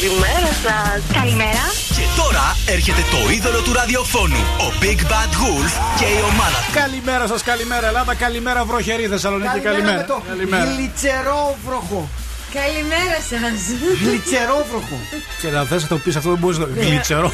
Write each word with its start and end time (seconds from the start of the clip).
Καλημέρα. 0.00 0.26
Καλημέρα 0.26 0.52
σας. 0.64 1.02
Καλημέρα. 1.12 1.64
Και 1.96 2.06
τώρα 2.20 2.56
έρχεται 2.66 3.02
το 3.10 3.30
είδωλο 3.30 3.60
του 3.60 3.72
ραδιοφώνου, 3.72 4.36
ο 4.36 4.72
Big 4.82 5.00
Bad 5.10 5.32
Wolf 5.40 5.72
και 5.98 6.04
η 6.04 6.20
ομάδα 6.32 6.58
του. 6.66 6.72
Καλημέρα 6.72 7.26
σας, 7.26 7.42
καλημέρα 7.42 7.86
Ελλάδα, 7.86 8.14
καλημέρα 8.14 8.64
βροχερή 8.64 9.06
Θεσσαλονίκη, 9.06 9.58
καλημέρα. 9.58 9.96
με 9.96 10.02
το 10.02 10.22
γλιτσερόβροχο. 10.76 12.08
Καλημέρα 12.52 13.18
σας. 13.30 13.60
Γλιτσερόβροχο. 14.02 14.98
Και 15.40 15.48
να 15.48 15.64
θες 15.64 15.82
να 15.82 15.88
το 15.88 15.96
πεις 15.98 16.16
αυτό 16.16 16.28
δεν 16.30 16.38
μπορείς 16.38 16.58
να 16.58 16.66
Ναι. 16.66 16.82
γλιτσερό. 16.82 17.32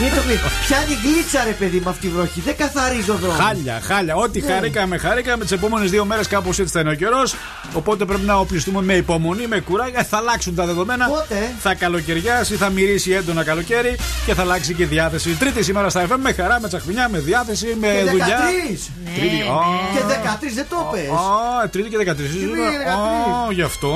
Είναι 0.00 0.08
το 0.08 0.20
γλυ- 0.26 0.40
Πιάνει 0.66 0.94
γλίτσα 1.04 1.44
ρε 1.44 1.50
παιδί 1.50 1.80
με 1.84 1.90
αυτή 1.90 2.06
η 2.06 2.10
βροχή. 2.10 2.40
Δεν 2.40 2.56
καθαρίζει 2.56 3.10
ο 3.10 3.14
δρόμος. 3.14 3.38
Χάλια, 3.44 3.80
χάλια. 3.84 4.14
Ό,τι 4.14 4.40
Ναι. 4.40 4.52
χαρήκαμε, 4.52 4.98
χαρήκαμε. 4.98 5.42
Τις 5.42 5.52
επόμενες 5.52 5.90
δύο 5.90 6.04
μέρες 6.04 6.26
κάπως 6.26 6.58
έτσι 6.58 6.72
θα 6.72 6.80
είναι 6.80 6.90
ο 6.90 6.94
καιρός. 6.94 7.34
Οπότε 7.72 8.04
πρέπει 8.04 8.24
να 8.24 8.34
οπλιστούμε 8.36 8.82
με 8.82 8.94
υπομονή, 8.94 9.46
με 9.46 9.60
κουράγια. 9.60 10.04
Θα 10.04 10.16
αλλάξουν 10.16 10.54
τα 10.54 10.66
δεδομένα. 10.66 11.06
Πότε; 11.06 11.54
Θα 11.60 11.74
καλοκαιριάσει, 11.74 12.54
θα 12.54 12.68
μυρίσει 12.70 13.10
έντονα 13.12 13.44
καλοκαίρι 13.44 13.96
και 14.26 14.34
θα 14.34 14.42
αλλάξει 14.42 14.74
και 14.74 14.82
η 14.82 14.86
διάθεση. 14.86 15.30
Τρίτη 15.30 15.62
σήμερα 15.62 15.88
στα 15.88 16.06
FM 16.06 16.16
με 16.22 16.32
χαρά, 16.32 16.60
με 16.60 16.68
τσαχμινιά, 16.68 17.08
με 17.08 17.18
διάθεση, 17.18 17.76
με 17.80 17.86
Και 18.04 18.10
δουλειά. 18.10 18.26
13. 18.26 18.90
Τρίτη. 19.14 19.36
Ναι, 19.36 19.50
Ω. 19.50 19.60
Και 19.94 20.02
13 20.04 20.54
δεν 20.54 20.66
το 20.68 20.88
πες. 20.92 21.08
Α, 21.08 21.68
τρίτη 21.68 21.88
και 21.88 21.96
13 21.96 22.28
σήμερα. 22.38 22.70
και 22.70 22.76
13. 22.78 23.48
Α, 23.48 23.52
γι' 23.52 23.62
αυτό. 23.62 23.88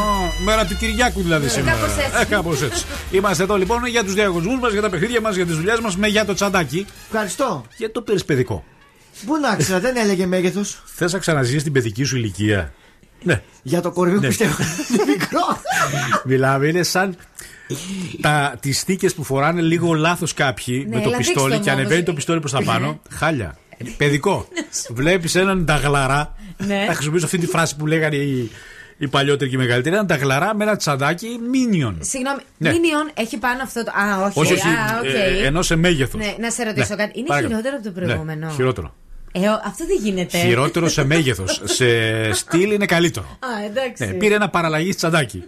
Α, 0.00 0.42
Μέρα 0.44 0.66
του 0.66 0.76
Κυριάκου 0.76 1.22
δηλαδή 1.22 1.48
σήμερα. 1.48 1.76
κάπως 1.76 1.96
έτσι. 1.98 2.20
Ε, 2.20 2.24
κάπως 2.24 2.62
έτσι. 2.62 2.84
Είμαστε 3.10 3.42
εδώ 3.42 3.56
λοιπόν 3.56 3.86
για 3.86 4.04
τους 4.04 4.14
διαγωνισμούς 4.14 4.60
μας, 4.60 4.72
για 4.72 4.80
τα 4.80 4.90
παιχνίδια 4.90 5.20
μας, 5.20 5.36
για 5.36 5.46
τις 5.46 5.56
δουλειές 5.56 5.80
μας, 5.80 5.96
με 5.96 6.06
για 6.06 6.24
το 6.24 6.34
τσαντάκι. 6.34 6.86
Ευχαριστώ. 7.12 7.64
Και 7.76 7.88
το 7.88 8.02
πήρε 8.02 8.18
παιδικό. 8.18 8.64
Πού 9.26 9.36
να 9.36 9.56
ξέρω, 9.56 9.80
δεν 9.80 9.96
έλεγε 9.96 10.26
μέγεθος. 10.26 10.82
Θες 10.94 11.12
να 11.12 11.18
ξαναζήσεις 11.18 11.62
την 11.62 11.72
παιδική 11.72 12.04
σου 12.04 12.16
ηλικία; 12.16 12.72
Ναι. 13.22 13.42
Για 13.62 13.80
το 13.80 13.90
κορμί 13.90 14.14
μου 14.14 14.20
Ναι. 14.20 14.26
πιστεύω. 14.28 14.54
Είναι 14.92 15.04
μικρό. 15.06 15.60
Μιλάμε, 16.24 16.66
είναι 16.66 16.82
σαν 16.82 17.16
τα, 18.20 18.54
τις 18.60 18.82
θήκες 18.82 19.14
που 19.14 19.24
φοράνε 19.24 19.60
λίγο 19.60 19.92
λάθος 19.92 20.34
κάποιοι 20.34 20.86
Ναι, 20.88 20.96
με 20.96 21.02
το 21.02 21.08
αλλά 21.08 21.16
πιστόλι 21.16 21.44
δείξτε 21.44 21.64
και 21.64 21.70
μου 21.70 21.76
ανεβαίνει 21.76 21.94
όμως. 21.94 22.04
το 22.06 22.12
πιστόλι 22.12 22.40
προς 22.40 22.52
τα 22.52 22.62
πάνω. 22.62 23.00
Χάλια. 23.10 23.58
Παιδικό. 23.96 24.48
Βλέπεις 24.90 25.34
έναν 25.34 25.64
ταγλαρά. 25.64 26.34
Ναι. 26.56 26.84
Θα 26.86 26.92
χρησιμοποιήσω 26.92 27.24
αυτή 27.26 27.38
τη 27.38 27.46
φράση 27.46 27.76
που 27.76 27.86
λέγανε 27.86 28.16
οι, 28.16 28.50
οι 29.02 29.08
παλιότεροι 29.08 29.50
και 29.50 29.56
οι 29.56 29.58
μεγαλύτεροι. 29.58 29.94
Έναν 29.94 30.06
ταγλαρά 30.06 30.54
με 30.54 30.64
ένα 30.64 30.76
τσαντάκι 30.76 31.38
minion. 31.50 31.96
Συγγνώμη, 32.00 32.40
Ναι. 32.56 32.70
Minion 32.72 33.10
έχει 33.14 33.38
πάνω 33.38 33.62
αυτό 33.62 33.84
το. 33.84 33.90
Α, 33.90 34.24
όχι. 34.26 34.38
Όχι, 34.40 34.52
όχι. 34.52 34.66
Α, 34.66 34.98
οκ. 35.00 35.04
ε, 35.04 35.46
ενώ 35.46 35.62
σε 35.62 35.76
μέγεθος. 35.76 36.20
Ναι, 36.20 36.34
να 36.40 36.50
σε 36.50 36.64
ρωτήσω 36.64 36.96
κάτι. 36.96 37.18
Είναι 37.18 37.34
χειρότερο 37.46 37.76
από 37.76 37.84
το 37.84 37.90
προηγούμενο; 38.00 38.46
Ναι, 38.46 38.52
χειρότερο. 38.52 38.94
Ε, 39.32 39.38
ο- 39.48 39.60
αυτό 39.64 39.84
δεν 39.86 39.96
γίνεται. 40.02 40.38
Χειρότερο 40.38 40.88
σε 40.88 41.04
μέγεθος. 41.04 41.60
σε 41.76 41.86
στυλ 42.32 42.70
είναι 42.72 42.86
καλύτερο. 42.86 43.26
Α, 43.40 43.64
εντάξει. 43.64 44.06
Ναι, 44.06 44.12
πήρε 44.12 44.34
ένα 44.34 44.48
παραλλαγή 44.48 44.94
τσαντάκι. 44.94 45.44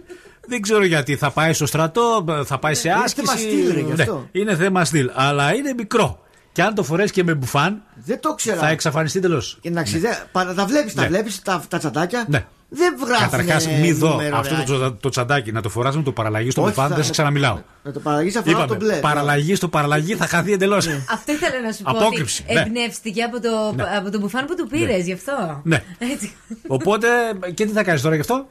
Δεν 0.47 0.61
ξέρω 0.61 0.85
γιατί 0.85 1.15
θα 1.15 1.31
πάει 1.31 1.53
στο 1.53 1.65
στρατό, 1.65 2.25
θα 2.45 2.59
πάει 2.59 2.73
σε 2.73 2.89
Είναι 2.89 2.97
άσκηση. 3.03 3.25
θέμα 3.25 3.37
στυλ, 3.39 3.73
ρε, 3.73 3.79
γι' 3.79 3.93
Ναι, 3.95 4.01
αυτό. 4.03 4.27
είναι 4.31 4.55
θέμα 4.55 4.85
στυλ. 4.85 5.09
Αλλά 5.13 5.53
είναι 5.55 5.73
μικρό. 5.77 6.17
Και 6.51 6.61
αν 6.63 6.75
το 6.75 6.83
φορέσει 6.83 7.13
και 7.13 7.23
με 7.23 7.33
μπουφάν, 7.33 7.81
Δεν 8.05 8.19
το 8.19 8.33
ξέρα. 8.33 8.59
θα 8.59 8.67
εξαφανιστεί 8.69 9.19
τελώς. 9.19 9.57
Και 9.61 9.69
να 9.69 9.83
ξέρεις, 9.83 10.01
δεν- 10.01 10.17
παρα- 10.31 10.53
τα 10.53 10.65
βλέπεις, 10.65 10.93
τα 10.93 11.01
Ναι. 11.01 11.07
βλέπεις 11.07 11.41
τα, 11.41 11.63
τα 11.67 11.77
τσαντάκια. 11.77 12.25
Ναι. 12.27 12.45
Δεν 12.75 12.95
βγάζουν. 12.99 13.29
Καταρχάς, 13.29 13.67
μη 13.67 13.91
δω 13.91 14.09
νούμερο, 14.09 14.37
αυτό 14.37 14.55
ρε, 14.55 14.61
το, 14.61 14.63
τσαντα- 14.73 14.97
το 14.99 15.09
τσαντάκι 15.09 15.51
να 15.51 15.61
το 15.61 15.69
φοράς 15.69 15.95
με 15.95 16.03
το 16.03 16.11
παραλλαγή 16.11 16.49
στο 16.51 16.61
Όχι, 16.61 16.69
μπουφάν, 16.69 16.89
θα- 16.89 16.95
δεν 16.95 17.03
σε 17.03 17.11
ξαναμιλάω. 17.11 17.59
Με 17.83 17.91
το 17.91 17.99
παραλλαγή 17.99 18.29
θα 18.31 18.43
φοράω 18.43 18.65
το 18.67 18.73
Είπαμε, 18.75 18.91
μπλε. 18.91 18.99
παραλλαγή 18.99 19.55
στο 19.55 19.67
παραλλαγή 19.67 20.15
θα 20.15 20.27
χαθεί 20.27 20.51
εντελώς. 20.53 20.87
Αυτό 20.87 21.31
ήθελα 21.31 21.61
να 21.65 21.71
σου 21.71 21.83
πω. 21.83 21.89
Απόκρυψη, 21.89 22.43
Ότι 22.45 22.53
ναι. 22.53 22.59
εμπνεύστηκε 22.61 23.21
από 23.23 23.39
το, 23.41 23.73
Ναι. 23.75 23.83
από 23.97 24.11
το 24.11 24.19
μπουφάν 24.19 24.45
που 24.45 24.55
του 24.55 24.67
πήρες, 24.67 25.05
γι' 25.05 25.13
αυτό. 25.13 25.61
Ναι. 25.63 25.83
Έτσι. 26.13 26.33
Οπότε, 26.67 27.07
και 27.53 27.65
τι 27.65 27.71
θα 27.71 27.83
κάνεις 27.83 28.01
τώρα 28.01 28.15
γι' 28.15 28.21
αυτό, 28.21 28.45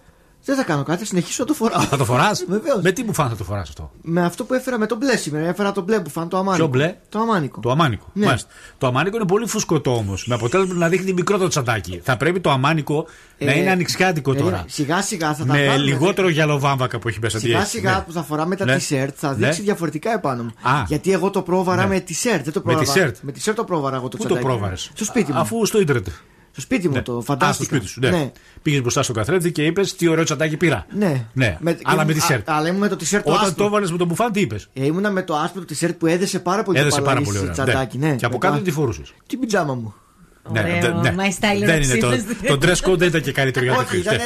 Δεν 0.44 0.56
θα 0.56 0.62
κάνω 0.64 0.82
κάτι, 0.82 0.98
θα 0.98 1.04
συνεχίσω 1.04 1.42
να 1.42 1.48
το 1.48 1.54
φοράω. 1.54 1.80
θα 1.82 1.96
το 1.96 2.04
φοράς; 2.04 2.44
Βεβαίως. 2.48 2.82
με 2.82 2.92
τι 2.92 3.04
μπουφάν 3.04 3.28
θα 3.28 3.36
το 3.36 3.44
φοράς 3.44 3.68
αυτό; 3.68 3.90
Με 4.02 4.24
αυτό 4.24 4.44
που 4.44 4.54
έφερα 4.54 4.78
με 4.78 4.86
το 4.86 4.96
μπλε 4.96 5.16
σήμερα. 5.16 5.46
Έφερα 5.48 5.72
το 5.72 5.80
μπλε 5.82 6.00
που 6.00 6.10
φαν 6.10 6.28
το 6.28 6.36
αμάνικο. 6.36 6.56
Ποιο 6.56 6.66
μπλε; 6.66 6.96
Το 7.08 7.18
αμάνικο. 7.18 7.60
Το 7.60 7.70
αμάνικο. 7.70 8.06
Ναι. 8.12 8.26
Μάλιστα. 8.26 8.48
Το 8.78 8.86
αμάνικο 8.86 9.16
είναι 9.16 9.26
πολύ 9.26 9.46
φουσκωτό 9.46 9.96
όμως. 9.96 10.26
Με 10.26 10.34
αποτέλεσμα 10.34 10.74
να 10.74 10.88
δείχνει 10.88 11.12
μικρό 11.12 11.38
το 11.38 11.48
τσαντάκι. 11.48 12.00
Θα 12.04 12.16
πρέπει 12.16 12.40
το 12.40 12.50
αμάνικο 12.50 13.06
να 13.38 13.50
Ε, 13.52 13.58
είναι 13.58 13.70
ανοιξιάτικο 13.70 14.32
ε, 14.32 14.34
τώρα. 14.36 14.64
Σιγά 14.68 15.02
σιγά 15.02 15.34
θα 15.34 15.44
τα 15.44 15.52
Με 15.52 15.66
βάλουμε. 15.66 15.84
λιγότερο 15.90 16.28
γυαλοβάμβακα 16.28 16.98
που 16.98 17.08
έχει 17.08 17.18
μέσα. 17.22 17.38
τι 17.38 17.44
Σιγά 17.44 17.58
έχει. 17.58 17.66
σιγά 17.68 17.90
Ναι. 17.94 18.00
που 18.06 18.12
θα 18.12 18.22
φοράμε 18.22 18.56
τα 18.56 18.64
Ναι. 18.64 18.76
t-shirt 18.76 19.08
θα 19.14 19.28
Ναι. 19.30 19.34
δείξει 19.46 19.62
διαφορετικά 19.62 20.12
επάνω 20.12 20.42
μου. 20.42 20.50
Α. 20.62 20.82
Γιατί 20.86 21.12
εγώ 21.12 21.30
το 21.30 21.42
πρόβαρα 21.42 21.82
Ναι. 21.82 21.88
με 21.88 22.04
t-shirt. 22.08 22.40
Δεν 22.44 22.52
το 22.52 22.62
Με 22.64 22.72
πρόβαρα. 22.74 22.92
t-shirt. 23.08 23.12
Με 23.20 23.32
t-shirt 23.38 23.52
το 23.54 23.64
πρόβαρα 23.64 23.96
εγώ 23.96 24.08
το 24.08 24.16
Πού 24.16 24.22
το 24.22 24.28
τσαντάκι. 24.28 24.46
πρόβαρες; 24.46 24.90
Στο 24.94 25.04
σπίτι 25.04 25.32
μου. 25.32 25.38
Αφού 25.38 25.66
στο 25.66 25.80
ίντερνετ. 25.80 26.06
Στο 26.52 26.60
σπίτι 26.60 26.88
μου 26.88 26.94
Ναι. 26.94 27.02
το 27.02 27.12
Α, 27.12 27.14
στο 27.14 27.32
φαντάστηκα. 27.32 27.64
σπίτι 27.64 27.86
σου. 27.86 28.00
Ναι. 28.00 28.30
Πήγες 28.62 28.80
μπροστά 28.80 29.02
στον 29.02 29.14
καθρέφτη 29.14 29.52
και 29.52 29.64
είπες 29.64 29.96
τι 29.96 30.08
ωραίο 30.08 30.24
τσαντάκι 30.24 30.56
πήρα. 30.56 30.86
Ναι. 30.90 31.26
ναι. 31.32 31.58
Αλλά 31.82 32.04
με 32.04 32.12
και- 32.12 32.20
t-shirt. 32.28 32.40
α- 32.44 32.56
Αλλά 32.56 32.68
ήμουν 32.68 32.80
με 32.80 32.88
το 32.88 32.96
t-shirt 33.00 33.08
το 33.10 33.16
Όταν 33.30 33.40
το 33.40 33.46
άσπρο. 33.46 33.64
έβαλες 33.64 33.90
με 33.90 33.98
τον 33.98 34.06
μπουφάν, 34.06 34.32
τι 34.32 34.40
είπες; 34.40 34.68
Ε, 34.72 34.84
ήμουνα 34.84 35.10
με 35.10 35.22
το 35.22 35.36
άσπρο 35.36 35.64
το 35.64 35.74
t-shirt 35.80 35.94
που 35.98 36.06
έδεσε 36.06 36.38
πάρα 36.38 36.62
πολύ 36.62 36.78
Έδεσε 36.78 36.96
το 36.96 37.02
πάρα 37.02 37.14
παλαγί 37.20 37.32
πολύ 37.38 37.38
ωραία. 37.50 37.52
τσαντάκι. 37.64 37.98
Ναι. 37.98 38.08
Ναι. 38.08 38.14
Και 38.16 38.24
από 38.24 38.34
Με 38.34 38.40
κάτω 38.46 38.56
το- 38.56 38.62
τι 38.62 38.70
φορούσες; 38.70 39.12
Την 39.26 39.38
πιτζάμα 39.40 39.74
μου. 39.74 39.94
Ωραίο, 40.42 41.00
ναι. 41.00 41.14
my 41.18 41.28
style 41.28 41.64
Δεν 41.64 41.82
είναι 41.82 41.96
το, 41.96 42.06
οξύτως. 42.06 42.36
το 42.46 42.58
dress 42.62 42.90
code 42.90 42.98
δεν 42.98 43.08
ήταν 43.08 43.20
και 43.22 43.32
καλύτερο 43.32 43.64
για 43.64 43.74
το 43.74 43.80
Όχι, 43.80 43.96
ήταν 43.98 44.18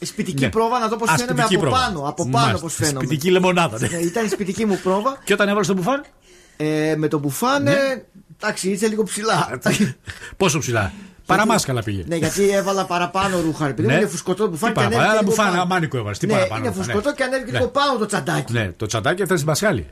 σπιτική 0.00 0.44
Ναι. 0.44 0.50
πρόβα 0.50 0.78
να 0.78 0.88
δω 0.88 0.96
πώ 0.96 1.04
Α, 1.04 1.16
φαίνομαι 1.16 1.30
σπιτική 1.42 1.54
από 1.54 1.64
πρόβα. 1.64 1.78
πάνω. 1.86 1.98
Από 2.08 2.22
πάνω 2.28 2.38
Μάλιστα. 2.46 2.60
πώ 2.60 2.68
φαίνομαι. 2.68 3.04
Σπιτική 3.04 3.30
λεμονάδα. 3.30 3.78
ναι. 3.80 3.86
Ε, 3.86 4.02
Ήταν 4.04 4.24
η 4.24 4.28
σπιτική 4.28 4.64
μου 4.66 4.78
πρόβα. 4.82 5.18
Και 5.24 5.32
όταν 5.32 5.48
έβαλες 5.48 5.66
τον 5.66 5.76
μπουφάν, 5.76 6.04
Ε, 6.56 6.94
με 6.96 7.08
το 7.08 7.18
μπουφάνε. 7.18 7.70
Ναι. 7.70 8.02
Εντάξει, 8.40 8.70
είσαι 8.70 8.86
λίγο 8.88 9.02
ψηλά. 9.02 9.60
πόσο 10.36 10.58
ψηλά; 10.58 10.92
Παραμάσκαλα 11.26 11.82
πήγε. 11.82 12.04
ναι, 12.06 12.16
γιατί 12.16 12.48
έβαλα 12.50 12.84
παραπάνω 12.84 13.40
ρούχα. 13.40 13.66
Επειδή 13.68 13.88
Ναι. 13.88 13.94
είναι 13.94 14.06
φουσκωτό 14.06 14.44
το 14.44 14.50
μπουφάν 14.50 14.68
Τι 14.72 14.74
και 14.74 14.84
παραπάνω, 14.84 15.02
ανέβηκε 15.02 15.12
ένα 15.18 15.20
λίγο 15.22 15.30
μπουφάν, 15.30 15.46
πάνω. 15.46 15.56
ένα 15.62 15.66
μάνικο 15.74 15.96
έβαλες, 15.96 16.18
τι 16.18 16.26
ναι, 16.26 16.32
παραπάνω 16.32 16.58
Είναι 16.60 16.68
έβαλα, 16.68 16.84
φουσκωτό 16.84 17.08
ναι. 17.08 17.14
και 17.14 17.22
ανέβηκε 17.22 17.50
Ναι. 17.50 17.58
λίγο 17.58 17.70
πάνω 17.70 17.98
το 17.98 18.06
τσαντάκι. 18.06 18.52
Ναι, 18.52 18.70
το 18.76 18.86
τσαντάκι 18.86 19.22
έφτασε 19.22 19.38
στη 19.40 19.48
Μασχάλη. 19.48 19.86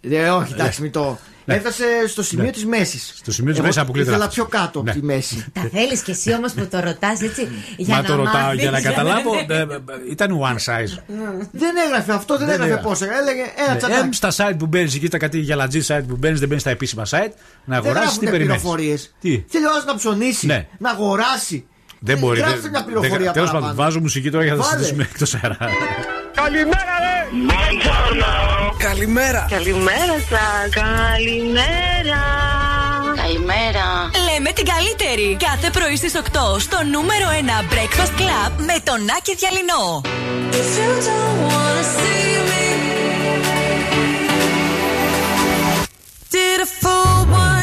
Ε, 0.00 0.28
όχι, 0.28 0.52
εντάξει, 0.52 0.82
μην 0.82 0.90
το. 0.92 1.18
Ναι. 1.44 1.54
Έφτασε 1.54 1.84
στο 2.08 2.22
σημείο 2.22 2.44
Ναι. 2.44 2.50
της 2.50 2.64
μέσης. 2.66 3.12
Στο 3.16 3.32
σημείο 3.32 3.52
της 3.52 3.60
μέσης 3.62 3.76
αποκλείται 3.78 4.08
Ήθελα 4.08 4.18
λάθος. 4.24 4.34
πιο 4.34 4.44
κάτω 4.44 4.82
Ναι. 4.82 4.90
από 4.90 5.00
τη 5.00 5.06
μέση. 5.06 5.44
Τα 5.52 5.68
θέλεις 5.72 6.00
κι 6.02 6.10
εσύ 6.10 6.34
όμως 6.34 6.52
που 6.52 6.66
το 6.70 6.80
ρωτάς 6.80 7.20
έτσι. 7.22 7.48
Για 7.76 7.94
Μα 7.94 8.00
να 8.02 8.06
το 8.08 8.14
ρωτάω 8.14 8.42
μάθεις, 8.42 8.60
για 8.60 8.70
να 8.70 8.80
καταλάβω. 8.80 9.34
ναι. 9.34 9.54
ε, 9.56 9.60
ε, 9.60 9.66
Ήταν 10.10 10.38
one 10.40 10.54
size. 10.64 11.02
Δεν 11.52 11.74
έγραφε 11.86 12.12
αυτό, 12.12 12.36
δεν, 12.38 12.46
Δεν 12.46 12.54
έγραφε 12.54 12.70
έγραφε. 12.72 12.88
πόσα. 12.88 13.04
Έλεγε 13.04 13.42
ένα 13.66 13.72
Ε, 13.72 13.76
τσαντάκι. 13.76 14.14
στα 14.16 14.30
site 14.36 14.54
που 14.58 14.66
μπαίνεις 14.66 14.94
εκεί, 14.94 15.08
τα 15.08 15.18
κάτι 15.18 15.38
γυαλατζή 15.38 15.80
site 15.86 16.04
που 16.08 16.16
μπαίνεις, 16.16 16.38
δεν 16.38 16.48
μπαίνεις 16.48 16.62
στα 16.62 16.70
επίσημα 16.70 17.02
site, 17.04 17.10
να 17.10 17.20
Δεν 17.20 17.74
αγοράσεις 17.74 17.92
τι 18.18 18.24
γράφουν 18.24 18.30
περιμένεις. 18.30 18.46
πληροφορίες. 18.62 19.14
Τι; 19.20 19.44
Θέλει 19.48 19.64
ο 19.66 19.70
άλλος 19.70 19.84
να 19.84 19.94
ψωνίσει, 19.96 20.46
Ναι. 20.46 20.66
να 20.78 20.90
αγοράσει. 20.90 21.66
Δεν 21.98 22.18
μπορεί. 22.18 22.38
Γράψτε 22.38 22.60
δεν- 22.60 22.70
μια 22.70 22.80
δεν- 22.80 22.88
πληροφορία 22.92 23.32
Τέλος 23.32 23.48
πάντων, 23.50 23.62
παραπάνω. 23.62 23.84
βάζω 23.88 24.00
μουσική 24.00 24.30
τώρα 24.30 24.44
για 24.44 24.54
να 24.54 24.58
τα 24.60 24.64
Βάλε. 24.64 24.76
συζητήσουμε 24.78 25.08
εκτός 25.12 25.34
αέρα. 25.34 25.56
Καλημέρα. 26.34 26.98
Καλημέρα 28.80 29.46
σας. 29.48 30.68
Καλημέρα. 30.74 32.22
Καλημέρα. 33.16 34.10
Λέμε 34.32 34.52
την 34.52 34.64
καλύτερη. 34.64 35.36
Κάθε 35.48 35.70
πρωί 35.70 35.96
στις 35.96 36.14
8 36.14 36.58
στο 36.58 36.78
νούμερο 36.90 37.26
1 37.30 37.72
Breakfast 37.72 38.20
Club 38.20 38.52
με 38.56 38.76
τον 38.84 38.98
Άκη 39.16 39.34
Διαλυνό. 39.34 40.00
Did 46.32 46.60
a 46.60 46.68
full 46.80 47.20
180, 47.26 47.59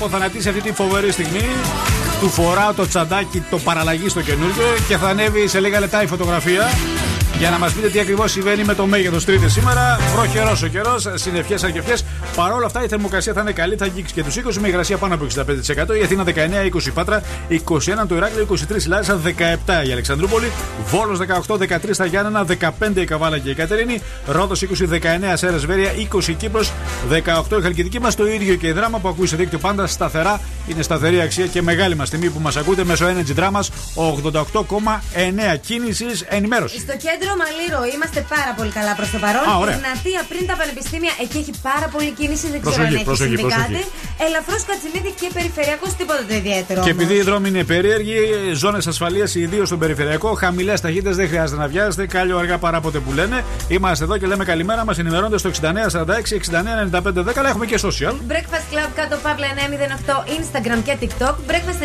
Λοιπόν, 0.00 0.10
έχουμε 0.10 0.26
αποθανατήσει 0.26 0.48
αυτή 0.48 0.60
τη 0.60 0.72
φοβερή 0.72 1.12
στιγμή. 1.12 1.44
Του 2.20 2.28
φοράω 2.28 2.72
το 2.72 2.88
τσαντάκι, 2.88 3.42
το 3.50 3.58
παραλλαγή 3.58 4.08
στο 4.08 4.20
καινούργιο 4.20 4.66
και 4.88 4.96
θα 4.96 5.08
ανέβει 5.08 5.48
σε 5.48 5.60
λίγα 5.60 5.80
λεπτά 5.80 6.02
η 6.02 6.06
φωτογραφία. 6.06 6.68
Για 7.38 7.50
να 7.50 7.58
μας 7.58 7.72
πείτε 7.72 7.88
τι 7.88 8.00
ακριβώς 8.00 8.30
συμβαίνει 8.30 8.64
με 8.64 8.74
το 8.74 8.86
μέγεθος 8.86 9.24
Τρίτη 9.24 9.50
σήμερα. 9.50 9.98
Βροχερό 10.14 10.58
ο 10.64 10.66
καιρός, 10.66 11.06
συννεφιέ 11.14 11.56
αρκεφιέ. 11.64 11.94
Παρ' 12.36 12.52
όλα 12.52 12.66
αυτά 12.66 12.84
η 12.84 12.88
θερμοκρασία 12.88 13.32
θα 13.32 13.40
είναι 13.40 13.52
καλή, 13.52 13.76
θα 13.76 13.84
αγγίξει 13.84 14.14
και 14.14 14.22
τους 14.22 14.36
20 14.36 14.60
με 14.60 14.68
υγρασία 14.68 14.96
πάνω 14.96 15.14
από 15.14 15.24
65%. 15.24 15.98
Η 16.00 16.02
Αθήνα 16.02 16.24
19, 16.24 16.30
20 16.74 16.86
η 16.86 16.90
Πάτρα, 16.90 17.22
21 17.48 18.06
το 18.08 18.14
Ηράκλειο, 18.16 18.46
23 18.50 18.84
η 18.84 18.88
Λάρισα, 18.88 19.20
17 19.24 19.86
η 19.86 19.92
Αλεξανδρούπολη, 19.92 20.50
Βόλος 20.86 21.18
18, 21.18 21.56
13 21.56 21.96
τα 21.96 22.04
Γιάννενα, 22.04 22.44
15 22.44 23.00
η 23.00 23.04
Καβάλα 23.04 23.38
και 23.38 23.50
η 23.50 23.54
Κατερίνη, 23.54 24.02
Ρόδος 24.26 24.62
20, 24.62 24.88
19 24.88 25.36
Σέρε 25.36 25.56
Βέρεια, 25.56 25.90
20 26.12 26.28
η 26.28 26.34
Κύπρος, 26.34 26.72
18 27.10 27.58
η 27.58 27.62
Χαλκιδική 27.62 28.00
μας, 28.00 28.14
το 28.14 28.26
ίδιο 28.26 28.54
και 28.54 28.66
η 28.66 28.72
δράμα 28.72 28.98
που 28.98 29.08
ακούει 29.08 29.26
σε 29.26 29.36
δίκτυο 29.36 29.58
πάντα 29.58 29.86
σταθερά. 29.86 30.40
Είναι 30.68 30.82
σταθερή 30.82 31.20
αξία 31.20 31.46
και 31.46 31.62
μεγάλη 31.62 31.94
μας 31.96 32.10
τιμή 32.10 32.30
που 32.30 32.40
μας 32.40 32.56
ακούτε 32.56 32.84
μέσω 32.84 33.06
Energy 33.06 33.38
Drama 33.38 33.60
88,9 33.94 35.56
κίνησης 35.60 36.24
ενημέρωση. 36.28 36.78
Στο 36.78 36.92
κέντρο 36.92 37.30
Μαλίρο 37.40 37.94
είμαστε 37.94 38.26
πάρα 38.28 38.54
πολύ 38.56 38.70
καλά 38.70 38.94
προς 38.94 39.10
το 39.10 39.18
παρόν. 39.18 39.42
Α, 39.48 39.56
ωραία. 39.56 39.74
Εγνατία 39.74 40.24
πριν 40.28 40.46
τα 40.46 40.54
πανεπιστήμια, 40.56 41.12
εκεί 41.20 41.38
έχει 41.38 41.52
πάρα 41.62 41.88
πολύ 41.92 42.10
κίνηση. 42.18 42.46
Δεν 42.50 42.60
ξέρω 42.60 42.74
Προσοχή, 42.76 42.86
αν 42.86 42.94
έχεις 42.94 43.04
προσοχή, 43.04 43.36
συμβεί 43.36 43.42
προσοχή. 43.42 43.84
Κάτι. 44.18 44.30
Ελαφρώς 44.30 44.62
κατσιμίδη 44.64 45.10
και 45.20 45.28
περιφερειακός 45.34 45.94
τίποτα 45.94 46.22
το 46.28 46.34
ιδιαίτερο. 46.34 46.80
Και 46.84 46.90
όμως. 46.90 47.02
επειδή 47.02 47.14
οι 47.14 47.22
δρόμοι 47.22 47.48
είναι 47.48 47.64
περίεργοι, 47.64 48.16
ζώνες 48.54 48.86
ασφαλείας 48.86 49.34
ιδίω 49.34 49.64
στον 49.64 49.78
περιφερειακό, 49.78 50.32
χαμηλές 50.34 50.80
ταχύτητες 50.80 51.16
δεν 51.16 51.28
χρειάζεται 51.28 51.60
να 51.60 51.66
βιάζεστε. 51.68 52.06
Κάλιο 52.06 52.38
αργά 52.38 52.58
παρά 52.58 52.80
ποτέ 52.80 52.98
που 52.98 53.12
λένε. 53.12 53.44
Είμαστε 53.68 54.04
εδώ 54.04 54.16
και 54.18 54.26
λέμε 54.26 54.44
καλημέρα. 54.44 54.84
Μας 54.84 54.98
ενημερώνετε 54.98 55.38
στο 55.38 55.48
6946 55.48 56.34
69 56.34 56.82
95 56.92 57.22
10. 57.24 57.38
Αλλά 57.38 57.48
έχουμε 57.48 57.66
και 57.66 57.78
social. 57.82 58.12
Breakfast 58.32 58.66
Club 58.72 58.90
κάτω 58.94 59.16
παύλα 59.22 59.46
908 59.46 60.24
Instagram 60.38 60.78
και 60.84 60.96
TikTok. 61.00 61.34
Breakfast 61.50 61.80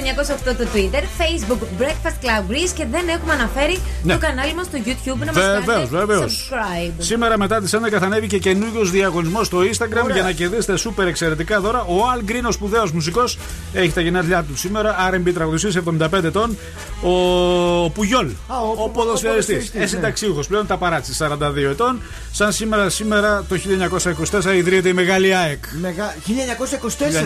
908 0.51 0.55
το 0.57 0.65
Twitter. 0.73 1.03
Facebook 1.21 1.81
Breakfast 1.81 2.17
Club 2.25 2.51
Greece 2.51 2.71
και 2.75 2.85
δεν 2.91 3.07
έχουμε 3.07 3.33
αναφέρει 3.33 3.79
Ναι. 4.03 4.13
το 4.13 4.19
κανάλι 4.19 4.53
μας 4.53 4.65
στο 4.65 4.77
YouTube 4.85 5.17
να 5.19 5.25
μας 5.25 5.35
Βεβαίως, 5.35 5.65
κάνετε 5.65 5.97
βεβαίως. 6.05 6.49
subscribe. 6.51 6.91
Σήμερα 6.97 7.37
μετά 7.37 7.61
τις 7.61 7.73
11 7.73 7.99
θα 7.99 8.05
ανέβει 8.05 8.27
και 8.27 8.37
καινούριο 8.37 8.83
διαγωνισμός 8.85 9.47
στο 9.47 9.57
Instagram 9.59 10.11
για 10.13 10.23
να 10.23 10.31
κερδίσετε 10.31 10.77
σούπερ 10.77 11.07
εξαιρετικά 11.07 11.59
δώρα. 11.59 11.81
Ο 11.81 12.09
Αλ 12.23 12.29
Γκριν, 12.31 12.45
ο 12.45 12.51
σπουδαίος 12.51 12.91
μουσικός, 12.91 13.37
έχει 13.73 13.89
τα 13.91 14.01
γενέθλιά 14.01 14.43
του 14.43 14.57
σήμερα. 14.57 14.95
RB 15.13 15.31
τραγουδιστής 15.33 15.75
75 15.75 16.23
ετών. 16.23 16.57
Ο 17.01 17.89
Πουγιόλ, 17.89 18.25
ο- 18.27 18.53
ο 18.53 18.83
ο 18.83 18.89
ποδοσφαιριστής. 18.89 19.25
ποδοσφαιριστής, 19.29 19.75
Ε, 19.75 19.79
ναι. 19.79 19.85
συνταξίουχο 19.85 20.39
πλέον, 20.47 20.67
τα 20.67 20.77
παράτησε 20.77 21.13
42 21.13 21.69
ετών. 21.69 22.01
Σαν 22.31 22.51
σήμερα, 22.51 22.89
σήμερα 22.89 23.43
το 23.49 23.55
1924 23.55 24.53
ιδρύεται 24.55 24.89
η 24.89 24.93
Μεγάλη 24.93 25.35
ΑΕΚ. 25.35 25.63
Μεγα... 25.81 26.15
1924. 26.25 27.23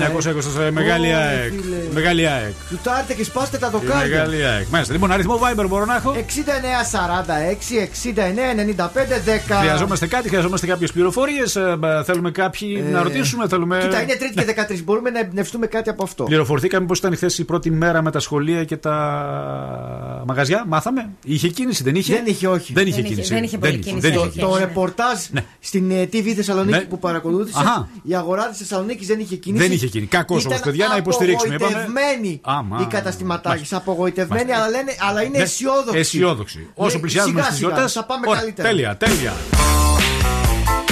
1924 0.63 0.67
η 0.67 0.71
Μεγάλη 0.71 1.07
Ω, 1.13 1.17
ΑΕΚ. 1.17 1.49
φίλε. 1.61 1.75
Μεγάλη 1.93 2.27
ΑΕΚ. 2.27 2.53
Του 2.69 2.79
τα 2.83 2.91
έρθετε 2.97 3.13
και 3.13 3.23
σπάστε 3.23 3.57
τα 3.57 3.67
Η 3.67 3.69
δοκάρια. 3.71 4.17
Μεγάλη 4.17 4.45
ΑΕΚ. 4.45 4.65
Μάλιστα. 4.69 4.93
Λοιπόν, 4.93 5.11
αριθμό 5.11 5.39
Viber 5.43 5.65
μπορώ 5.67 5.85
να 5.85 5.95
έχω. 5.95 6.15
6946 6.15 7.81
69 7.81 8.53
95 8.55 9.21
10. 9.25 9.57
Χρειαζόμαστε 9.59 10.07
κάτι, 10.07 10.27
χρειαζόμαστε 10.29 10.65
κάποιες 10.67 10.91
πληροφορίες. 10.91 11.57
Θέλουμε 12.05 12.31
κάποιοι 12.31 12.85
να 12.91 13.01
ρωτήσουμε. 13.03 13.47
Θέλουμε... 13.47 13.77
Ε, 13.77 13.81
Κοίτα, 13.81 14.01
είναι 14.01 14.15
Τρίτη 14.15 14.33
και 14.33 14.45
13. 14.45 14.83
Μπορούμε 14.87 15.09
να 15.09 15.19
εμπνευστούμε 15.19 15.65
κάτι 15.67 15.89
από 15.89 16.03
αυτό. 16.03 16.23
Πληροφορθήκαμε 16.23 16.85
πώ 16.85 16.93
ήταν 16.97 17.15
χθε 17.15 17.29
η 17.37 17.43
πρώτη 17.43 17.71
μέρα 17.71 18.01
με 18.01 18.11
τα 18.11 18.19
σχολεία 18.19 18.63
και 18.63 18.77
τα 18.77 20.23
μαγαζιά. 20.27 20.63
Μάθαμε. 20.67 21.09
Είχε 21.23 21.47
κίνηση, 21.47 21.83
δεν 21.83 21.95
είχε; 21.95 22.13
Δεν 22.13 22.23
είχε, 22.27 22.47
όχι. 22.47 22.73
Δεν 22.73 22.87
είχε 22.87 22.95
Δεν 22.95 23.03
είχε- 23.05 23.13
κίνηση. 23.13 23.33
δεν 23.33 23.43
είχε 23.43 23.57
πολύ 23.57 23.71
κίνηση, 23.77 23.99
δεν 23.99 24.11
είχε 24.11 24.19
αλήθεια. 24.21 24.41
Το 24.43 24.47
κίνηση. 24.47 24.65
ρεπορτάζ 24.67 25.19
Ναι. 25.31 25.43
στην 25.59 25.91
ε, 25.91 26.03
TV 26.13 26.27
Θεσσαλονίκη 26.35 26.77
Ναι. 26.77 26.83
που 26.83 26.99
παρακολούθησα, 26.99 27.59
Αχα. 27.59 27.87
η 28.03 28.15
αγορά 28.15 28.47
της 28.49 28.57
Θεσσαλονίκης 28.57 29.07
δεν 29.07 29.19
είχε 29.19 29.35
κίνηση. 29.35 29.63
Δεν 29.63 29.71
είχε 29.73 29.87
κίνηση. 29.87 30.09
Κακώς 30.09 30.45
όμως, 30.45 30.59
παιδιά, 30.59 30.87
να 30.87 30.95
υποστηρίξουμε, 30.97 31.53
είπαμε. 31.55 31.73
Απογοητευμένοι 31.73 32.39
Άμα. 32.43 32.77
οι 32.81 32.85
καταστηματάρχε. 32.85 33.49
Μάλιστα. 33.57 33.77
Απογοητευμένοι, 33.77 34.43
Μάλιστα. 34.43 34.63
αλλά, 34.65 34.77
λένε, 34.77 34.91
αλλά 35.09 35.21
είναι 35.23 35.37
Ναι, 35.37 35.43
αισιόδοξοι. 35.43 35.99
αισιόδοξοι. 35.99 36.69
Όσο 36.73 36.95
Ναι, 36.95 37.01
πλησιάζουμε 37.01 37.33
σιγά 37.33 37.43
στις 37.45 37.57
σιγά, 37.57 37.69
γιορτέ. 37.73 37.91
Θα 37.91 38.03
πάμε 38.05 38.27
καλύτερα. 38.27 38.67
Τέλεια, 38.69 38.97
τέλεια. 38.97 39.33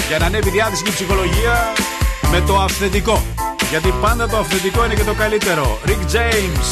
Για 0.08 0.18
να 0.20 0.26
ανέβει 0.26 0.48
η 0.48 0.52
διάθεση 0.52 0.84
και 0.84 0.90
η 0.90 0.94
ψυχολογία 0.94 1.54
με 2.32 2.44
το 2.48 2.60
αυθεντικό. 2.60 3.22
Γιατί 3.70 3.94
πάντα 4.02 4.28
το 4.28 4.38
αυθεντικό 4.38 4.86
είναι 4.86 4.94
και 4.94 5.04
το 5.04 5.14
καλύτερο. 5.14 5.80
Rick 5.86 6.16
James. 6.16 6.68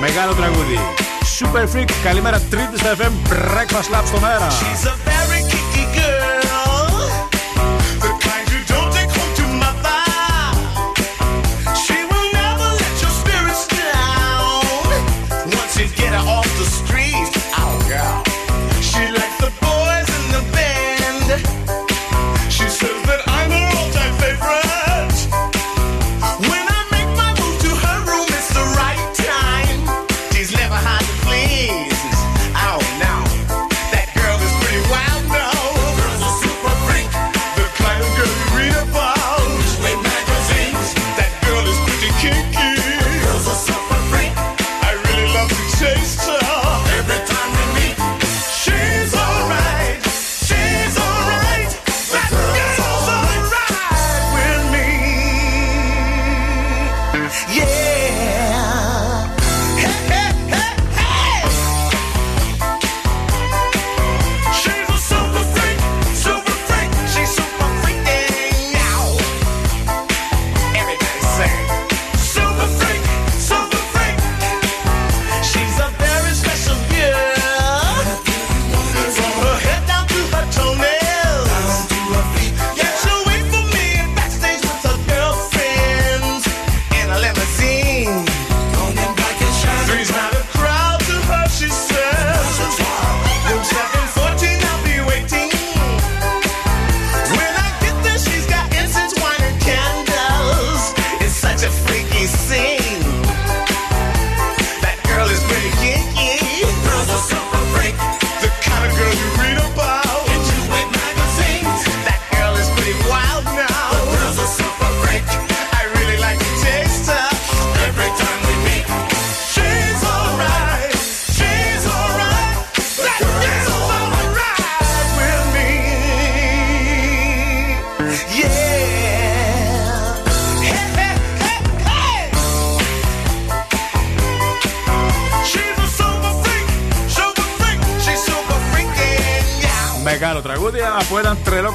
Μεγάλο 0.00 0.32
τραγούδι. 0.34 0.78
Super 1.38 1.76
Freak. 1.76 1.90
Καλημέρα, 2.04 2.40
Τρίτη 2.40 2.78
στα 2.78 2.96
FM. 2.96 3.32
Breakfast 3.32 3.94
Lab 3.94 4.04
στον 4.06 4.24
αέρα. 4.24 4.48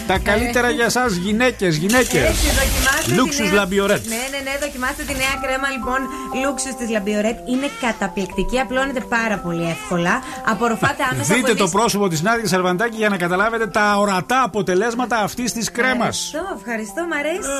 Τα 0.07 0.17
καλύτερα 0.17 0.69
για 0.69 0.85
εσάς, 0.85 1.13
γυναίκες, 1.13 1.75
γυναίκες. 1.75 2.29
Έτσι, 2.29 2.45
δοκιμάστε. 2.45 3.01
τη 3.05 3.11
Luxius 3.11 3.39
νέα- 3.39 3.53
La 3.53 3.65
Bioret. 3.65 4.05
Ναι, 4.07 4.15
ναι, 4.43 4.51
ναι, 4.51 4.57
δοκιμάστε 4.65 5.03
τη 5.03 5.13
νέα 5.23 5.35
κρέμα 5.43 5.67
λοιπόν 5.75 5.99
Luxius 6.43 6.71
της 6.79 6.89
La 6.89 7.00
Bioret. 7.00 7.37
Είναι 7.53 7.67
καταπληκτική, 7.85 8.59
απλώνεται 8.59 8.99
πάρα 8.99 9.37
πολύ 9.45 9.63
εύκολα. 9.75 10.13
Απορροφάται 10.51 11.03
άμεσα. 11.11 11.33
Δείτε 11.33 11.47
από 11.51 11.57
το 11.63 11.67
εμείς- 11.67 11.71
πρόσωπο 11.77 12.07
της 12.07 12.21
Νάντιας 12.21 12.47
Αρβανιτάκη 12.47 12.95
για 12.97 13.09
να 13.09 13.17
καταλάβετε 13.17 13.67
τα 13.67 13.85
ορατά 13.97 14.39
αποτελέσματα 14.43 15.17
αυτής 15.27 15.49
της 15.53 15.71
κρέμας. 15.71 16.15
Ευχαριστώ, 16.33 16.55
ευχαριστώ, 16.59 17.01
μ' 17.09 17.13
αρέσει. 17.21 17.57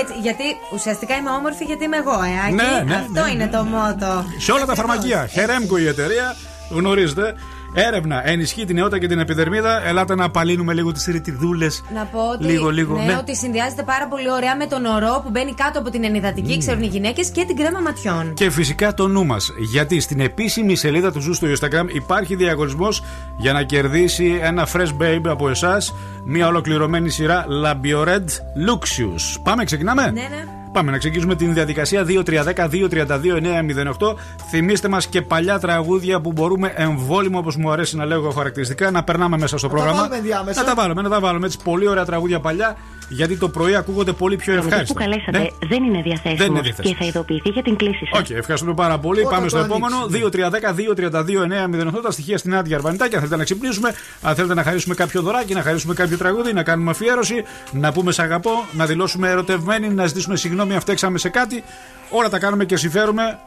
Έτσι, 0.00 0.12
γιατί 0.26 0.44
ουσιαστικά 0.74 1.14
είμαι 1.16 1.30
όμορφη 1.30 1.64
γιατί 1.64 1.84
είμαι 1.84 1.96
εγώ, 1.96 2.12
ε, 2.22 2.34
Άκη. 2.44 2.54
Ναι, 2.54 2.82
ναι, 2.86 2.94
Αυτό 2.94 3.22
ναι, 3.24 3.30
είναι 3.30 3.46
το 3.46 3.62
μότο. 3.64 4.24
Σε 4.38 4.52
όλα 4.52 4.64
τα 4.66 4.74
φαρμακεία. 4.74 5.26
Χερέμκο 5.26 5.76
η 5.78 5.86
εταιρεία, 5.86 6.36
γνωρίζετε. 6.70 7.34
Έρευνα 7.72 8.28
ενισχύει 8.28 8.64
την 8.64 8.74
νεότητα 8.76 8.98
και 8.98 9.06
την 9.06 9.18
επιδερμίδα. 9.18 9.86
Ελάτε 9.86 10.14
να 10.14 10.24
απαλύνουμε 10.24 10.72
λίγο 10.74 10.92
τις 10.92 11.04
ρητιδούλες. 11.04 11.82
Να 11.94 12.04
πω 12.04 12.18
ότι, 12.32 12.44
Λίγο, 12.44 12.70
λίγο. 12.70 12.96
ναι, 12.96 13.04
ναι. 13.04 13.16
ότι 13.16 13.36
συνδυάζεται 13.36 13.82
πάρα 13.82 14.08
πολύ 14.08 14.30
ωραία 14.30 14.56
με 14.56 14.66
τον 14.66 14.84
ορό 14.84 15.20
που 15.24 15.30
μπαίνει 15.30 15.52
κάτω 15.54 15.78
από 15.78 15.90
την 15.90 16.04
ενυδατική, 16.04 16.58
ξέρουν 16.58 16.82
οι 16.82 16.86
γυναίκες 16.86 17.30
και 17.30 17.44
την 17.44 17.56
κρέμα 17.56 17.80
ματιών. 17.80 18.34
Και 18.34 18.50
φυσικά 18.50 18.94
το 18.94 19.08
νου 19.08 19.26
μας. 19.26 19.50
Γιατί 19.58 20.00
στην 20.00 20.20
επίσημη 20.20 20.76
σελίδα 20.76 21.12
του 21.12 21.20
Zoo 21.20 21.34
στο 21.34 21.46
Instagram 21.46 21.94
υπάρχει 21.94 22.34
διαγωνισμός 22.34 23.02
για 23.38 23.52
να 23.52 23.62
κερδίσει 23.62 24.38
ένα 24.42 24.68
fresh 24.72 25.02
babe 25.02 25.22
από 25.24 25.48
εσάς. 25.48 25.94
Μια 26.24 26.46
ολοκληρωμένη 26.46 27.10
σειρά 27.10 27.46
La 27.64 27.80
Bioret 27.80 28.28
Luxius. 28.68 29.40
Πάμε, 29.42 29.64
ξεκινάμε; 29.64 30.02
Ναι, 30.02 30.10
ναι. 30.10 30.57
Πάμε 30.78 30.90
να 30.90 30.98
ξεκινήσουμε 30.98 31.34
την 31.34 31.54
διαδικασία 31.54 32.04
2-3-10-2-32-9-08. 32.08 34.14
Θυμήστε 34.50 34.88
μας 34.88 35.06
και 35.06 35.22
παλιά 35.22 35.58
τραγούδια 35.58 36.20
που 36.20 36.32
μπορούμε 36.32 36.72
εμβόλιμο, 36.76 37.38
όπως 37.38 37.56
μου 37.56 37.70
αρέσει 37.70 37.96
να 37.96 38.04
λέω 38.04 38.18
εγώ 38.18 38.30
χαρακτηριστικά, 38.30 38.90
να 38.90 39.04
περνάμε 39.04 39.38
μέσα 39.38 39.58
στο 39.58 39.68
τα 39.68 39.74
πρόγραμμα. 39.74 39.98
βάλουμε 39.98 40.16
ενδιάμεσα. 40.16 40.60
Να 40.60 40.66
τα 40.66 40.74
βάλουμε, 40.74 41.02
να 41.02 41.08
τα 41.08 41.20
βάλουμε. 41.20 41.46
Έτσι, 41.46 41.58
πολύ 41.64 41.88
ωραία 41.88 42.04
τραγούδια 42.04 42.40
παλιά, 42.40 42.76
γιατί 43.08 43.36
το 43.36 43.48
πρωί 43.48 43.74
ακούγονται 43.74 44.12
πολύ 44.12 44.36
πιο 44.36 44.54
Ο 44.54 44.60
που 44.60 44.66
ευχάριστα. 44.66 45.00
καλέσατε 45.00 45.38
Ναι. 45.38 45.46
δεν 45.68 45.84
είναι 45.84 46.02
διαθέσιμο 46.02 46.36
Δεν 46.36 46.46
είναι 46.46 46.60
διαθέσιμος. 46.60 46.96
και 46.98 47.02
θα 47.04 47.08
ειδοποιηθεί 47.08 47.48
για 47.48 47.62
την 47.62 47.76
κλήση 47.76 48.06
σας. 48.12 48.20
Οκ, 48.20 48.30
ευχαριστούμε 48.30 48.74
πάρα 48.74 48.98
πολύ. 48.98 49.20
Όταν 49.20 49.32
Πάμε 49.32 49.48
στο 49.48 49.58
το 49.58 49.64
επόμενο. 49.64 49.96
ανοίξει. 49.96 50.18
2-3-10-2-32-9-08. 50.18 52.00
Τα 52.02 52.10
στοιχεία 52.10 52.38
στη 52.38 52.54
Νάντια 52.56 52.76
Αρβανιτάκη. 52.76 53.14
Αν 53.14 53.18
θέλετε 53.20 53.36
να 53.36 53.44
ξυπνήσουμε, 53.44 53.94
αν 54.22 54.34
θέλετε 54.34 54.54
να 54.54 54.62
χαρίσουμε 54.62 54.94
κάποιο 54.94 55.22
δωράκι, 55.22 55.54
να 55.54 55.62
χαρίσουμε 55.62 55.94
κάποιο 55.94 56.16
τραγούδι, 56.16 56.52
να 56.52 56.62
κάνουμε 56.62 56.90
αφιέρωση, 56.90 57.44
να 57.72 57.92
πούμε 57.92 58.12
σ' 58.12 58.18
αγαπώ, 58.18 58.64
να 58.72 58.86
δηλώσουμε 58.86 59.28
ερωτευμένοι, 59.28 59.88
να 59.88 60.06
ζητήσουμε 60.06 60.36
συγγνώμη 60.36 60.74
αν 60.74 60.80
φταίξαμε 60.80 61.18
σε 61.18 61.28
κάτι. 61.28 61.62
Όλα 62.10 62.28
τα 62.28 62.38
κάνουμε 62.38 62.64
και 62.64 62.76
συμφέρουμε 62.76 63.38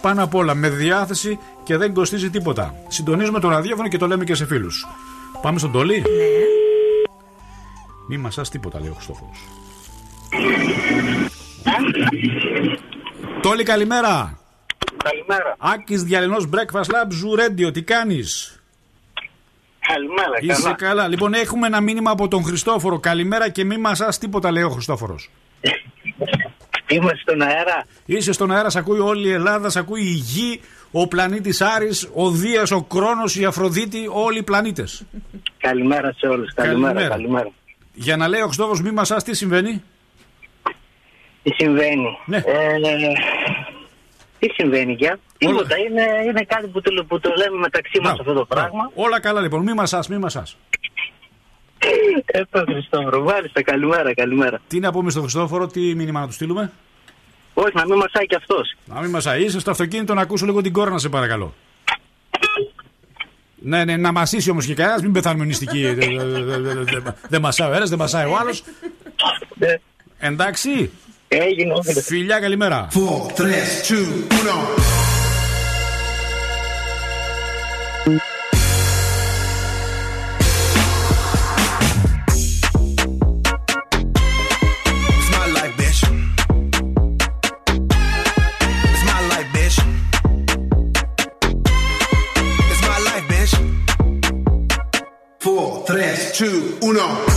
πάνω 0.00 0.22
απ' 0.22 0.34
όλα 0.34 0.54
με 0.54 0.68
διάθεση 0.68 1.38
και 1.64 1.76
δεν 1.76 1.94
κοστίζει 1.94 2.30
τίποτα. 2.30 2.74
Συντονίζουμε 2.88 3.40
το 3.40 3.48
ραδιόφωνο 3.48 3.88
και 3.88 3.98
το 3.98 4.06
λέμε 4.06 4.24
και 4.24 4.34
σε 4.34 4.46
φίλους. 4.46 4.86
Πάμε 5.42 5.58
στον 5.58 5.72
Τόλι. 5.72 5.96
Ναι. 5.98 6.02
Μη 8.08 8.16
μασάς 8.16 8.48
τίποτα, 8.48 8.80
λέει 8.80 8.88
ο 8.88 8.94
Χριστόφορος. 8.94 9.38
Τόλι, 13.42 13.62
καλημέρα. 13.62 14.38
Καλημέρα. 15.04 15.56
Άκης 15.58 16.02
Διαλυνός 16.02 16.48
Breakfast 16.52 16.84
Lab 16.86 17.08
Zoo 17.10 17.40
Radio, 17.68 17.72
τι 17.72 17.82
κάνεις; 17.82 18.58
Καλημέρα, 19.80 20.36
Είσαι 20.40 20.62
καλά. 20.62 20.74
καλά. 20.74 21.08
Λοιπόν, 21.08 21.34
έχουμε 21.34 21.66
ένα 21.66 21.80
μήνυμα 21.80 22.10
από 22.10 22.28
τον 22.28 22.44
Χριστόφορο. 22.44 22.98
Καλημέρα 23.00 23.48
και 23.48 23.64
μη 23.64 23.76
μασάς 23.78 24.18
τίποτα, 24.18 24.50
λέει 24.50 24.62
ο 24.62 24.68
Χριστόφορος. 24.68 25.30
Είμαι 26.88 27.12
στον 27.22 27.42
αέρα. 27.42 27.84
Είσαι 28.04 28.32
στον 28.32 28.50
αέρα, 28.52 28.70
σ' 28.70 28.76
ακούει 28.76 28.98
όλη 28.98 29.28
η 29.28 29.32
Ελλάδα, 29.32 29.70
σ' 29.70 29.76
ακούει 29.76 30.00
η 30.00 30.12
Γη, 30.12 30.60
ο 30.90 31.08
πλανήτης 31.08 31.60
Άρης, 31.60 32.08
ο 32.14 32.30
Δίας, 32.30 32.70
ο 32.70 32.82
Κρόνος, 32.82 33.36
η 33.36 33.44
Αφροδίτη, 33.44 34.06
όλοι 34.12 34.38
οι 34.38 34.42
πλανήτες. 34.42 35.02
Καλημέρα 35.58 36.12
σε 36.16 36.26
όλους. 36.26 36.54
Καλημέρα, 36.54 36.92
Καλημέρα. 36.92 37.14
καλημέρα. 37.14 37.48
Για 37.94 38.16
να 38.16 38.28
λέει 38.28 38.40
ο 38.40 38.44
Χριστόφορος 38.44 38.80
μη 38.82 38.90
μασάς, 38.90 39.24
τι 39.24 39.34
συμβαίνει; 39.34 39.82
Τι 41.42 41.50
συμβαίνει; 41.54 42.18
Ναι. 42.26 42.36
Ε, 42.36 42.42
τι 44.38 44.48
συμβαίνει 44.54 44.92
για. 44.92 45.18
Τίποτα. 45.38 45.78
Είναι, 45.78 46.02
είναι 46.28 46.44
κάτι 46.44 46.66
που 46.66 46.80
το, 46.80 47.04
που 47.08 47.20
το 47.20 47.30
λέμε 47.36 47.58
μεταξύ 47.58 48.00
μας 48.00 48.14
Μπράβο, 48.14 48.20
αυτό 48.30 48.32
το 48.32 48.46
μπράβο. 48.48 48.68
πράγμα. 48.70 48.90
Όλα 48.94 49.20
καλά 49.20 49.40
λοιπόν, 49.40 49.62
μη 49.62 49.72
μασάς, 49.74 50.08
μη 50.08 50.18
μασάς. 50.18 50.56
Ε, 52.26 52.40
το 52.50 52.64
Χριστόφορο. 52.68 53.22
Μάλιστα, 53.22 53.62
καλημέρα, 53.62 54.14
καλημέρα. 54.14 54.60
Τι 54.68 54.80
να 54.80 54.92
πούμε 54.92 55.10
στον 55.10 55.22
Χριστόφορο, 55.22 55.66
τι 55.66 55.80
μήνυμα 55.94 56.20
να 56.20 56.26
του 56.26 56.32
στείλουμε; 56.32 56.72
Όχι, 57.54 57.70
να 57.74 57.86
μην 57.86 57.96
μασάει 57.96 58.26
κι 58.26 58.34
αυτός. 58.34 58.74
Να 58.84 59.00
μην 59.00 59.10
μασάει. 59.10 59.44
Είσαι 59.44 59.60
στο 59.60 59.70
αυτοκίνητο 59.70 60.14
να 60.14 60.20
ακούσω 60.20 60.44
λίγο 60.44 60.60
την 60.60 60.72
κόρνα, 60.72 60.98
σε 60.98 61.08
παρακαλώ. 61.08 61.54
Ναι, 63.66 63.84
ναι, 63.84 63.96
να 63.96 64.12
μασίσει 64.12 64.50
όμως 64.50 64.66
και 64.66 64.74
κανένας, 64.74 65.02
μην 65.02 65.12
πεθάνουμε 65.12 65.44
νηστικοί. 65.44 65.84
Ε, 65.84 65.88
ε, 65.88 65.92
ε, 65.92 65.94
ε, 65.94 66.96
ε, 66.96 67.14
Δεν 67.28 67.40
μασάει 67.40 67.70
ο 67.70 67.74
ένας, 67.74 67.88
δεν 67.88 67.98
μασάει 67.98 68.26
ο 68.26 68.36
άλλος. 68.40 68.62
Ε, 69.58 69.76
Εντάξει. 70.18 70.90
Έγινε. 71.28 71.72
όχι. 71.72 72.00
Φιλιά, 72.00 72.40
καλημέρα. 72.40 72.88
4, 72.92 72.96
3, 73.34 73.82
2, 73.82 74.24
1. 78.04 78.33
Two, 96.44 96.78
uno. 96.82 97.33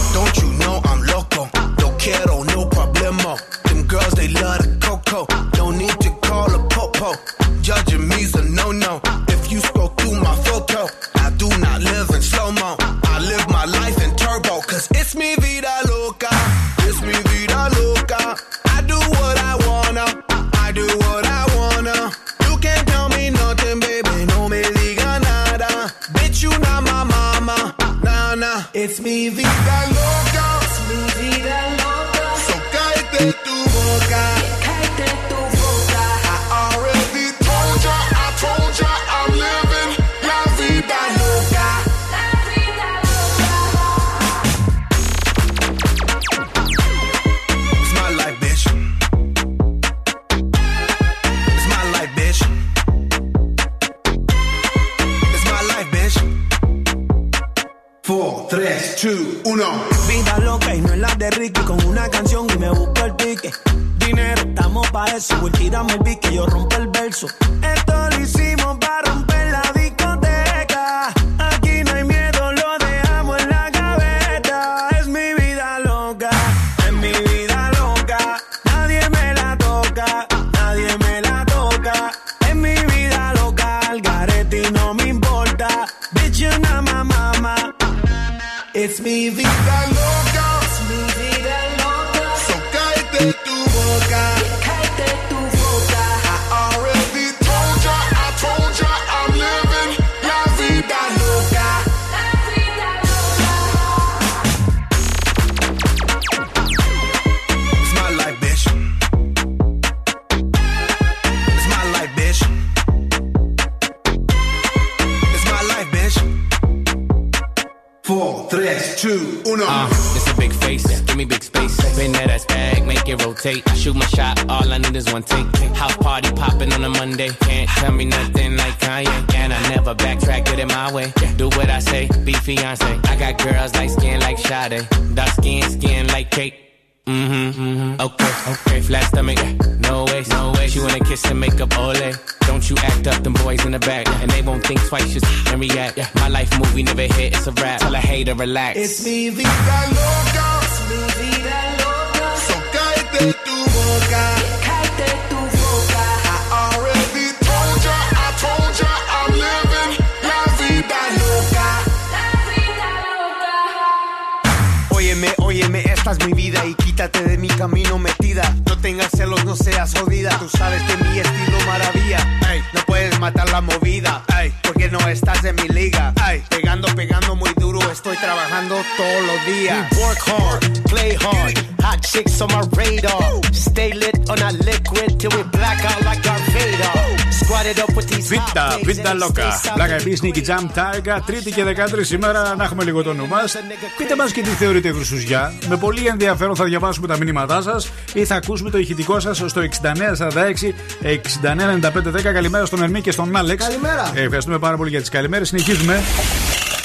Hot 189.08 189.12
Βίντα, 189.12 189.12
babes 189.12 189.12
βίντα 189.12 189.12
and 189.12 189.13
they 189.13 189.17
λόκα. 189.20 189.62
stay 189.62 189.72
Πλάκα 189.74 189.93
επίσης 189.93 190.22
Νίκη 190.22 190.41
Τζαμ 190.41 190.67
Τάιγκα, 190.74 191.22
Τρίτη 191.26 191.52
και 191.52 191.63
13 191.63 191.74
σήμερα 192.02 192.56
να 192.58 192.63
έχουμε 192.63 192.84
λίγο 192.84 193.04
το 193.04 193.13
νου 193.13 193.28
μας. 193.28 193.56
Πείτε 193.98 194.15
μας 194.15 194.32
και 194.32 194.41
τι 194.41 194.50
θεωρείτε 194.50 194.91
Χρυσουζιά. 194.91 195.54
Με 195.70 195.78
πολύ 195.78 196.06
ενδιαφέρον 196.06 196.56
θα 196.56 196.63
διαβάσουμε 196.63 197.08
τα 197.08 197.17
μηνύματά 197.17 197.62
σας 197.62 197.91
ή 198.13 198.26
θα 198.26 198.36
ακούσουμε 198.36 198.70
το 198.70 198.78
ηχητικό 198.78 199.20
σας 199.20 199.43
στο 199.46 199.62
6946-699510. 199.62 202.34
Καλημέρα 202.34 202.65
στον 202.65 202.84
Ερμή 202.84 203.02
και 203.02 203.12
στον 203.12 203.36
Άλεξ. 203.36 203.65
Καλημέρα. 203.65 204.12
Ε, 204.15 204.22
ευχαριστούμε 204.22 204.60
πάρα 204.60 204.78
πολύ 204.78 204.89
για 204.89 205.00
τις 205.00 205.10
καλημέρες. 205.10 205.48
Συνεχίζουμε 205.48 206.02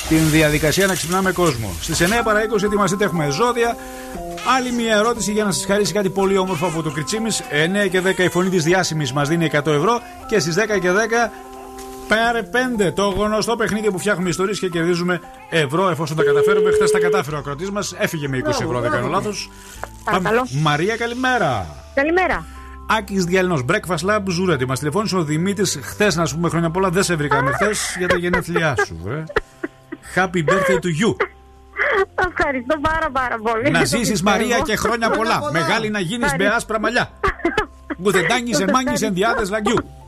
την 0.09 0.31
διαδικασία 0.31 0.87
να 0.87 0.95
ξυπνάμε 0.95 1.33
κόσμο. 1.33 1.75
Στις 1.81 2.01
9 2.01 2.05
παρα 2.25 2.41
20 2.41 2.63
ετοιμαστείτε, 2.63 3.05
έχουμε 3.05 3.29
ζώδια. 3.31 3.77
Άλλη 4.57 4.73
μια 4.73 4.95
ερώτηση 4.97 5.33
για 5.33 5.45
να 5.45 5.51
σας 5.53 5.65
χαρίσει 5.65 5.93
κάτι 5.93 6.11
πολύ 6.11 6.37
όμορφο 6.37 6.67
από 6.67 6.83
το 6.83 6.91
κριτσίμι. 6.91 7.31
9 7.85 7.89
και 7.91 8.01
10 8.01 8.19
η 8.25 8.29
φωνή 8.29 8.49
της 8.49 8.65
διάσημης 8.65 9.13
μας 9.13 9.29
δίνει 9.29 9.51
100 9.53 9.67
ευρώ. 9.67 10.01
Και 10.29 10.39
στις 10.39 10.55
10 10.55 10.79
και 10.81 10.91
10 10.91 11.31
Πάρε 12.15 12.43
5 12.89 12.93
το 12.95 13.09
γνωστό 13.09 13.57
παιχνίδι 13.57 13.91
που 13.91 13.99
φτιάχνουμε 13.99 14.29
ιστορίες 14.29 14.59
και 14.59 14.69
κερδίζουμε 14.69 15.21
ευρώ 15.51 15.89
εφόσον 15.89 16.17
τα 16.17 16.23
καταφέρουμε. 16.23 16.71
Χθες 16.71 16.91
τα 16.91 16.99
κατάφερε 16.99 17.37
ο 17.37 17.39
ακροτή 17.39 17.73
μας. 17.73 17.95
Έφυγε 17.99 18.29
με 18.29 18.37
20 18.45 18.49
ευρώ, 18.49 18.81
δεν 18.81 18.91
κάνω 18.91 19.09
λάθος. 19.09 19.51
Παρακαλώ. 20.05 20.47
Μαρία, 20.63 20.97
καλημέρα. 20.97 21.67
Καλημέρα. 21.95 22.45
Άκης 22.99 23.25
Διαλυνό, 23.25 23.65
Breakfast 23.69 24.11
Lab, 24.11 24.23
Ζουρέτη. 24.29 24.67
Μας 24.67 24.79
τηλεφώνησε 24.79 25.17
ο 25.17 25.25
Δημήτρης 25.25 25.79
χθες 25.83 26.17
να 26.17 26.27
σου 26.27 26.35
πούμε 26.35 26.49
χρόνια 26.49 26.71
πολλά. 26.71 26.89
Δεν 26.91 27.03
σε 27.03 27.15
βρήκαμε 27.15 27.53
χθες 27.53 27.95
για 27.99 28.09
τα 28.09 28.17
γενέθλιά 28.17 28.75
σου, 28.87 28.99
βρε. 29.05 29.25
Happy 30.15 30.45
birthday 30.45 30.79
to 30.83 30.91
you. 31.03 31.17
Ευχαριστώ 32.29 32.79
πάρα 32.83 33.11
πάρα 33.13 33.37
πολύ. 33.43 33.71
Να 33.71 33.79
Το 33.79 33.87
ζήσεις 33.87 34.11
πιστεύω. 34.11 34.31
Μαρία 34.37 34.59
και 34.59 34.77
χρόνια 34.77 35.11
πολλά. 35.11 35.41
Μεγάλη 35.53 35.91
να 35.91 36.01
γίνεις 36.01 36.19
με 36.19 36.27
Ευχαριστώ. 36.27 36.57
άσπρα 36.57 36.81
μαλλιά. 36.81 37.11
Γουδεντάνγι 38.03 38.55
σε 38.55 38.65
μάγκη 38.73 38.97
σε 38.97 39.09
διάδε 39.09 39.45
λαγιού. 39.45 40.02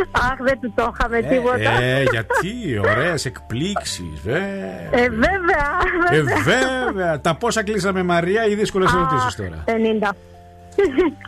Αχ, 0.30 0.36
δεν 0.40 0.60
του 0.60 0.72
το 0.76 0.92
είχαμε 0.94 1.22
τίποτα. 1.22 1.70
Ε, 1.82 2.02
γιατί 2.02 2.78
ωραίες 2.78 3.24
εκπλήξεις, 3.24 4.20
βέβαια. 4.24 4.44
Ε, 4.90 5.08
βέβαια. 5.08 5.78
Ε, 6.10 6.22
βέβαια. 6.22 6.84
βέβαια. 6.86 7.20
Τα 7.20 7.34
πόσα 7.34 7.62
κλείσαμε, 7.64 8.02
Μαρία, 8.02 8.46
ή 8.46 8.54
δύσκολες 8.54 8.92
ερωτήσεις 8.92 9.34
τώρα; 9.34 9.64
50. 9.66 10.10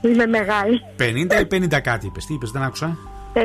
Είμαι 0.11 0.27
μεγάλη. 0.27 0.81
50 0.99 1.41
ή 1.41 1.47
50 1.75 1.81
κάτι 1.83 2.07
είπες. 2.07 2.27
Τι 2.27 2.35
είπες, 2.35 2.51
δεν 2.51 2.63
άκουσα. 2.63 2.97
50-50. 3.35 3.41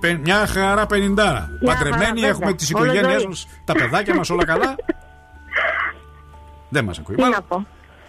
Πε- 0.00 0.18
Μια 0.22 0.46
χαρά 0.46 0.86
50. 0.86 1.48
Παντρεμένοι, 1.64 2.12
βέβαια. 2.14 2.28
έχουμε 2.28 2.52
τις 2.52 2.74
Όλο 2.74 2.84
οικογένειές 2.84 3.20
ζωή. 3.20 3.26
μας, 3.28 3.48
τα 3.64 3.72
παιδάκια 3.72 4.14
μας, 4.14 4.30
όλα 4.30 4.44
καλά. 4.44 4.74
δεν 6.74 6.84
μας 6.84 6.98
ακούει. 6.98 7.14
Τι 7.14 7.20
Μάλλον- 7.20 7.36
να 7.36 7.42
πω. 7.56 7.66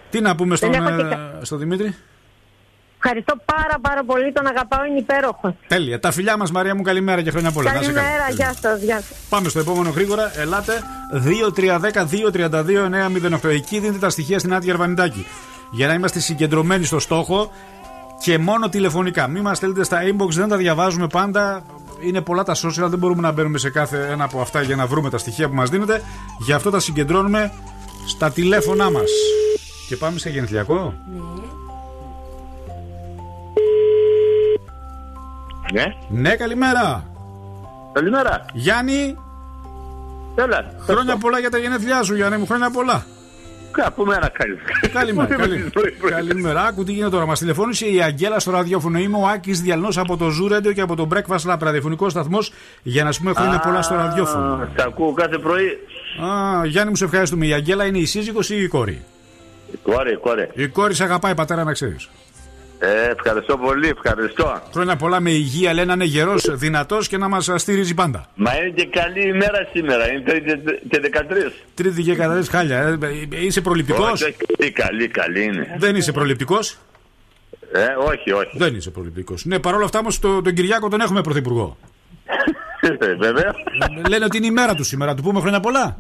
Τι 0.10 0.22
να 0.22 0.36
πούμε 0.36 0.56
στον, 0.56 0.72
Δεν 0.72 0.86
έχω 0.86 0.96
και 0.96 1.02
ε, 1.06 1.10
κα- 1.10 1.40
στον 1.42 1.60
Δημήτρη; 1.60 1.96
Ευχαριστώ 3.06 3.36
πάρα 3.46 3.78
πάρα 3.82 4.04
πολύ. 4.04 4.32
Τον 4.32 4.48
αγαπάω, 4.48 4.86
είναι 4.86 5.00
υπέροχο. 5.00 5.56
Τέλεια. 5.68 6.00
Τα 6.00 6.12
φιλιά 6.12 6.38
μα, 6.38 6.46
Μαρία 6.52 6.76
μου, 6.76 6.82
καλημέρα 6.82 7.22
και 7.22 7.32
χρόνια 7.32 7.52
πολλά. 7.52 7.74
Να 7.74 7.80
είσαι 7.80 7.92
καλά. 7.92 8.02
Καλημέρα, 8.02 8.30
γεια 8.30 8.54
σα. 8.62 8.76
Γεια 8.76 8.96
σας. 8.96 9.18
Πάμε 9.30 9.50
στο 9.50 9.60
επόμενο 9.60 9.90
γρήγορα. 9.90 10.32
Ελάτε 10.40 10.84
2-3-10-2-32-908. 13.44 13.50
Εκεί 13.50 13.80
δίνετε 13.80 13.98
τα 14.00 14.10
στοιχεία 14.10 14.40
στην 14.40 14.54
Άντια 14.54 14.74
Αρβανιτάκη. 14.74 15.26
Για 15.72 15.88
να 15.88 15.94
είμαστε 15.94 16.20
συγκεντρωμένοι 16.20 16.86
στο 16.86 17.00
στόχο 17.00 17.52
και 18.24 18.38
μόνο 18.38 18.70
τηλεφωνικά. 18.70 19.28
Μην 19.28 19.42
μα 19.46 19.54
στέλνετε 19.54 19.84
στα 19.84 20.00
inbox, 20.02 20.30
δεν 20.30 20.48
τα 20.48 20.58
διαβάζουμε 20.58 21.08
πάντα. 21.08 21.64
Είναι 22.02 22.22
πολλά 22.22 22.44
τα 22.44 22.56
social, 22.56 22.88
δεν 22.90 23.00
μπορούμε 23.00 23.22
να 23.22 23.32
μπαίνουμε 23.32 23.58
σε 23.58 23.70
κάθε 23.70 24.08
ένα 24.12 24.24
από 24.24 24.42
αυτά 24.42 24.62
για 24.62 24.76
να 24.76 24.86
βρούμε 24.86 25.10
τα 25.10 25.18
στοιχεία 25.18 25.48
που 25.50 25.56
μα 25.56 25.66
δίνετε. 25.66 26.02
Γι' 26.40 26.54
αυτό 26.54 26.70
τα 26.70 26.80
συγκεντρώνουμε 26.80 27.52
στα 28.08 28.32
τηλέφωνά 28.32 28.92
μα. 28.92 29.02
Και 29.88 29.96
πάμε 29.96 30.20
σε 30.20 30.30
γενεθλιακό. 30.30 30.94
Ναι. 31.14 31.53
Ναι, 36.10 36.36
καλημέρα. 36.36 37.04
Καλημέρα. 37.94 38.46
Γιάννη, 38.54 39.18
Έλα. 40.36 40.74
χρόνια 40.80 41.18
πολλά 41.18 41.40
για 41.40 41.50
τα 41.50 41.58
γενέθλιά 41.58 42.04
σου, 42.04 42.16
Γιάννη 42.16 42.38
μου, 42.38 42.46
χρόνια 42.46 42.70
πολλά. 42.72 43.06
Κάπου 43.72 44.04
μέρα 44.06 44.30
καλή. 44.30 44.58
Καλημέρα. 44.94 45.36
καλη- 45.36 45.72
Καλημέρα. 46.10 46.62
Άκου 46.66 46.84
τι 46.84 46.92
γίνεται 46.92 47.10
τώρα. 47.12 47.26
Μας 47.26 47.40
τηλεφώνησε 47.40 47.86
η 47.86 48.02
Αγγέλα 48.02 48.40
στο 48.40 48.52
ραδιόφωνο. 48.52 49.00
Είμαι 49.00 49.18
ο 49.18 49.28
Άκης 49.28 49.62
Διαλνός 49.62 49.98
από 49.98 50.18
το 50.18 50.26
Zoo 50.26 50.54
Radio 50.58 50.74
και 50.74 50.82
από 50.82 50.96
το 50.96 51.08
Breakfast 51.14 51.52
Lab, 51.54 51.58
ραδιοφωνικός 51.60 52.12
σταθμός, 52.12 52.54
για 52.84 53.04
να 53.04 53.12
σου 53.12 53.20
πούμε 53.22 53.34
χρόνια 53.34 53.60
πολλά 53.60 53.82
στο 53.82 53.96
ραδιόφωνο. 53.96 54.68
Τα 54.76 54.84
ακούω 54.84 55.14
κάθε 55.14 55.38
πρωί. 55.38 55.66
Α, 56.24 56.66
Γιάννη 56.66 56.90
μου, 56.90 56.96
σε 56.96 57.04
ευχαριστούμε. 57.06 57.46
Η 57.46 57.54
Αγγέλα 57.54 57.86
είναι 57.86 57.98
η 57.98 58.06
σύζυγος 58.06 58.50
ή 58.50 58.62
η 58.64 58.68
κόρη; 58.68 59.04
Κόρη, 59.84 60.18
κόρη. 60.18 60.50
Η 60.54 60.68
κόρη 60.68 60.94
σε 60.94 61.04
αγαπάει, 61.04 61.36
πατέρα, 61.36 61.64
να 61.64 61.72
ξέρεις. 61.74 62.10
Ε, 62.86 63.12
ευχαριστώ 63.18 63.58
πολύ, 63.58 63.88
ευχαριστώ. 63.88 64.62
Χρόνια 64.74 64.96
πολλά 64.96 65.20
με 65.20 65.32
υγεία, 65.32 65.74
λέει 65.74 65.86
να 65.86 65.94
είναι 65.94 66.04
γερός, 66.04 66.58
δυνατός 66.58 67.08
και 67.08 67.18
να 67.18 67.28
μας 67.28 67.52
στηρίζει 67.56 67.94
πάντα. 67.94 68.26
Μα 68.36 68.58
είναι 68.58 68.70
και 68.70 68.86
καλή 68.86 69.28
ημέρα 69.28 69.68
σήμερα, 69.74 70.12
είναι 70.12 70.22
τρίτη 70.22 70.80
και 70.90 71.00
13. 71.00 71.52
Τρίτη 71.74 72.02
και 72.02 72.16
καταρρεύει 72.16 72.50
χάλια. 72.50 72.78
Ε, 72.80 72.98
ε, 73.32 73.46
είσαι 73.46 73.62
προληπτικός; 73.62 74.22
Όχι, 74.22 74.24
όχι, 74.24 74.36
καλή, 74.52 74.72
καλή, 74.72 75.08
καλή 75.08 75.44
είναι. 75.44 75.76
Δεν 75.78 75.96
είσαι 75.96 76.12
προληπτικός; 76.12 76.78
Ε, 77.72 77.86
όχι, 78.08 78.32
όχι. 78.32 78.58
Δεν 78.58 78.76
είσαι 78.76 78.90
προληπτικός. 78.90 79.46
Ναι, 79.46 79.60
παρόλα 79.60 79.86
αυτά 79.86 80.00
όμως 80.00 80.20
το, 80.20 80.42
τον 80.42 80.54
Κυριάκο 80.54 80.90
τον 80.90 81.02
έχουμε 81.02 81.22
πρωθυπουργό. 81.22 81.78
Ε, 82.82 83.16
Βέβαια. 83.16 83.56
Λένε 84.10 84.26
ότι 84.26 84.38
είναι 84.38 84.46
η 84.46 84.52
μέρα 84.52 84.76
του 84.76 84.84
σήμερα. 84.84 85.16
Του 85.16 85.22
πούμε 85.22 85.40
χρόνια 85.40 85.60
πολλά. 85.60 85.98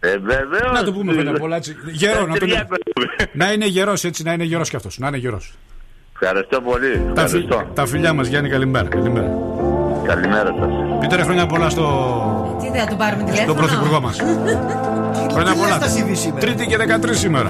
Ε, 0.00 0.18
βέβαια. 0.18 0.70
Να 0.72 0.84
το 0.84 0.92
πούμε 0.92 1.12
χρόνια 1.12 1.32
πολλά. 1.32 1.56
Έτσι. 1.56 1.76
Γερό, 1.92 2.26
να, 2.26 2.32
το... 2.38 2.38
Κυριάκο. 2.38 2.74
να 3.32 3.52
είναι 3.52 3.66
γερός 3.66 4.04
έτσι, 4.04 4.22
να 4.22 4.32
είναι 4.32 4.44
γερός 4.44 4.70
κι 4.70 4.76
αυτός. 4.76 4.98
Να 4.98 5.08
είναι 5.08 5.16
γερός. 5.16 5.54
Ευχαριστώ 6.20 6.60
πολύ. 6.60 7.10
Τα, 7.14 7.26
φι... 7.26 7.36
Ευχαριστώ. 7.36 7.64
τα 7.74 7.86
φιλιά 7.86 8.12
μας, 8.12 8.26
Γιάννη, 8.26 8.48
καλημέρα. 8.48 8.88
καλημέρα. 8.88 9.30
Καλημέρα 10.06 10.50
σας. 10.58 10.98
Πείτε 11.00 11.16
ρε 11.16 11.22
χρόνια 11.22 11.46
πολλά 11.46 11.68
στο, 11.70 11.86
Τι 12.60 12.70
δεν 12.70 12.80
θα 12.80 12.86
του 12.86 12.96
πάρουμε 12.96 13.22
τηλέφωνο; 13.22 13.52
στον 13.52 13.56
πρωθυπουργό 13.56 14.00
μας. 14.00 14.16
χρόνια 15.34 15.54
πολλά. 15.54 15.78
Τρίτη 16.40 16.66
και 16.66 16.76
13 16.76 17.08
σήμερα. 17.10 17.48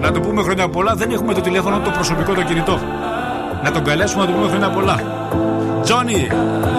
Να 0.00 0.12
του 0.12 0.20
πούμε 0.20 0.42
χρόνια 0.42 0.68
πολλά. 0.68 0.94
Δεν 0.94 1.10
έχουμε 1.10 1.34
το 1.34 1.40
τηλέφωνο 1.40 1.80
το 1.80 1.90
προσωπικό 1.90 2.34
το 2.34 2.42
κινητό. 2.42 2.80
Να 3.64 3.70
τον 3.70 3.84
καλέσουμε 3.84 4.24
να 4.24 4.30
του 4.30 4.36
πούμε 4.36 4.48
χρόνια 4.48 4.70
πολλά. 4.70 5.00
Johnny, 5.88 6.32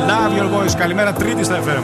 love 0.10 0.32
your 0.40 0.48
voice. 0.56 0.76
Καλημέρα, 0.78 1.14
Τρίτη 1.14 1.44
στα 1.44 1.60
FM. 1.60 1.84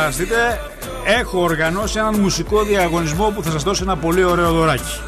αύριο 0.00 0.20
ετοιμαστείτε. 0.20 0.60
Έχω 1.18 1.40
οργανώσει 1.40 1.98
έναν 1.98 2.14
μουσικό 2.14 2.62
διαγωνισμό 2.62 3.32
που 3.34 3.42
θα 3.42 3.50
σας 3.50 3.62
δώσει 3.62 3.82
ένα 3.82 3.96
πολύ 3.96 4.24
ωραίο 4.24 4.52
δωράκι. 4.52 5.00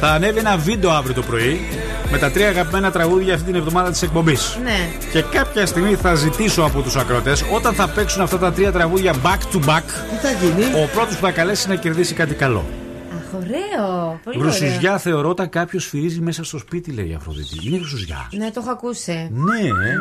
Θα 0.00 0.08
ανέβει 0.08 0.38
ένα 0.38 0.56
βίντεο 0.56 0.90
αύριο 0.90 1.14
το 1.14 1.22
πρωί 1.22 1.60
με 2.10 2.18
τα 2.18 2.30
τρία 2.30 2.48
αγαπημένα 2.48 2.90
τραγούδια 2.90 3.34
αυτή 3.34 3.46
την 3.46 3.54
εβδομάδα 3.54 3.90
της 3.90 4.02
εκπομπής. 4.02 4.58
Ναι. 4.62 4.88
Και 5.12 5.22
κάποια 5.22 5.66
στιγμή 5.66 5.94
θα 5.94 6.14
ζητήσω 6.14 6.62
από 6.62 6.80
τους 6.80 6.96
ακροτές 6.96 7.44
όταν 7.54 7.74
θα 7.74 7.88
παίξουν 7.88 8.22
αυτά 8.22 8.38
τα 8.38 8.52
τρία 8.52 8.72
τραγούδια 8.72 9.14
back 9.22 9.54
to 9.54 9.68
back 9.68 9.82
Τι 10.10 10.16
θα 10.26 10.30
γίνει; 10.42 10.84
ο 10.84 10.88
πρώτος 10.94 11.14
που 11.14 11.24
θα 11.24 11.30
καλέσει 11.30 11.68
να 11.68 11.74
κερδίσει 11.74 12.14
κάτι 12.14 12.34
καλό. 12.34 12.79
Αχ, 13.30 13.42
ωραίο. 13.42 14.20
Πολύ 14.24 14.38
ωραίο. 14.38 14.50
Γρουσουζιά 14.50 14.98
θεωρώ 14.98 15.28
όταν 15.28 15.48
κάποιος 15.48 15.82
σφυρίζει 15.82 16.20
μέσα 16.20 16.44
στο 16.44 16.58
σπίτι, 16.58 16.90
λέει 16.90 17.08
η 17.08 17.14
Αφροδίτη. 17.14 17.66
Είναι 17.66 17.76
γρουσουζιά. 17.76 18.28
Ναι, 18.32 18.50
το 18.50 18.60
έχω 18.62 18.70
ακούσει. 18.70 19.30
Ναι, 19.32 19.66
ε. 19.68 19.94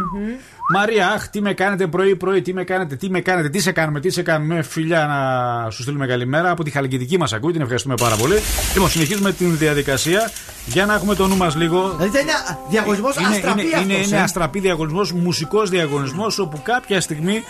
Μαρία, 0.74 1.08
αχ, 1.08 1.28
τι 1.28 1.42
με 1.42 1.54
κάνετε 1.54 1.88
πρωί-πρωί, 1.88 2.42
τι 2.42 2.54
με 2.54 2.64
κάνετε, 2.64 2.96
τι 2.96 3.10
με 3.10 3.22
κάνετε, 3.22 3.50
τι 3.50 3.60
σε 3.60 3.72
κάνουμε, 3.72 4.00
τι 4.00 4.10
σε 4.10 4.22
κάνουμε. 4.22 4.62
Φιλιά 4.62 5.06
να 5.06 5.70
σου 5.70 5.82
στείλουμε 5.82 6.08
καλημέρα 6.08 6.50
από 6.50 6.64
τη 6.64 6.70
χαλκιδική 6.70 7.18
μας 7.18 7.34
ακούει, 7.34 7.52
την 7.52 7.62
ευχαριστούμε 7.62 7.96
πάρα 7.96 8.16
πολύ. 8.16 8.36
Λοιπόν, 8.74 8.90
συνεχίζουμε 8.90 9.32
την 9.32 9.58
διαδικασία 9.58 10.32
για 10.66 10.86
να 10.86 10.94
έχουμε 10.94 11.16
το 11.16 11.28
νου 11.28 11.38
μας 11.38 11.56
λίγο. 11.56 11.90
Δηλαδή 11.90 12.18
θα 12.18 12.20
είναι 12.20 12.32
διαγωνισμός 12.70 13.18
αστραπή 13.18 13.62
είναι, 13.62 13.70
είναι, 13.70 13.94
αυτός, 13.94 14.08
είναι 14.08 14.18
ε. 14.18 14.22
αστραπή 14.22 14.60
διαγωνισμός, 14.60 15.12
μουσικός 15.12 15.70
διαγωνισμός, 15.70 16.40
όπου 16.40 16.62
κάποια 16.64 17.02
στιγμή, 17.02 17.44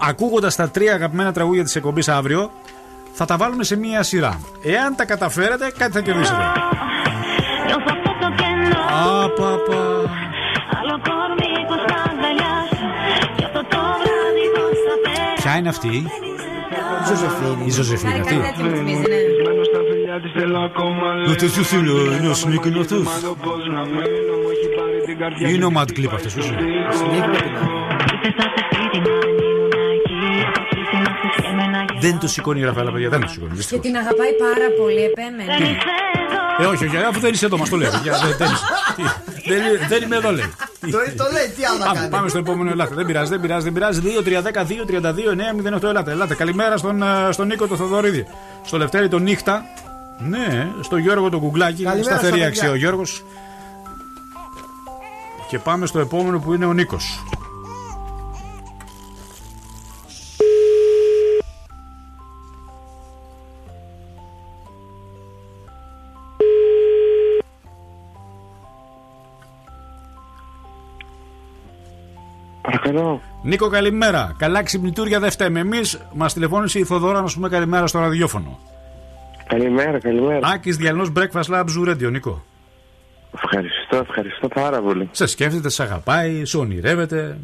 ακούγοντας 0.00 0.56
τα 0.56 0.68
τρία 0.68 0.94
αγαπημένα 0.94 1.32
τραγούδια 1.32 1.64
της 1.64 1.76
εκπομπής 1.76 2.08
αύριο, 2.08 2.50
θα 3.16 3.24
τα 3.24 3.36
βάλουμε 3.36 3.64
σε 3.64 3.76
μία 3.76 4.02
σειρά. 4.02 4.40
Εάν 4.62 4.96
τα 4.96 5.04
καταφέρετε, 5.04 5.72
κάτι 5.78 5.92
θα 5.92 6.00
κερδίσετε. 6.00 6.42
Απαπα. 9.24 10.02
Ποια 15.36 15.56
είναι 15.56 15.68
αυτή, 15.68 15.88
Η 15.88 17.06
Ζωζεφίνη. 17.08 17.64
η 17.66 17.70
Ζωζεφίνη 17.70 18.20
αυτή. 18.20 18.34
Κάτι 18.34 18.46
τέτοιο 18.46 18.64
μου 18.64 18.76
θυμίζει, 18.76 19.00
ναι. 19.00 19.16
Με 21.28 21.34
τέτοιο 21.34 21.62
θέλω 21.62 22.12
ένα 22.12 22.34
σνίκ 22.34 22.64
είναι 22.64 22.80
αυτός. 22.80 23.06
Είναι 25.48 25.64
ο 25.64 25.70
Mad 25.76 25.98
Clip 25.98 26.10
αυτός, 26.14 26.36
όσο. 26.36 26.54
Δεν 32.00 32.18
το 32.18 32.28
σηκώνει 32.28 32.60
η 32.60 32.64
Ραφαέλα, 32.64 32.92
παιδιά, 32.92 33.08
δεν 33.08 33.20
το 33.20 33.28
σηκώνει. 33.28 33.50
Και 33.50 33.56
δυστυχώς. 33.56 33.84
την 33.84 33.96
αγαπάει 33.96 34.32
πάρα 34.46 34.66
πολύ, 34.80 35.02
επέμενε. 35.10 35.52
Ε, 36.58 36.64
όχι, 36.66 36.84
όχι, 36.86 36.96
αφού 36.96 37.20
δεν 37.20 37.32
είσαι 37.32 37.46
εδώ, 37.46 37.56
μας 37.58 37.68
το 37.68 37.76
λέει. 37.76 37.88
παιδιά, 37.90 38.12
δεν- 38.22 38.36
δεν 38.36 38.48
είσαι. 38.52 38.64
Τι, 38.96 39.02
δεν- 39.52 39.88
Δεν 39.88 40.02
είμαι 40.02 40.16
εδώ, 40.16 40.30
λέει. 40.32 40.54
Το, 40.80 40.98
το 41.16 41.24
λέει, 41.32 41.46
τι 41.56 41.64
άλλο 41.64 41.78
να 41.78 41.84
Πάμε, 41.84 41.98
κάνει. 41.98 42.10
πάμε 42.10 42.28
στο 42.28 42.38
επόμενο 42.38 42.70
ελάτε. 42.70 42.94
Δεν 42.94 43.06
πειράζει, 43.06 43.30
δεν 43.30 43.40
πειράζει, 43.40 43.64
δεν 43.64 43.72
πειράζει. 43.72 44.00
2-3-10-2-32-9-08 44.00 45.88
ελάτε. 45.88 46.10
Ελάτε. 46.10 46.34
Καλημέρα 46.34 46.76
στον, 46.76 47.02
ε, 47.02 47.06
στον 47.30 47.46
Νίκο 47.46 47.66
το 47.66 47.76
Θοδωρίδη. 47.76 48.26
Στο 48.64 48.76
Λευτέρη 48.78 49.08
τον 49.08 49.22
Νύχτα. 49.22 49.62
Ναι, 50.18 50.68
στο 50.80 50.96
Γιώργο 50.96 51.28
το 51.30 51.38
Κουγκλάκι. 51.38 51.82
Καλημέρα 51.82 52.10
Σταθερή 52.16 52.36
στα 52.38 52.46
αξία 52.46 52.62
παιδιά. 52.62 52.70
ο 52.74 52.76
Γιώργος. 52.76 53.24
Και 55.48 55.58
πάμε 55.58 55.86
στο 55.86 55.98
επόμενο 55.98 56.38
που 56.38 56.54
είναι 56.54 56.64
ο 56.66 56.72
Νίκος. 56.72 57.22
Παρακαλώ. 72.84 73.20
Νίκο, 73.42 73.68
καλημέρα. 73.68 74.34
Καλά 74.38 74.62
ξυπνητούρια 74.62 75.20
δεν 75.20 75.30
φταίμε. 75.30 75.60
Εμείς 75.60 75.98
μας 76.14 76.32
τηλεφώνησε 76.32 76.78
η 76.78 76.84
Θοδώρα 76.84 77.20
να 77.20 77.26
σου 77.26 77.34
πούμε 77.34 77.48
καλημέρα 77.48 77.86
στο 77.86 77.98
ραδιόφωνο. 77.98 78.58
Καλημέρα, 79.46 79.98
καλημέρα. 79.98 80.48
Άκης 80.48 80.76
Διαλνός 80.76 81.12
Breakfast 81.16 81.54
Lab 81.54 81.64
Zoo 81.64 81.88
Radio, 81.88 82.10
Νίκο. 82.10 82.44
Ευχαριστώ, 83.34 83.96
ευχαριστώ 83.96 84.48
πάρα 84.48 84.80
πολύ. 84.80 85.08
Σε 85.12 85.26
σκέφτεται, 85.26 85.68
σε 85.68 85.82
αγαπάει, 85.82 86.44
σε 86.44 86.56
ονειρεύεται. 86.58 87.38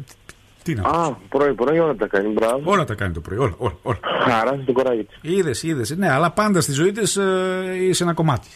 Τι 0.63 0.73
να 0.75 0.89
Α, 0.89 1.11
πρωί-πρωί 1.29 1.79
όλα 1.79 1.95
τα 1.95 2.07
κάνει, 2.07 2.27
μπράβο. 2.27 2.61
Όλα 2.63 2.83
τα 2.83 2.93
κάνει 2.93 3.13
το 3.13 3.19
πρωί, 3.19 3.37
όλα. 3.37 3.53
όλα, 3.57 3.77
όλα. 3.81 3.99
Χαράζει 4.27 4.61
το 4.63 4.71
κοράκι 4.71 5.03
της. 5.03 5.17
Είδες, 5.21 5.63
είδες. 5.63 5.89
Ναι, 5.97 6.11
αλλά 6.11 6.31
πάντα 6.31 6.61
στη 6.61 6.71
ζωή 6.71 6.91
της 6.91 7.15
ε, 7.17 7.75
είσαι 7.79 8.03
ένα 8.03 8.13
κομμάτι. 8.13 8.47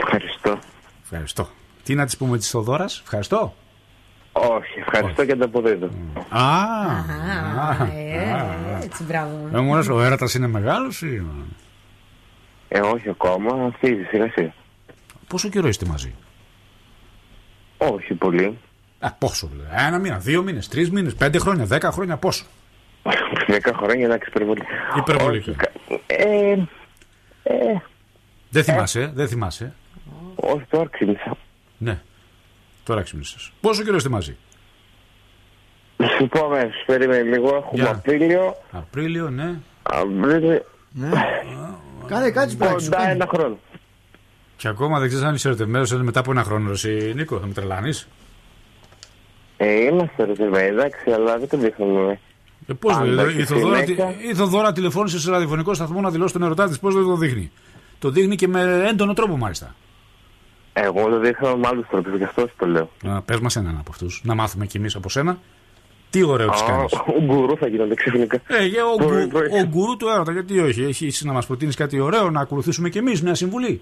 Ευχαριστώ. 0.00 0.58
Ευχαριστώ. 1.02 1.48
Τι 1.82 1.94
να 1.94 2.04
της 2.04 2.16
πούμε 2.16 2.38
της 2.38 2.50
Θοδώρας, 2.50 3.00
ευχαριστώ. 3.02 3.54
Όχι, 4.38 4.78
ευχαριστώ 4.78 5.24
και 5.24 5.32
ανταποδίδω. 5.32 5.88
Α, 6.28 6.40
Α, 6.40 7.86
ε, 7.96 8.84
έτσι, 8.84 9.02
μπράβο. 9.04 9.50
ε, 9.54 9.58
μου 9.60 9.74
λες, 9.74 9.88
ο 9.88 10.02
έρωτα 10.02 10.26
είναι 10.36 10.46
μεγάλος 10.46 11.02
ή; 11.02 11.22
Ε, 12.68 12.80
όχι 12.80 13.08
ακόμα, 13.08 13.66
αυτή 13.66 14.06
σιγά 14.10 14.30
σιγά. 14.34 14.52
Πόσο 15.26 15.48
καιρό 15.48 15.68
είστε 15.68 15.86
μαζί; 15.86 16.14
Όχι 17.76 18.14
πολύ. 18.14 18.58
Α, 18.98 19.12
πόσο, 19.12 19.50
λέει. 19.56 19.66
Ένα 19.86 19.98
μήνα, 19.98 20.18
δύο 20.18 20.42
μήνες, 20.42 20.68
τρεις 20.68 20.90
μήνες, 20.90 21.14
πέντε 21.14 21.38
χρόνια, 21.38 21.64
δέκα 21.64 21.90
χρόνια, 21.90 22.16
πόσο; 22.16 22.44
Δέκα 23.46 23.72
χρόνια 23.76 24.08
να 24.08 24.14
υπερβολή. 24.26 24.62
Υπερβολικά. 24.96 25.50
Όχι, 25.50 25.58
κα- 25.58 25.70
Ε, 26.06 26.50
ε, 27.42 27.80
Δεν 28.50 28.64
θυμάσαι, 28.64 29.00
ε, 29.00 29.10
δεν 29.14 29.28
θυμάσαι. 29.28 29.72
όχι, 30.34 30.64
τώρα 30.70 30.88
ξύπνησα. 30.90 31.36
Ναι. 31.78 32.00
Τώρα 32.86 33.02
ξύπνησες. 33.02 33.52
Πόσο 33.60 33.82
καιρό 33.82 33.96
είστε 33.96 34.08
μαζί; 34.08 34.36
Σου 36.18 36.28
πω 36.28 36.44
αμέσως, 36.44 36.82
περίμενε 36.86 37.22
λίγο, 37.22 37.46
έχουμε 37.46 37.68
Για. 37.72 37.90
Απρίλιο. 37.90 38.56
Απρίλιο, 38.70 39.30
ναι. 39.30 39.54
Απρίλιο. 39.82 40.62
Ναι. 40.92 41.10
Κάνε 42.06 42.30
κάτι 42.30 42.50
τι 42.50 42.56
πράξει. 42.56 42.88
Κοντά 42.90 43.08
ένα 43.10 43.26
χρόνο. 43.34 43.58
Και 44.56 44.68
ακόμα 44.68 44.98
δεν 44.98 45.08
ξέρεις 45.08 45.26
αν 45.26 45.34
είσαι 45.34 45.48
ερωτευμένος 45.48 45.92
μετά 45.92 46.20
από 46.20 46.30
ένα 46.30 46.42
χρόνο, 46.42 46.70
εσύ 46.70 47.12
Νίκο, 47.16 47.38
θα 47.38 47.46
με 47.46 47.52
τρελάνεις. 47.52 48.08
Ε, 49.56 49.84
είμαστε 49.84 50.22
ερωτευμένοι, 50.22 50.66
εντάξει, 50.66 51.10
αλλά 51.10 51.38
δεν 51.38 51.48
το 51.48 51.56
δείχνουμε. 51.56 52.20
Ε, 52.66 52.72
πώς 52.72 52.92
Πάντα 52.94 53.24
δεν. 53.24 53.36
και 53.36 53.40
Η 53.42 53.44
Θοδώρα, 53.44 53.76
συνέχεια. 53.76 54.14
η 54.30 54.34
Θοδώρα 54.34 54.72
τηλεφώνησε 54.72 55.20
σε 55.20 55.30
ραδιοφωνικό 55.30 55.74
σταθμό 55.74 56.00
να 56.00 56.10
δηλώσει 56.10 56.32
τον 56.32 56.42
ερωτά 56.42 56.68
της. 56.68 56.78
Πώς 56.78 56.94
δεν 56.94 57.04
το 57.04 57.16
δείχνει; 57.16 57.50
Το 57.98 58.10
δείχνει 58.10 58.36
και 58.36 58.48
με 58.48 58.84
έντονο 58.88 59.12
τρόπο 59.12 59.36
μάλιστα. 59.36 59.74
Εγώ 60.78 61.08
το 61.08 61.18
δείχνω 61.18 61.56
με 61.56 61.66
άλλους 61.68 61.86
τρόπους, 61.90 62.16
γι' 62.16 62.24
αυτός 62.24 62.44
σου 62.50 62.54
το 62.58 62.66
λέω. 62.66 62.90
Πες 63.24 63.40
μας 63.40 63.56
έναν 63.56 63.76
από 63.80 63.90
αυτούς. 63.90 64.20
Να 64.24 64.34
μάθουμε 64.34 64.66
κι 64.66 64.76
εμείς 64.76 64.94
από 64.96 65.08
σένα. 65.08 65.38
Τι 66.10 66.22
ωραίο 66.22 66.48
τη 66.50 66.58
Α, 66.62 66.66
κάνεις. 66.66 66.92
Ο 66.92 67.20
γκουρού 67.22 67.56
θα 67.56 67.66
γίνονται 67.68 67.94
ξαφνικά. 67.94 68.40
Ε, 68.46 68.64
για 68.66 68.86
ο, 68.86 68.94
Πρωί, 68.96 69.20
γκου- 69.22 69.32
πρωί. 69.32 69.60
ο 69.60 69.64
γκουρού 69.66 69.96
του 69.96 70.08
έρωτα, 70.08 70.32
γιατί 70.32 70.58
όχι. 70.60 70.82
Έχει 70.82 71.26
να 71.26 71.32
μας 71.32 71.46
προτείνεις 71.46 71.74
κάτι 71.76 72.00
ωραίο, 72.00 72.30
να 72.30 72.40
ακολουθήσουμε 72.40 72.88
κι 72.88 72.98
εμείς 72.98 73.22
μια 73.22 73.34
συμβουλή. 73.34 73.80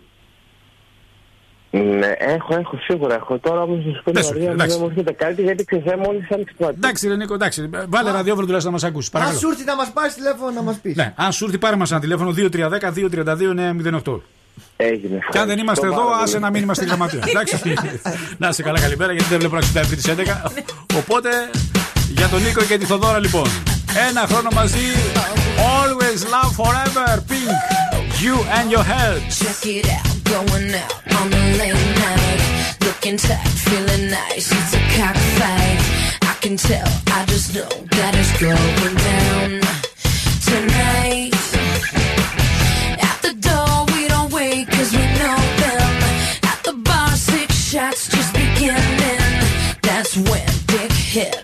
Ναι, 1.70 2.12
έχω, 2.18 2.54
έχω, 2.58 2.76
σίγουρα 2.86 3.14
έχω. 3.14 3.38
Τώρα 3.38 3.62
όμως 3.62 3.84
να 3.84 3.92
σου 3.92 4.02
πω 4.04 4.12
Δεν 4.12 4.14
την 4.14 4.22
σου 4.24 4.30
αλήθεια, 4.30 4.50
έρχεται, 4.50 4.66
δεν 4.68 4.78
μου 4.80 4.86
έρχεται 4.88 5.12
κάτι 5.12 5.42
γιατί 5.42 5.64
ξέρεις, 5.64 5.92
μόλις 6.06 6.30
άνοιξε 6.30 6.54
το 6.58 6.68
Εντάξει, 6.68 7.08
ρε 7.08 7.16
Νίκο, 7.16 7.34
εντάξει. 7.34 7.70
Βάλε 7.88 8.10
ραδιόφωνο 8.10 8.44
τουλάχιστον 8.46 8.72
να 8.72 8.78
μας 8.78 8.84
ακούσεις. 8.84 9.14
Αν 9.14 9.20
Παρακαλώ. 9.20 9.38
σου 9.40 9.48
έρθει 9.48 9.64
να 9.64 9.76
μας 9.76 9.92
πάρεις 9.92 10.14
τηλέφωνο 10.14 10.50
να 10.50 10.62
μας 10.62 10.78
πεις. 10.78 10.96
Ναι, 10.96 11.12
αν 11.16 11.32
σου 11.32 11.44
έρθει, 11.44 11.58
πάρε 11.58 11.76
μας 11.76 11.90
ένα 11.90 12.00
τηλέφωνο 12.00 12.30
2310-232-908. 12.30 14.20
Έγινε. 14.76 15.18
Και 15.30 15.38
αν 15.38 15.46
δεν 15.46 15.58
είμαστε 15.58 15.86
εδώ, 15.86 16.10
άσε 16.22 16.38
να 16.38 16.50
μην 16.50 16.62
είμαστε 16.62 16.84
γραμματεία. 16.84 17.20
Εντάξει. 17.28 17.56
να 18.38 18.48
είσαι 18.48 18.62
καλά, 18.62 18.80
καλημέρα, 18.80 19.12
γιατί 19.12 19.28
δεν 19.28 19.38
βλέπω 19.38 19.54
να 19.54 19.60
ξυπνάει 19.60 19.84
πριν 19.84 19.96
τις 19.96 20.08
11. 20.08 20.50
Οπότε, 20.96 21.28
για 22.08 22.28
τον 22.28 22.42
Νίκο 22.42 22.62
και 22.62 22.78
τη 22.78 22.84
Θοδώρα, 22.84 23.18
λοιπόν. 23.18 23.48
Ένα 24.08 24.26
χρόνο 24.30 24.48
μαζί. 24.54 24.86
Always 25.56 26.20
love 26.34 26.52
forever. 26.60 27.08
Pink. 27.30 27.84
You 28.24 28.36
and 28.58 28.70
your 28.74 28.84
head. 28.92 29.16
Check 29.40 29.66
it 29.76 29.86
out, 29.96 30.08
going 30.32 30.74
out 30.82 30.94
on 31.18 31.26
a 31.40 31.44
late 31.60 31.84
night. 32.04 32.40
Looking 32.86 33.18
tight, 33.26 33.48
feeling 33.66 34.06
nice. 34.18 34.46
It's 34.56 34.72
a 34.78 34.82
cockfight. 34.96 35.80
I 36.30 36.34
can 36.42 36.56
tell. 36.68 36.90
I 37.18 37.20
just 37.32 37.48
know 37.56 37.72
that 37.96 38.12
it's 38.20 38.32
going 38.40 38.96
down 39.10 39.63
when 50.16 50.46
Dick 50.66 50.92
hit 50.92 51.42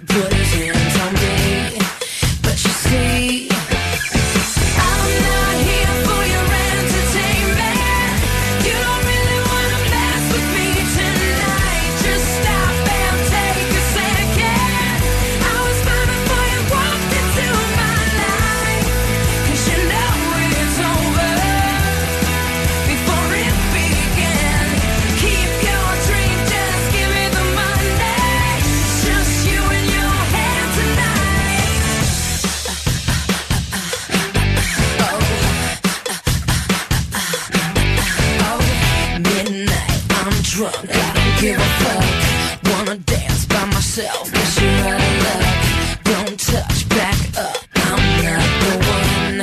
by 44.01 44.07
myself, 44.07 44.33
cause 44.33 44.63
you're 44.63 44.71
out 44.71 45.01
of 45.01 45.23
luck. 45.25 46.05
Don't 46.05 46.41
touch, 46.41 46.89
back 46.89 47.19
up, 47.39 47.57
I'm 47.75 48.25
not 48.25 48.51
the 48.63 48.75
one. 48.97 49.39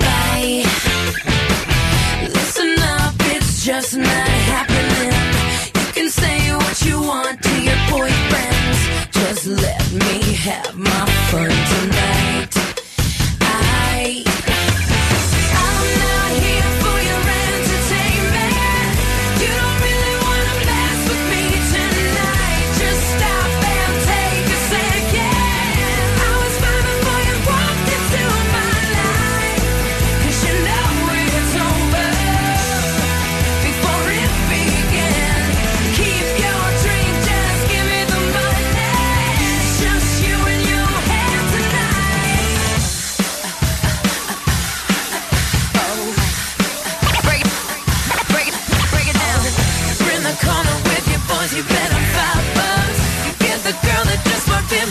Bye. 0.00 0.64
Listen 2.34 2.78
up, 2.78 3.14
it's 3.18 3.64
just 3.64 3.96
not 3.96 4.28
happening. 4.52 5.12
You 5.74 5.92
can 5.92 6.10
say 6.10 6.54
what 6.56 6.82
you 6.84 7.00
want 7.00 7.42
to 7.42 7.62
your 7.62 7.80
boyfriends. 7.92 9.12
Just 9.12 9.46
let 9.46 9.92
me 9.92 10.32
have 10.34 10.76
my 10.76 10.97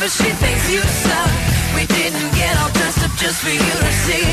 but 0.07 0.13
she 0.23 0.31
thinks 0.39 0.71
you 0.71 0.79
suck. 0.79 1.31
We 1.75 1.83
didn't 1.85 2.31
get 2.33 2.53
all 2.61 2.71
dressed 2.71 3.03
up 3.03 3.11
just 3.17 3.43
for 3.43 3.49
you 3.49 3.73
to 3.83 3.91
see. 4.07 4.23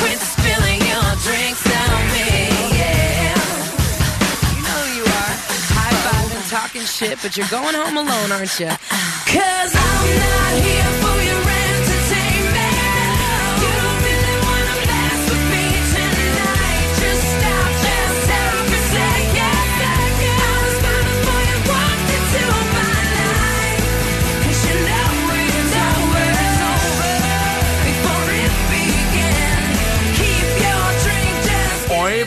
Quit 0.00 0.18
spilling 0.32 0.80
your 0.92 1.08
drinks 1.26 1.64
on 1.68 2.00
me, 2.16 2.30
yeah. 2.80 3.36
You 4.54 4.62
know 4.64 4.80
who 4.80 4.96
you 4.96 5.04
are. 5.04 5.34
High 5.76 5.96
fiving, 6.04 6.44
talking 6.48 6.86
shit, 6.86 7.18
but 7.20 7.36
you're 7.36 7.52
going 7.52 7.74
home 7.74 7.98
alone, 7.98 8.32
aren't 8.32 8.58
you? 8.58 8.72
Cause 9.28 9.72
I'm 9.88 10.08
not 10.24 10.52
here 10.64 10.92
for 11.02 11.16
your 11.16 11.21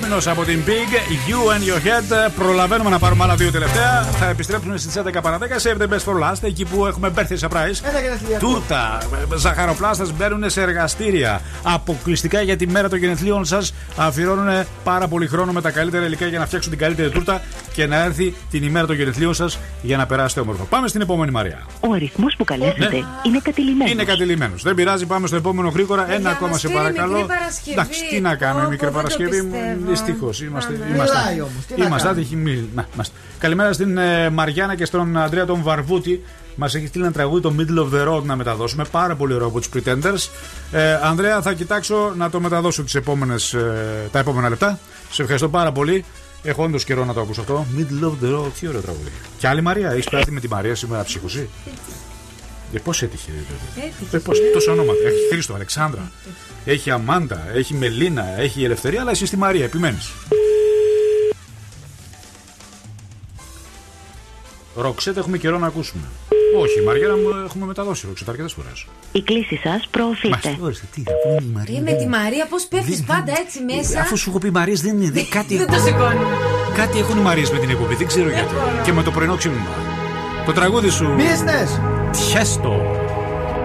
just 0.10 0.12
Ο 0.12 0.18
ύμνο 0.20 0.32
από 0.32 0.44
την 0.44 0.64
Big, 0.66 0.94
You 1.30 1.52
and 1.54 1.70
Your 1.70 1.80
Head. 1.88 2.32
Προλαβαίνουμε 2.36 2.90
να 2.90 3.00
πάρουμε 3.00 3.24
άλλα 3.24 3.36
δύο 3.36 3.52
τελευταία. 3.52 4.02
Θα 4.04 4.26
επιστρέψουμε 4.30 4.78
στις 4.78 4.96
11 4.98 5.22
παρα 5.22 5.38
10 5.38 5.44
σε 5.56 5.76
The 5.80 5.84
Best 5.84 6.14
for 6.14 6.24
Last, 6.24 6.38
εκεί 6.42 6.66
που 6.66 6.86
έχουμε 6.86 7.12
birthday 7.16 7.40
surprise. 7.40 7.80
Ένα 7.90 8.00
γενεθλιακό. 8.02 8.48
Τούρτα, 8.48 8.98
ζαχαροπλάστας 9.36 10.12
μπαίνουν 10.14 10.50
σε 10.50 10.62
εργαστήρια. 10.62 11.42
Αποκλειστικά 11.64 12.42
για 12.42 12.56
τη 12.56 12.68
μέρα 12.68 12.90
των 12.90 12.98
γενεθλίων 13.00 13.46
σας 13.46 13.74
αφιερώνουν 13.98 14.66
πάρα 14.84 15.08
πολύ 15.08 15.28
χρόνο 15.28 15.52
με 15.52 15.62
τα 15.62 15.72
καλύτερα 15.72 16.06
υλικά 16.06 16.26
για 16.26 16.40
να 16.40 16.46
φτιάξουν 16.46 16.72
την 16.72 16.80
καλύτερη 16.80 17.10
τούρτα 17.10 17.42
και 17.74 17.86
να 17.88 18.04
έρθει 18.04 18.34
την 18.52 18.64
ημέρα 18.64 18.88
των 18.88 18.96
γενεθλίων 18.96 19.34
σας 19.34 19.60
για 19.82 19.98
να 19.98 20.06
περάσετε 20.06 20.40
όμορφα. 20.42 20.64
Πάμε 20.64 20.88
στην 20.88 21.02
επόμενη 21.02 21.32
Μαρία. 21.32 21.60
Ο 21.80 21.94
αριθμός 21.94 22.36
που 22.38 22.44
καλέσατε 22.44 22.80
Ναι. 22.90 22.96
είναι 23.24 23.40
κατηλημένος. 23.44 23.92
Είναι 23.92 24.04
κατηλημένος. 24.04 24.64
Δεν 24.64 24.76
πειράζει, 24.76 25.06
πάμε 25.06 25.28
στο 25.28 25.36
επόμενο 25.36 25.70
γρήγορα. 25.70 26.12
Ένα 26.14 26.30
ακόμα 26.30 26.50
μας 26.50 26.60
σε 26.60 26.68
φέρει 26.68 26.80
παρακαλώ. 26.80 27.12
μικρή 27.12 27.28
Παρασκευή. 27.28 27.72
Εντάξει, 27.72 28.06
τι 28.10 28.20
να 28.22 28.36
κάνουμε, 28.36 28.62
Πω, 28.62 28.68
η 28.68 28.70
μικρή 28.72 28.88
πω, 28.92 28.94
δεν 28.94 29.04
το 29.04 29.16
Παρασκευή. 29.18 29.44
πιστεύω. 29.44 29.92
Δυστυχώς 30.04 30.42
είμαστε. 30.42 30.74
Άμα. 30.74 30.86
είμαστε, 30.96 31.18
Μιλάει 31.20 31.42
όμως, 31.42 31.66
τι 31.68 31.80
να 31.80 31.86
είμαστε 31.86 32.08
κάνουμε. 32.08 32.22
άτυχοι. 32.22 32.36
μη- 32.36 32.70
να, 32.76 32.88
είμαστε. 32.94 33.16
Καλημέρα 33.40 33.74
στην 33.74 33.98
ε, 33.98 34.30
Μαριάννα 34.30 34.76
και 34.76 34.86
στον 34.86 35.18
Αντρέα 35.18 35.46
τον 35.46 35.62
Βαρβούτη. 35.64 36.24
Μας 36.56 36.76
έχει 36.76 36.88
στείλει 36.88 37.04
ένα 37.04 37.14
τραγούδι 37.14 37.42
το 37.42 37.54
Middle 37.58 37.80
of 37.80 38.00
the 38.00 38.08
Road 38.14 38.24
να 38.24 38.36
μεταδώσουμε. 38.36 38.86
Πάρα 38.92 39.16
πολύ 39.16 39.34
ωραίο 39.34 39.48
από 39.48 39.60
τους 39.60 39.70
Pretenders. 39.76 40.30
Ε, 40.72 40.94
Ανδρέα, 40.94 41.42
θα 41.42 41.54
κοιτάξω 41.54 42.14
να 42.18 42.30
το 42.30 42.40
μεταδώσω 42.40 42.84
τις 42.84 42.96
επόμενες, 42.96 43.54
ε, 43.54 44.10
τα 44.12 44.20
επόμενα 44.20 44.50
λεπτά. 44.50 44.80
Σε 45.12 45.22
ευχαριστώ 45.22 45.50
πάρα 45.50 45.72
πολύ. 45.72 46.06
Έχω 46.44 46.64
όντως 46.64 46.84
καιρό 46.84 47.06
να 47.06 47.14
το 47.14 47.22
ακούσω 47.22 47.42
αυτό. 47.42 47.66
Middle 47.78 48.04
of 48.06 48.26
the 48.26 48.36
Road, 48.40 48.52
τι 48.60 48.68
ωραίο 48.68 48.82
τραγούδι. 48.82 49.12
Και 49.38 49.48
άλλη 49.48 49.62
Μαρία, 49.62 49.92
έχεις 49.92 50.10
περάσει 50.10 50.32
με 50.32 50.40
τη 50.40 50.48
Μαρία 50.50 50.76
σήμερα 50.76 51.04
ψύχωση. 51.04 51.50
Ε, 52.74 52.80
πώς 52.80 53.02
έτυχε, 53.02 53.32
βέβαια. 53.32 53.86
Έτυχε. 53.88 54.16
Ε, 54.18 54.20
πώς, 54.20 54.38
τόσα 54.54 54.72
ονόματα. 54.72 55.00
Έχεις 55.06 55.20
Χρήστο, 55.32 55.54
Αλεξάνδρα. 55.54 56.12
Έχει 56.66 56.92
Αμάντα, 56.92 57.44
έχει 57.54 57.74
Μελίνα, 57.74 58.40
έχει 58.40 58.64
Ελευθερία, 58.64 59.02
αλλά 59.02 59.12
εσύ 59.12 59.26
στη 59.26 59.38
Μαρία 59.38 59.64
επιμένεις. 59.64 60.12
Ροξέτ 64.76 65.18
έχουμε 65.18 65.38
καιρό 65.38 65.58
να 65.58 65.68
ακούσουμε. 65.68 66.04
Όχι, 66.60 66.82
Μαριάννα 66.86 67.16
μου 67.16 67.44
έχουμε 67.46 67.66
μεταδώσει 67.66 68.06
Ροξέτ 68.08 68.30
αρκετές 68.30 68.54
φορές. 68.54 68.86
Η 69.12 69.22
κλήση 69.22 69.60
σας 69.64 69.88
προωθείται. 69.92 70.58
Ορίστε, 70.62 70.86
τι, 70.94 71.04
αφού 71.06 71.30
είναι 71.36 71.44
η 71.50 71.54
Μαρία. 71.54 71.78
Ε, 71.78 71.82
με 71.82 71.92
τη 71.94 72.08
Μαρία, 72.08 72.46
πώς 72.50 72.66
πέφτεις 72.66 73.04
πάντα 73.04 73.34
έτσι 73.46 73.60
μέσα. 73.76 74.00
Αφού 74.00 74.18
σου 74.18 74.30
έχω 74.30 74.40
πει 74.40 74.52
Μαρίες 74.52 74.82
δεν 74.82 75.02
είναι. 75.02 75.12
δεν- 75.12 75.30
κάτι, 75.30 75.58
Δεν 75.58 75.68
το 75.68 75.80
σηκώνει. 75.80 76.20
κάτι 76.76 77.00
έχουν 77.00 77.18
οι 77.18 77.22
Μαρίες 77.22 77.52
με 77.52 77.60
την 77.60 77.70
εκπομπή, 77.70 77.96
δεν 77.96 78.08
ξέρω 78.08 78.30
γιατί. 78.30 78.54
Και 78.84 78.92
με 78.94 79.04
το 79.04 79.12
πρωινό 79.12 79.36
ξύπνημα. 79.36 79.70
Το 80.46 80.52
τραγούδι 80.52 80.90
σου. 80.90 81.16
Business. 81.18 81.80
Πιέστο. 82.12 82.82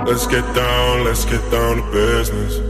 Let's 0.06 0.26
get 0.34 0.46
down, 0.56 0.94
let's 1.06 1.24
get 1.32 1.54
down 1.54 1.74
to 1.76 1.84
business. 1.96 2.69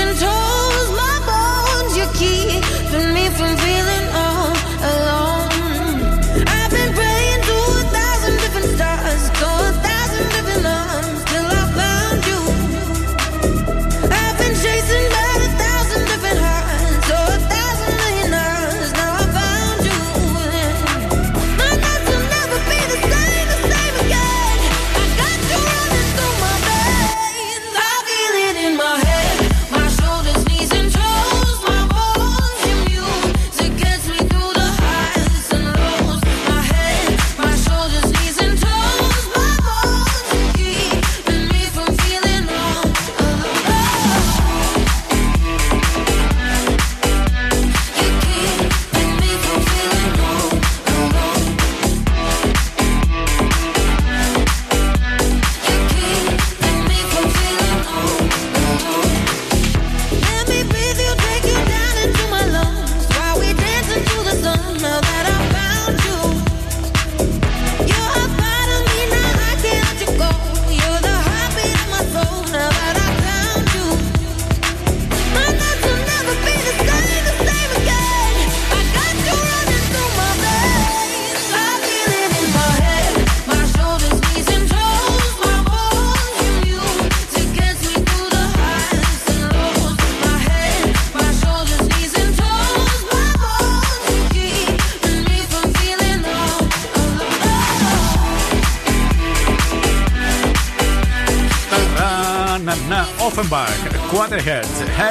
and 0.00 0.16
told 0.16 0.47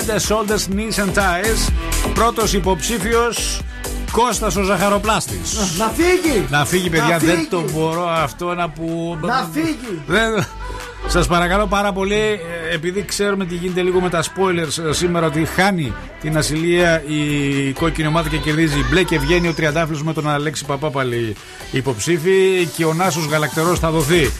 Head, 0.07 0.21
Shoulders, 0.29 0.67
Knees 0.75 0.97
and 1.03 1.13
Ties. 1.13 1.71
Πρώτος 2.13 2.53
υποψήφιος 2.53 3.61
Κώστας 4.11 4.55
ο 4.55 4.63
Ζαχαροπλάστης. 4.63 5.57
Να 5.77 5.87
φύγει! 5.87 6.45
Να 6.49 6.65
φύγει, 6.65 6.89
παιδιά, 6.89 7.07
Να 7.07 7.17
δεν 7.17 7.35
φύγει. 7.35 7.47
το 7.47 7.63
μπορώ 7.73 8.07
αυτό 8.09 8.53
να 8.53 8.69
που. 8.69 9.17
Να 9.21 9.49
φύγει! 9.53 10.01
Δεν... 10.07 10.45
Σας 11.07 11.27
παρακαλώ 11.27 11.67
πάρα 11.67 11.91
πολύ, 11.93 12.15
ε, 12.15 12.73
επειδή 12.73 13.05
ξέρουμε 13.05 13.45
τι 13.45 13.55
γίνεται 13.55 13.81
λίγο 13.81 13.99
με 14.01 14.09
τα 14.09 14.23
spoilers 14.23 14.83
ε, 14.89 14.93
σήμερα, 14.93 15.25
ότι 15.25 15.45
χάνει 15.45 15.93
την 16.21 16.37
ασυλία 16.37 17.03
η 17.07 17.71
κόκκινη 17.71 18.07
ομάδα 18.07 18.29
και 18.29 18.37
κερδίζει 18.37 18.85
μπλε 18.89 19.03
και 19.03 19.19
βγαίνει 19.19 19.47
ο 19.47 19.53
Τριαντάφυλλος 19.53 20.03
με 20.03 20.13
τον 20.13 20.29
Αλέξη 20.29 20.65
Παπάπαλη 20.65 21.35
υποψήφι 21.71 22.67
και 22.77 22.85
ο 22.85 22.93
Νάσος 22.93 23.25
Γαλακτερός 23.25 23.79
θα 23.79 23.89
δοθεί 23.91 24.31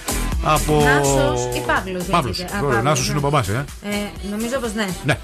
από. 0.43 0.84
Νάσος 0.84 1.55
ή 1.55 1.63
Παύλος, 1.68 2.03
Παύλος. 2.03 2.38
λέγεται. 2.38 2.55
Α, 2.57 2.59
Ωραία, 2.59 2.76
Παύλος, 2.76 2.84
Νάσος 2.84 3.05
ναι. 3.05 3.09
είναι 3.15 3.26
ο 3.26 3.30
μπαμπάς, 3.30 3.47
ε. 3.47 3.65
Ε, 3.84 3.95
νομίζω 4.32 4.59
πως 4.59 4.74
ναι. 4.74 4.88
Ναι. 5.05 5.18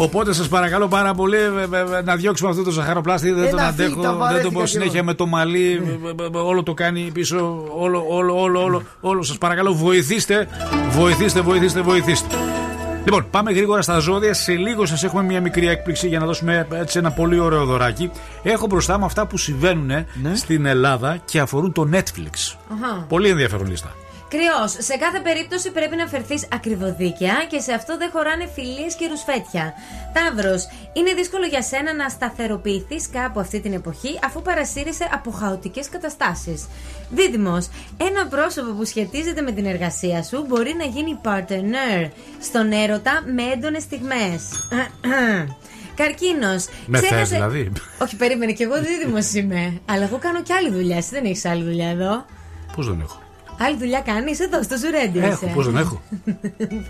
Οπότε 0.00 0.32
σας 0.32 0.48
παρακαλώ 0.48 0.88
πάρα 0.88 1.14
πολύ 1.14 1.36
ε, 1.36 1.40
ε, 1.76 1.98
ε, 1.98 2.02
να 2.02 2.16
διώξουμε 2.16 2.50
αυτό 2.50 2.62
το 2.62 2.70
ζαχαροπλάστη. 2.70 3.30
Δεν 3.32 3.44
Ε, 3.44 3.48
τον 3.48 3.58
να 3.60 3.72
φύγει, 3.72 3.82
αντέχω. 3.82 4.02
τα 4.02 4.08
Δεν 4.08 4.18
βαρέθηκα 4.18 4.44
το 4.44 4.50
μπορώ 4.52 4.64
κι 4.64 4.70
συνέχεια 4.70 4.92
εγώ. 4.98 5.04
με 5.04 5.14
το 5.14 5.26
μαλλί. 5.26 5.82
ε, 6.04 6.22
ε, 6.22 6.38
ε, 6.38 6.38
Όλο 6.38 6.62
το 6.62 6.74
κάνει 6.74 7.10
πίσω. 7.14 7.64
Όλο, 7.78 8.04
όλο, 8.08 8.40
όλο, 8.40 8.62
όλο. 8.62 8.82
όλο. 9.00 9.22
Σας 9.22 9.38
παρακαλώ, 9.38 9.72
βοηθήστε. 9.74 10.48
Βοηθήστε, 10.90 11.40
βοηθήστε, 11.40 11.80
βοηθήστε. 11.80 12.34
Λοιπόν, 13.04 13.26
πάμε 13.30 13.52
γρήγορα 13.52 13.82
στα 13.82 13.98
ζώδια. 13.98 14.34
Σε 14.34 14.52
λίγο 14.52 14.86
σας 14.86 15.04
έχουμε 15.04 15.22
μια 15.22 15.40
μικρή 15.40 15.68
έκπληξη 15.68 16.08
για 16.08 16.18
να 16.18 16.26
δώσουμε 16.26 16.66
έτσι 16.72 16.98
ένα 16.98 17.10
πολύ 17.10 17.38
ωραίο 17.38 17.64
δωράκι. 17.64 18.10
Έχω 18.42 18.66
μπροστά 18.66 18.98
μου 18.98 19.04
αυτά 19.04 19.26
που 19.26 19.36
συμβαίνουν 19.38 19.86
Ναι. 19.86 20.04
στην 20.34 20.66
Ελλάδα 20.66 21.18
και 21.24 21.40
αφορούν 21.40 21.72
το 21.72 21.88
Netflix. 21.92 22.56
Αχα. 22.72 23.04
Πολύ 23.08 23.28
ενδιαφέρον 23.28 23.66
λίστα. 23.66 23.92
Κρυός, 24.28 24.76
σε 24.78 24.96
κάθε 24.96 25.20
περίπτωση 25.20 25.70
πρέπει 25.70 25.96
να 25.96 26.06
φερθείς 26.06 26.48
ακριβοδίκαια 26.52 27.46
και 27.48 27.58
σε 27.58 27.72
αυτό 27.72 27.96
δεν 27.96 28.10
χωράνε 28.10 28.46
φιλίες 28.54 28.94
και 28.94 29.06
ρουσφέτια. 29.06 29.74
Ταύρος, 30.12 30.68
είναι 30.92 31.12
δύσκολο 31.14 31.46
για 31.46 31.62
σένα 31.62 31.94
να 31.94 32.08
σταθεροποιηθείς 32.08 33.08
κάπου 33.10 33.40
αυτή 33.40 33.60
την 33.60 33.72
εποχή 33.72 34.18
αφού 34.24 34.42
παρασύρισαι 34.42 35.08
από 35.12 35.30
χαοτικές 35.30 35.88
καταστάσεις. 35.88 36.66
Δίδυμος, 37.10 37.68
ένα 37.96 38.26
πρόσωπο 38.26 38.72
που 38.72 38.84
σχετίζεται 38.84 39.40
με 39.40 39.52
την 39.52 39.66
εργασία 39.66 40.22
σου 40.22 40.44
μπορεί 40.48 40.74
να 40.78 40.84
γίνει 40.84 41.18
partner 41.24 42.10
στον 42.40 42.72
έρωτα 42.72 43.22
με 43.34 43.42
έντονες 43.42 43.82
στιγμές. 43.82 44.68
Καρκίνος. 46.00 46.66
Με 46.86 47.00
θες 47.00 47.28
δηλαδή. 47.28 47.72
Όχι, 47.98 48.16
περίμενε, 48.16 48.52
και 48.52 48.64
εγώ 48.64 48.74
δίδυμος 48.82 49.32
είμαι. 49.32 49.80
Αλλά 49.84 50.04
εγώ 50.04 50.18
κάνω 50.18 50.42
και 50.42 50.52
άλλη 50.54 50.70
δουλειά. 50.70 50.96
Εσύ 50.96 51.08
δεν 51.10 51.24
έχεις 51.24 51.44
άλλη 51.44 51.62
δουλειά 51.62 51.88
εδώ. 51.88 52.24
Πώς 52.76 52.86
δεν 52.88 53.00
έχω; 53.00 53.22
Άλλη 53.58 53.76
δουλειά 53.76 54.00
κάνεις; 54.00 54.40
Εδώ 54.40 54.62
στο 54.62 54.76
Ζουρέντι. 54.76 55.18
Έχω, 55.18 55.46
πώς 55.46 55.66
δεν 55.66 55.76
έχω. 55.76 56.02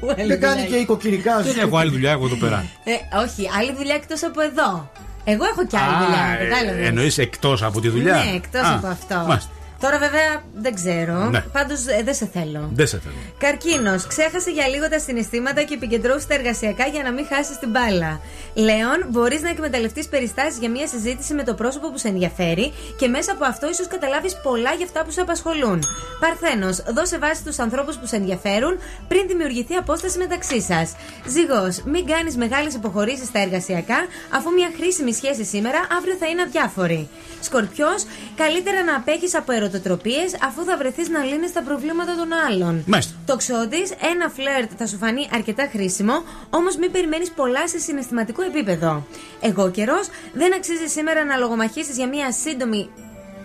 Πού 0.01 0.15
άλλη 0.19 0.27
Δεν 0.27 0.41
κάνει 0.41 0.61
δουλειά 0.61 0.77
και 0.77 0.77
οικοκυρικά 0.77 1.41
Δεν 1.43 1.59
έχω 1.59 1.77
άλλη 1.77 1.91
δουλειά 1.91 2.11
εγώ 2.11 2.25
εδώ 2.25 2.37
πέρα. 2.37 2.65
Ε, 2.85 3.17
όχι, 3.19 3.49
άλλη 3.59 3.73
δουλειά 3.77 3.95
εκτός 3.95 4.23
από 4.23 4.41
εδώ. 4.41 4.91
Εγώ 5.25 5.45
έχω 5.45 5.67
και 5.67 5.77
άλλη 5.77 6.05
δουλειά. 6.05 6.49
κατάλαβες. 6.49 6.87
Εννοείς 6.89 7.19
εκτός 7.19 7.63
από 7.63 7.81
τη 7.81 7.89
δουλειά; 7.89 8.15
Ναι, 8.15 8.33
εκτός 8.35 8.63
Α, 8.63 8.75
από 8.75 8.87
αυτό. 8.87 9.39
Μάλιστα. 9.81 9.99
Τώρα 9.99 9.99
βέβαια 9.99 10.43
δεν 10.55 10.75
ξέρω. 10.75 11.31
Ναι. 11.31 11.41
Πάντως 11.41 11.83
δεν 11.83 12.15
σε 12.15 12.27
θέλω. 12.33 12.71
Δεν 12.73 12.87
σε 12.87 12.99
θέλω. 12.99 13.15
Καρκίνος. 13.39 14.07
Ξέχασε 14.07 14.51
για 14.51 14.69
λίγο 14.69 14.89
τα 14.89 14.99
συναισθήματα 14.99 15.63
και 15.63 15.75
επικεντρώσε 15.75 16.27
τα 16.27 16.35
εργασιακά 16.35 16.87
για 16.87 17.03
να 17.03 17.13
μην 17.13 17.27
χάσει 17.27 17.59
την 17.59 17.71
μπάλα. 17.71 18.21
Λέων, 18.55 18.99
μπορείς 19.09 19.43
να 19.43 19.49
εκμεταλλευτείς 19.49 20.09
περιστάσεις 20.09 20.59
για 20.59 20.71
μια 20.71 20.87
συζήτηση 20.87 21.35
με 21.35 21.45
το 21.45 21.55
πρόσωπο 21.55 21.91
που 21.91 21.99
σε 21.99 22.09
ενδιαφέρει 22.09 22.73
και 22.99 23.09
μέσα 23.09 23.33
από 23.33 23.45
αυτό 23.45 23.69
ίσως 23.69 23.87
καταλάβεις 23.87 24.41
πολλά 24.43 24.73
για 24.73 24.85
αυτά 24.85 25.05
που 25.05 25.11
σε 25.11 25.21
απασχολούν. 25.21 25.83
Παρθένος, 26.21 26.83
δώσε 26.95 27.19
βάση 27.19 27.41
στους 27.41 27.59
ανθρώπους 27.59 27.97
που 27.97 28.07
σε 28.07 28.17
ενδιαφέρουν 28.17 28.79
πριν 29.09 29.27
δημιουργηθεί 29.27 29.75
απόσταση 29.75 30.19
μεταξύ 30.19 30.61
σας. 30.61 30.93
Ζυγός, 31.27 31.83
μην 31.85 32.07
κάνεις 32.07 32.37
μεγάλες 32.37 32.75
υποχωρήσει 32.75 33.25
στα 33.25 33.41
εργασιακά, 33.41 33.99
αφού 34.31 34.51
μια 34.51 34.71
χρήσιμη 34.77 35.13
σχέση 35.13 35.45
σήμερα 35.45 35.79
αύριο 35.99 36.15
θα 36.15 36.27
είναι 36.27 36.43
αδιάφορη. 36.43 37.09
Σκορπιός, 37.41 38.05
καλύτερα 38.37 38.83
να 38.83 38.97
απέχεις 38.97 39.35
από 39.35 39.53
ερωτοτροπίες 39.69 40.37
αφού 40.43 40.65
θα 40.65 40.77
βρεθείς 40.77 41.09
να 41.09 41.25
λύνεις 41.25 41.53
τα 41.53 41.63
προβλήματα 41.63 42.17
των 42.17 42.29
άλλων. 42.49 42.85
Μάλιστα. 42.87 43.13
Τοξότη, 43.27 43.83
ένα 44.13 44.29
φλερτ 44.29 44.71
θα 44.77 44.87
σου 44.87 44.97
φανεί 44.97 45.29
αρκετά 45.33 45.69
χρήσιμο, 45.73 46.23
όμως 46.51 46.77
μην 46.77 46.91
περιμένεις 46.93 47.31
πολλά 47.31 47.69
σε 47.69 47.79
συναισθηματικό 47.79 48.43
επίπεδο. 48.43 49.07
Εγώ 49.41 49.71
καιρός, 49.71 50.09
δεν 50.33 50.55
αξίζει 50.55 50.87
σήμερα 50.87 51.25
να 51.25 51.37
λογομαχήσεις 51.37 51.97
για 51.97 52.09
μια 52.09 52.33
σύντομη. 52.33 52.91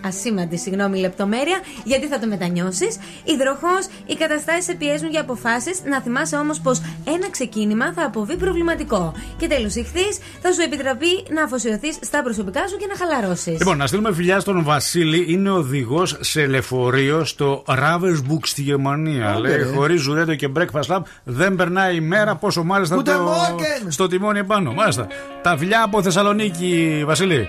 Ασήμαντη, 0.06 0.56
συγγνώμη, 0.56 0.98
λεπτομέρεια, 0.98 1.58
γιατί 1.84 2.06
θα 2.06 2.18
το 2.18 2.26
μετανιώσεις. 2.26 2.96
Υδροχός, 3.24 3.86
οι 4.06 4.14
καταστάσεις 4.14 4.64
σε 4.64 4.74
πιέζουν 4.74 5.10
για 5.10 5.20
αποφάσεις. 5.20 5.82
Να 5.84 6.00
θυμάσαι 6.00 6.36
όμως 6.36 6.60
πως 6.60 6.80
ένα 7.04 7.30
ξεκίνημα 7.30 7.92
θα 7.92 8.04
αποβεί 8.04 8.36
προβληματικό. 8.36 9.14
Και 9.36 9.46
τέλος, 9.46 9.74
ηχθείς, 9.74 10.18
θα 10.42 10.52
σου 10.52 10.60
επιτραπεί 10.60 11.06
να 11.34 11.42
αφοσιωθείς 11.44 11.98
στα 12.00 12.22
προσωπικά 12.22 12.68
σου 12.68 12.76
και 12.76 12.86
να 12.88 12.96
χαλαρώσεις. 12.96 13.58
Λοιπόν, 13.58 13.76
να 13.76 13.86
στείλουμε 13.86 14.14
φιλιά 14.14 14.40
στον 14.40 14.62
Βασίλη. 14.62 15.24
Είναι 15.32 15.50
οδηγός 15.50 16.16
σε 16.20 16.46
λεωφορείο 16.46 17.24
στο 17.24 17.64
Ravensburg 17.66 18.42
στη 18.42 18.62
Γερμανία. 18.62 19.28
Άντε, 19.30 19.40
Λέει 19.40 19.56
ρε. 19.56 19.64
χωρίς 19.64 20.00
ζουρέτο 20.00 20.34
και 20.34 20.48
breakfast 20.56 20.94
lab 20.96 21.00
δεν 21.24 21.54
περνάει 21.56 21.96
η 21.96 22.00
μέρα. 22.00 22.34
Πόσο 22.36 22.62
μάλιστα 22.64 22.96
Guten 22.96 23.04
το... 23.04 23.32
Morgen. 23.32 23.86
στο 23.88 24.06
τιμόνι 24.06 24.38
επάνω. 24.38 24.72
Μάλιστα. 24.72 25.06
Τα 25.42 25.56
φιλιά 25.56 25.82
από 25.82 26.02
Θεσσαλονίκη, 26.02 27.02
Βασίλη. 27.06 27.48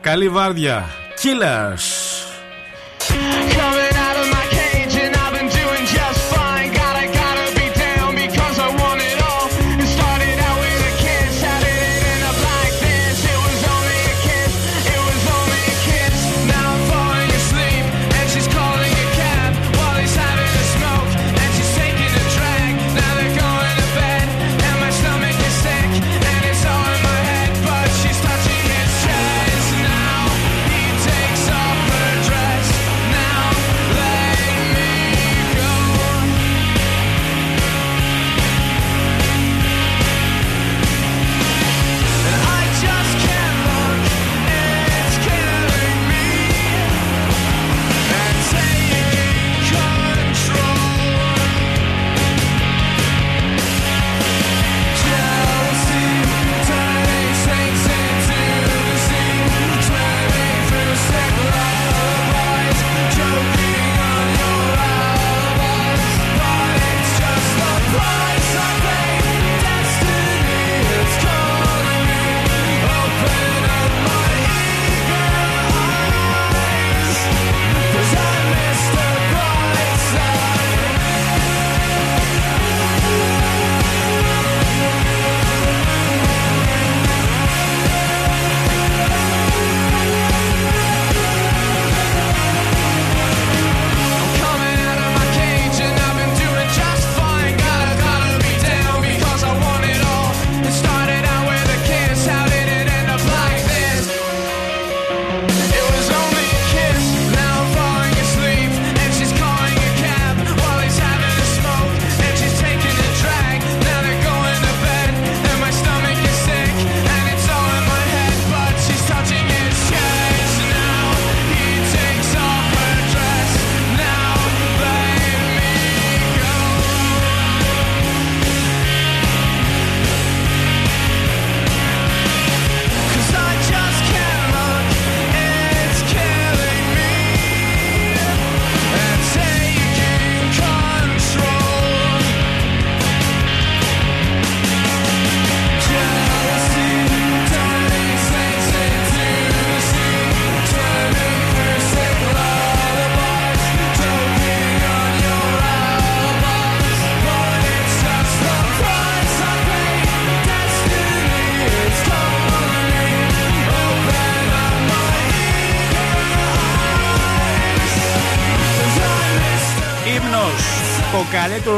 Καλή 0.00 0.28
βάρδια. 0.28 0.88
Killers. 1.22 2.20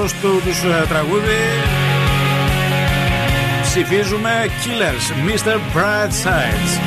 Καλύτερο 0.02 0.32
του 0.32 0.42
τους 0.44 0.62
ε, 0.62 0.86
τραγούδι. 0.88 1.38
Ψηφίζουμε 3.62 4.30
Killers, 4.46 5.28
Mr. 5.28 5.56
Brightside. 5.76 6.80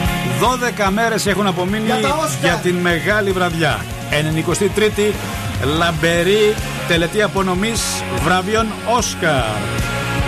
12 0.87 0.89
μέρες 0.91 1.25
έχουν 1.25 1.47
απομείνει 1.47 1.85
Για 1.85 1.99
τα 2.01 2.09
Όσκαρ. 2.09 2.43
για 2.43 2.59
την 2.63 2.75
μεγάλη 2.75 3.31
βραδιά. 3.31 3.85
93η 4.11 5.13
λαμπερή 5.77 6.55
τελετή 6.87 7.21
απονομής 7.21 8.03
βραβείων 8.23 8.65
Όσκαρ. 8.97 9.43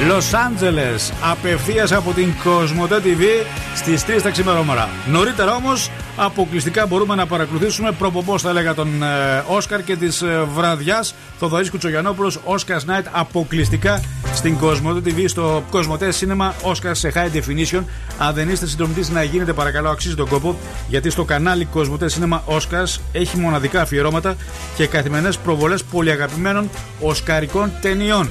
Λος 0.07 0.33
Άντζελες, 0.33 1.13
απευθείας 1.31 1.91
από 1.91 2.11
την 2.11 2.33
Κοσμοτέ 2.43 3.01
TV 3.03 3.45
στις 3.75 4.03
3 4.05 4.21
τα 4.21 4.29
ξημερώματα. 4.29 4.89
Νωρίτερα 5.07 5.55
όμως 5.55 5.89
αποκλειστικά 6.17 6.85
μπορούμε 6.85 7.15
να 7.15 7.25
παρακολουθήσουμε 7.25 7.91
προπομπός 7.91 8.41
θα 8.41 8.49
έλεγα 8.49 8.73
τον 8.73 9.03
ε, 9.03 9.43
Όσκαρ 9.47 9.83
και 9.83 9.95
της 9.95 10.21
ε, 10.21 10.47
βραδιάς 10.53 11.15
Θοδωρής 11.39 11.69
Κουτσογιανόπουλος 11.69 12.39
Oscars 12.45 12.89
Night 12.89 13.05
αποκλειστικά 13.11 14.01
στην 14.33 14.57
Κοσμοτέ 14.57 15.11
TV 15.11 15.23
στο 15.25 15.63
Κοσμοτέ 15.69 16.09
Cinema 16.19 16.71
Oscars 16.71 16.91
σε 16.91 17.11
High 17.15 17.38
Definition. 17.38 17.83
Αν 18.17 18.33
δεν 18.33 18.49
είστε 18.49 18.67
συντρομητής 18.67 19.09
να 19.09 19.23
γίνετε 19.23 19.53
παρακαλώ 19.53 19.89
αξίζει 19.89 20.15
τον 20.15 20.27
κόπο 20.27 20.57
γιατί 20.88 21.09
στο 21.09 21.23
κανάλι 21.23 21.65
Κοσμοτέ 21.65 22.09
Cinema 22.09 22.39
Oscars 22.55 22.99
έχει 23.11 23.38
μοναδικά 23.38 23.81
αφιερώματα 23.81 24.35
και 24.75 24.88
καθημερινές 24.88 25.38
προβολές 25.38 25.83
πολυαγαπημένων 25.83 26.69
οσκαρικών 26.99 27.71
ταινιών. 27.81 28.29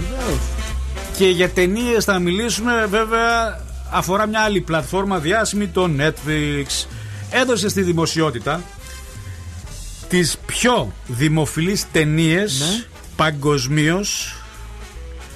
Και 1.16 1.28
για 1.28 1.48
ταινίες 1.48 2.04
θα 2.04 2.18
μιλήσουμε, 2.18 2.86
βέβαια, 2.90 3.60
αφορά 3.90 4.26
μια 4.26 4.40
άλλη 4.40 4.60
πλατφόρμα 4.60 5.18
διάσημη, 5.18 5.66
το 5.66 5.90
Netflix. 5.98 6.86
Έδωσε 7.30 7.68
στη 7.68 7.82
δημοσιότητα 7.82 8.60
τις 10.08 10.38
πιο 10.46 10.92
δημοφιλείς 11.06 11.84
ταινίες 11.92 12.58
Ναι. 12.60 12.95
Παγκοσμίως 13.16 14.36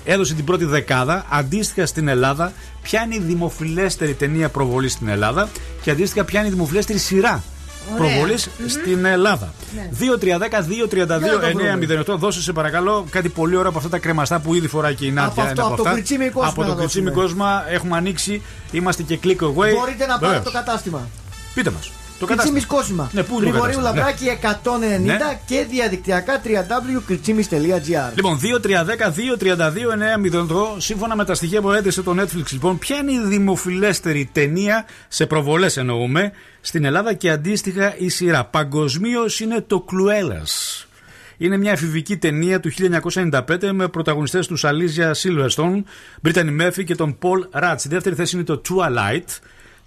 έδωσε 0.05 0.35
την 0.35 0.45
πρώτη 0.45 0.65
δεκάδα. 0.65 1.27
Αντίστοιχα 1.31 1.87
στην 1.87 2.09
Ελλάδα, 2.09 2.53
ποια 2.83 3.03
είναι 3.03 3.15
η 3.15 3.19
δημοφιλέστερη 3.19 4.15
ταινία 4.15 4.49
προβολής 4.49 4.93
στην 4.93 5.09
Ελλάδα 5.09 5.49
και 5.83 5.91
αντίστοιχα 5.91 6.25
ποια 6.25 6.39
είναι 6.41 6.49
η 6.49 6.53
δημοφιλέστερη 6.53 6.99
σειρά 6.99 7.43
Ωραία. 7.95 8.07
προβολής 8.11 8.49
Μμμ. 8.59 8.69
στην 8.69 9.05
Ελλάδα. 9.05 9.53
Ναι. 9.75 9.89
2-3-10-2-32-9-08. 12.07 12.17
Δώσε 12.19 12.43
σε 12.43 12.53
παρακαλώ 12.53 13.07
κάτι 13.11 13.29
πολύ 13.29 13.57
ωραίο 13.57 13.69
από 13.69 13.79
αυτά 13.79 13.91
τα 13.91 13.99
κρεμαστά 13.99 14.41
που 14.41 14.55
ήδη 14.55 14.69
φοράει 14.69 14.95
και 14.95 15.07
η 15.07 15.11
Νάντια. 15.11 15.27
αυτό, 15.29 15.41
είναι 15.43 15.51
από 15.51 15.77
το 15.77 15.83
αυτά. 15.83 15.93
Κριτσίμι 15.93 16.25
Κόσμημα 16.31 16.47
Από 16.49 16.63
το 16.63 16.69
να 16.69 16.75
Κριτσίμι 16.75 17.05
δώσουμε. 17.05 17.23
Κόσμημα 17.23 17.65
έχουμε 17.69 17.97
ανοίξει. 17.97 18.43
Είμαστε 18.71 19.03
και 19.03 19.19
click 19.23 19.29
away. 19.43 19.53
Μπορείτε 19.55 20.07
να 20.07 20.19
πάρετε 20.19 20.27
Βεβαίως. 20.27 20.45
το 20.45 20.51
κατάστημα. 20.51 21.09
Πείτε 21.55 21.71
μας. 21.71 21.91
Το 22.21 22.27
Κριτσίμις 22.27 22.67
Κόσμημα. 22.67 23.11
Ναι, 23.13 23.23
πού 23.23 23.35
είναι 23.35 23.43
το 23.45 23.49
Γρηγορίου 23.51 23.77
κατάστημα. 23.77 23.97
Λαμπράκη 23.97 24.29
190 24.29 25.01
Ναι. 25.05 25.17
και 25.47 25.67
διαδικτυακά 25.71 26.41
www.κριτσίμις.gr 26.45 28.13
Λοιπόν, 28.15 28.39
2-3-10-2-32-9-08. 28.39 30.77
Σύμφωνα 30.79 31.17
με 31.17 31.25
τα 31.25 31.35
στοιχεία 31.35 31.61
που 31.61 31.73
έδεσε 31.73 32.03
το 32.03 32.15
Netflix, 32.21 32.45
λοιπόν, 32.51 32.79
ποια 32.79 32.97
είναι 32.97 33.13
η 33.13 33.21
δημοφιλέστερη 33.25 34.29
ταινία 34.33 34.85
σε 35.09 35.27
προβολές 35.27 35.77
εννοούμε 35.77 36.33
στην 36.61 36.85
Ελλάδα 36.85 37.15
και 37.15 37.31
αντίστοιχα 37.31 37.95
η 37.99 38.09
σειρά. 38.09 38.45
Παγκοσμίως 38.45 39.41
είναι 39.41 39.61
το 39.67 39.81
Κλουέλα. 39.81 40.43
Είναι 41.37 41.57
μια 41.57 41.73
εφηβική 41.73 42.17
ταινία 42.17 42.61
του 42.61 42.71
1995 42.71 43.73
με 43.73 43.89
πρωταγωνιστές 43.89 44.47
τους 44.47 44.65
Αλίζια 44.65 45.15
Σίλβερστον, 45.15 45.85
Μπρίτανι 46.23 46.51
Μέρφυ 46.51 46.85
και 46.85 46.95
τον 46.95 47.19
Πολ 47.19 47.47
Ράτ. 47.51 47.79
Στη 47.81 47.89
δεύτερη 47.89 48.15
θέση 48.15 48.37
είναι 48.37 48.45
το 48.45 48.61
Twilight. 48.69 49.25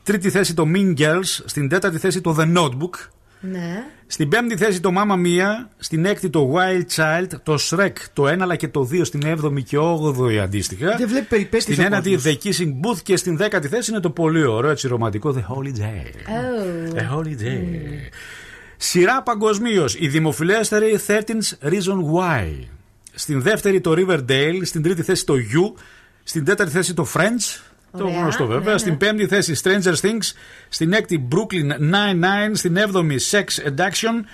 Τρίτη 0.03 0.29
θέση 0.29 0.53
το 0.53 0.65
Mean 0.75 0.97
Girls. 0.97 1.39
Στην 1.45 1.69
τέταρτη 1.69 1.97
θέση 1.97 2.21
το 2.21 2.35
The 2.39 2.57
Notebook. 2.57 3.07
Ναι. 3.39 3.83
Στην 4.07 4.29
πέμπτη 4.29 4.57
θέση 4.57 4.79
το 4.79 4.89
Mamma 4.95 5.13
Mia, 5.13 5.67
στην 5.77 6.05
έκτη 6.05 6.29
το 6.29 6.53
Wild 6.55 6.95
Child, 6.95 7.27
το 7.43 7.57
Shrek 7.69 7.93
το 8.13 8.27
1 8.27 8.39
αλλά 8.39 8.55
και 8.55 8.67
το 8.67 8.89
2 8.91 9.05
στην 9.05 9.21
7η 9.25 9.63
και 9.63 9.77
8η 9.77 10.35
αντίστοιχα. 10.35 10.95
Δεν 10.97 11.07
βλέπεις 11.07 11.27
περιπέτειες 11.27 11.63
Στην 11.63 11.79
ο 11.79 11.85
ένατη 11.85 12.11
κόσμος. 12.11 12.37
The 12.41 12.47
Kissing 12.47 12.69
Booth 12.69 12.99
και 13.03 13.17
στην 13.17 13.37
δέκατη 13.37 13.67
θέση 13.67 13.91
είναι 13.91 13.99
το 13.99 14.09
πολύ 14.09 14.45
ωραίο 14.45 14.71
έτσι 14.71 14.87
ρομαντικό 14.87 15.35
The 15.37 15.53
Holiday. 15.53 16.05
Oh. 16.27 16.95
The 16.95 17.17
Holiday. 17.17 17.65
Σειρά 18.77 19.23
παγκοσμίως. 19.23 19.95
Η 19.99 20.07
δημοφιλέστερη 20.07 20.99
13's 21.07 21.67
Reason 21.69 21.97
Why. 22.15 22.47
Στην 23.13 23.41
δεύτερη 23.41 23.81
το 23.81 23.93
Riverdale, 23.97 24.61
στην 24.63 24.81
τρίτη 24.81 25.03
θέση 25.03 25.25
το 25.25 25.33
You, 25.33 25.79
στην 26.23 26.45
τέταρτη 26.45 26.71
θέση 26.71 26.93
το 26.93 27.07
Friends. 27.13 27.72
Το 27.97 28.03
Ωραία, 28.03 28.19
γνωστό 28.19 28.45
βέβαια. 28.45 28.63
ναι, 28.65 28.71
ναι. 28.71 28.77
Στην 28.77 28.97
πέμπτη 28.97 29.27
θέση 29.27 29.55
Stranger 29.63 29.93
Things. 30.01 30.31
Στην 30.69 30.93
έκτη 30.93 31.27
Brooklyn 31.31 31.71
Nine-Nine. 31.93 32.51
Στην 32.53 32.77
έβδομη 32.77 33.15
Sex 33.31 33.43
Addiction. 33.67 34.25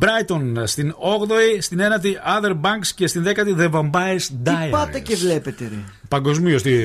Brighton 0.00 0.62
στην 0.64 0.92
8η. 0.92 1.58
Στην 1.60 1.80
ένατη 1.80 2.18
Other 2.40 2.50
Banks. 2.50 2.86
Και 2.94 3.06
στην 3.06 3.22
δέκατη 3.22 3.56
The 3.58 3.70
Vampires 3.70 4.20
Τι 4.22 4.34
Diaries. 4.44 4.70
πάτε 4.70 4.98
και 5.00 5.16
βλέπετε 5.16 5.64
ρε. 5.64 5.76
Παγκοσμίως. 6.08 6.62
Τι... 6.62 6.76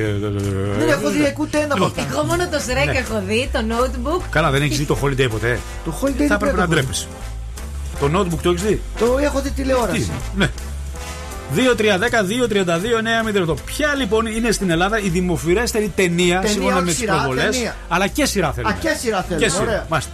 Δεν 0.78 0.89
έχω 0.89 1.10
δει 1.10 1.36
ούτε 1.39 1.58
ένα 1.60 1.74
από 1.74 1.86
αυτά. 1.86 2.08
Εγώ 2.12 2.24
μόνο 2.24 2.43
το 2.47 2.58
Shrek 2.58 2.86
Ναι. 2.91 2.97
έχω 2.97 3.22
δει, 3.28 3.49
το 3.54 3.60
notebook. 3.70 4.22
Καλά, 4.30 4.52
δεν 4.52 4.62
έχεις 4.62 4.78
δει 4.78 4.86
το 4.86 4.97
Holiday 5.04 5.28
ποτέ; 5.30 5.60
Το 5.86 5.99
Holiday 6.02 6.26
Θα 6.28 6.38
δεν 6.38 6.38
πρέπει 6.38 6.56
το 6.56 6.58
να 6.58 6.64
έχω 6.64 6.66
δει. 6.74 6.76
ντρέπεσαι. 6.76 7.08
Το 7.99 8.20
notebook 8.20 8.39
το 8.41 8.49
έχεις 8.49 8.62
δει; 8.64 8.82
Το 8.99 9.18
έχω 9.22 9.41
δει 9.41 9.49
Τι, 9.49 9.56
τηλεόραση. 9.62 10.12
ναι. 10.36 10.49
2-3-10-2-32-9-08. 11.56 13.56
Ποια 13.66 13.95
λοιπόν 13.95 14.26
είναι 14.26 14.52
στην 14.52 14.70
Ελλάδα 14.70 14.99
η 14.99 15.10
δημοφιλέστερη 15.10 15.91
ταινία, 15.95 16.36
Ταινία, 16.39 16.52
σύμφωνα 16.52 16.76
όχι 16.76 16.84
με 16.84 16.89
τις 16.89 16.99
σειρά, 16.99 17.14
προβολές. 17.16 17.56
ταινία. 17.56 17.76
Αλλά 17.89 18.08
και 18.08 18.26
σειρά 18.26 18.52
θέλουμε. 18.52 18.74
Α, 18.74 18.78
και 18.80 18.95
σειρά 18.99 19.22
θέλουμε, 19.22 19.45
Και 19.45 19.52
σειρά. 19.52 19.64
ωραία. 19.64 19.86
Μάλιστα. 19.89 20.12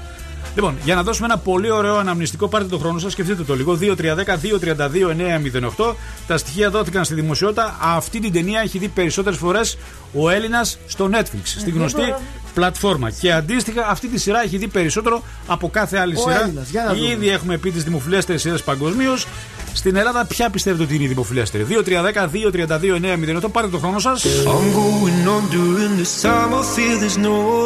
Λοιπόν, 0.58 0.78
για 0.84 0.96
να 0.96 1.04
δώσουμε 1.04 1.28
ένα 1.28 1.38
πολύ 1.38 1.72
ωραίο 1.72 1.98
αναμνηστικό, 1.98 2.48
πάρτε 2.48 2.68
το 2.68 2.78
χρόνο 2.78 3.00
σας, 3.00 3.12
σκεφτείτε 3.12 3.44
το 3.44 3.56
λίγο. 3.56 3.78
2-3-10-2-32-9-08. 3.82 5.96
Τα 6.28 6.38
στοιχεία 6.38 6.70
δόθηκαν 6.70 7.06
στη 7.06 7.14
δημοσιότητα. 7.14 7.78
Αυτή 7.82 8.20
την 8.20 8.34
ταινία 8.34 8.62
έχει 8.62 8.78
δει 8.78 8.88
περισσότερες 8.88 9.40
φορές 9.40 9.78
ο 10.14 10.30
Έλληνας 10.30 10.78
στο 10.88 11.10
Netflix, 11.14 11.42
στη 11.44 11.70
γνωστή 11.70 12.02
μπορώ. 12.02 12.22
πλατφόρμα. 12.54 13.10
Και 13.10 13.34
αντίστοιχα, 13.34 13.88
αυτή 13.88 14.08
τη 14.08 14.20
σειρά 14.20 14.44
έχει 14.44 14.58
δει 14.58 14.68
περισσότερο 14.68 15.24
από 15.48 15.70
κάθε 15.70 15.98
άλλη 15.98 16.16
Ο 16.16 16.20
σειρά. 16.20 16.42
Έλληνας, 16.42 16.70
για 16.70 16.84
να 16.84 16.94
δούμε. 16.94 17.08
Ήδη 17.08 17.30
έχουμε 17.30 17.58
πει 17.58 17.72
τις 17.72 17.84
δημοφιλέστερες 17.84 18.42
σειρές 18.42 18.64
παγκοσμίως. 18.64 19.28
Στην 19.74 19.96
Ελλάδα, 19.96 20.26
ποια 20.26 20.50
πιστεύετε 20.50 20.84
ότι 20.84 20.96
είναι 20.96 21.04
η 21.04 21.08
δημοφιλέστερη; 21.08 21.64
2-3-10-2-32-9-08. 21.64 23.52
Πάρτε 23.52 23.70
το 23.70 23.78
χρόνο 23.78 24.00
σας. 24.00 24.26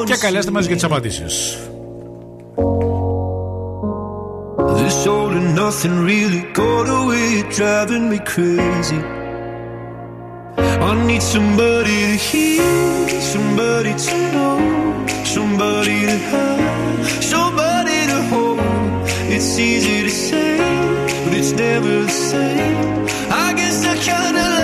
Και 0.06 0.16
καλέστε 0.16 0.52
μας 0.52 0.66
για 0.66 0.76
τις 0.76 0.84
απαντήσεις. 0.84 1.58
This 4.78 5.08
all 5.08 5.30
and 5.30 5.56
nothing 5.56 6.04
really 6.04 6.42
got 6.52 6.90
away, 6.90 7.44
driving 7.50 8.10
me 8.10 8.20
crazy. 8.20 8.98
I 10.58 11.06
need 11.08 11.22
somebody 11.22 12.02
to 12.08 12.18
hear, 12.18 13.22
somebody 13.22 13.94
to 13.94 14.32
know, 14.34 15.08
somebody 15.24 16.02
to 16.08 16.18
have, 16.32 17.24
somebody 17.24 18.08
to 18.08 18.22
hold. 18.30 18.60
It's 19.34 19.58
easy 19.58 20.04
to 20.04 20.10
say, 20.10 20.58
but 21.24 21.34
it's 21.34 21.54
never 21.54 22.04
the 22.04 22.10
same. 22.10 23.06
I 23.32 23.54
guess 23.54 23.86
I 23.86 23.96
kinda 23.96 24.61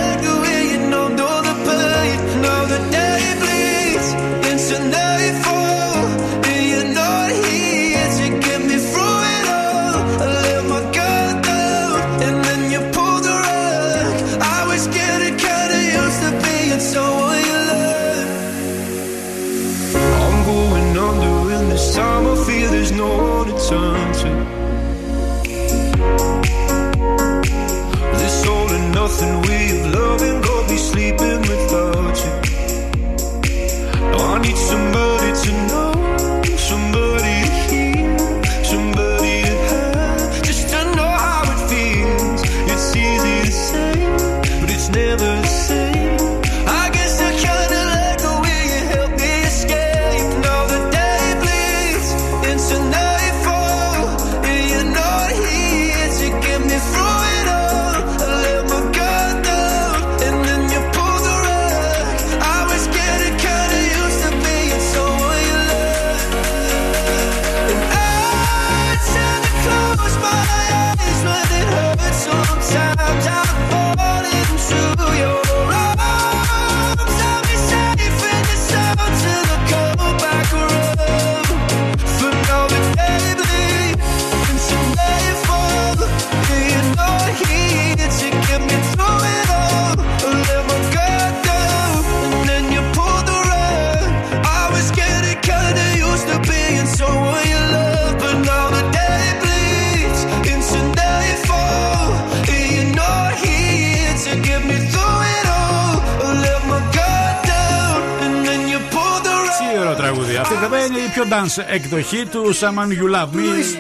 είναι 110.88 110.98
η 111.00 111.10
πιο 111.14 111.24
dance 111.30 111.64
εκδοχή 111.74 112.26
του 112.32 112.56
Someone 112.56 112.92
You 113.00 113.16
Love 113.16 113.26
Me. 113.26 113.30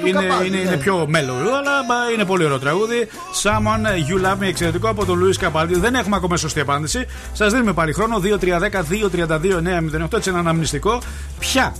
του 0.01 0.07
Είναι, 0.07 0.21
Καπάλη, 0.27 0.47
είναι, 0.47 0.57
ναι. 0.57 0.61
είναι 0.61 0.77
πιο 0.77 1.03
mellow, 1.13 1.47
αλλά 1.57 1.83
μπα, 1.87 2.11
είναι 2.13 2.25
πολύ 2.25 2.43
ωραίο 2.45 2.59
τραγούδι. 2.59 3.07
Someone 3.43 3.85
You 4.09 4.25
Love 4.25 4.37
Me, 4.43 4.47
εξαιρετικό 4.47 4.89
από 4.89 5.05
τον 5.05 5.17
Λουί 5.19 5.35
Καπάλτη. 5.37 5.79
Δεν 5.79 5.95
έχουμε 5.95 6.15
ακόμα 6.15 6.37
σωστή 6.37 6.59
απάντηση. 6.59 7.05
Σας 7.33 7.51
δίνουμε 7.53 7.73
πάλι 7.73 7.93
χρόνο. 7.93 8.21
2-3-10-2-32-9-08. 8.23 10.13
Έτσι 10.17 10.29
ένα 10.29 10.39
αναμνηστικό. 10.39 11.01
Ποια 11.39 11.75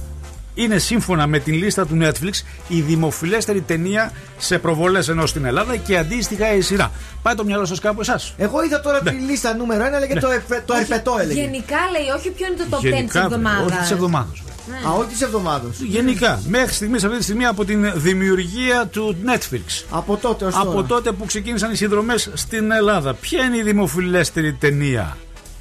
είναι 0.54 0.78
σύμφωνα 0.78 1.28
με 1.28 1.40
την 1.40 1.54
λίστα 1.54 1.86
του 1.86 1.98
Netflix 2.02 2.32
η 2.68 2.82
δημοφιλέστερη 2.82 3.62
ταινία 3.62 4.12
σε 4.38 4.60
προβολές 4.60 5.08
ενώ 5.10 5.26
στην 5.26 5.46
Ελλάδα 5.46 5.76
και 5.76 5.98
αντίστοιχα 5.98 6.54
η 6.54 6.62
σειρά; 6.62 6.92
Πάει 7.22 7.36
το 7.36 7.44
μυαλό 7.44 7.66
σας 7.66 7.80
κάπου 7.80 8.02
εσάς. 8.02 8.34
Εγώ 8.38 8.64
είδα 8.64 8.80
τώρα 8.80 9.00
Ναι. 9.04 9.12
τη 9.12 9.18
λίστα 9.18 9.56
νούμερο 9.56 9.84
1, 9.86 9.96
έλεγε 9.96 10.20
το, 10.20 10.30
εφε- 10.30 10.66
το 10.66 10.74
ερπετό 10.74 11.18
έλεγε. 11.22 11.42
Γενικά 11.42 11.76
λέει, 11.92 12.16
όχι 12.18 12.30
ποιο 12.30 12.46
είναι 12.48 12.56
το 12.70 12.78
top 12.78 12.80
10 12.80 12.82
της 12.82 12.90
Γενικά, 12.92 13.24
εβδομάδα. 13.24 13.64
όχι 13.66 13.78
της 13.78 13.92
εβδομάδας. 13.92 14.42
Α, 14.88 14.92
όχι 14.92 15.08
της 15.08 15.22
εβδομάδα. 15.22 15.70
Γενικά, 15.80 16.42
μέχρι 16.48 16.74
στιγμής, 16.74 17.04
αυτή 17.04 17.18
τη 17.18 17.24
στιγμή 17.24 17.46
από 17.46 17.66
την 17.66 17.92
δημιουργία 17.96 18.88
του 18.88 19.16
Netflix. 19.26 19.86
Από 19.90 20.18
τότε 20.18 20.46
ως 20.46 20.56
Από 20.56 20.72
τώρα. 20.72 20.88
τότε 20.88 21.12
που 21.12 21.26
ξεκίνησαν 21.26 21.72
οι 21.72 21.76
συνδρομές 21.76 22.30
στην 22.34 22.72
Ελλάδα. 22.72 23.14
Ποια 23.14 23.44
είναι 23.44 23.58
η 23.58 23.62
δημοφιλέστερη 23.62 24.54
ταινία; 24.54 25.18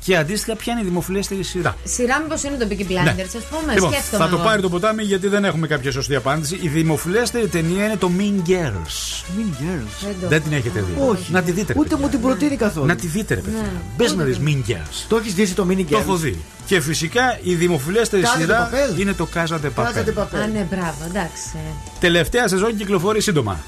Και 0.06 0.16
αντίστοιχα 0.16 0.56
ποια 0.56 0.72
είναι 0.72 0.82
η 0.82 0.84
δημοφιλέστερη 0.84 1.42
σειρά; 1.42 1.76
Σειρά, 1.84 2.20
μήπως 2.20 2.42
είναι 2.42 2.56
το 2.56 2.66
Peaky 2.70 2.80
Blinders, 2.90 3.36
ας 3.36 3.44
πούμε. 3.60 3.72
Λοιπόν, 3.74 3.90
Σκέφτομαι. 3.92 4.24
θα 4.24 4.28
το 4.30 4.36
εγώ. 4.36 4.44
πάρει 4.44 4.62
το 4.62 4.68
ποτάμι 4.68 5.02
γιατί 5.02 5.28
δεν 5.28 5.44
έχουμε 5.44 5.66
κάποια 5.66 5.90
σωστή 5.92 6.14
απάντηση. 6.14 6.58
Η 6.62 6.68
δημοφιλέστερη 6.68 7.48
ταινία 7.48 7.84
είναι 7.84 7.96
το 7.96 8.10
Mean 8.18 8.48
Girls. 8.48 9.24
Mean 9.36 9.62
Girls. 9.62 10.14
το- 10.20 10.28
Δεν 10.28 10.42
την 10.42 10.52
έχετε 10.52 10.80
δει. 10.80 11.02
Όχι. 11.08 11.32
Να 11.32 11.42
τη 11.42 11.52
δείτε. 11.52 11.72
ρε 11.72 11.78
Ούτε 11.78 11.88
παιδιά. 11.88 12.04
μου 12.04 12.10
την 12.10 12.20
προτείνει 12.20 12.56
καθόλου. 12.56 12.86
Να 12.86 12.94
τη 12.96 13.06
δείτε, 13.06 13.34
ρε 13.34 13.40
παιδιά. 13.40 13.60
Μπες 13.96 14.14
να 14.14 14.24
δεις 14.24 14.38
Mean 14.46 14.70
Girls. 14.70 15.04
Το 15.08 15.16
έχεις 15.16 15.34
δει 15.34 15.48
το 15.48 15.66
mini 15.70 15.84
Το 15.90 15.98
έχω 15.98 16.16
δει. 16.16 16.38
Και 16.66 16.80
φυσικά 16.80 17.38
η 17.42 17.54
δημοφιλέστερη 17.54 18.22
Casa 18.26 18.36
de 18.36 18.40
σειρά 18.40 18.70
Papel. 18.72 18.98
είναι 19.00 19.12
το 19.12 19.28
Casa 19.34 19.38
de 19.38 19.44
Casa 19.54 19.82
Papel. 19.82 20.04
de 20.04 20.22
Papel. 20.22 20.38
Α, 20.42 20.46
ναι, 20.52 20.66
μπράβο, 20.70 20.96
εντάξει. 21.08 21.56
Τελευταία 22.00 22.48
σεζόν 22.48 22.76
κυκλοφορεί 22.76 23.20
σύντομα. 23.20 23.60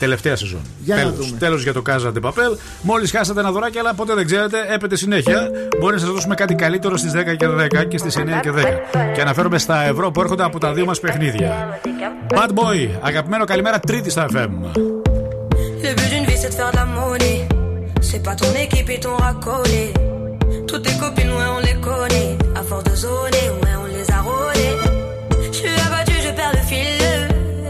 Τελευταία 0.00 0.36
σεζόν. 0.36 0.60
Για 0.84 0.94
να 0.94 1.00
τέλος, 1.00 1.16
δούμε. 1.26 1.38
τέλος 1.38 1.62
για 1.62 1.72
το 1.72 1.82
Casa 1.88 2.12
de 2.12 2.28
Papel. 2.28 2.56
Μόλις 2.82 3.10
χάσατε 3.10 3.40
ένα 3.40 3.50
δωράκι, 3.50 3.78
αλλά 3.78 3.94
ποτέ 3.94 4.14
δεν 4.14 4.26
ξέρετε, 4.26 4.56
έπεται 4.74 4.96
συνέχεια. 4.96 5.48
Μπορεί 5.80 5.94
να 5.94 6.00
σας 6.00 6.10
δώσουμε 6.10 6.34
κάτι 6.34 6.54
καλύτερο 6.54 6.96
στις 6.96 7.12
10 7.12 7.34
και 7.36 7.46
10 7.48 7.84
και 7.88 7.98
στις 7.98 8.16
9 8.16 8.40
και 8.42 8.50
10. 8.50 8.62
Και 9.14 9.20
αναφέρομαι 9.20 9.58
στα 9.58 9.82
ευρώ 9.82 10.10
που 10.10 10.20
έρχονται 10.20 10.42
από 10.44 10.58
τα 10.58 10.72
δύο 10.72 10.84
μας 10.84 11.00
παιχνίδια. 11.00 11.78
Bad 12.34 12.48
Boy, 12.48 12.88
αγαπημένο 13.00 13.44
καλημέρα, 13.44 13.80
τρίτη 13.80 14.10
στα 14.10 14.26
FM. 14.32 14.50
Le 15.84 15.90
but 15.98 16.08
d'une 16.12 16.26
vie 16.28 16.38
c'est 16.42 16.50
de 16.52 16.56
faire 16.60 16.70
de 16.72 16.76
la 16.82 16.86
monnaie. 16.96 17.40
C'est 18.08 18.22
pas 18.28 18.36
ton 18.42 18.52
équipe 18.66 18.88
et 18.96 19.00
ton 19.06 19.14
racolé. 19.26 19.84
Toutes 20.68 20.84
tes 20.86 20.96
copines, 21.02 21.32
ouais, 21.38 21.50
on 21.56 21.60
les 21.68 21.78
connaît. 21.88 22.30
À 22.60 22.62
force 22.68 22.84
de 22.90 22.94
zoner, 23.04 23.46
ouais, 23.60 23.74
on 23.82 23.86
les 23.96 24.06
a 24.18 24.20
rôlées. 24.28 24.76
Je 25.46 25.56
suis 25.58 25.74
abattu, 25.86 26.14
je 26.26 26.30
perds 26.38 26.54
le 26.60 26.64
fil. 26.70 26.98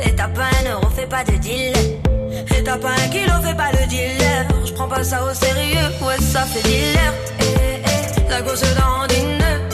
Et 0.06 0.12
t'as 0.18 0.30
pas 0.38 0.48
un 0.58 0.64
euro, 0.72 0.86
fais 0.98 1.08
pas 1.14 1.24
de 1.30 1.36
deal. 1.46 1.76
Et 2.56 2.62
t'as 2.62 2.78
pas 2.78 2.90
un 2.90 3.08
kilo, 3.08 3.32
fais 3.42 3.54
pas 3.54 3.70
le 3.72 3.86
dealer. 3.86 4.46
Je 4.64 4.72
prends 4.72 4.88
pas 4.88 5.04
ça 5.04 5.24
au 5.24 5.34
sérieux, 5.34 5.88
ouais, 6.02 6.18
ça 6.20 6.42
fait 6.42 6.62
dealer. 6.62 7.12
Eh, 7.40 7.44
eh, 7.84 8.30
la 8.30 8.42
gosse 8.42 8.62
dandine. 8.62 9.42
Eh, 9.42 9.69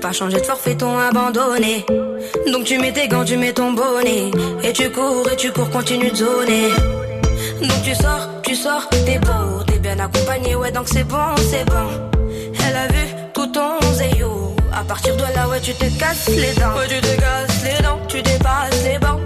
pas 0.00 0.12
changer 0.12 0.40
de 0.40 0.46
forfait, 0.46 0.74
ton 0.74 0.98
abandonné. 0.98 1.84
Donc 2.50 2.64
tu 2.64 2.78
mets 2.78 2.92
tes 2.92 3.06
gants, 3.06 3.24
tu 3.24 3.36
mets 3.36 3.52
ton 3.52 3.72
bonnet. 3.72 4.30
Et 4.64 4.72
tu 4.72 4.90
cours, 4.90 5.28
et 5.30 5.36
tu 5.36 5.52
cours, 5.52 5.70
continue 5.70 6.10
de 6.10 6.16
zoner. 6.16 6.68
Donc 7.60 7.82
tu 7.84 7.94
sors, 7.94 8.28
tu 8.42 8.54
sors, 8.54 8.88
t'es 8.88 9.18
beau 9.18 9.62
T'es 9.66 9.78
bien 9.78 9.98
accompagné, 9.98 10.54
ouais 10.54 10.72
donc 10.72 10.88
c'est 10.88 11.04
bon, 11.04 11.36
c'est 11.50 11.64
bon. 11.66 11.88
Elle 12.66 12.76
a 12.76 12.86
vu 12.88 13.06
tout 13.34 13.46
ton 13.46 13.80
zéyo 13.92 14.56
À 14.72 14.82
partir 14.84 15.14
de 15.16 15.22
là, 15.34 15.48
ouais 15.48 15.60
tu 15.60 15.74
te 15.74 15.84
casses 15.98 16.28
les 16.28 16.54
dents. 16.54 16.74
Ouais 16.76 16.88
tu 16.88 17.00
te 17.00 17.20
casses 17.20 17.64
les 17.64 17.82
dents, 17.82 18.00
tu 18.08 18.22
dépasses 18.22 18.84
les 18.84 18.98
bancs 18.98 19.19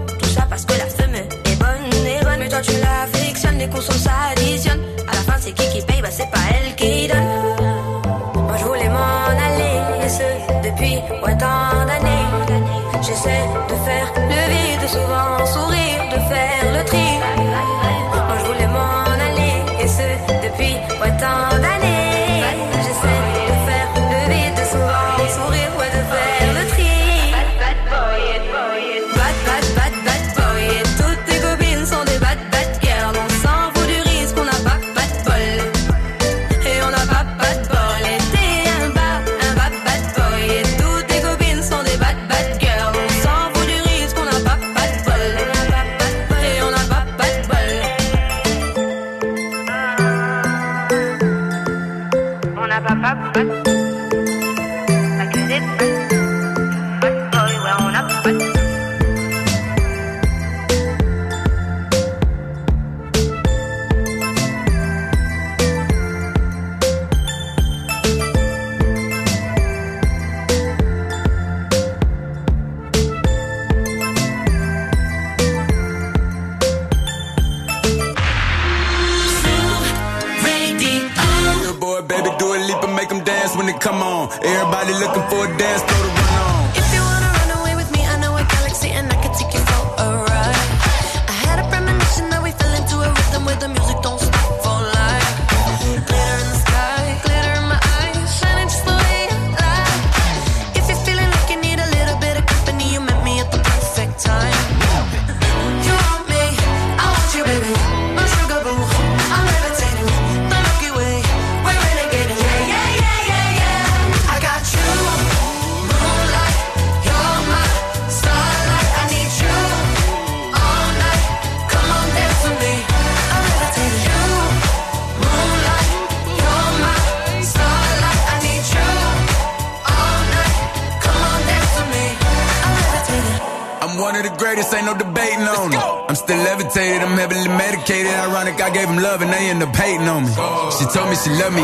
si 141.25 141.31
l'homme 141.39 141.57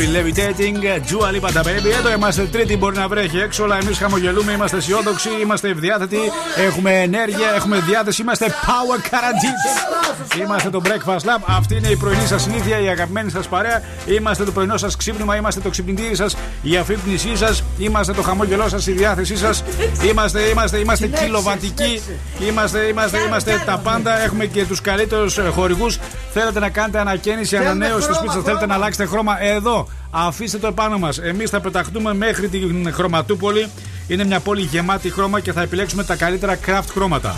know 0.00 0.08
you 0.08 0.14
want 0.14 0.24
me 0.26 0.32
levitating. 0.32 0.74
Dua 1.08 1.30
Lipa 1.30 1.52
τα 1.52 1.62
baby. 1.62 1.90
Εδώ 1.98 2.12
είμαστε 2.12 2.42
τρίτη, 2.42 2.76
μπορεί 2.76 2.96
να 2.96 3.08
βρέχει 3.08 3.38
έξω, 3.38 3.64
αλλά 3.64 3.78
εμείς 3.78 3.98
χαμογελούμε, 3.98 4.52
είμαστε 4.52 4.76
αισιόδοξοι, 4.76 5.28
είμαστε 5.42 5.68
ευδιάθετοι, 5.68 6.18
έχουμε 6.56 6.90
ενέργεια, 6.90 7.52
έχουμε 7.54 7.80
διάθεση, 7.88 8.22
είμαστε 8.22 8.46
power 8.46 8.98
guaranteed. 9.10 10.40
Είμαστε 10.40 10.70
το 10.70 10.82
breakfast 10.84 11.18
lab. 11.18 11.42
Αυτή 11.46 11.76
είναι 11.76 11.88
η 11.88 11.96
πρωινή 11.96 12.26
σας 12.26 12.42
συνήθεια, 12.42 12.80
η 12.80 12.88
αγαπημένη 12.88 13.30
σας 13.30 13.48
παρέα. 13.48 13.82
Είμαστε 14.06 14.44
το 14.44 14.52
πρωινό 14.52 14.76
σας 14.76 14.96
ξύπνημα, 14.96 15.36
είμαστε 15.36 15.60
το 15.60 15.68
ξυπνητήρι 15.68 16.16
σας, 16.16 16.36
η 16.62 16.76
αφύπνισή 16.76 17.36
σας, 17.36 17.62
είμαστε 17.78 18.12
το 18.12 18.22
χαμόγελό 18.22 18.68
σας, 18.68 18.86
η 18.86 18.92
διάθεσή 18.92 19.36
σας. 19.36 19.64
Είμαστε, 20.04 20.40
είμαστε, 20.40 20.78
είμαστε 20.78 21.06
κιλοβατικοί, 21.06 22.02
είμαστε, 22.48 22.78
είμαστε, 22.78 23.18
είμαστε 23.18 23.62
τα 23.66 23.78
πάντα. 23.78 24.20
Έχουμε 24.22 24.46
και 24.46 24.64
τους 24.64 24.80
καλύτερους 24.80 25.38
χορηγούς. 25.52 25.98
Θέλετε 26.32 26.60
να 26.60 26.68
κάνετε 26.68 26.98
ανακαίνιση, 26.98 27.56
ανανέωση 27.56 28.02
στο 28.02 28.14
σπίτι 28.14 28.32
σας, 28.32 28.42
θέλετε 28.42 28.66
να 28.66 28.74
αλλάξετε 28.74 29.06
χρώμα. 29.06 29.42
Εδώ, 29.42 29.88
αφήστε 30.10 30.58
το 30.58 30.66
επάνω 30.66 30.98
μας. 30.98 31.18
Εμείς 31.18 31.50
θα 31.50 31.60
πεταχτούμε 31.60 32.14
μέχρι 32.14 32.48
την 32.48 32.92
Χρωματούπολη. 32.92 33.70
Είναι 34.08 34.24
μια 34.24 34.40
πόλη 34.40 34.62
γεμάτη 34.62 35.10
χρώμα 35.10 35.40
και 35.40 35.52
θα 35.52 35.62
επιλέξουμε 35.62 36.04
τα 36.04 36.16
καλύτερα 36.16 36.58
craft 36.66 36.88
χρώματα. 36.90 37.36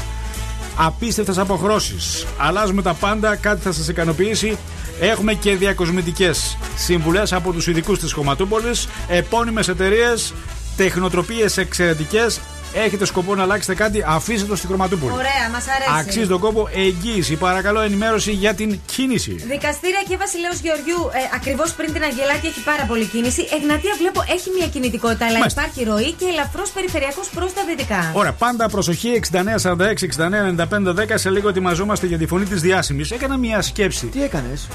Απίστευτες 0.76 1.38
αποχρώσεις. 1.38 2.26
Αλλάζουμε 2.38 2.82
τα 2.82 2.94
πάντα, 2.94 3.36
κάτι 3.36 3.60
θα 3.60 3.72
σας 3.72 3.88
ικανοποιήσει. 3.88 4.58
Έχουμε 5.00 5.34
και 5.34 5.56
διακοσμητικές 5.56 6.58
συμβουλές 6.76 7.32
από 7.32 7.52
τους 7.52 7.66
ειδικούς 7.66 7.98
της 7.98 8.12
Χωματούπολης, 8.12 8.88
επώνυμες 9.08 9.68
εταιρείες, 9.68 10.34
τεχνοτροπίες 10.76 11.56
εξαιρετικές. 11.56 12.40
Έχετε 12.74 13.04
σκοπό 13.04 13.34
να 13.34 13.42
αλλάξετε 13.42 13.74
κάτι, 13.74 14.04
αφήστε 14.06 14.46
το 14.46 14.56
στη 14.56 14.66
Χρωματούπολη. 14.66 15.12
Ωραία, 15.12 15.48
μας 15.52 15.64
αρέσει. 15.68 15.90
Αξίζει 16.00 16.26
τον 16.26 16.40
κόπο 16.40 16.68
εγγύηση. 16.74 17.36
Παρακαλώ 17.36 17.80
ενημέρωση 17.80 18.32
για 18.32 18.54
την 18.54 18.78
κίνηση. 18.86 19.32
Δικαστήρια 19.32 20.02
και 20.08 20.16
Βασιλέο 20.16 20.50
Γεωργιού, 20.62 21.10
ε, 21.12 21.18
ακριβώς 21.34 21.72
πριν 21.72 21.92
την 21.92 22.02
Αγγελάκη, 22.02 22.46
έχει 22.46 22.60
πάρα 22.64 22.84
πολύ 22.84 23.04
κίνηση. 23.04 23.48
Εγνατία 23.56 23.94
βλέπω 23.98 24.24
έχει 24.28 24.50
μια 24.58 24.66
κινητικότητα, 24.66 25.26
αλλά 25.26 25.38
Μάλιστα. 25.38 25.60
υπάρχει 25.60 25.84
ροή 25.90 26.12
και 26.12 26.24
ελαφρώς 26.24 26.70
περιφερειακός 26.70 27.28
προς 27.28 27.52
τα 27.52 27.62
δυτικά. 27.68 28.10
Ωραία, 28.14 28.32
πάντα 28.32 28.68
προσοχή 28.68 29.08
6946-6995-10. 29.08 31.18
Σε 31.18 31.30
λίγο 31.30 31.48
ετοιμαζόμαστε 31.48 32.06
για 32.06 32.18
τη 32.18 32.26
φωνή 32.26 32.44
της 32.44 32.60
διάσημης. 32.60 33.10
Έκανα 33.10 33.36
μια 33.36 33.62
σκέψη. 33.62 34.06
Τι 34.06 34.22
έκανες; 34.22 34.68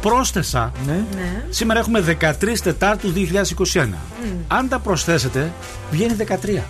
Πρόσθεσα. 0.00 0.72
Ναι. 0.86 0.92
Ναι. 0.92 1.44
Σήμερα 1.50 1.78
έχουμε 1.78 2.00
13 2.00 2.62
Τετάρτου 2.62 3.12
2021. 3.12 3.98
Αν 4.48 4.68
τα 4.68 4.78
προσθέσετε, 4.78 5.52
βγαίνει 5.90 6.14
13. 6.14 6.64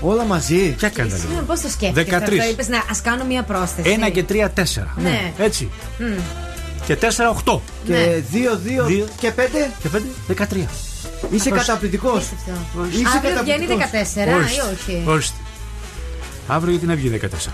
Όλα 0.00 0.24
μαζί. 0.24 0.74
Ποια 0.74 0.88
κάνετε 0.88 1.14
λίγο. 1.14 1.20
Συγγνώμη, 1.26 1.46
πώς 1.46 1.60
το 1.60 1.68
σκέφτηκες 1.68 2.04
13. 2.04 2.22
αυτό, 2.38 2.50
είπες 2.50 2.68
να 2.68 2.82
ας 2.90 3.00
κάνω 3.00 3.24
μια 3.24 3.42
πρόσθεση. 3.42 3.98
1 4.06 4.10
και 4.10 4.22
3, 4.22 4.48
4. 4.54 4.94
Ναι. 4.96 5.32
Έτσι. 5.38 5.70
Μμ. 5.98 6.18
Και 6.86 6.96
4, 6.96 7.28
8. 7.28 7.60
Και 7.84 7.92
Ναι. 7.92 8.22
2-2 8.32 8.84
Δύο. 8.86 9.06
και 9.20 9.30
5. 9.30 9.70
Και 9.82 9.88
5, 9.88 10.02
13. 10.26 10.68
Είσαι 11.30 11.48
Προς- 11.48 11.64
καταπληκτικός. 11.66 12.22
Είσαι 12.22 13.04
Αύριο 13.16 13.42
βγαίνει 13.42 13.66
καταπληκτικός. 13.66 13.90
14 13.90 14.50
ή 14.54 14.60
όχι; 14.72 15.02
Ορίστε. 15.06 15.36
Αύριο 16.48 16.70
γιατί 16.70 16.86
να 16.86 16.94
βγει 16.94 17.08
14. 17.08 17.52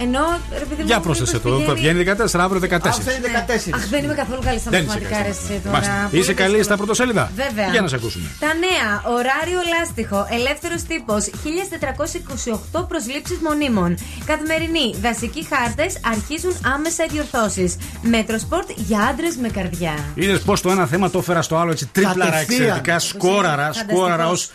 Ενώ 0.00 0.22
ρε 0.52 0.64
παιδί 0.68 0.80
μου. 0.82 0.86
Για 0.86 1.00
πρόσθεσε 1.00 1.36
μήπως 1.36 1.50
το. 1.52 1.56
πηγαίνει- 1.58 1.78
Βγαίνει 1.78 1.98
14, 2.02 2.44
αύριο 2.44 2.60
14. 2.60 2.88
Αυτό 2.88 3.10
είναι 3.10 3.28
14. 3.28 3.74
Αχ, 3.74 3.86
δεν 3.88 4.04
είμαι 4.04 4.14
καθόλου 4.14 4.40
καλή 4.44 4.58
στα 4.58 4.70
Δεν 4.70 4.80
είσαι 4.82 4.88
μαθηματικά, 4.92 5.16
ρε 5.16 5.22
καλή. 5.28 5.36
εσύ 5.50 5.60
τώρα. 5.64 5.72
Μάλιστα. 5.74 6.06
Πολύ 6.10 6.22
Είσαι 6.22 6.32
καλή 6.32 6.46
δύσκολο. 6.48 6.62
στα 6.68 6.76
πρωτοσέλιδα. 6.76 7.30
Βέβαια. 7.36 7.68
Για 7.74 7.80
να 7.80 7.88
σε 7.88 7.96
ακούσουμε. 7.96 8.26
Τα 8.44 8.50
νέα, 8.64 8.88
ωράριο 9.16 9.60
λάστιχο, 9.74 10.20
ελεύθερος 10.38 10.82
τύπος, 10.90 11.22
1428 11.42 12.84
προσλήψεις 12.88 13.38
μονίμων. 13.46 13.90
Καθημερινή, 14.30 14.86
δασικοί 15.02 15.42
χάρτες, 15.52 15.92
αρχίζουν 16.12 16.54
άμεσα 16.74 17.04
οι 17.04 17.08
διορθώσεις. 17.14 17.76
Metrosport 18.02 18.68
για 18.88 19.00
άντρες 19.10 19.36
με 19.36 19.48
καρδιά. 19.48 19.94
Είδες 20.14 20.40
πώς 20.40 20.60
το 20.60 20.70
ένα 20.70 20.86
θέμα 20.86 21.10
το 21.10 21.18
έφερα 21.18 21.42
στο 21.42 21.56
άλλο 21.56 21.70
έτσι 21.70 21.86
τρίπλαρα 21.92 22.30
Κατευθείαν. 22.30 22.60
εξαιρετικά. 22.62 22.98
Σκόραρα, 22.98 23.50
Φανταστικός. 23.62 23.96
σκόραρα 23.96 24.28
ως 24.28 24.50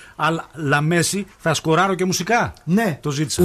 αλά 0.54 0.81
Μέσι. 0.81 1.26
Θα 1.40 1.54
σκοράρω 1.54 1.94
και 1.96 2.06
μουσικά. 2.06 2.54
Ναι. 2.64 2.98
Το 3.02 3.10
ζήτησα. 3.12 3.42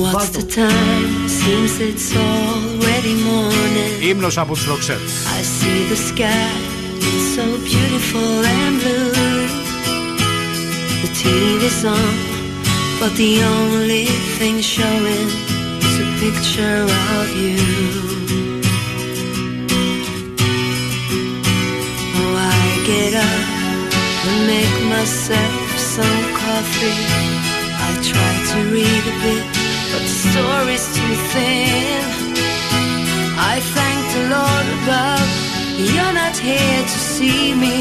What's 1.87 1.87
the 1.87 1.87
time? 1.87 1.93
Seems 1.93 1.95
it's 1.95 2.15
already 2.15 3.15
morning. 3.23 4.09
Ύμνος 4.09 4.37
από 4.37 4.53
τους 4.53 4.65
Roxette. 4.67 5.07
I 5.37 5.41
see 5.57 5.79
the 5.91 5.99
sky, 6.09 6.49
it's 7.07 7.25
so 7.35 7.45
beautiful 7.71 8.33
and 8.57 8.73
blue. 8.81 9.47
The 11.03 11.09
TV's 11.19 11.81
on, 11.97 12.15
but 12.99 13.11
the 13.23 13.33
only 13.57 14.05
thing 14.37 14.55
showing 14.75 15.27
is 15.87 15.95
a 16.05 16.07
picture 16.23 16.79
of 17.19 17.27
you. 17.43 17.61
Oh, 22.19 22.55
I 22.55 22.63
get 22.91 23.13
up 23.29 23.43
and 24.27 24.37
make 24.53 24.77
myself 24.95 25.63
some 25.95 26.21
coffee. 26.41 26.99
I 27.87 27.89
try 28.11 28.31
to 28.49 28.57
read 28.75 29.03
a 29.13 29.15
bit, 29.25 29.43
but 29.92 30.02
the 30.02 30.16
story's 30.30 30.86
too 30.96 31.14
thin. 31.32 32.02
I 33.52 33.60
thank 33.76 34.00
the 34.16 34.24
Lord 34.36 34.66
above. 34.78 35.28
You're 35.94 36.14
not 36.22 36.36
here 36.36 36.82
to 36.82 36.98
see 37.14 37.54
me 37.54 37.76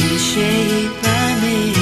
in 0.00 0.08
the 0.14 0.22
shape 0.32 0.96
I'm 1.04 1.44
in. 1.44 1.81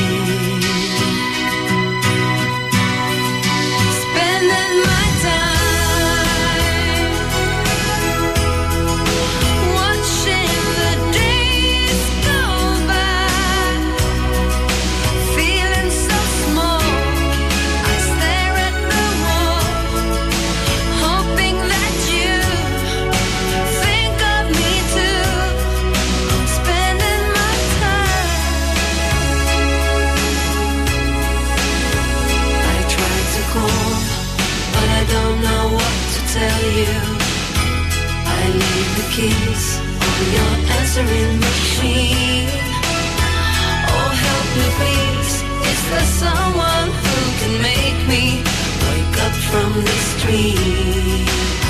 Keys 39.21 39.67
on 40.09 40.23
your 40.37 40.53
answering 40.79 41.33
machine. 41.47 42.49
Oh, 43.95 44.11
help 44.27 44.49
me, 44.59 44.67
please. 44.79 45.35
Is 45.73 45.81
there 45.91 46.09
someone 46.25 46.89
who 47.05 47.19
can 47.41 47.55
make 47.71 47.99
me 48.13 48.25
wake 48.89 49.17
up 49.27 49.35
from 49.51 49.71
this 49.89 50.07
dream? 50.23 51.70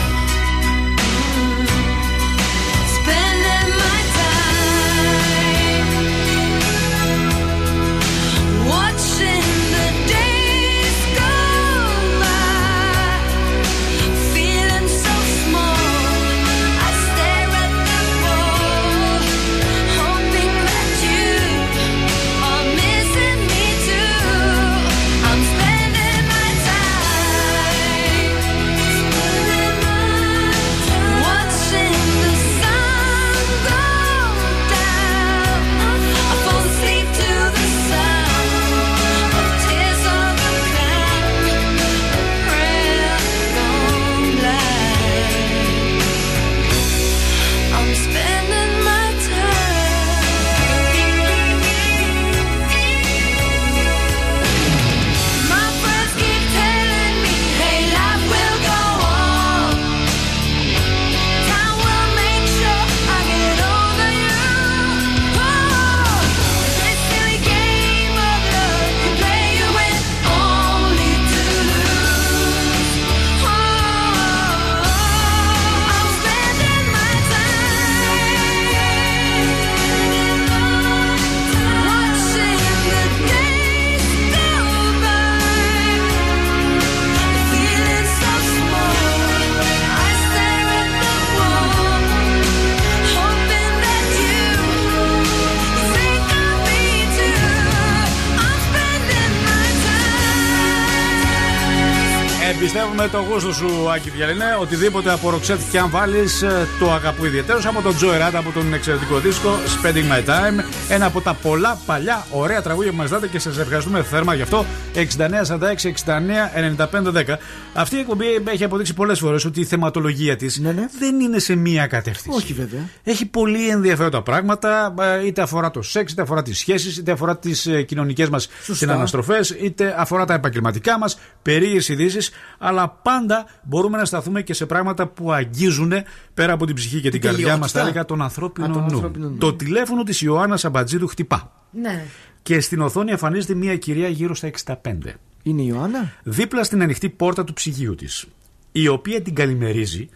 Γούστο 103.45 103.67
σου, 103.67 103.91
Άκη 103.91 104.11
Διαλυνέ. 104.11 104.57
Οτιδήποτε 104.61 105.13
από 105.13 105.31
ροξέτ 105.31 105.59
και 105.71 105.79
αν 105.79 105.91
βάλεις, 105.91 106.45
το 106.79 106.93
αγαπώ 106.93 107.27
ιδιαίτερω. 107.27 107.61
Από 107.65 107.83
τον 107.83 107.97
Τζο 107.97 108.13
Εράντα, 108.13 108.39
από 108.39 108.51
τον 108.51 108.75
εξαιρετικό 108.75 109.19
δίσκο 109.19 109.51
Spending 109.51 110.13
My 110.13 110.25
Time. 110.29 110.65
Ένα 110.89 111.07
από 111.07 111.21
τα 111.21 111.35
πολλά 111.35 111.79
παλιά 111.87 112.27
ωραία 112.31 112.63
τραγούδια 112.63 112.91
που 112.91 112.97
μας 112.97 113.11
δάτε 113.11 113.27
και 113.27 113.39
σας 113.39 113.59
ευχαριστούμε 113.59 114.03
θέρμα 114.03 114.35
γι' 114.35 114.43
αυτό. 114.43 114.65
6946-699510. 114.95 117.37
Αυτή 117.75 117.97
η 117.97 117.99
εκπομπή 117.99 118.25
έχει 118.45 118.65
αποδείξει 118.65 118.95
πολλές 118.95 119.19
φορές 119.19 119.45
ότι 119.45 119.61
η 119.61 119.65
θεματολογία 119.65 120.37
της 120.37 120.61
δεν 120.99 121.21
είναι 121.21 121.39
σε 121.39 121.55
μία 121.55 121.87
κατεύθυνση. 121.87 122.39
Όχι 122.39 122.53
βέβαια. 122.53 122.89
Έχει 123.05 123.27
πολύ 123.27 123.69
ενδιαφέροντα 123.69 124.23
πράγματα, 124.23 124.95
ε, 125.01 125.27
είτε 125.27 125.43
αφορά 125.43 125.71
το 125.71 125.83
σεξ, 125.83 126.13
είτε 126.13 126.23
αφορά 126.23 126.43
τις 126.43 126.59
σχέσεις, 126.59 126.97
είτε 126.97 127.13
αφορά 127.13 127.39
τις 127.39 127.69
κοινωνικές 127.87 128.29
μας 128.29 128.49
συναναστροφές, 128.71 129.51
είτε 129.51 129.95
αφορά 129.99 130.25
τα 130.25 130.35
επαγγελματικά 130.35 130.99
μας, 130.99 131.19
περίεργες 131.43 131.89
ειδήσεις. 131.89 132.31
Αλλά 132.59 132.99
πάντα 133.03 133.30
μπορούμε 133.63 133.99
να 133.99 134.05
σταθούμε 134.05 134.43
και 134.43 134.55
σε 134.55 134.67
πράγματα 134.67 135.07
που 135.07 135.33
αγγίζουν 135.33 135.93
πέρα 136.35 136.53
από 136.53 136.67
την 136.67 136.75
ψυχή 136.75 137.01
και 137.01 137.11
την 137.11 137.21
καρδιά 137.21 137.47
μας, 137.47 137.73
τελειότητα. 137.73 137.79
θα 137.81 137.85
έλεγα, 137.87 138.05
τον 138.05 138.23
ανθρώπινο, 138.23 138.67
Α, 138.67 138.71
τον 138.71 138.83
νου. 138.83 138.95
ανθρώπινο 138.95 139.29
νου. 139.29 139.37
Το 139.37 139.55
τηλέφωνο 139.55 140.03
της 140.03 140.21
Ιωάννας 140.21 140.65
Αμπατζίδου 140.65 141.07
χτυπά. 141.07 141.53
Ναι. 141.71 142.05
Και 142.43 142.61
στην 142.61 142.81
οθόνη 142.81 143.11
εμφανίζεται 143.11 143.55
μια 143.55 143.77
κυρία 143.77 144.09
γύρω 144.09 144.35
στα 144.35 144.47
65. 144.47 145.17
Είναι 145.43 145.63
η 145.63 145.67
Ιωάννα; 145.69 146.13
Δίπλα 146.23 146.65
στην 146.65 146.83
ανοιχτή 146.83 147.09
πόρτα 147.09 147.45
του 147.45 147.53
ψυγείου 147.53 147.95
της. 147.95 148.27
Η 148.73 148.89
οποία 148.89 149.23
την 149.23 149.35
καλημερίζει 149.35 150.09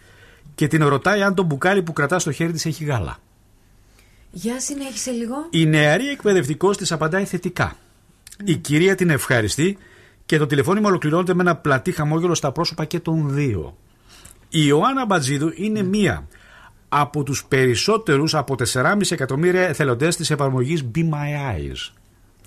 και 0.55 0.67
την 0.67 0.85
ρωτάει 0.87 1.21
αν 1.21 1.33
το 1.35 1.43
μπουκάλι 1.43 1.83
που 1.83 1.93
κρατά 1.93 2.19
στο 2.19 2.31
χέρι 2.31 2.51
της 2.51 2.65
έχει 2.65 2.83
γάλα. 2.83 3.17
Για 4.31 4.59
συνέχισε 4.59 5.11
λίγο. 5.11 5.35
Η 5.49 5.65
νεαρή 5.65 6.09
εκπαιδευτικός 6.09 6.77
της 6.77 6.91
απαντάει 6.91 7.25
θετικά. 7.25 7.75
Η 8.43 8.55
κυρία 8.55 8.95
την 8.95 9.09
ευχαριστεί 9.09 9.77
και 10.25 10.37
το 10.37 10.45
τηλεφώνημα 10.45 10.87
ολοκληρώνεται 10.87 11.33
με 11.33 11.41
ένα 11.41 11.55
πλατή 11.55 11.91
χαμόγελο 11.91 12.35
στα 12.35 12.51
πρόσωπα 12.51 12.85
και 12.85 12.99
των 12.99 13.33
δύο. 13.33 13.77
Η 14.49 14.63
Ιωάννα 14.67 15.05
Μπατζίδου 15.05 15.51
είναι 15.55 15.83
μία 15.83 16.27
από 16.89 17.23
τους 17.23 17.45
περισσότερους 17.45 18.35
από 18.35 18.55
4,5 18.73 18.83
εκατομμύρια 19.09 19.61
εθελοντές 19.61 20.15
της 20.15 20.31
εφαρμογής 20.31 20.85
Be 20.95 20.99
My 20.99 21.53
Eyes. 21.55 21.91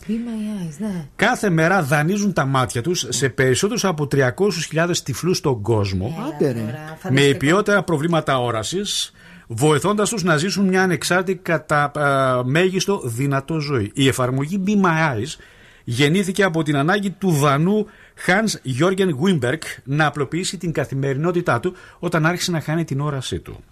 Be 0.06 0.10
my 0.10 0.12
eyes, 0.12 0.76
ναι. 0.78 1.06
Κάθε 1.16 1.50
μέρα 1.50 1.82
δανείζουν 1.82 2.32
τα 2.32 2.44
μάτια 2.44 2.82
τους 2.82 3.06
σε 3.08 3.28
περισσότερους 3.28 3.84
από 3.84 4.08
300.000 4.12 4.96
τυφλούς 5.04 5.36
στον 5.36 5.62
κόσμο 5.62 6.16
Άντε 6.34 6.52
ρε. 6.52 6.74
με 7.10 7.20
υπιότερα 7.20 7.82
προβλήματα 7.82 8.40
όρασης 8.40 9.12
βοηθώντας 9.46 10.08
τους 10.08 10.22
να 10.22 10.36
ζήσουν 10.36 10.68
μια 10.68 10.82
ανεξάρτητη 10.82 11.40
κατά 11.42 11.90
α, 11.98 12.44
μέγιστο 12.44 13.00
δυνατό 13.04 13.58
ζωή. 13.58 13.90
Η 13.94 14.08
εφαρμογή 14.08 14.62
Be 14.66 14.70
My 14.70 15.14
Eyes 15.14 15.36
γεννήθηκε 15.90 16.42
από 16.42 16.62
την 16.62 16.76
ανάγκη 16.76 17.10
του 17.10 17.30
Δανού 17.30 17.86
Hans 18.26 18.80
Jürgen 18.80 19.10
Wimberg 19.22 19.58
να 19.84 20.06
απλοποιήσει 20.06 20.56
την 20.56 20.72
καθημερινότητά 20.72 21.60
του 21.60 21.74
όταν 21.98 22.26
άρχισε 22.26 22.50
να 22.50 22.60
χάνει 22.60 22.84
την 22.84 23.00
όρασή 23.00 23.38
του. 23.38 23.64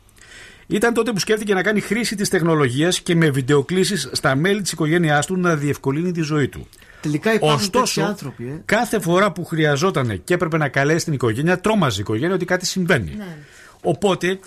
Ήταν 0.67 0.95
τότε 0.95 1.13
που 1.13 1.19
σκέφτηκε 1.19 1.55
να 1.55 1.63
κάνει 1.63 1.81
χρήση 1.81 2.17
της 2.17 2.29
τεχνολογίας 2.29 3.01
και 3.01 3.15
με 3.15 3.31
βιντεοκλήσεις 3.31 4.09
στα 4.13 4.35
μέλη 4.37 4.63
της 4.63 4.73
οικογένειάς 4.73 5.27
του 5.27 5.37
να 5.37 5.57
διευκολύνει 5.57 6.13
τη 6.13 6.21
ζωή 6.21 6.49
του. 6.49 6.69
Τελικά 7.01 7.33
υπάρχουν 7.35 7.59
Ωστόσο, 7.59 7.95
τέτοιοι 7.95 8.11
άνθρωποι. 8.11 8.45
Ε. 8.45 8.63
κάθε 8.65 9.01
φορά 9.01 9.33
που 9.33 9.45
χρειαζόταν 9.45 10.25
και 10.25 10.35
έπρεπε 10.35 10.57
να 10.57 10.69
καλέσει 10.69 11.05
την 11.05 11.15
οικογένεια, 11.15 11.61
τρόμαζε 11.61 11.99
η 11.99 12.01
οικογένεια 12.01 12.35
ότι 12.35 12.45
κάτι 12.45 12.67
συμβαίνει. 12.67 13.15
Ναι. 13.17 13.37
Οπότε 13.83 14.39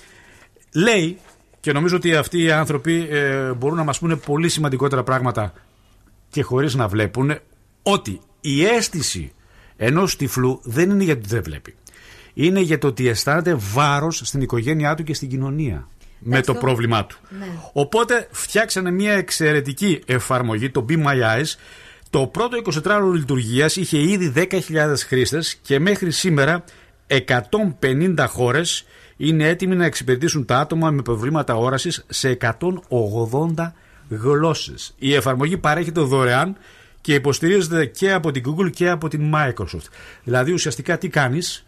λέει, 0.73 1.17
και 1.59 1.71
νομίζω 1.71 1.95
ότι 1.95 2.15
αυτοί 2.15 2.43
οι 2.43 2.51
άνθρωποι 2.51 3.07
ε, 3.11 3.53
μπορούν 3.53 3.77
να 3.77 3.83
μας 3.83 3.99
πούνε 3.99 4.15
πολύ 4.15 4.49
σημαντικότερα 4.49 5.03
πράγματα 5.03 5.53
και 6.29 6.43
χωρίς 6.43 6.75
να 6.75 6.87
βλέπουν, 6.87 7.39
ότι 7.83 8.19
η 8.41 8.65
αίσθηση 8.65 9.31
ενός 9.77 10.15
τυφλού 10.15 10.59
δεν 10.63 10.89
είναι 10.89 11.03
γιατί 11.03 11.27
δεν 11.27 11.43
βλέπει. 11.43 11.75
Είναι 12.33 12.59
για 12.59 12.77
το 12.77 12.87
ότι 12.87 13.07
αισθάνεται 13.07 13.55
βάρος 13.73 14.21
στην 14.23 14.41
οικογένειά 14.41 14.95
του 14.95 15.03
και 15.03 15.13
στην 15.13 15.29
κοινωνία 15.29 15.87
με 16.19 16.41
το 16.41 16.53
το- 16.53 16.59
πρόβλημά 16.59 17.05
του. 17.05 17.17
Ναι. 17.39 17.45
Οπότε 17.73 18.27
φτιάξανε 18.31 18.91
μια 18.91 19.13
εξαιρετική 19.13 20.01
εφαρμογή, 20.05 20.69
το 20.69 20.85
Be 20.89 20.93
My 21.05 21.13
Eyes. 21.21 21.55
Το 22.09 22.27
πρώτο 22.27 22.57
24ωρο 22.57 23.11
λειτουργίας 23.13 23.75
είχε 23.75 23.99
ήδη 24.01 24.29
10.000 24.29 25.03
χρήστες 25.07 25.55
και 25.61 25.79
μέχρι 25.79 26.11
σήμερα 26.11 26.63
150 27.07 28.25
χώρες 28.27 28.85
είναι 29.17 29.47
έτοιμοι 29.47 29.75
να 29.75 29.85
εξυπηρετήσουν 29.85 30.45
τα 30.45 30.59
άτομα 30.59 30.91
με 30.91 31.01
προβλήματα 31.01 31.55
όρασης 31.55 32.05
σε 32.09 32.29
180 32.29 33.73
γλώσσες. 34.09 34.93
Η 34.97 35.13
εφαρμογή 35.13 35.57
παρέχεται 35.57 36.01
δωρεάν 36.01 36.55
και 37.09 37.15
υποστηρίζεται 37.15 37.85
και 37.85 38.11
από 38.13 38.31
την 38.31 38.43
Google 38.47 38.71
και 38.71 38.89
από 38.89 39.07
την 39.07 39.33
Microsoft. 39.35 39.87
Δηλαδή 40.23 40.51
ουσιαστικά 40.51 40.97
τι 40.97 41.07
κάνεις, 41.07 41.65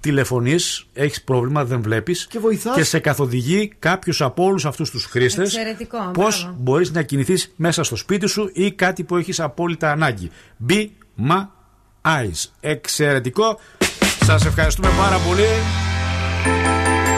τηλεφωνείς, 0.00 0.86
έχεις 0.92 1.22
πρόβλημα, 1.22 1.64
δεν 1.64 1.82
βλέπεις 1.82 2.26
Και 2.26 2.38
βοηθάς. 2.38 2.74
και 2.76 2.84
σε 2.84 2.98
καθοδηγεί 2.98 3.72
κάποιος 3.78 4.22
από 4.22 4.44
όλους 4.44 4.64
αυτούς 4.64 4.90
τους 4.90 5.04
χρήστες 5.04 5.54
Εξαιρετικό, 5.56 6.10
πώς 6.12 6.42
μπράβο. 6.42 6.56
μπορείς 6.60 6.90
να 6.92 7.02
κινηθείς 7.02 7.52
μέσα 7.56 7.82
στο 7.82 7.96
σπίτι 7.96 8.26
σου 8.26 8.50
ή 8.52 8.72
κάτι 8.72 9.04
που 9.04 9.16
έχεις 9.16 9.40
απόλυτα 9.40 9.90
ανάγκη. 9.90 10.30
Be 10.68 10.86
my 11.28 11.46
eyes. 12.02 12.44
Εξαιρετικό. 12.60 13.58
Σας 14.24 14.44
ευχαριστούμε 14.44 14.88
πάρα 14.98 15.18
πολύ 15.18 15.46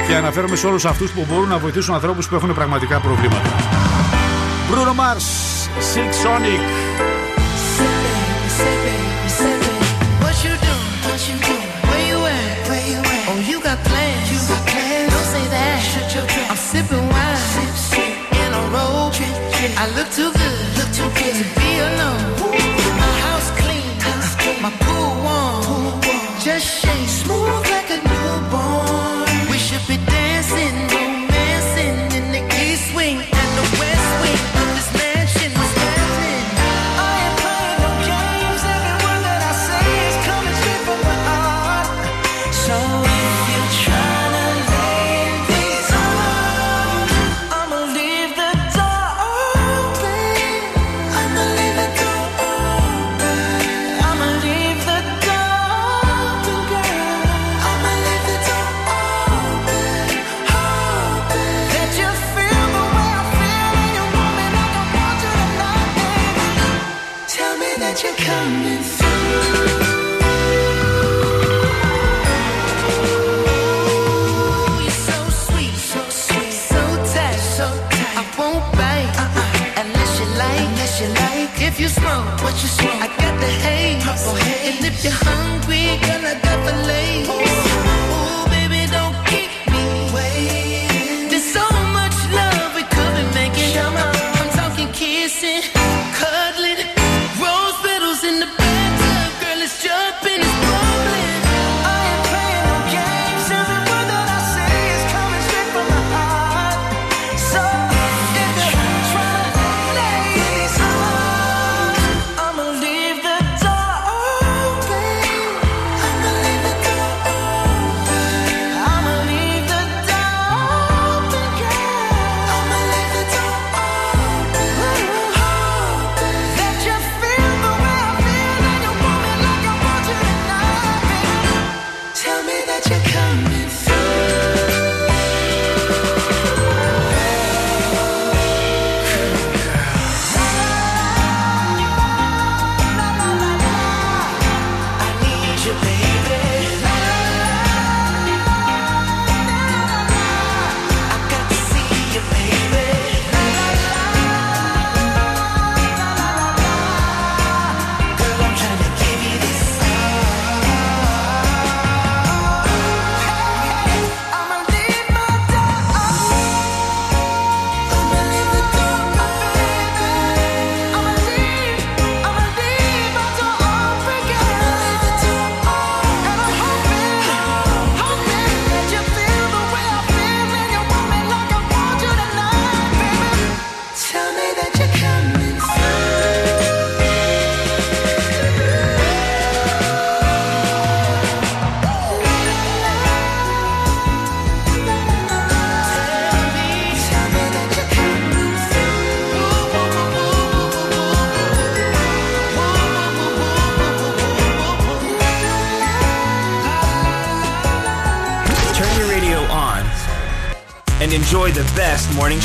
και 0.09 0.15
αναφέρομαι 0.15 0.57
σε 0.57 0.67
όλους 0.67 0.85
αυτούς 0.85 1.11
που 1.11 1.27
μπορούν 1.29 1.49
να 1.49 1.59
βοηθήσουν 1.59 1.95
ανθρώπους 1.95 2.29
που 2.29 2.35
έχουν 2.35 2.55
πραγματικά 2.55 3.01
προβλήματα. 3.01 3.51
Bruno 4.71 4.95
Mars, 5.01 5.27
Silk 5.95 6.13
Sonic. 6.25 7.08
look 19.97 20.11
too 20.11 20.31
good, 20.33 20.59
look 20.79 20.91
too 20.93 21.11
good 21.19 21.35
to 21.35 21.61
be 21.61 21.79
alone. 21.79 22.38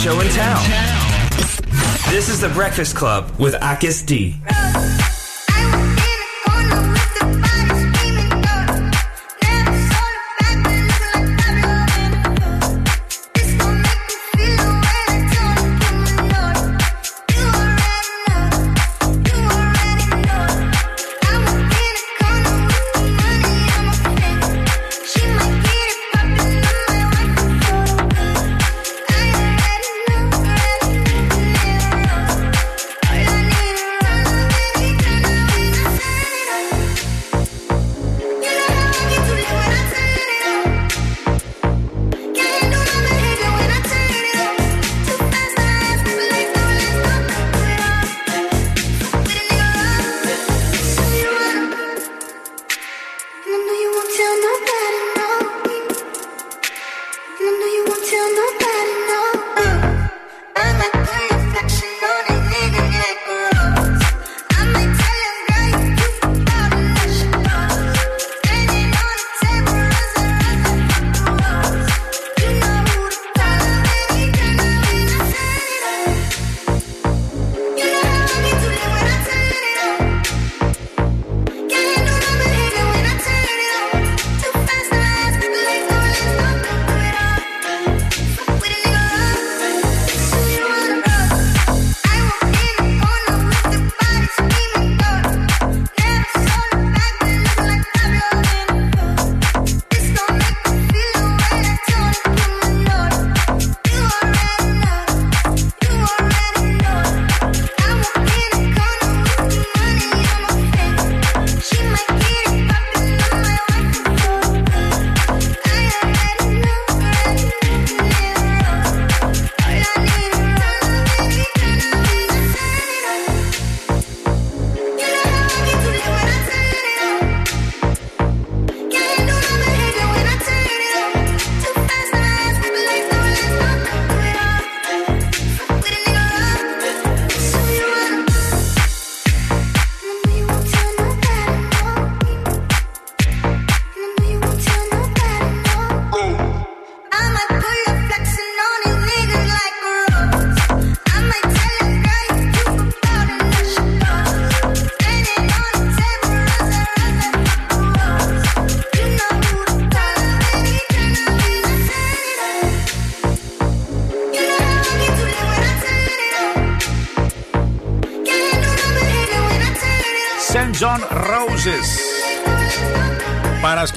show 0.03 0.19
in 0.19 0.27
town. 0.31 0.61
This 2.09 2.27
is 2.27 2.41
The 2.41 2.49
Breakfast 2.49 2.93
Club 2.93 3.31
with 3.39 3.53
Akis 3.53 4.05
D. 4.05 4.35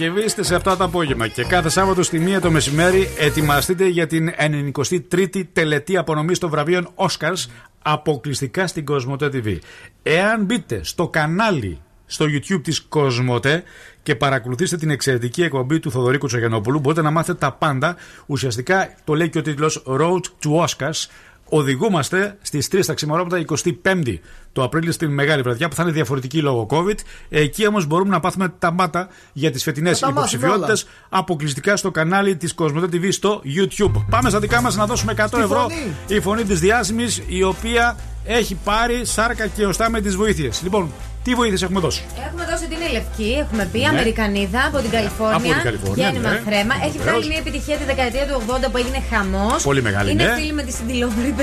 Παρασκευή 0.07 0.28
στις 0.28 0.52
7 0.52 0.76
το 0.78 0.84
απόγευμα 0.84 1.28
και 1.28 1.44
κάθε 1.44 1.68
Σάββατο 1.68 2.02
στη 2.02 2.36
1 2.36 2.40
το 2.40 2.50
μεσημέρι 2.50 3.09
ετοιμαστείτε 3.18 3.86
για 3.86 4.07
την 4.07 4.30
93η 4.78 5.42
τελετή 5.52 5.96
απονομής 5.96 6.38
των 6.38 6.50
βραβείων 6.50 6.88
Oscars 6.94 7.50
αποκλειστικά 7.82 8.66
στην 8.66 8.84
Κοσμοτέ 8.84 9.30
TV. 9.32 9.59
Εάν 10.02 10.44
μπείτε 10.44 10.80
στο 10.84 11.09
κανάλι 11.09 11.80
στο 12.07 12.24
YouTube 12.24 12.61
της 12.62 12.80
Κοσμοτέ 12.82 13.62
και 14.02 14.14
παρακολουθήσετε 14.14 14.80
την 14.80 14.90
εξαιρετική 14.90 15.42
εκπομπή 15.42 15.78
του 15.78 15.90
Θοδωρή 15.90 16.18
Τσογιανόπουλου 16.18 16.80
μπορείτε 16.80 17.02
να 17.02 17.11
μάθετε 17.11 17.38
τα 17.38 17.52
πάντα. 17.52 17.96
Ουσιαστικά 18.26 18.94
το 19.04 19.14
λέει 19.14 19.28
και 19.28 19.38
ο 19.38 19.42
τίτλος 19.42 19.82
Road 19.86 20.20
to 20.42 20.64
Oscars. 20.64 21.08
Οδηγούμαστε 21.49 22.39
στις 22.43 22.68
3 22.73 22.81
τα 22.87 22.95
ξημερώματα 22.95 23.45
25η 23.83 24.18
το 24.53 24.63
Απρίλιο 24.63 24.93
στην 24.93 25.11
Μεγάλη 25.13 25.43
Βραδιά 25.43 25.68
που 25.68 25.75
θα 25.75 25.83
είναι 25.83 25.93
διαφορετική 25.93 26.41
λόγω 26.41 26.67
COVID. 26.71 26.95
Εκεί 27.29 27.67
όμως 27.67 27.87
μπορούμε 27.87 28.11
να 28.11 28.21
πάθουμε 28.21 28.49
τα 28.59 28.71
μάτα 28.71 29.09
για 29.33 29.51
τις 29.51 29.63
φετινές 29.63 29.99
τα 29.99 30.07
μάθουμε 30.13 30.27
υποψηφιότητες 30.27 30.87
αποκλειστικά 31.09 31.77
στο 31.77 31.91
κανάλι 31.91 32.37
της 32.37 32.55
Κοσμοτέ 32.55 32.99
TV 32.99 33.09
στο 33.13 33.43
YouTube. 33.45 34.05
Πάμε 34.11 34.29
στα 34.31 34.39
δικά 34.39 34.61
μας 34.63 34.77
να 34.77 34.87
δώσουμε 34.87 35.13
100 35.17 35.27
Τη 35.31 35.41
ευρώ. 35.41 35.59
φωνή. 35.61 35.95
Η 36.07 36.21
φωνή 36.21 36.43
της 36.45 36.61
διάσημης 36.61 37.23
η 37.27 37.43
οποία 37.43 37.97
έχει 38.25 38.55
πάρει 38.64 39.05
σάρκα 39.05 39.47
και 39.47 39.67
οστά 39.67 39.91
με 39.91 40.01
τις 40.01 40.17
βοήθειες. 40.17 40.63
Λοιπόν, 40.63 40.91
τι 41.26 41.34
βοήθειες 41.34 41.62
έχουμε 41.62 41.80
δώσει; 41.80 42.04
Έχουμε 42.28 42.44
δώσει 42.50 42.66
την 42.72 42.78
Ελευκή, 42.88 43.30
έχουμε 43.44 43.68
πει 43.72 43.78
Ναι. 43.78 43.88
Αμερικανίδα 43.88 44.61
από 44.68 44.78
την 44.84 44.90
Καλιφόρνια. 44.90 45.36
Από 45.36 45.42
την 45.42 45.62
Καλιφόρνια, 45.68 46.04
Γέννημα 46.04 46.30
ναι. 46.30 46.42
χρέμα. 46.46 46.74
Έχει 46.86 46.96
Βεβαίως. 46.98 47.04
βγάλει 47.12 47.26
μια 47.32 47.38
επιτυχία 47.44 47.76
τη 47.76 47.84
δεκαετία 47.84 48.24
του 48.26 48.34
80 48.46 48.70
που 48.72 48.76
έγινε 48.82 48.98
χαμός. 49.11 49.62
Πολύ 49.62 49.82
μεγάλη, 49.82 50.11
Είναι 50.11 50.24
ναι. 50.24 50.34
φίλη 50.38 50.53
με 50.53 50.62
τη 50.62 50.72
Συντηλόπρη, 50.72 51.34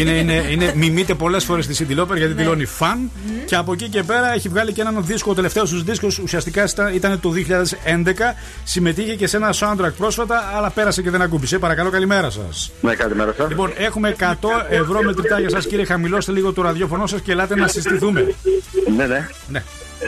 Είναι, 0.00 0.10
είναι, 0.10 0.36
είναι, 0.50 0.72
μιμείται 0.82 1.14
πολλές 1.14 1.44
φορές 1.44 1.66
τη 1.66 1.74
Cindy 1.78 1.94
Lauper 2.00 2.16
γιατί 2.16 2.34
Ναι. 2.34 2.42
δηλώνει 2.42 2.64
φαν. 2.64 3.10
Και 3.44 3.56
από 3.56 3.72
εκεί 3.72 3.88
και 3.88 4.02
πέρα 4.02 4.32
έχει 4.34 4.48
βγάλει 4.48 4.72
και 4.72 4.80
έναν 4.80 5.04
δίσκο. 5.06 5.30
Ο 5.30 5.34
τελευταίο 5.34 5.64
του 5.64 5.82
δίσκο 5.84 6.08
ουσιαστικά 6.22 6.64
ήταν, 6.64 6.94
ήταν 6.94 7.20
το 7.20 7.30
2011. 7.30 8.34
Συμμετείχε 8.64 9.14
και 9.14 9.26
σε 9.26 9.36
ένα 9.36 9.54
soundtrack 9.60 9.92
πρόσφατα, 9.98 10.52
αλλά 10.56 10.70
πέρασε 10.70 11.02
και 11.02 11.10
δεν 11.10 11.22
ακούμπησε. 11.22 11.58
Παρακαλώ, 11.58 11.90
καλημέρα 11.90 12.30
σας. 12.30 12.72
Ναι, 12.80 12.94
καλημέρα 12.94 13.32
σας. 13.36 13.48
Λοιπόν, 13.48 13.72
έχουμε 13.76 14.16
100 14.18 14.24
ευρώ 14.68 15.02
μετρητά 15.02 15.40
για 15.40 15.50
σας, 15.50 15.66
κύριε. 15.66 15.84
Χαμηλώστε 15.84 16.32
λίγο 16.32 16.52
το 16.52 16.62
ραδιόφωνο 16.62 17.06
σας 17.06 17.20
και 17.20 17.32
ελάτε 17.32 17.56
να 17.56 17.66
συστηθούμε. 17.68 18.34
Ναι, 18.96 19.06
ναι. 19.06 19.21
Ναι. 19.48 19.62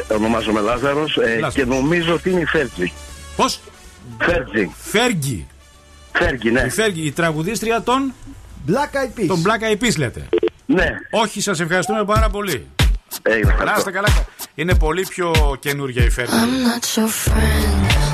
Ε, 0.09 0.15
Ονομάζομαι 0.15 0.61
Λάζαρος 0.61 1.19
και 1.55 1.65
νομίζω 1.65 2.15
ότι 2.15 2.31
είναι 2.31 2.41
η 2.41 2.45
Φέρτζη. 2.47 2.93
Πώς; 3.37 3.61
Φέρτζη. 4.21 4.71
Φέργη. 4.83 5.47
Φέργη, 6.13 6.51
ναι. 6.51 6.61
Η 6.61 6.71
Φέργη, 6.71 7.07
η 7.07 7.13
τραγουδίστρια 7.13 7.83
των. 7.83 8.13
Black 8.69 8.71
Eyed 8.97 9.21
Peas. 9.21 9.27
Των 9.27 9.43
Black 9.47 9.73
Eyed 9.73 9.85
Peas 9.85 9.97
λέτε. 9.99 10.29
Ναι. 10.67 10.91
Όχι, 11.11 11.41
σας 11.41 11.61
ευχαριστούμε 11.61 12.05
πάρα 12.05 12.29
πολύ. 12.29 12.67
Έγινε, 13.23 13.55
Να 13.65 13.75
είστε 13.79 13.91
καλά. 13.91 14.09
Είναι 14.55 14.75
πολύ 14.75 15.07
πιο 15.09 15.57
καινούργια 15.61 16.05
η 16.05 16.11
Φέργη. 16.11 16.33
I'm 16.33 16.67
not 16.69 17.03
your 17.03 17.09
friend 17.09 18.14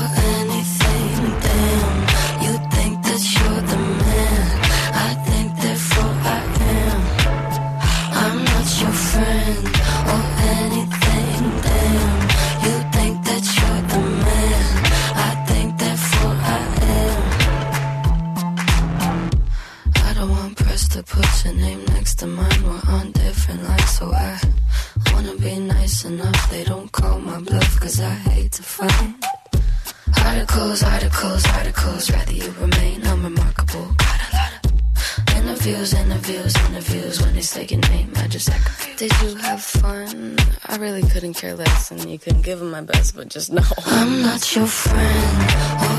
put 21.03 21.45
your 21.45 21.53
name 21.53 21.83
next 21.85 22.15
to 22.19 22.27
mine. 22.27 22.63
We're 22.63 22.81
on 22.93 23.11
different 23.11 23.63
lines, 23.63 23.89
so 23.89 24.11
I 24.11 24.39
wanna 25.13 25.35
be 25.35 25.59
nice 25.59 26.05
enough. 26.05 26.49
They 26.49 26.63
don't 26.63 26.91
call 26.91 27.19
my 27.19 27.39
bluff, 27.39 27.79
cause 27.79 27.99
I 27.99 28.13
hate 28.13 28.51
to 28.53 28.63
fight. 28.63 29.13
Articles, 30.25 30.83
articles, 30.83 31.45
articles, 31.47 32.11
rather 32.11 32.33
you 32.33 32.51
remain 32.59 33.01
unremarkable. 33.03 33.87
Got 33.97 34.21
a 34.21 34.35
lot 34.35 34.51
of 34.65 35.35
interviews, 35.37 35.93
interviews, 35.93 36.55
interviews. 36.67 37.21
When 37.21 37.33
they 37.35 37.41
say 37.41 37.65
your 37.65 37.79
name, 37.79 38.11
I 38.17 38.27
just 38.27 38.49
act 38.49 38.65
confused. 38.65 38.99
Did 38.99 39.21
you 39.21 39.35
have 39.35 39.61
fun? 39.63 40.37
I 40.67 40.77
really 40.77 41.03
couldn't 41.03 41.33
care 41.33 41.55
less, 41.55 41.91
and 41.91 42.09
you 42.09 42.19
couldn't 42.19 42.43
give 42.43 42.61
it 42.61 42.65
my 42.65 42.81
best, 42.81 43.15
but 43.15 43.29
just 43.29 43.51
know 43.51 43.63
I'm 43.85 44.21
not 44.21 44.55
your 44.55 44.67
friend 44.67 45.90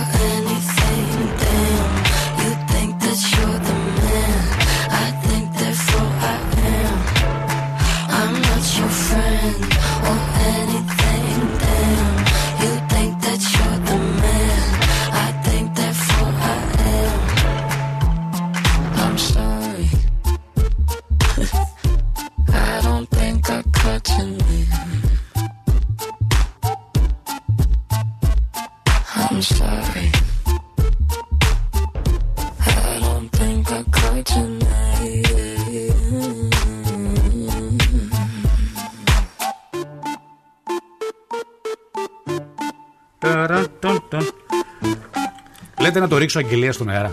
Λέτε 45.81 46.01
να 46.01 46.09
το 46.09 46.17
ρίξω 46.17 46.39
αγγελία 46.39 46.73
στον 46.73 46.89
αέρα. 46.89 47.13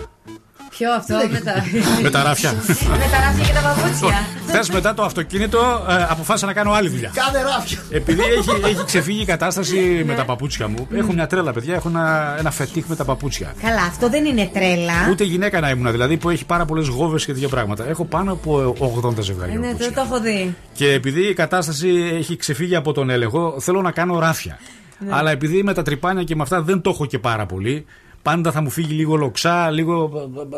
Ποιο 0.80 0.92
αυτό 0.92 1.14
με 1.30 1.40
τα. 1.40 1.54
Με 2.02 2.10
τα 2.10 2.22
ράφια. 2.22 2.52
με 2.52 3.06
τα 3.12 3.20
ράφια 3.24 3.44
και 3.46 3.52
τα 3.52 3.60
παπούτσια. 3.60 4.26
Χθε 4.46 4.72
μετά 4.72 4.94
το 4.94 5.02
αυτοκίνητο 5.02 5.86
ε, 5.88 6.06
αποφάσισα 6.08 6.46
να 6.46 6.52
κάνω 6.52 6.72
άλλη 6.72 6.88
δουλειά. 6.88 7.10
Κάνε 7.14 7.42
ράφια. 7.42 7.78
Επειδή 7.90 8.20
έχει, 8.20 8.50
έχει 8.64 8.84
ξεφύγει 8.84 9.20
η 9.20 9.24
κατάσταση 9.24 10.02
με 10.06 10.14
τα 10.14 10.24
παπούτσια 10.24 10.68
μου, 10.68 10.88
έχω 10.94 11.12
μια 11.12 11.26
τρέλα, 11.26 11.52
παιδιά. 11.52 11.74
Έχω 11.74 11.88
ένα, 11.88 12.36
ένα 12.38 12.50
φετίχ 12.50 12.86
με 12.86 12.96
τα 12.96 13.04
παπούτσια. 13.04 13.52
Καλά, 13.62 13.82
αυτό 13.82 14.08
δεν 14.08 14.24
είναι 14.24 14.50
τρέλα. 14.52 14.92
Ούτε 15.10 15.24
γυναίκα 15.24 15.60
να 15.60 15.70
ήμουν, 15.70 15.90
δηλαδή 15.90 16.16
που 16.16 16.30
έχει 16.30 16.44
πάρα 16.44 16.64
πολλές 16.64 16.86
γόβες 16.86 17.24
και 17.24 17.32
τέτοια 17.32 17.48
πράγματα. 17.48 17.88
Έχω 17.88 18.04
πάνω 18.04 18.32
από 18.32 18.74
80 19.04 19.20
ζευγάρια. 19.20 19.58
Ναι, 19.58 19.66
παπούτσια. 19.66 19.88
το, 19.88 19.94
το 19.94 20.00
έχω 20.00 20.20
δει. 20.20 20.54
Και 20.72 20.92
επειδή 20.92 21.28
η 21.28 21.34
κατάσταση 21.34 21.88
έχει 22.18 22.36
ξεφύγει 22.36 22.76
από 22.76 22.92
τον 22.92 23.10
έλεγχο, 23.10 23.56
θέλω 23.60 23.82
να 23.82 23.90
κάνω 23.90 24.18
ράφια. 24.18 24.58
Ναι. 24.98 25.10
Αλλά 25.12 25.30
επειδή 25.30 25.62
με 25.62 25.74
τα 25.74 25.82
τρυπάνια 25.82 26.24
και 26.24 26.36
με 26.36 26.42
αυτά 26.42 26.62
δεν 26.62 26.80
το 26.80 26.90
έχω 26.90 27.06
και 27.06 27.18
πάρα 27.18 27.46
πολύ, 27.46 27.86
πάντα 28.22 28.52
θα 28.52 28.60
μου 28.60 28.70
φύγει 28.70 28.94
λίγο 28.94 29.16
λοξά, 29.16 29.70
λίγο. 29.70 30.10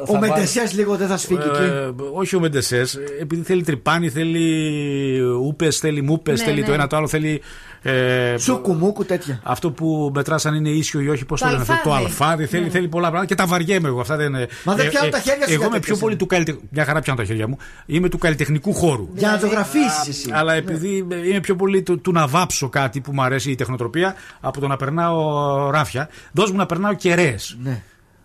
Ο 0.07 0.19
Μεντεσέ 0.19 0.71
λίγο 0.75 0.97
δεν 0.97 1.09
θα 1.09 1.17
σφίγγει 1.17 1.43
εκεί; 1.43 1.63
Ε, 1.63 1.91
όχι 2.13 2.37
ο 2.37 2.41
Μεντεσέ, 2.41 2.85
επειδή 3.21 3.43
θέλει 3.43 3.63
τρυπάνι, 3.63 4.11
θέλει 4.11 5.21
ούπε, 5.21 5.71
θέλει 5.71 6.03
μούπες, 6.03 6.39
Ναι, 6.41 6.45
θέλει 6.47 6.61
ναι. 6.61 6.67
το 6.67 6.73
ένα 6.73 6.87
το 6.87 6.97
άλλο, 6.97 7.09
θέλει. 7.09 7.41
Ε, 7.85 8.35
Σουκουμούκου 8.39 9.05
τέτοια. 9.05 9.41
αυτό 9.43 9.71
που 9.71 10.11
μετράς 10.15 10.47
αν 10.47 10.55
είναι 10.55 10.69
ίσιο 10.69 11.01
ή 11.01 11.09
όχι, 11.09 11.25
πώς 11.25 11.41
το 11.41 11.47
Το 11.47 11.53
λένε 11.53 11.63
αυτό. 11.63 11.75
Το 11.85 11.91
αλφάδι. 11.95 12.05
αλφάδι, 12.05 12.47
θέλει, 12.47 12.65
Ναι. 12.65 12.71
θέλει 12.71 12.89
πολλά 12.89 13.07
πράγματα 13.09 13.27
και 13.29 13.35
τα 13.35 13.47
βαριέμαι 13.47 13.89
εγώ. 13.89 14.01
Αυτά 14.01 14.17
δεν 14.17 14.27
είναι. 14.27 14.49
Μα 14.65 14.75
δεν 14.75 14.89
πιάνουν 14.89 15.11
τα 15.11 15.19
χέρια 15.19 15.47
σου 15.47 15.53
Εγώ 15.53 15.57
για 15.59 15.67
είμαι 15.67 15.69
πιο 15.69 15.81
τέτοιες, 15.81 15.99
πολύ 15.99 16.17
του 16.17 16.27
καλλιτεχνικού. 16.27 16.67
Μια 16.71 16.85
χαρά 16.85 17.01
πιάνω 17.01 17.19
τα 17.19 17.25
χέρια 17.25 17.49
μου. 17.49 17.57
Είμαι 17.87 18.09
του 18.09 18.19
καλλιτεχνικού 18.19 18.75
χώρου. 18.75 19.09
Για 19.15 19.31
να 19.31 19.39
το 19.39 19.47
γραφίσει 19.47 20.09
εσύ. 20.09 20.31
Αλλά 20.33 20.53
επειδή 20.55 21.07
είμαι 21.29 21.41
πιο 21.41 21.57
πολύ 21.57 21.83
του, 21.83 22.01
του 22.01 22.13
να 22.13 22.27
βάψω 22.27 22.69
κάτι 22.69 23.01
που 23.01 23.13
μου 23.15 23.23
αρέσει 23.23 23.51
η 23.51 23.55
τεχνοτροπία 23.55 24.15
από 24.41 24.61
το 24.61 24.67
να 24.67 24.77
περνάω 24.77 25.71
ράφια, 25.71 26.09
δώσ' 26.33 26.51
μου 26.51 26.57
να 26.57 26.67
περνάω 26.67 26.93
κεραίες. 26.95 27.57
Ναι. 27.63 27.83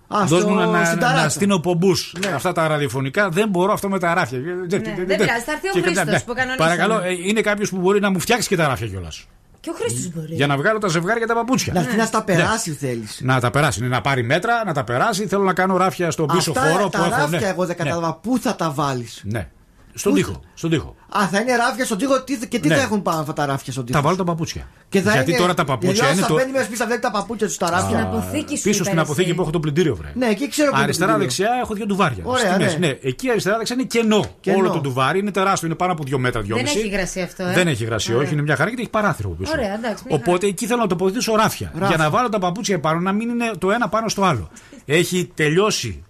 Α, 0.07 0.25
Δώσ' 0.25 0.39
στο- 0.41 0.49
μου 0.49 0.55
να, 0.55 0.65
να, 0.65 0.85
στην 0.85 0.97
να, 0.99 1.05
ταράτσα. 1.07 1.29
στείνω 1.29 1.59
πομπούς. 1.59 2.13
Ναι. 2.25 2.31
Αυτά 2.33 2.51
τα 2.51 2.67
ραδιοφωνικά 2.67 3.29
δεν 3.29 3.49
μπορώ 3.49 3.73
αυτό 3.73 3.89
με 3.89 3.99
τα 3.99 4.13
ράφια. 4.13 4.39
Ναι, 4.39 4.65
δεν 4.67 4.81
πειράζει, 4.81 5.43
θα 5.45 5.51
έρθει 5.51 5.67
ο 5.69 5.71
Και- 5.73 5.81
Χρήστος 5.81 6.05
ναι. 6.05 6.19
που 6.19 6.33
κανονίσαμε. 6.33 6.55
Παρακαλώ, 6.75 7.01
ε, 7.03 7.11
είναι 7.27 7.41
κάποιος 7.41 7.69
που 7.69 7.77
μπορεί 7.77 7.99
να 7.99 8.09
μου 8.11 8.19
φτιάξει 8.19 8.47
και 8.47 8.55
τα 8.55 8.67
ράφια 8.67 8.87
κιόλας. 8.87 9.25
Και 9.67 9.73
ο 9.73 9.75
Χρήστος 9.85 10.11
μπορεί. 10.13 10.33
Για 10.35 10.47
να 10.47 10.57
βγάλω 10.57 10.77
τα 10.79 10.87
ζευγάρια 10.87 11.27
τα 11.27 11.33
παπούτσια. 11.33 11.73
Να 11.73 11.79
έρθει 11.79 11.95
να 11.97 12.05
στα 12.05 12.17
Ναι. 12.17 12.23
περάσει, 12.23 12.71
θέλεις. 12.71 13.19
Να 13.23 13.39
τα 13.39 13.49
περάσει, 13.51 13.81
ναι, 13.81 13.87
να 13.87 14.01
πάρει 14.01 14.23
μέτρα, 14.23 14.63
να 14.65 14.73
τα 14.73 14.83
περάσει. 14.83 15.27
Θέλω 15.27 15.43
να 15.43 15.53
κάνω 15.53 15.77
ράφια 15.77 16.11
στον 16.11 16.27
πίσω 16.27 16.51
Αυτά 16.51 16.69
χώρο 16.71 16.83
που 16.83 16.89
τα 16.89 16.97
έχω. 16.97 17.09
ράφια 17.09 17.39
ναι. 17.39 17.47
εγώ 17.47 17.65
δεν 17.65 17.75
Ναι. 17.79 17.83
κατάλαβα. 17.83 18.13
Πού 18.15 18.37
θα 18.39 18.55
τα 18.55 18.71
βάλεις; 18.71 19.21
Ναι. 19.25 19.47
Στον 19.97 20.13
τοίχο. 20.13 20.39
Στον 20.53 20.69
τοίχο. 20.69 20.95
Α, 21.17 21.27
θα 21.27 21.39
είναι 21.39 21.55
ράφια 21.55 21.85
στον 21.85 21.97
τοίχο 21.97 22.21
τι- 22.23 22.47
και 22.47 22.59
τι 22.59 22.67
Ναι. 22.67 22.75
θα 22.75 22.81
έχουν 22.81 23.01
πάνω 23.01 23.19
αυτά 23.19 23.33
τα 23.33 23.45
ράφια 23.45 23.71
στον 23.73 23.85
τοίχο; 23.85 23.97
Θα 23.97 24.03
βάλω 24.03 24.17
τα 24.17 24.23
παπούτσια. 24.23 24.67
Και 24.89 25.01
θα 25.01 25.11
Γιατί 25.11 25.29
είναι- 25.29 25.39
τώρα 25.39 25.53
τα 25.53 25.63
παπούτσια 25.63 25.93
Γιατί 25.93 26.11
είναι 26.11 26.21
όσο 26.21 26.27
το. 26.27 26.33
θα 26.37 26.39
μπαίνει 26.39 26.51
μέσα 26.51 26.63
σπίτι 26.63 26.79
θα 26.79 26.85
βλέπει 26.85 27.01
τα 27.01 27.11
παπούτσια 27.11 27.47
τους 27.47 27.55
στα 27.55 27.69
ράφια. 27.69 27.85
Στην 27.87 27.99
αποθήκη 27.99 28.57
σου 28.57 28.63
Πίσω 28.63 28.83
στην 28.83 28.91
είπες 28.93 29.03
αποθήκη 29.03 29.27
εσύ. 29.27 29.35
που 29.35 29.41
έχω 29.41 29.51
το 29.51 29.59
πλυντήριο, 29.59 29.95
βρε. 29.95 30.11
Ναι, 30.15 30.25
εκεί 30.27 30.47
ξέρω 30.49 30.67
που 30.69 30.75
είναι 30.75 30.77
το 30.77 30.83
Αριστερά, 30.83 31.13
πλυντήριο. 31.15 31.45
δεξιά 31.45 31.61
έχω 31.63 31.73
δύο 31.73 31.85
ντουβάρια. 31.85 32.23
Ωραία, 32.23 32.51
Στη 32.53 32.63
μέση. 32.63 32.79
ναι. 32.79 32.87
ναι. 32.87 32.97
Εκεί 33.01 33.29
αριστερά, 33.29 33.57
δεξιά 33.57 33.75
είναι 33.79 33.85
κενό. 33.87 34.25
Κενό. 34.39 34.57
Όλο 34.57 34.69
το 34.69 34.79
ντουβάρι 34.79 35.19
είναι 35.19 35.31
τεράστιο, 35.31 35.67
είναι 35.67 35.75
πάνω 35.77 35.91
από 35.91 36.03
δύο 36.03 36.17
μέτρα, 36.19 36.39
Δεν 36.41 36.49
δυόμιση. 36.49 36.77
έχει 36.77 36.87
υγρασία 36.87 37.23
αυτό, 37.23 37.43
ε. 37.43 37.53
Δεν 37.53 37.67
έχει 37.67 37.83
υγρασία, 37.83 38.13
Ωραία. 38.15 38.25
όχι, 38.25 38.33
είναι 38.33 38.43
μια 38.43 38.55
χαρά 38.55 38.69
και 38.69 38.75
έχει 38.81 38.89
παράθυρο 38.89 39.29
από 39.29 39.37
πίσω. 39.37 39.51
Ωραία, 39.51 39.73
εντάξει, 39.73 40.03
μια 40.07 40.15
Οπότε 40.15 40.47
εκεί 40.47 40.65
θέλω 40.65 40.81
να 40.81 40.87
τοποθετήσω 40.87 41.35
ράφια. 41.35 41.71
Ράφια. 41.73 41.87
Για 41.87 41.97
να 41.97 42.09
βάλω 42.09 42.29
τα 42.29 42.39
παπούτσια 42.39 42.75
επάνω 42.75 42.99
να 42.99 43.11
μην 43.11 43.29
είναι 43.29 43.51
το 43.57 43.71
ένα 43.71 43.89
πάνω 43.89 44.09
στο 44.09 44.23
άλλο. 44.23 44.49
Έχει 44.85 45.31
τελειώσει. 45.33 46.03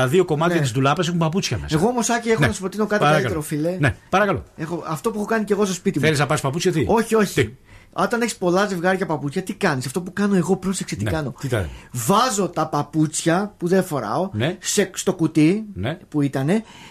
Τα 0.00 0.06
δύο 0.06 0.24
κομμάτια 0.24 0.54
Ναι. 0.56 0.60
της 0.62 0.72
ντουλάπας 0.72 1.06
έχουν 1.06 1.18
παπούτσια 1.18 1.58
μέσα. 1.58 1.76
Εγώ 1.78 1.88
όμως, 1.88 2.10
Άκη, 2.10 2.28
έχω 2.28 2.40
Ναι. 2.40 2.46
να 2.46 2.52
σου 2.52 2.60
προτείνω 2.60 2.86
κάτι 2.86 3.02
Παρακαλώ. 3.02 3.22
καλύτερο, 3.22 3.40
φίλε. 3.46 3.76
Ναι, 3.80 3.94
παρακαλώ. 4.08 4.42
Έχω 4.56 4.84
αυτό 4.86 5.10
που 5.10 5.16
έχω 5.18 5.26
κάνει 5.26 5.44
και 5.44 5.52
εγώ 5.52 5.64
στο 5.64 5.74
σπίτι 5.74 5.98
μου. 5.98 6.04
Θέλεις 6.04 6.18
να 6.18 6.26
πάρει 6.26 6.40
παπούτσια, 6.40 6.72
τι; 6.72 6.84
Όχι, 6.88 7.14
όχι. 7.14 7.42
Τι; 7.44 7.50
Όταν 7.92 8.20
έχεις 8.20 8.36
πολλά 8.36 8.66
ζευγάρια 8.66 9.06
παπούτσια, 9.06 9.42
τι 9.42 9.54
κάνεις; 9.54 9.86
Αυτό 9.86 10.00
που 10.00 10.12
κάνω 10.12 10.34
εγώ, 10.34 10.56
πρόσεξε 10.56 10.96
τι 10.96 11.04
Ναι, 11.04 11.10
κάνω. 11.10 11.34
τι 11.40 11.48
τα- 11.48 11.68
Βάζω 11.92 12.48
τα 12.48 12.68
παπούτσια 12.68 13.54
που 13.56 13.68
δεν 13.68 13.84
φοράω 13.84 14.30
Ναι. 14.32 14.56
σε, 14.60 14.90
στο 14.94 15.14
κουτί 15.14 15.64
Ναι. 15.74 15.94
που 16.08 16.22
ήταν 16.22 16.48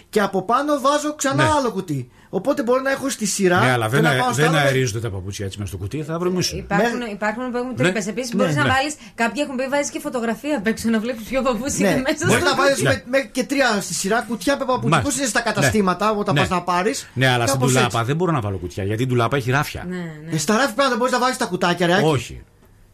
και 0.08 0.20
από 0.20 0.42
πάνω 0.42 0.80
βάζω 0.80 1.14
ξανά 1.14 1.42
Ναι. 1.42 1.50
άλλο 1.58 1.70
κουτί. 1.70 2.10
Οπότε 2.30 2.62
μπορώ 2.62 2.80
να 2.80 2.90
έχω 2.90 3.08
στη 3.10 3.26
σειρά. 3.26 3.60
Ναι, 3.60 3.70
αλλά 3.70 3.84
και 3.84 3.90
δεν, 3.90 4.02
να 4.02 4.08
αε- 4.10 4.20
πάω 4.20 4.32
στα 4.32 4.42
δεν 4.42 4.50
άλλα- 4.50 4.60
αερίζονται 4.60 5.00
τα 5.00 5.10
παπούτσια 5.10 5.46
έτσι 5.46 5.58
μέσα 5.58 5.70
στο 5.70 5.78
κουτί, 5.80 6.02
θα 6.02 6.18
βρομίσουν. 6.18 6.58
Υπάρχουν, 6.58 7.00
υπάρχουν 7.12 7.50
που 7.50 7.56
έχουν 7.56 7.68
Ναι. 7.68 7.74
τρύπε. 7.74 7.98
Επίση 8.08 8.36
Ναι. 8.36 8.42
μπορεί 8.42 8.54
να 8.54 8.62
Ναι. 8.62 8.68
βάλει. 8.68 8.90
Κάποιοι 9.14 9.42
έχουν 9.44 9.56
πει 9.56 9.66
βάζεις 9.68 9.90
και 9.90 10.00
φωτογραφία 10.00 10.56
απ' 10.58 10.66
έξω 10.66 10.88
να 10.88 11.00
βλέπεις 11.00 11.22
ποιο 11.28 11.42
παπούτσι 11.42 11.82
Ναι. 11.82 11.88
είναι 11.88 12.00
μέσα 12.00 12.26
Μπορεί 12.26 12.40
στο 12.40 12.48
να 12.50 12.56
βάλεις 12.56 12.82
Ναι. 12.82 12.88
με, 12.90 13.02
με 13.06 13.18
και 13.32 13.44
τρία 13.44 13.80
στη 13.80 13.94
σειρά 13.94 14.24
κουτιά 14.28 14.52
με 14.56 14.64
παπούτσια. 14.64 14.88
Μάλιστα. 14.88 15.10
Πώς 15.10 15.18
είναι 15.18 15.26
στα 15.28 15.38
Ναι. 15.44 15.52
καταστήματα 15.52 16.10
όταν 16.10 16.34
Ναι. 16.34 16.40
πας 16.40 16.48
να 16.48 16.62
πάρεις; 16.62 17.08
Ναι, 17.14 17.28
αλλά 17.28 17.46
στην 17.46 17.60
ντουλάπα 17.60 18.04
δεν 18.04 18.16
μπορώ 18.16 18.32
να 18.32 18.40
βάλω 18.40 18.56
κουτιά 18.56 18.84
γιατί 18.84 19.02
η 19.02 19.06
ντουλάπα 19.06 19.36
έχει 19.36 19.50
ράφια. 19.50 19.84
Ναι, 19.88 19.96
ναι. 19.96 20.34
Ε, 20.34 20.38
στα 20.38 20.56
ράφια 20.56 20.74
πέρα 20.74 20.88
δεν 20.88 20.98
μπορείς 20.98 21.12
να 21.12 21.18
βάλει 21.18 21.36
τα 21.36 21.44
κουτάκια, 21.44 21.86
ρε. 21.86 21.94
Άκη. 21.94 22.04
Όχι. 22.04 22.42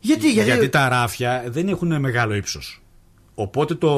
Γιατί, 0.01 0.31
γιατί; 0.32 0.51
Γιατί 0.51 0.69
τα 0.69 0.89
ράφια 0.89 1.44
δεν 1.47 1.69
έχουν 1.69 2.01
μεγάλο 2.01 2.35
ύψος. 2.35 2.82
Οπότε 3.35 3.74
το. 3.74 3.90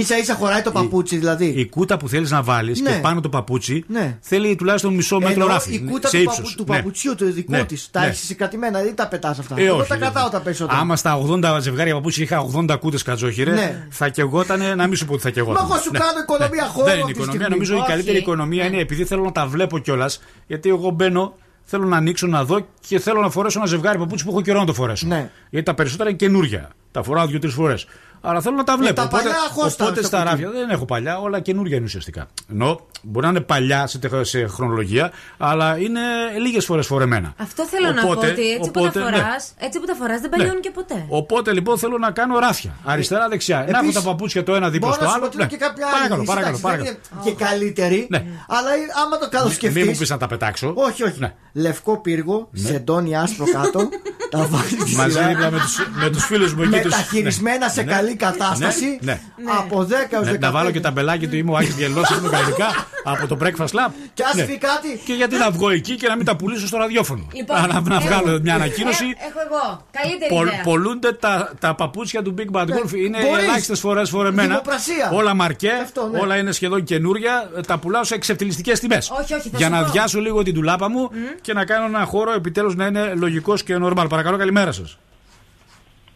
Σα 0.00 0.18
ίσα 0.18 0.34
χωράει 0.34 0.62
το 0.62 0.70
παπούτσι 0.72 1.16
δηλαδή. 1.16 1.46
Η 1.46 1.66
κούτα 1.68 1.96
που 1.96 2.08
θέλεις 2.08 2.30
να 2.30 2.42
βάλεις 2.42 2.80
Ναι. 2.80 2.90
και 2.90 2.98
πάνω 3.00 3.20
το 3.20 3.28
παπούτσι 3.28 3.84
Ναι. 3.88 4.18
θέλει 4.20 4.54
τουλάχιστον 4.56 4.94
μισό 4.94 5.16
μέτρο 5.18 5.32
Εννοώ 5.32 5.48
ράφι. 5.48 5.74
η 5.74 5.80
κούτα 5.80 6.08
σε 6.08 6.16
του, 6.16 6.22
ύψος. 6.22 6.36
παπου- 6.40 6.56
του 6.56 6.64
Ναι. 6.68 6.76
παπουτσιού 6.76 7.14
του 7.14 7.32
δικού 7.32 7.50
Ναι. 7.52 7.64
της. 7.64 7.88
Τα 7.90 8.00
Ναι. 8.00 8.06
έχεις 8.06 8.26
συγκρατημένα, 8.26 8.82
δεν 8.82 8.94
τα 8.94 9.08
πετάς 9.08 9.38
αυτά; 9.38 9.54
Ε, 9.58 9.64
Εγώ 9.64 9.76
όχι, 9.78 9.88
τα 9.88 9.96
δεν- 9.96 10.10
κρατάω 10.10 10.28
τα 10.30 10.40
περισσότερα. 10.40 10.78
Άμα 10.78 10.96
στα 10.96 11.14
80 11.16 11.60
ζευγάρια 11.60 11.94
παπούτσια 11.94 12.24
είχα 12.24 12.38
80 12.40 12.76
κούτες 12.76 13.02
κατζόχυρε, 13.02 13.52
Ναι. 13.52 13.86
θα 13.90 14.08
κεγότανε 14.08 14.74
να 14.74 14.86
μην 14.86 14.96
σου 14.96 15.06
πω 15.06 15.12
ότι 15.12 15.22
θα 15.22 15.30
κεγότανε. 15.30 15.66
Μα 15.68 15.74
εγώ 15.74 15.82
σου 15.82 15.90
Ναι. 15.92 15.98
κάνω 15.98 16.18
οικονομία 16.22 16.64
χώρου 16.66 16.84
Δεν 16.86 16.94
είναι 16.94 17.02
αυτή 17.02 17.12
τη 17.14 17.18
οικονομία. 17.18 17.40
στιγμή. 17.40 17.54
Νομίζω 17.54 17.74
η 17.74 17.78
Όχι. 17.78 17.86
καλύτερη 17.88 18.18
οικονομία 18.18 18.64
είναι 18.66 18.78
επειδή 18.78 19.04
θέλω 19.04 19.22
να 19.22 19.32
τα 19.32 19.46
βλέπω 19.46 19.78
κιόλας. 19.78 20.22
Γιατί 20.46 20.68
εγώ 20.68 20.90
μπαίνω, 20.90 21.34
θέλω 21.64 21.84
να 21.86 21.96
ανοίξω, 21.96 22.26
να 22.26 22.44
δω 22.44 22.66
και 22.88 22.98
θέλω 22.98 23.20
να 23.20 23.30
φορέσω 23.30 23.58
ένα 23.58 23.68
ζευγάρι 23.68 23.98
παπούτσι 23.98 24.24
που 24.24 24.30
έχω 24.30 24.40
καιρό 24.42 24.58
να 24.58 24.66
το 24.66 24.72
φορέσω. 24.72 25.06
Ναι. 25.06 25.30
Γιατί 25.50 25.66
τα 25.66 25.74
περισσότερα 25.74 26.08
είναι 26.08 26.18
καινούρια. 26.18 26.70
Τα 26.90 27.02
φοράω 27.02 27.26
δύο-τρεις 27.26 27.54
φορές. 27.54 27.86
Αλλά 28.24 28.40
θέλω 28.40 28.56
να 28.56 28.64
τα 28.64 28.76
βλέπω. 28.76 28.94
τα 28.94 29.02
οπότε 29.02 29.22
παλιά 29.22 29.38
χώστα 29.52 29.84
οπότε 29.84 29.98
στο 29.98 30.06
στα 30.08 30.18
κουτί. 30.18 30.30
ράφια 30.30 30.50
δεν 30.50 30.70
έχω 30.70 30.84
παλιά, 30.84 31.18
όλα 31.20 31.40
καινούρια 31.40 31.76
είναι 31.76 31.84
ουσιαστικά. 31.84 32.26
Ενώ 32.52 32.80
μπορεί 33.02 33.24
να 33.26 33.30
είναι 33.32 33.40
παλιά 33.40 33.86
σε, 33.86 33.98
τεχ- 33.98 34.24
σε 34.24 34.46
χρονολογία, 34.46 35.12
αλλά 35.38 35.78
είναι 35.78 36.00
λίγες 36.40 36.64
φορές 36.64 36.86
φορεμένα. 36.86 37.34
Αυτό 37.36 37.64
θέλω 37.66 37.92
να 37.92 38.02
πω 38.02 38.08
Οπότε- 38.10 38.30
ότι 38.30 38.50
έτσι 38.50 38.70
που 38.70 38.80
οπότε, 38.84 39.00
τα 39.00 39.10
ναι. 39.10 39.16
φορά, 39.16 39.36
έτσι 39.58 39.78
που 39.80 39.86
τα 39.86 39.94
φοράς 39.94 40.20
δεν 40.20 40.30
παλιώνουν 40.30 40.60
και 40.60 40.70
ποτέ. 40.70 41.04
Οπότε 41.08 41.52
λοιπόν 41.52 41.78
θέλω 41.78 41.98
να 41.98 42.10
κάνω 42.10 42.38
ράφια. 42.38 42.76
Αριστερά-δεξιά. 42.84 43.56
να 43.58 43.62
έχω 43.64 43.78
Επίσης, 43.78 43.94
τα 43.94 44.02
παπούτσια 44.02 44.42
το 44.42 44.54
ένα 44.54 44.70
δίπλα 44.70 44.88
Μπορώ 44.88 44.92
στο 44.94 45.04
να 45.04 45.08
σου 45.10 45.14
άλλο. 45.16 45.22
προτείνω 45.24 45.42
Ναι. 45.44 45.48
και 45.50 45.56
κάποια 45.56 45.86
άλλη. 45.86 45.94
Παρακαλώ, 45.94 46.20
λύση. 46.20 46.26
παρακαλώ. 46.32 46.56
Εντάξει, 46.56 46.76
παρακαλώ. 46.76 46.98
Δεν 47.10 47.20
είναι 47.22 47.36
και 47.36 47.44
καλύτερη. 47.44 48.06
Ναι. 48.10 48.18
Αλλά 48.48 48.70
άμα 49.04 49.18
το 49.18 49.28
καλοσκεφτεί. 49.28 49.78
Μην 49.78 49.88
μου 49.92 49.98
πεις 49.98 50.10
να 50.10 50.16
τα 50.16 50.26
πετάξω. 50.26 50.72
Όχι, 50.76 51.02
όχι. 51.02 51.18
Λευκό 51.52 52.00
πύργο, 52.00 52.48
σεντόνι 52.52 53.16
άσπρο 53.16 53.44
κάτω. 53.52 53.88
τα 54.30 54.46
βάζεις 54.50 54.80
στη 54.82 54.94
Μαζί 54.96 55.12
σειρά. 55.12 55.26
δίπλα 55.28 55.50
με 55.50 55.58
τους, 55.58 55.86
με 56.02 56.10
τους 56.10 56.24
φίλους 56.24 56.54
μου 56.54 56.62
εκεί 56.62 56.70
τους... 56.80 56.82
Μεταχειρισμένα 56.90 57.68
σε 57.68 57.82
Ναι. 57.82 57.92
Καλή 58.16 58.36
κατάσταση. 58.38 58.98
Ναι, 59.00 59.20
ναι. 59.36 59.50
Από 59.58 59.82
10 59.84 59.92
έως 60.10 60.26
Ναι, 60.26 60.32
15. 60.32 60.38
να 60.40 60.50
βάλω 60.50 60.70
και 60.70 60.80
τα 60.80 60.90
μπελάκια 60.90 61.28
του 61.28 61.36
είμαι 61.36 61.50
ο 61.52 61.56
Άκης 61.56 61.74
Γελός 61.76 62.10
είμαι 62.10 62.28
καλλιτικά 62.28 62.66
από 63.04 63.26
το 63.26 63.36
Breakfast 63.42 63.66
Lab. 63.78 63.90
Και 64.14 64.22
ας 64.24 64.34
Ναι. 64.34 64.44
πει 64.44 64.58
κάτι. 64.58 65.00
Και 65.04 65.12
γιατί 65.12 65.36
να 65.36 65.50
βγω 65.50 65.70
εκεί 65.70 65.94
και 65.96 66.08
να 66.08 66.16
μην 66.16 66.24
τα 66.24 66.36
πουλήσω 66.36 66.66
στο 66.66 66.76
ραδιόφωνο. 66.76 67.26
Λοιπόν, 67.32 67.56
να, 67.60 67.80
να 67.80 67.94
έχω- 67.94 68.04
βγάλω 68.06 68.40
μια 68.42 68.54
ανακοίνωση. 68.54 69.04
Ε, 69.04 69.26
έχω 69.28 69.38
εγώ. 69.46 69.86
Καλύτερη 70.02 70.34
Πολ- 70.34 70.48
ιδέα. 70.48 70.62
πολλούνται 70.62 71.12
τα, 71.12 71.52
τα 71.60 71.74
παπούτσια 71.74 72.22
του 72.22 72.34
Big 72.38 72.56
Bad 72.56 72.64
Wolf. 72.64 72.92
Είναι 72.94 73.18
Ναι. 73.18 73.24
μπορείς. 73.28 73.44
ελάχιστες 73.44 73.80
φορές 73.80 74.10
φορεμένα. 74.10 74.48
Δημοπρασία. 74.48 75.10
Όλα 75.12 75.34
μαρκέ, 75.34 75.70
Αυτό, 75.82 76.08
ναι. 76.12 76.18
όλα 76.18 76.36
είναι 76.36 76.52
σχεδόν 76.52 76.84
καινούρια. 76.84 77.50
Τα 77.66 77.78
πουλάω 77.78 78.04
σε 78.04 78.14
εξευτελιστικές 78.14 78.80
τιμές. 78.80 79.10
Όχι, 79.10 79.34
όχι, 79.34 79.48
θα 79.48 79.56
Για 79.58 79.66
σου 79.66 79.72
να 79.72 79.84
πω. 79.84 79.90
διάσω 79.90 80.20
λίγο 80.20 80.42
την 80.42 80.54
τουλάπα 80.54 80.88
μου 80.90 81.10
και 81.40 81.52
να 81.52 81.64
κάνω 81.64 81.86
ένα 81.86 82.04
χώρο 82.04 82.32
επιτέλους 82.32 82.74
να 82.74 82.86
είναι 82.86 83.14
λογικός 83.14 83.62
και 83.62 83.76
normal. 83.82 84.06
Παρακαλώ, 84.08 84.36
καλημέρα 84.36 84.72
σας. 84.72 84.98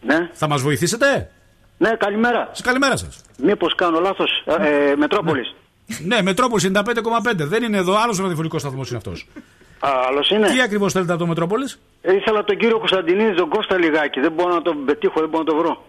Ναι, 0.01 0.29
Θα 0.33 0.47
μας 0.47 0.61
βοηθήσετε; 0.61 1.29
Ναι, 1.77 1.89
καλημέρα. 1.89 2.49
Σας 2.51 2.61
καλημέρα 2.61 2.97
σας. 2.97 3.21
Μήπως 3.37 3.75
κάνω 3.75 3.99
λάθος, 3.99 4.43
ε, 4.59 4.89
ε, 4.89 4.95
Μετρόπολης; 4.95 5.55
Ναι, 6.05 6.21
Μετρόπολης 6.21 6.63
95,5. 6.63 7.45
Δεν 7.45 7.63
είναι 7.63 7.77
εδώ, 7.77 7.95
άλλος 8.03 8.17
ραδιοφωνικός 8.19 8.61
σταθμός 8.61 8.87
είναι 8.87 8.97
αυτός. 8.97 9.27
Α, 9.79 9.89
άλλος 10.07 10.29
είναι; 10.29 10.47
Τι 10.47 10.61
ακριβώς 10.61 10.93
θέλετε 10.93 11.11
από 11.11 11.21
το 11.21 11.27
Μετρόπολης; 11.27 11.79
Ε, 12.01 12.15
ήθελα 12.15 12.43
τον 12.43 12.57
κύριο 12.57 12.77
Κωνσταντινίδη, 12.79 13.35
τον 13.35 13.49
Κώστα 13.49 13.77
λιγάκι. 13.77 14.19
Δεν 14.19 14.31
μπορώ 14.31 14.53
να 14.53 14.61
τον 14.61 14.85
πετύχω, 14.85 15.19
δεν 15.19 15.29
μπορώ 15.29 15.43
να 15.43 15.49
τον 15.49 15.59
βρω. 15.59 15.85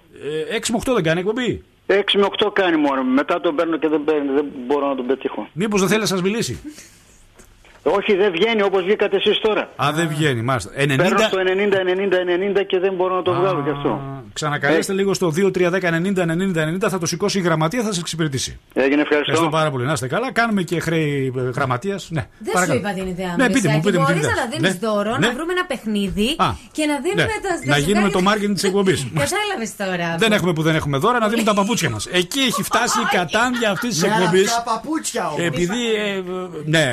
Ε, 0.50 0.56
6 0.56 0.72
με 0.72 0.78
8 0.84 0.94
δεν 0.94 1.02
κάνει 1.02 1.20
εκπομπή; 1.20 1.64
6 1.86 2.18
με 2.18 2.26
8 2.38 2.50
κάνει 2.52 2.76
μόνο. 2.76 3.02
Μετά 3.04 3.40
τον 3.40 3.54
παίρνω 3.54 3.76
και 3.76 3.88
δεν, 3.88 4.04
παίρνει, 4.04 4.32
δεν 4.34 4.46
μπορώ 4.66 4.88
να 4.88 4.94
τον 4.94 5.06
πετύχω. 5.06 5.48
Μήπως 5.52 5.80
δεν 5.80 5.88
θέλει 5.88 6.00
να 6.00 6.06
σας 6.06 6.22
μιλήσει; 6.22 6.60
Όχι, 7.96 8.14
δεν 8.16 8.30
βγαίνει 8.32 8.62
όπως 8.62 8.82
βγήκατε 8.84 9.16
εσείς 9.16 9.38
τώρα. 9.38 9.70
Α, 9.76 9.92
δεν 9.94 10.08
βγαίνει, 10.08 10.42
μάλιστα. 10.42 10.70
90. 10.76 10.96
Παίρνω 10.96 11.18
στο 11.18 11.38
90-90-90 11.38 12.64
και 12.66 12.78
δεν 12.78 12.94
μπορώ 12.94 13.14
να 13.16 13.22
το 13.22 13.32
βγάλω 13.34 13.60
γι' 13.64 13.70
αυτό. 13.70 14.00
Ξανακαλέστε 14.32 14.92
λίγο 14.92 15.14
στο 15.14 15.32
2-3-10-90-90-90. 15.36 16.88
Θα 16.88 16.98
το 16.98 17.06
σηκώσει 17.06 17.38
η 17.38 17.40
γραμματεία, 17.40 17.80
θα 17.80 17.86
σας 17.86 17.98
εξυπηρετήσει. 17.98 18.58
Έγινε, 18.72 19.00
ευχαριστώ. 19.00 19.16
Ευχαριστώ 19.32 19.48
πάρα 19.48 19.70
πολύ. 19.70 19.84
Να 19.86 19.92
είστε 19.92 20.06
καλά. 20.08 20.32
Κάνουμε 20.32 20.62
και 20.62 20.80
χρέη 20.80 21.32
γραμματείας. 21.54 22.08
Ναι, 22.10 22.26
Δεν 22.38 22.52
παρακαλώ. 22.52 22.78
σου 22.80 22.84
είπα 22.86 22.94
την 23.00 23.06
ιδέα 23.12 23.28
μου. 23.28 23.34
Ναι, 23.36 23.50
πείτε 23.50 23.68
μου, 23.68 23.80
πείτε 23.80 23.98
μου 23.98 24.04
την 24.04 24.14
Μπορεί 24.14 24.18
ιδέα. 24.18 24.30
να 24.30 24.36
τα 24.42 24.48
δίνει 24.52 24.68
Ναι, 24.68 24.78
δώρο, 24.88 25.10
ναι. 25.16 25.26
να 25.26 25.32
βρούμε 25.32 25.52
ένα 25.52 25.64
παιχνίδι 25.66 26.28
Α, 26.38 26.48
και 26.72 26.86
να 26.86 26.96
δίνουμε 27.04 27.22
ναι. 27.22 27.28
τα 27.48 27.72
Να 27.72 27.78
γίνουμε 27.78 28.08
το 28.10 28.20
marketing 28.28 28.52
της 28.54 28.64
εκπομπής. 28.64 29.06
Κατάλαβες 29.24 29.70
τώρα. 29.76 30.14
Δεν 30.18 30.32
έχουμε 30.32 30.52
που 30.52 30.62
δεν 30.62 30.74
έχουμε 30.74 30.96
δώρα, 30.98 31.18
να 31.18 31.28
δίνουμε 31.28 31.46
τα 31.50 31.54
παπούτσια 31.54 31.90
μας. 31.90 32.06
Εκεί 32.06 32.40
έχει 32.40 32.62
φτάσει 32.62 32.98
η 33.00 33.08
κατάντια 33.16 33.70
αυτής 33.70 33.90
της 33.94 34.02
Με 34.02 34.08
εκπομπής. 34.08 34.48
αυτά 34.48 34.62
παπούτσια 34.72 35.26
όμως. 35.28 35.40
Επειδή. 35.46 35.80
ε, 36.06 36.22
ναι, 36.64 36.84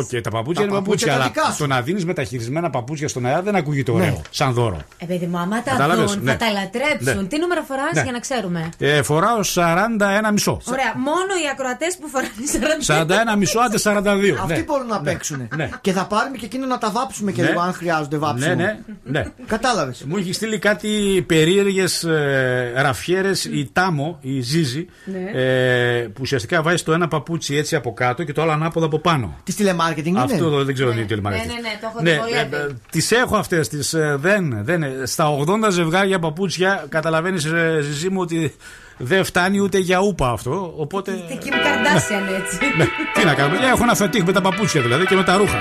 οκ, 0.00 0.10
τα 0.22 0.30
παπούτσια 0.38 0.64
είναι 0.64 0.74
παπούτσια 0.74 1.06
παπούτσια, 1.06 1.06
τα 1.08 1.14
αλλά 1.14 1.24
δικά 1.24 1.52
σου. 1.52 1.58
το 1.58 1.66
να 1.66 1.80
δίνεις 1.82 2.04
μεταχειρισμένα 2.04 2.70
παπούτσια 2.70 3.08
στον 3.08 3.26
αέρα 3.26 3.42
δεν 3.42 3.54
ακούγεται 3.56 3.90
ωραίο. 3.90 4.22
Σαν 4.30 4.52
δώρο. 4.52 4.78
Επειδή 4.98 5.26
μου, 5.26 5.38
άμα 5.38 5.62
τα 5.62 5.70
Κατάλαβες, 5.70 6.12
δουν, 6.14 6.24
ναι. 6.24 6.30
θα 6.30 6.36
τα 6.36 6.46
λατρέψουν. 6.52 7.22
Ναι. 7.22 7.28
Τι 7.28 7.38
νούμερο 7.38 7.62
φοράς 7.62 7.92
Ναι. 7.94 8.02
για 8.02 8.12
να 8.12 8.18
ξέρουμε; 8.18 8.68
Ε, 8.78 9.02
φοράω 9.02 9.40
41 9.54 10.32
μισό. 10.32 10.60
Ωραία, 10.64 10.92
μόνο 10.96 11.32
οι 11.44 11.46
ακροατές 11.52 11.96
που 12.00 12.08
φοράνε 12.08 13.32
41 13.34 13.36
μισό, 13.38 13.58
άντε 13.60 13.78
42. 13.78 14.36
Αυτοί 14.40 14.52
ναι. 14.52 14.62
μπορούν 14.62 14.86
να 14.86 15.00
παίξουν. 15.00 15.48
ναι. 15.56 15.70
Και 15.80 15.92
θα 15.92 16.06
πάρουμε 16.06 16.36
και 16.36 16.44
εκείνο 16.44 16.66
να 16.66 16.78
τα 16.78 16.90
βάψουμε 16.90 17.32
και 17.32 17.42
Ναι. 17.42 17.48
λίγο 17.48 17.60
αν 17.60 17.72
χρειάζονται 17.72 18.16
βάψιμο. 18.18 18.54
Ναι, 18.54 18.78
ναι, 19.04 19.20
ναι. 19.20 19.26
Κατάλαβες. 19.46 20.04
Μου 20.08 20.16
έχει 20.16 20.32
στείλει 20.32 20.58
κάτι 20.58 20.88
περίεργες 21.26 22.04
ε, 22.04 22.72
ραφιέρες 22.76 23.44
η 23.44 23.70
Τάμο, 23.72 24.18
η 24.20 24.40
Ζίζη, 24.40 24.86
Ναι. 25.04 25.40
ε, 25.40 26.00
που 26.02 26.20
ουσιαστικά 26.20 26.62
βάζει 26.62 26.82
το 26.82 26.92
ένα 26.92 27.08
παπούτσι 27.08 27.54
έτσι 27.56 27.76
από 27.76 27.92
κάτω 27.92 28.24
και 28.24 28.32
το 28.32 28.42
άλλο 28.42 28.50
ανάποδα 28.52 28.86
από 28.86 28.98
πάνω. 28.98 29.36
Τη 29.44 29.54
τηλεμάρκετινγκ 29.54 30.16
είναι. 30.22 30.32
Αυτό 30.32 30.50
το 30.50 30.64
δεν 30.64 30.74
ξέρω 30.74 30.90
τι 30.90 30.96
είναι 30.96 31.06
τηλεμαρκετινγκ. 31.06 31.52
Ναι, 31.52 31.60
ναι, 31.60 31.68
ναι, 31.68 31.78
το 31.80 31.86
έχω 31.90 32.26
δυσκολεύει. 32.26 32.74
Τις 32.90 33.12
έχω 33.12 33.36
αυτές. 33.36 33.68
δεν, 34.16 34.64
δεν, 34.64 34.84
στα 35.04 35.26
80 35.66 35.70
ζευγάρια 35.70 36.18
παπούτσια 36.18 36.84
καταλαβαίνεις, 36.88 37.42
Ζιζή 37.80 38.08
μου, 38.08 38.20
ότι 38.20 38.54
δεν 38.98 39.24
φτάνει 39.24 39.60
ούτε 39.60 39.78
για 39.78 40.00
ούπα 40.00 40.30
αυτό. 40.30 40.74
Οπότε. 40.76 41.12
Την 41.28 41.38
Kim 41.42 41.52
Kardashian 41.52 42.40
έτσι. 42.40 42.58
Ναι, 42.78 42.86
τι 43.14 43.24
να 43.24 43.34
κάνουμε. 43.34 43.58
Έχω 43.66 43.82
ένα 43.82 43.94
φετίχ 43.94 44.24
με 44.24 44.32
τα 44.32 44.40
παπούτσια 44.40 44.80
δηλαδή 44.82 45.06
και 45.06 45.14
με 45.14 45.24
τα 45.24 45.36
ρούχα. 45.36 45.58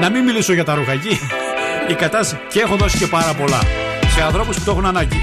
Να 0.00 0.10
μην 0.10 0.24
μιλήσω 0.24 0.52
για 0.52 0.64
τα 0.64 0.74
ρούχα 0.74 0.92
εκεί. 0.92 1.20
Η 1.88 1.94
κατάσταση. 1.94 2.42
Και 2.48 2.60
έχω 2.60 2.76
δώσει 2.76 2.98
και 2.98 3.06
πάρα 3.06 3.34
πολλά 3.34 3.60
σε 4.14 4.22
ανθρώπους 4.22 4.56
που 4.56 4.64
το 4.64 4.70
έχουν 4.70 4.86
ανάγκη. 4.86 5.20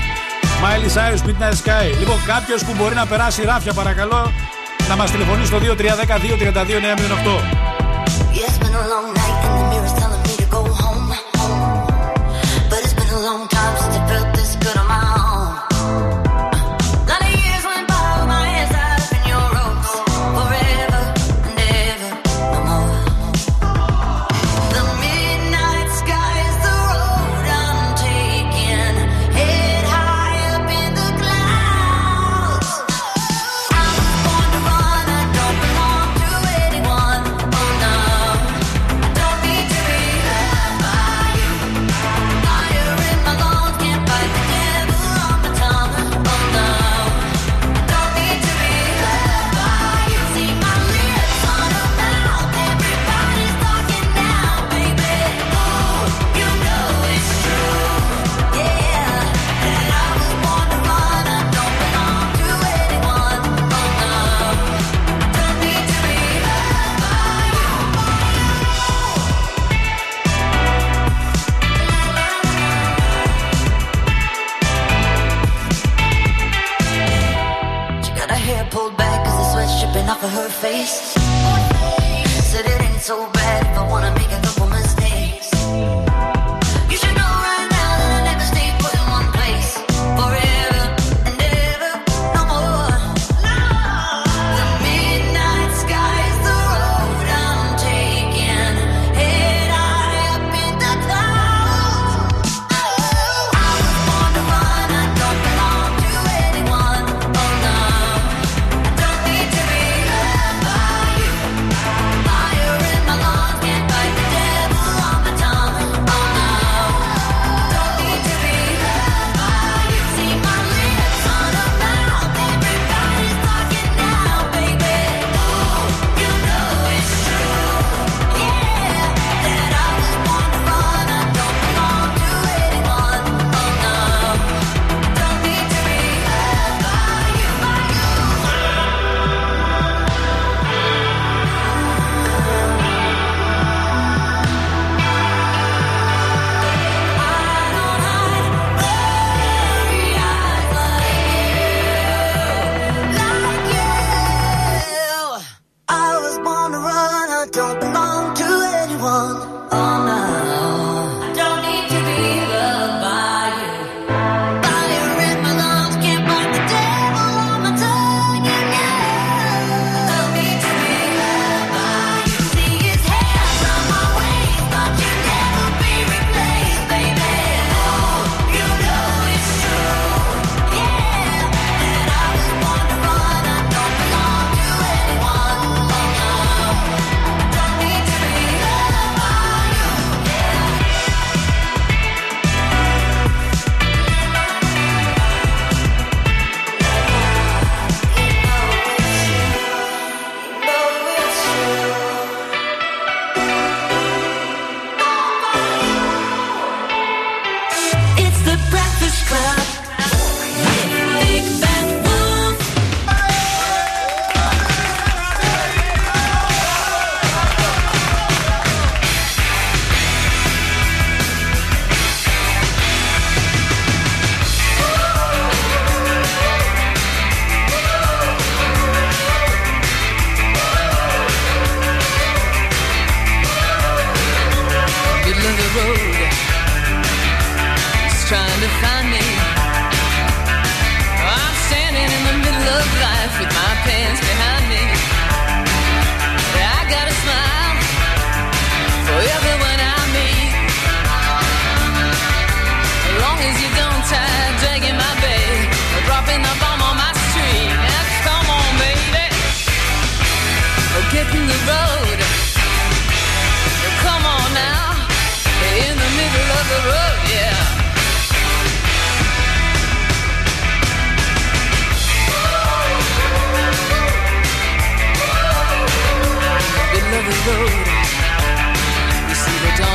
Miley 0.64 0.90
Cyrus 0.95 1.22
Midnight 1.28 1.58
Sky. 1.64 2.00
Λοιπόν, 2.00 2.16
κάποιος 2.26 2.64
που 2.64 2.74
μπορεί 2.78 2.95
να 2.95 3.06
περάσει 3.06 3.41
ράφια, 3.41 3.74
παρακαλώ, 3.74 4.32
να 4.90 4.95
μας 4.95 5.12
τηλεφωνήσει 5.12 5.48
στο 5.48 5.58
2310 5.58 6.20
232 6.20 6.80
908. 7.70 7.73
Yeah, 8.19 8.45
it's 8.45 8.57
been 8.60 8.73
a 8.73 8.88
long 8.88 9.14
night 9.14 9.53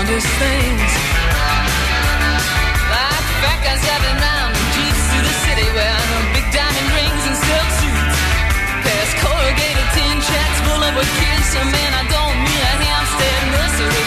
strangest 0.08 0.40
things. 0.40 0.92
Like 2.88 3.28
fat 3.44 3.60
guys 3.60 3.80
driving 3.84 4.16
around 4.16 4.56
in 4.56 4.66
jeeps 4.72 5.02
through 5.12 5.24
the 5.28 5.36
city 5.44 5.68
wearing 5.76 6.24
big 6.32 6.46
diamond 6.48 6.88
rings 6.96 7.24
and 7.28 7.36
silk 7.36 7.68
suits. 7.76 8.16
Past 8.88 9.12
corrugated 9.20 9.88
tin 9.92 10.16
shacks 10.24 10.60
full 10.64 10.80
of 10.80 10.96
kids. 10.96 11.48
A 11.60 11.64
man, 11.68 11.92
I 11.92 12.04
don't 12.08 12.38
mean 12.40 12.62
a 12.64 12.74
Hampstead 12.88 13.42
nursery. 13.52 14.06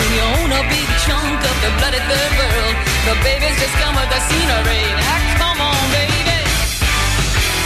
When 0.00 0.10
you 0.16 0.24
own 0.32 0.48
a 0.48 0.62
big 0.72 0.88
chunk 1.04 1.36
of 1.36 1.56
the 1.60 1.70
bloody 1.76 2.00
third 2.08 2.32
world, 2.40 2.76
the 3.04 3.14
babies 3.20 3.56
just 3.60 3.76
come 3.76 3.94
with 4.00 4.08
the 4.08 4.20
scenery. 4.24 4.84
Now 4.96 5.20
come 5.44 5.60
on, 5.60 5.82
baby, 5.92 6.40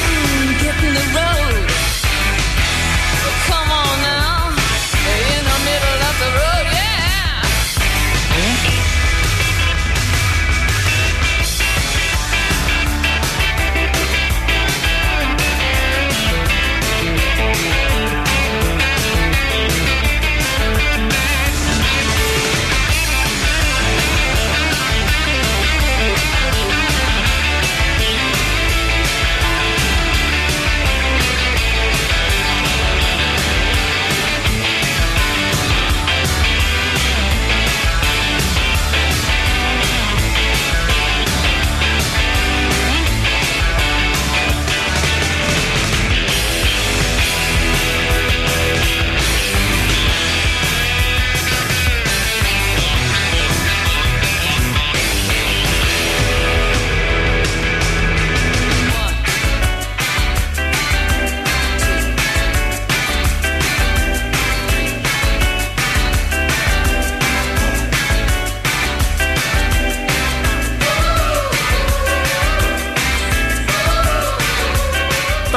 mm, 0.03 0.51
get 0.67 0.77
in 0.83 0.95
the 0.99 1.07
road. 1.15 1.28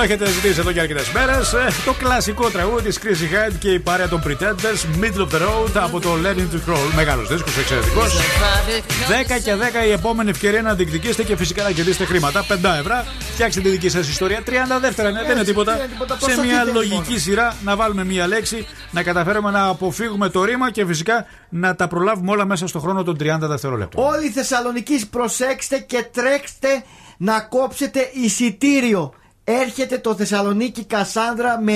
Το 0.02 0.08
έχετε 0.08 0.30
ζητήσει 0.30 0.60
εδώ 0.60 0.72
και 0.72 0.80
αρκετές 0.80 1.12
μέρες. 1.12 1.56
Το 1.86 1.94
κλασικό 1.94 2.50
τραγούδι 2.50 2.84
της 2.84 3.00
Chrissy 3.04 3.50
Hyde 3.50 3.56
και 3.60 3.72
η 3.72 3.80
παρέα 3.80 4.08
των 4.08 4.24
Pretenders, 4.28 5.02
Middle 5.04 5.22
of 5.22 5.36
the 5.36 5.42
Road 5.42 5.72
από 5.74 6.00
το 6.00 6.10
Learning 6.24 6.56
to 6.56 6.70
Crawl. 6.70 6.94
Μεγάλος 6.96 7.28
δίσκος, 7.28 7.58
εξαιρετικός. 7.58 8.14
10 8.14 9.40
και 9.44 9.56
10 9.56 9.86
η 9.88 9.92
επόμενη 9.92 10.30
ευκαιρία 10.30 10.62
να 10.62 10.74
διεκδικήσετε 10.74 11.24
και 11.24 11.36
φυσικά 11.36 11.64
να 11.64 11.72
κερδίσετε 11.72 12.06
χρήματα. 12.06 12.46
5 12.48 12.76
ευρώ. 12.80 13.06
Φτιάξτε 13.34 13.62
τη 13.62 13.70
δική 13.70 13.90
σας 13.90 14.08
ιστορία. 14.10 14.44
30 14.46 14.80
δεύτερα 14.82 15.10
είναι, 15.10 15.24
δεν 15.24 15.36
είναι 15.36 15.44
τίποτα. 15.44 15.72
δεν 15.72 15.82
είναι 15.82 15.92
τίποτα. 15.92 16.14
Σε 16.20 16.26
Πόσο 16.26 16.42
μια 16.42 16.58
θέλετε, 16.58 16.72
λογική 16.72 16.96
μόνο. 16.96 17.18
σειρά 17.18 17.56
να 17.64 17.76
βάλουμε 17.76 18.04
μια 18.06 18.28
λέξη, 18.28 18.68
να 18.92 19.04
καταφέρουμε 19.04 19.52
να 19.52 19.66
αποφύγουμε 19.66 20.30
το 20.30 20.44
ρήμα 20.44 20.72
και 20.72 20.86
φυσικά 20.86 21.26
να 21.50 21.76
τα 21.76 21.88
προλάβουμε 21.88 22.32
όλα 22.32 22.46
μέσα 22.46 22.68
στο 22.68 22.80
χρόνο 22.80 23.04
των 23.04 23.18
30 23.20 23.38
δευτερόλεπτων. 23.40 24.04
Όλοι 24.06 24.26
οι 24.26 24.32
Θεσσαλονίκη 24.32 25.08
προσέξτε 25.10 25.80
και 25.80 26.06
τρέξτε 26.12 26.84
να 27.18 27.42
κόψετε 27.42 28.10
εισιτήριο. 28.14 29.14
Έρχεται 29.44 29.98
το 29.98 30.16
Θεσσαλονίκη 30.16 30.84
Κασάνδρα 30.86 31.60
με 31.62 31.74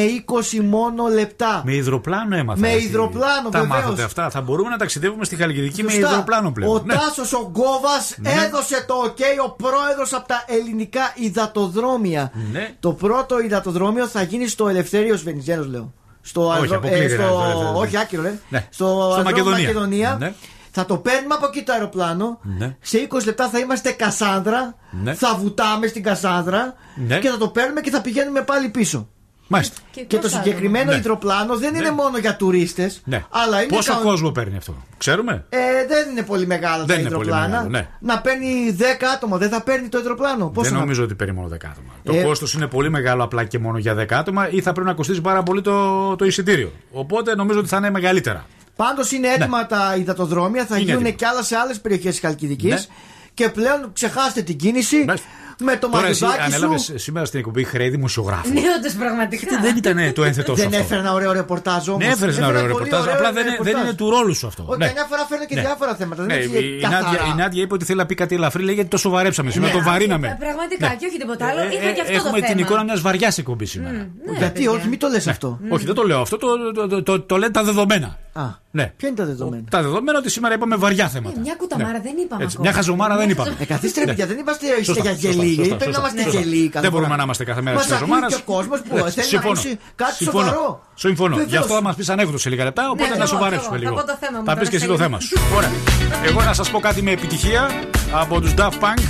20 0.54 0.60
μόνο 0.64 1.08
λεπτά. 1.08 1.62
Με 1.66 1.74
υδροπλάνο 1.76 2.36
έμαθα. 2.36 2.60
Με 2.60 2.72
έτσι. 2.72 2.86
υδροπλάνο, 2.86 3.50
Τα 3.50 3.60
βεβαίως. 3.62 3.68
μάθατε 3.84 4.04
αυτά. 4.04 4.30
Θα 4.30 4.42
μπορούμε 4.42 4.70
να 4.70 4.78
ταξιδεύουμε 4.78 5.26
στη 5.26 5.36
Χαλκιδική 5.36 5.84
με 5.84 5.92
Σωστά. 5.92 6.10
υδροπλάνο 6.10 6.52
πλέον. 6.52 6.76
Ο 6.76 6.82
Ναι. 6.86 6.94
Τάσος 6.94 7.34
ο 7.34 7.50
Γκόβας 7.52 8.16
Ναι. 8.18 8.30
έδωσε 8.46 8.86
το 8.88 8.94
OK, 9.06 9.22
ο 9.46 9.52
πρόεδρος 9.52 10.14
από 10.14 10.28
τα 10.28 10.44
ελληνικά 10.48 11.02
υδατοδρόμια. 11.16 12.32
Ναι. 12.52 12.76
Το 12.80 12.92
πρώτο 12.94 13.40
υδατοδρόμιο 13.40 14.08
θα 14.08 14.22
γίνει 14.22 14.48
στο 14.48 14.68
Ελευθέριο 14.68 15.18
Βενιζέλο, 15.24 15.66
λέω. 15.70 15.94
Στο 16.22 16.48
Όχι, 16.48 16.58
αερο- 16.60 16.76
αποκλείεται, 16.76 17.14
στο- 17.24 17.24
ναι, 17.24 17.48
ναι, 17.48 17.64
ναι, 17.64 17.70
ναι. 17.72 17.78
όχι, 17.78 17.98
άκυρο, 17.98 18.22
ρε. 18.22 18.40
Ναι. 18.50 18.68
Στο, 18.70 18.86
Στο 18.86 18.92
αεροδρόμιο 18.94 19.24
Μακεδονία. 19.24 19.60
Μακεδονία. 19.68 20.16
Ναι. 20.20 20.34
Θα 20.78 20.86
το 20.86 20.98
παίρνουμε 20.98 21.34
από 21.34 21.46
εκεί 21.46 21.64
το 21.64 21.74
αεροπλάνο. 21.74 22.40
Ναι. 22.58 22.76
Σε 22.82 23.08
20 23.14 23.26
λεπτά 23.26 23.50
θα 23.50 23.60
είμαστε 23.60 23.92
Κασάνδρα. 23.92 24.76
Ναι. 25.04 25.14
Θα 25.14 25.36
βουτάμε 25.42 25.88
στην 25.88 26.04
Κασάνδρα. 26.04 26.74
Ναι. 27.08 27.20
Και 27.20 27.30
θα 27.30 27.38
το 27.38 27.48
παίρνουμε 27.48 27.82
και 27.82 27.90
θα 27.90 28.02
πηγαίνουμε 28.02 28.42
πάλι 28.42 28.70
πίσω. 28.70 29.08
Μάλιστα. 29.48 29.76
Και, 30.08 30.18
το 30.18 30.30
συγκεκριμένο 30.30 30.92
Ναι. 30.92 30.98
υδροπλάνο 30.98 31.58
δεν 31.58 31.76
είναι 31.76 31.92
μόνο 31.92 32.18
για 32.18 32.36
τουρίστες. 32.36 33.02
Ναι. 33.06 33.24
Αλλά 33.30 33.62
είναι 33.62 33.76
Πόσο 33.76 33.92
κανο- 33.92 34.04
κόσμο 34.06 34.32
παίρνει 34.32 34.58
αυτό, 34.58 34.76
ξέρουμε; 34.98 35.46
ε, 35.50 35.58
δεν 35.88 36.10
είναι 36.12 36.22
πολύ 36.24 36.46
μεγάλα 36.48 36.78
Δεν 36.78 36.96
τα 36.96 37.02
είναι 37.02 37.10
πολύ 37.10 37.28
υδροπλάνα. 37.28 37.48
μεγάλο, 37.48 37.70
ναι. 37.70 37.88
Να 38.00 38.22
παίρνει 38.22 38.76
10 38.80 38.84
άτομα, 39.16 39.38
δεν 39.38 39.50
θα 39.50 39.62
παίρνει 39.64 39.88
το 39.88 39.98
υδροπλάνο. 39.98 40.48
Πόσο 40.50 40.64
δεν 40.70 40.74
να- 40.74 40.80
νομίζω 40.80 41.04
ότι 41.04 41.16
παίρνει 41.16 41.34
μόνο 41.34 41.48
10 41.48 41.68
άτομα. 41.72 41.92
Το 42.04 42.14
Ε, 42.14 42.22
κόστος 42.24 42.54
είναι 42.54 42.68
πολύ 42.68 42.90
μεγάλο 42.90 43.24
απλά 43.24 43.44
και 43.44 43.60
μόνο 43.60 43.78
για 43.78 43.94
10 43.96 44.16
άτομα 44.18 44.50
ή 44.50 44.62
θα 44.62 44.72
πρέπει 44.72 44.88
να 44.88 44.94
κοστίζει 44.94 45.22
πάρα 45.22 45.44
πολύ 45.44 45.62
το, 45.62 46.16
το 46.16 46.26
εισιτήριο. 46.26 46.72
Οπότε 46.92 47.36
νομίζω 47.36 47.60
ότι 47.60 47.68
θα 47.68 47.78
είναι 47.78 47.90
μεγαλύτερα. 47.90 48.46
Πάντως 48.76 49.12
είναι 49.12 49.28
έτοιμα 49.28 49.66
τα 49.66 49.96
υδατοδρόμια, 50.00 50.66
θα 50.66 50.74
Ναι. 50.76 50.82
Είναι 50.82 50.90
γίνουν 50.90 51.06
έτοιμα. 51.06 51.18
κι 51.18 51.26
άλλα 51.26 51.44
σε 51.44 51.56
άλλες 51.56 51.80
περιοχές 51.82 52.12
της 52.12 52.20
Χαλκιδικής. 52.20 52.72
Ναι. 52.72 52.96
Και 53.34 53.50
πλέον 53.50 53.90
ξεχάστε 53.94 54.42
την 54.42 54.58
κίνηση 54.58 55.06
με 55.60 55.76
το 55.78 55.90
Τώρα 55.90 56.08
εσύ 56.08 56.24
μαγαζάκι 56.24 56.52
σου. 56.52 56.56
ανέλαβε 56.66 56.98
σήμερα 56.98 57.26
στην 57.26 57.40
εκπομπή 57.40 57.64
χρέη 57.64 57.90
δημοσιογράφου. 57.90 58.54
Ναι, 58.54 58.62
όντως 58.78 58.94
πραγματικά. 58.94 59.60
Δεν 59.62 59.78
ήταν 59.78 60.14
το 60.14 60.24
ένθετό 60.24 60.52
σου 60.56 60.58
Δεν 60.62 60.68
αυτό. 60.68 60.78
έφερε 60.80 61.00
ένα 61.00 61.14
ωραίο 61.14 61.32
ρεπορτάζ 61.32 61.88
όμως. 61.90 62.06
Ναι, 62.06 62.12
έφερε 62.12 62.32
ένα 62.32 62.48
ωραίο 62.48 62.66
ρεπορτάζ. 62.68 63.08
Απλά 63.08 63.32
δεν, 63.32 63.48
είναι- 63.48 63.58
δεν 63.62 63.78
είναι 63.78 63.94
του 63.94 64.10
ρόλου 64.10 64.34
σου 64.36 64.48
αυτό. 64.48 64.64
Όχι, 64.68 64.78
Ναι. 64.80 64.86
καμιά 64.86 65.06
φορά 65.10 65.26
φέρνω 65.30 65.46
και 65.46 65.56
Ναι. 65.56 65.62
διάφορα 65.62 65.96
θέματα. 65.96 66.24
Ναι, 66.24 66.34
δεν 66.34 66.44
η, 66.44 66.48
είναι 66.50 66.58
η, 66.58 66.80
καθαρά. 66.82 67.02
Νάντια, 67.04 67.20
η 67.34 67.36
Νάντια 67.38 67.62
είπε 67.64 67.74
ότι 67.74 67.86
θέλει 67.86 67.98
να 67.98 68.06
πει 68.06 68.16
κάτι 68.16 68.36
ελαφρύ, 68.36 68.64
λέει 68.64 68.74
γιατί 68.76 68.90
το 68.90 68.98
σοβαρέψαμε 68.98 69.52
σήμερα, 69.52 69.74
Ναι. 69.74 69.80
το 69.80 69.86
βαρύναμε. 69.86 70.28
Ε, 70.28 70.36
Πραγματικά 70.40 70.88
Ναι. 70.88 70.96
και 70.96 71.06
όχι 71.06 71.18
τίποτα 71.18 71.46
άλλο. 71.48 71.60
Ε, 71.60 71.64
Είχα 71.74 71.88
ε, 71.90 71.92
και 71.92 72.02
αυτό 72.02 72.14
Έχουμε 72.14 72.30
το 72.32 72.36
την 72.46 72.46
θέμα. 72.46 72.60
εικόνα 72.62 72.84
μιας 72.84 73.02
βαριάς 73.02 73.38
εκπομπής 73.38 73.70
σήμερα. 73.72 73.92
Ναι, 73.98 74.38
Γιατί, 74.38 74.54
παιδιά. 74.54 74.72
όχι, 74.72 74.88
μην 74.88 75.00
το 75.00 75.08
λες 75.08 75.28
αυτό. 75.28 75.60
Όχι, 75.70 75.86
δεν 75.86 75.96
το 75.96 76.04
λέω 76.04 76.20
αυτό, 76.22 76.38
το, 76.38 76.48
το, 76.74 76.88
το, 76.88 77.04
το, 77.04 77.22
το 77.22 77.38
λένε 77.38 77.52
τα 77.52 77.64
δεδομένα. 77.64 78.18
Α, 78.34 78.44
Ναι. 78.72 78.92
ποια 78.98 79.08
είναι 79.08 79.18
τα 79.18 79.26
δεδομένα; 79.26 79.64
Τα 79.70 79.82
δεδομένα 79.82 80.18
ότι 80.18 80.30
σήμερα 80.30 80.54
είπαμε 80.56 80.76
βαριά 80.76 81.08
θέματα. 81.10 81.36
Ε, 81.38 81.42
Μια 81.42 81.56
κουταμάρα 81.58 82.00
δεν 82.04 82.14
είπαμε 82.24 82.44
Έτσι, 82.44 82.56
ακόμα. 82.56 82.70
μια 82.70 82.72
χαζομάρα 82.72 83.16
δεν 83.18 83.30
είπαμε. 83.30 83.56
Ε, 83.60 83.66
καθίστε 83.66 84.00
ρε 84.00 84.06
Ναι. 84.06 84.12
παιδιά, 84.12 84.28
δεν 84.28 84.38
είμαστε 84.38 84.66
Σωστά, 84.66 84.82
είστε 84.82 85.02
για 85.02 85.32
σωστά, 85.32 85.45
γελί. 85.48 85.56
σωστά, 85.56 85.68
Γιατί 85.68 85.84
πρέπει 85.84 85.92
να 85.92 85.98
σωστά, 86.02 86.10
είμαστε 86.14 86.22
σωστά. 86.32 86.40
γελί. 86.50 86.64
κάθε 86.70 86.82
Δεν 86.86 86.90
μπορούμε 86.92 87.08
φορά. 87.10 87.18
να 87.20 87.24
είμαστε 87.28 87.44
κάθε 87.50 87.62
μέρα 87.66 87.76
Μας 87.76 87.84
στις 87.86 87.96
ακούει 87.96 88.08
χαζομάρε. 88.10 88.34
και 88.34 88.42
ο 88.46 88.54
κόσμος 88.54 88.80
που 88.88 88.94
θέλει 88.96 89.16
να 89.16 89.24
Συμφωνώ. 89.34 89.52
ακούσει 89.60 89.72
κάτι 89.96 90.14
Συμφωνώ. 90.24 90.46
σοβαρό. 90.48 90.68
Συμφωνώ. 91.06 91.36
Βεβαίως. 91.36 91.52
Γι' 91.54 91.58
αυτό 91.64 91.74
θα 91.80 91.82
μα 91.88 91.92
πεις 91.98 92.08
ανέκδοτο 92.14 92.38
σε 92.44 92.50
λίγα 92.54 92.64
λεπτά, 92.70 92.84
οπότε 92.94 93.04
Ναι, 93.10 93.10
να 93.10 93.16
εγώ, 93.16 93.34
σοβαρέψουμε 93.34 93.76
εγώ. 93.76 93.84
λίγο. 93.84 93.96
Θα 93.96 94.02
πω 94.02 94.08
το 94.12 94.18
θέμα 94.24 94.38
μου 94.40 94.46
Θα 94.46 94.52
τώρα 94.52 94.60
πεις 94.60 94.70
και 94.72 94.76
εσύ 94.80 94.86
σε 94.86 94.92
το 94.92 94.96
λίγο. 94.98 95.04
θέμα 95.06 95.18
σου. 95.26 95.34
Ωραία. 95.58 95.72
Εγώ 96.30 96.40
να 96.50 96.54
σας 96.60 96.68
πω 96.72 96.80
κάτι 96.88 97.00
με 97.08 97.12
επιτυχία 97.18 97.62
από 98.22 98.34
τους 98.42 98.54
Daft 98.60 98.78
Punk, 98.84 99.04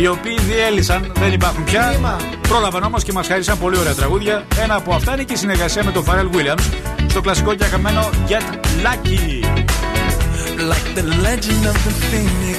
οι 0.00 0.06
οποίοι 0.14 0.38
διέλυσαν, 0.48 1.12
δεν 1.22 1.32
υπάρχουν 1.32 1.64
πια. 1.64 1.84
Πρόλαβαν 2.48 2.82
όμως 2.82 3.02
και 3.04 3.12
μας 3.12 3.26
χάρισαν 3.26 3.58
πολύ 3.58 3.76
ωραία 3.78 3.94
τραγούδια. 3.94 4.44
Ένα 4.62 4.74
από 4.74 4.94
αυτά 4.94 5.12
είναι 5.12 5.22
και 5.22 5.32
η 5.32 5.36
συνεργασία 5.36 5.84
με 5.84 5.92
τον 5.92 6.04
Pharrell 6.08 6.28
Williams 6.36 6.64
στο 7.08 7.20
κλασικό 7.20 7.54
και 7.54 7.64
αγαπημένο 7.64 8.10
Get 8.28 8.46
Lucky. 8.84 9.44
like 10.72 10.88
the 10.98 11.04
legend 11.26 11.62
of 11.72 11.76
the 11.86 11.92
phoenix. 12.08 12.58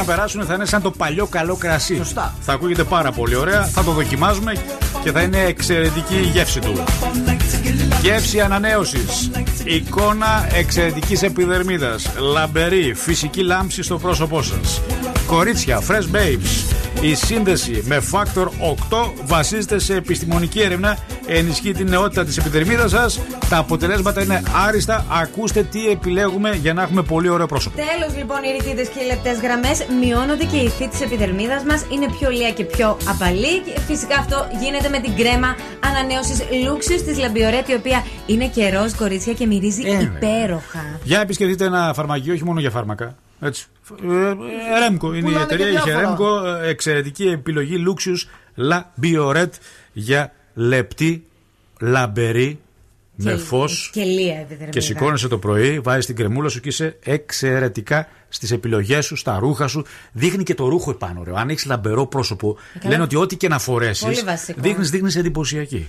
Αν 0.00 0.06
περάσουν 0.06 0.44
θα 0.44 0.54
είναι 0.54 0.64
σαν 0.64 0.82
το 0.82 0.90
παλιό 0.90 1.26
καλό 1.26 1.56
κρασί. 1.56 1.96
Σωστά. 1.96 2.34
Θα 2.40 2.52
ακούγεται 2.52 2.84
πάρα 2.84 3.12
πολύ 3.12 3.34
ωραία. 3.34 3.64
Θα 3.64 3.84
το 3.84 3.90
δοκιμάζουμε 3.90 4.52
και 5.02 5.12
θα 5.12 5.20
είναι 5.20 5.38
εξαιρετική 5.38 6.14
η 6.14 6.26
γεύση 6.32 6.60
του. 6.60 6.72
Γεύση 8.02 8.40
ανανέωσης. 8.40 9.30
Εικόνα 9.64 10.46
εξαιρετικής 10.52 11.22
επιδερμίδας. 11.22 12.10
Λαμπερή, 12.32 12.94
φυσική 12.94 13.42
λάμψη 13.42 13.82
στο 13.82 13.98
πρόσωπό 13.98 14.42
σας. 14.42 14.80
Κορίτσια, 15.26 15.82
fresh 15.88 16.16
babes. 16.16 16.76
Η 17.00 17.14
σύνδεση 17.14 17.82
με 17.86 18.02
Factor 18.12 18.46
8 18.90 19.12
βασίζεται 19.24 19.78
σε 19.78 19.94
επιστημονική 19.94 20.60
έρευνα, 20.60 20.98
ενισχύει 21.26 21.72
την 21.72 21.88
νεότητα 21.88 22.24
της 22.24 22.36
επιδερμίδας 22.36 22.90
σας. 22.90 23.20
Τα 23.50 23.58
αποτελέσματα 23.58 24.22
είναι 24.22 24.42
άριστα. 24.66 25.06
Ακούστε 25.22 25.62
τι 25.62 25.88
επιλέγουμε 25.88 26.54
για 26.54 26.74
να 26.74 26.82
έχουμε 26.82 27.02
πολύ 27.02 27.28
ωραίο 27.28 27.46
πρόσωπο. 27.46 27.76
Τέλος 27.76 28.16
λοιπόν, 28.16 28.36
οι 28.42 28.50
ρητίδες 28.58 28.88
και 28.88 29.00
οι 29.02 29.06
λεπτές 29.06 29.38
γραμμές 29.40 29.86
μειώνονται 30.00 30.44
και 30.44 30.56
η 30.56 30.64
υφή 30.64 30.88
της 30.88 31.00
επιδερμίδας 31.00 31.62
μας 31.64 31.84
είναι 31.92 32.06
πιο 32.18 32.30
λεία 32.30 32.50
και 32.50 32.64
πιο 32.64 32.96
απαλή. 33.08 33.60
Και 33.60 33.80
φυσικά 33.80 34.16
αυτό 34.16 34.48
γίνεται 34.60 34.88
με 34.88 34.98
την 35.00 35.16
κρέμα 35.16 35.56
ανανέωσης 35.80 36.38
Luxius 36.40 37.02
της 37.06 37.18
La 37.18 37.29
Bioret, 37.29 37.68
η 37.68 37.74
οποία 37.74 38.04
είναι 38.26 38.46
και 38.48 38.70
ροζ 38.70 38.92
κορίτσια 38.92 39.32
και 39.32 39.46
μυρίζει 39.46 39.82
Ε, 39.86 40.02
υπέροχα. 40.02 40.84
Για 41.02 41.20
επισκεφτείτε 41.20 41.64
ένα 41.64 41.92
φαρμακείο, 41.94 42.32
όχι 42.34 42.44
μόνο 42.44 42.60
για 42.60 42.70
φάρμακα. 42.70 43.16
Έτσι. 43.40 43.66
Χερέμκο 44.02 45.08
είναι 45.08 45.18
η 45.18 45.22
Πουλάνε 45.22 45.42
εταιρεία. 45.44 45.66
και 45.66 45.72
Είχε 45.72 45.82
διάφορα. 45.84 46.06
Ρέμκο, 46.06 46.46
ε, 46.46 46.68
εξαιρετική 46.68 47.24
επιλογή 47.28 47.84
Luxius 47.86 48.20
La 48.70 48.80
Bioret 49.02 49.50
για 49.92 50.32
λεπτή, 50.54 51.24
λαμπερή, 51.80 52.58
με 53.22 53.30
Και- 53.32 53.36
φως. 53.36 53.90
Και 53.92 54.02
λία 54.02 54.34
επιδερμίδα. 54.38 54.70
Και 54.70 54.80
σηκώνεσαι 54.80 55.28
το 55.28 55.38
πρωί, 55.38 55.80
βάζεις 55.80 56.06
την 56.06 56.16
κρεμούλα 56.16 56.48
σου 56.48 56.60
και 56.60 56.68
είσαι 56.68 56.96
εξαιρετικά 57.02 58.08
στις 58.28 58.50
επιλογές 58.50 59.04
σου, 59.06 59.16
στα 59.16 59.38
ρούχα 59.38 59.66
σου. 59.68 59.84
Δείχνει 60.12 60.42
και 60.42 60.54
το 60.54 60.68
ρούχο 60.68 60.90
επάνω. 60.90 61.22
Ρε. 61.24 61.30
Αν 61.34 61.48
έχεις 61.48 61.64
λαμπερό 61.66 62.06
πρόσωπο, 62.06 62.56
καλά. 62.78 62.90
λένε 62.90 63.02
ότι 63.02 63.16
ό,τι 63.16 63.36
και 63.36 63.48
να 63.48 63.58
φορέσεις, 63.58 64.04
Πολύ 64.04 64.20
βασικό. 64.20 64.60
δείχνεις 64.60 64.90
δείχνεις 64.90 65.16
εντυπωσιακή. 65.16 65.86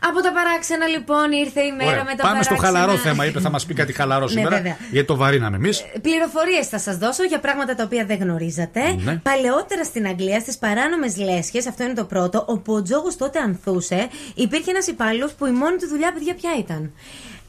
Από 0.00 0.20
τα 0.22 0.32
παράξενα 0.32 0.86
λοιπόν 0.86 1.32
ήρθε 1.32 1.60
η 1.62 1.72
μέρα 1.72 1.90
Ωραία. 1.90 2.04
με 2.04 2.14
τα 2.14 2.22
Πάμε 2.22 2.42
στο 2.42 2.54
παράξενα. 2.54 2.78
χαλαρό 2.80 2.98
θέμα. 2.98 3.24
Είπε 3.26 3.40
θα 3.40 3.50
μας 3.50 3.66
πει 3.66 3.74
κάτι 3.74 3.92
χαλαρό 3.92 4.24
Ναι, 4.24 4.30
σήμερα. 4.30 4.56
βέβαια. 4.56 4.76
γιατί 4.90 5.06
το 5.06 5.16
βαρύναμε 5.16 5.56
εμείς. 5.56 5.84
Πληροφορίες 6.02 6.68
θα 6.68 6.78
σας 6.78 6.96
δώσω 6.96 7.24
για 7.24 7.38
πράγματα 7.40 7.74
τα 7.74 7.84
οποία 7.84 8.04
δεν 8.04 8.18
γνωρίζατε. 8.18 8.80
Ναι. 9.04 9.16
Παλαιότερα 9.16 9.84
στην 9.84 10.06
Αγγλία, 10.06 10.40
στις 10.40 10.58
παράνομες 10.58 11.16
λέσχες, 11.16 11.66
αυτό 11.66 11.84
είναι 11.84 11.92
το 11.94 12.04
πρώτο, 12.04 12.44
όπου 12.48 12.72
ο 12.74 12.82
τζόγο 12.82 13.08
τότε 13.18 13.38
ανθούσε, 13.38 14.08
υπήρχε 14.34 14.70
ένας 14.70 14.86
υπάλληλος 14.86 15.32
που 15.32 15.46
η 15.46 15.50
μόνη 15.50 15.76
του 15.76 15.88
δουλειά, 15.88 16.12
παιδιά, 16.12 16.34
ποια 16.34 16.50
ήταν. 16.58 16.92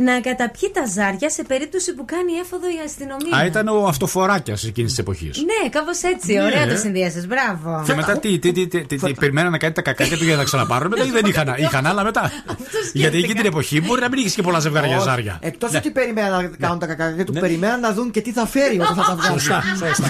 Να 0.07 0.19
καταπιεί 0.19 0.71
τα 0.73 0.83
ζάρια 0.95 1.29
σε 1.29 1.43
περίπτωση 1.43 1.93
που 1.93 2.05
κάνει 2.05 2.31
έφοδο 2.43 2.67
η 2.67 2.79
αστυνομία. 2.85 3.37
Α, 3.37 3.45
ήταν 3.45 3.67
ο 3.67 3.85
αυτοφοράκιας 3.87 4.63
εκείνης 4.63 4.89
της 4.89 4.99
εποχής. 4.99 5.37
Ναι, 5.37 5.69
κάπως 5.69 6.01
έτσι. 6.13 6.33
Ναι. 6.33 6.43
Ωραία 6.43 6.67
το 6.67 6.75
συνδυάσες. 6.75 7.27
Μπράβο. 7.27 7.83
Και 7.85 7.93
μετά 7.93 8.17
τι, 8.19 8.39
τι, 8.39 8.51
τι, 8.51 8.67
τι, 8.67 8.85
τι, 8.85 8.97
τι 8.97 9.13
περιμέναν 9.13 9.51
να 9.51 9.57
κάνει 9.57 9.73
τα 9.73 9.81
κακάκια 9.81 10.17
του 10.17 10.23
για 10.23 10.33
να 10.33 10.39
τα 10.39 10.43
ξαναπάρουν. 10.45 10.87
Μετά 10.89 11.03
ή 11.05 11.09
δεν 11.09 11.25
είχαν, 11.25 11.53
είχαν 11.65 11.85
άλλα 11.85 12.03
μετά. 12.03 12.31
Γιατί 12.93 13.17
εκείνη 13.17 13.33
την 13.33 13.45
εποχή 13.45 13.81
μπορεί 13.81 14.01
να 14.01 14.09
μην 14.09 14.19
είχες 14.19 14.33
και 14.33 14.41
πολλά 14.41 14.59
ζευγάρια 14.59 14.99
ζάρια. 14.99 15.37
Εκτός 15.41 15.71
Ναι. 15.71 15.77
ότι 15.77 15.89
περιμέναν 15.91 16.31
να 16.31 16.57
κάνουν 16.59 16.79
τα 16.79 16.85
κακάκια 16.85 17.25
του, 17.25 17.33
περιμέναν 17.33 17.79
να 17.79 17.93
δουν 17.93 18.11
και 18.11 18.21
τι 18.21 18.31
θα 18.31 18.45
φέρει 18.45 18.79
όταν 18.79 18.95
θα 18.95 19.03
τα 19.07 19.15
βγάλουν. 19.15 19.39
Σωστά, 19.39 19.63
σωστά. 19.77 20.09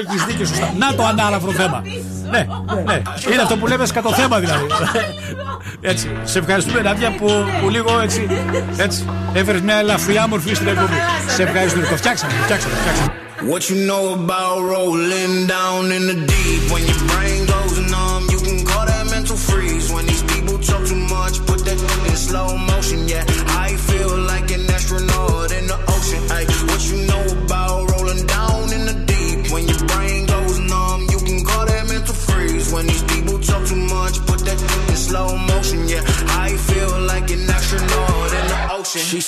Έχεις 0.00 0.24
δίκιο, 0.24 0.46
σωστά. 0.46 0.74
Να 0.78 0.94
το 0.94 1.04
ανάλαφρο 1.04 1.50
θέμα. 1.52 1.82
Ναι, 2.30 2.46
ναι. 2.86 3.02
Είναι 3.32 3.42
αυτό 3.42 3.56
που 3.56 3.66
λέμε 3.66 3.86
σκατό 3.86 4.12
θέμα 4.14 4.40
δηλαδή. 4.40 4.66
Έτσι. 5.80 6.10
Σε 6.24 6.38
ευχαριστούμε, 6.38 6.80
Νάντια, 6.80 7.14
που, 7.16 7.30
που 7.60 7.68
λίγο 7.70 8.00
έτσι, 8.00 8.26
έτσι 8.76 9.04
έφερες 9.32 9.60
μια 9.60 9.76
ελαφριά 9.76 10.26
μορφή 10.26 10.54
στην 10.54 10.66
εκπομπή. 10.66 10.96
Σε 11.34 11.42
ευχαριστούμε. 11.42 11.86
Το 11.86 11.96
φτιάξαμε, 11.96 12.32
το 12.32 12.42
φτιάξαμε. 12.42 12.74
το 12.74 12.80
φτιάξαμε. 12.80 13.12
What 13.50 13.62
you 13.70 13.76
know 13.90 14.04
about 14.20 14.58
rolling 14.74 15.34
down 15.56 15.82
in 15.96 16.02
the 16.10 16.18
deep 16.32 16.62
when 16.72 16.82
your 16.90 17.00
brain 17.10 17.31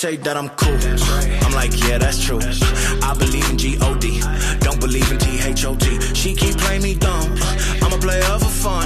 Say 0.05 0.17
that 0.17 0.37
I'm 0.37 0.49
cool. 0.49 0.77
I'm 1.41 1.53
like, 1.57 1.73
yeah, 1.81 1.97
that's 1.97 2.23
true. 2.23 2.37
I 2.37 3.15
believe 3.17 3.49
in 3.49 3.57
G-O-D. 3.57 4.21
Don't 4.61 4.79
believe 4.79 5.09
in 5.11 5.17
T-H-O-T. 5.17 6.13
She 6.13 6.35
keep 6.35 6.55
playing 6.61 6.83
me 6.83 6.93
dumb. 6.93 7.33
I'm 7.81 7.91
a 7.91 7.97
player 7.97 8.21
for 8.37 8.53
fun. 8.53 8.85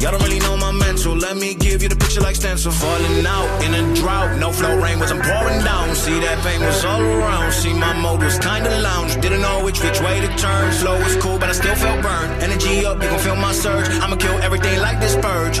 Y'all 0.00 0.12
don't 0.12 0.22
really 0.22 0.40
know 0.40 0.56
my 0.56 0.72
mental. 0.72 1.16
Let 1.16 1.36
me 1.36 1.52
give 1.52 1.82
you 1.82 1.90
the 1.90 1.96
picture 1.96 2.22
like 2.22 2.36
stencil. 2.36 2.72
Falling 2.72 3.26
out 3.26 3.48
in 3.62 3.74
a 3.74 3.94
drought. 3.94 4.38
No 4.40 4.52
flow 4.52 4.74
rain 4.80 4.98
wasn't 4.98 5.22
pouring 5.22 5.60
down. 5.68 5.94
See 5.94 6.18
that 6.20 6.38
pain 6.40 6.62
was 6.62 6.82
all 6.82 7.02
around. 7.02 7.52
See 7.52 7.74
my 7.74 7.92
mode 8.00 8.22
was 8.22 8.38
kinda 8.38 8.70
lounge. 8.80 9.20
Didn't 9.20 9.42
know 9.42 9.62
which 9.62 9.82
which 9.84 10.00
way 10.00 10.16
to 10.24 10.30
turn. 10.38 10.72
Flow 10.80 10.96
was 10.96 11.14
cool, 11.16 11.38
but 11.38 11.50
I 11.50 11.52
still 11.52 11.76
felt 11.76 12.00
burned. 12.00 12.42
Energy 12.42 12.86
up, 12.86 13.02
you 13.02 13.10
gon' 13.10 13.18
feel 13.18 13.36
my 13.36 13.52
surge. 13.52 13.86
I'ma 14.00 14.16
kill 14.16 14.38
everything 14.40 14.80
like 14.80 14.98
this 14.98 15.14
purge. 15.16 15.60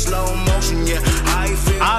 slow 0.00 0.34
mo. 0.34 0.49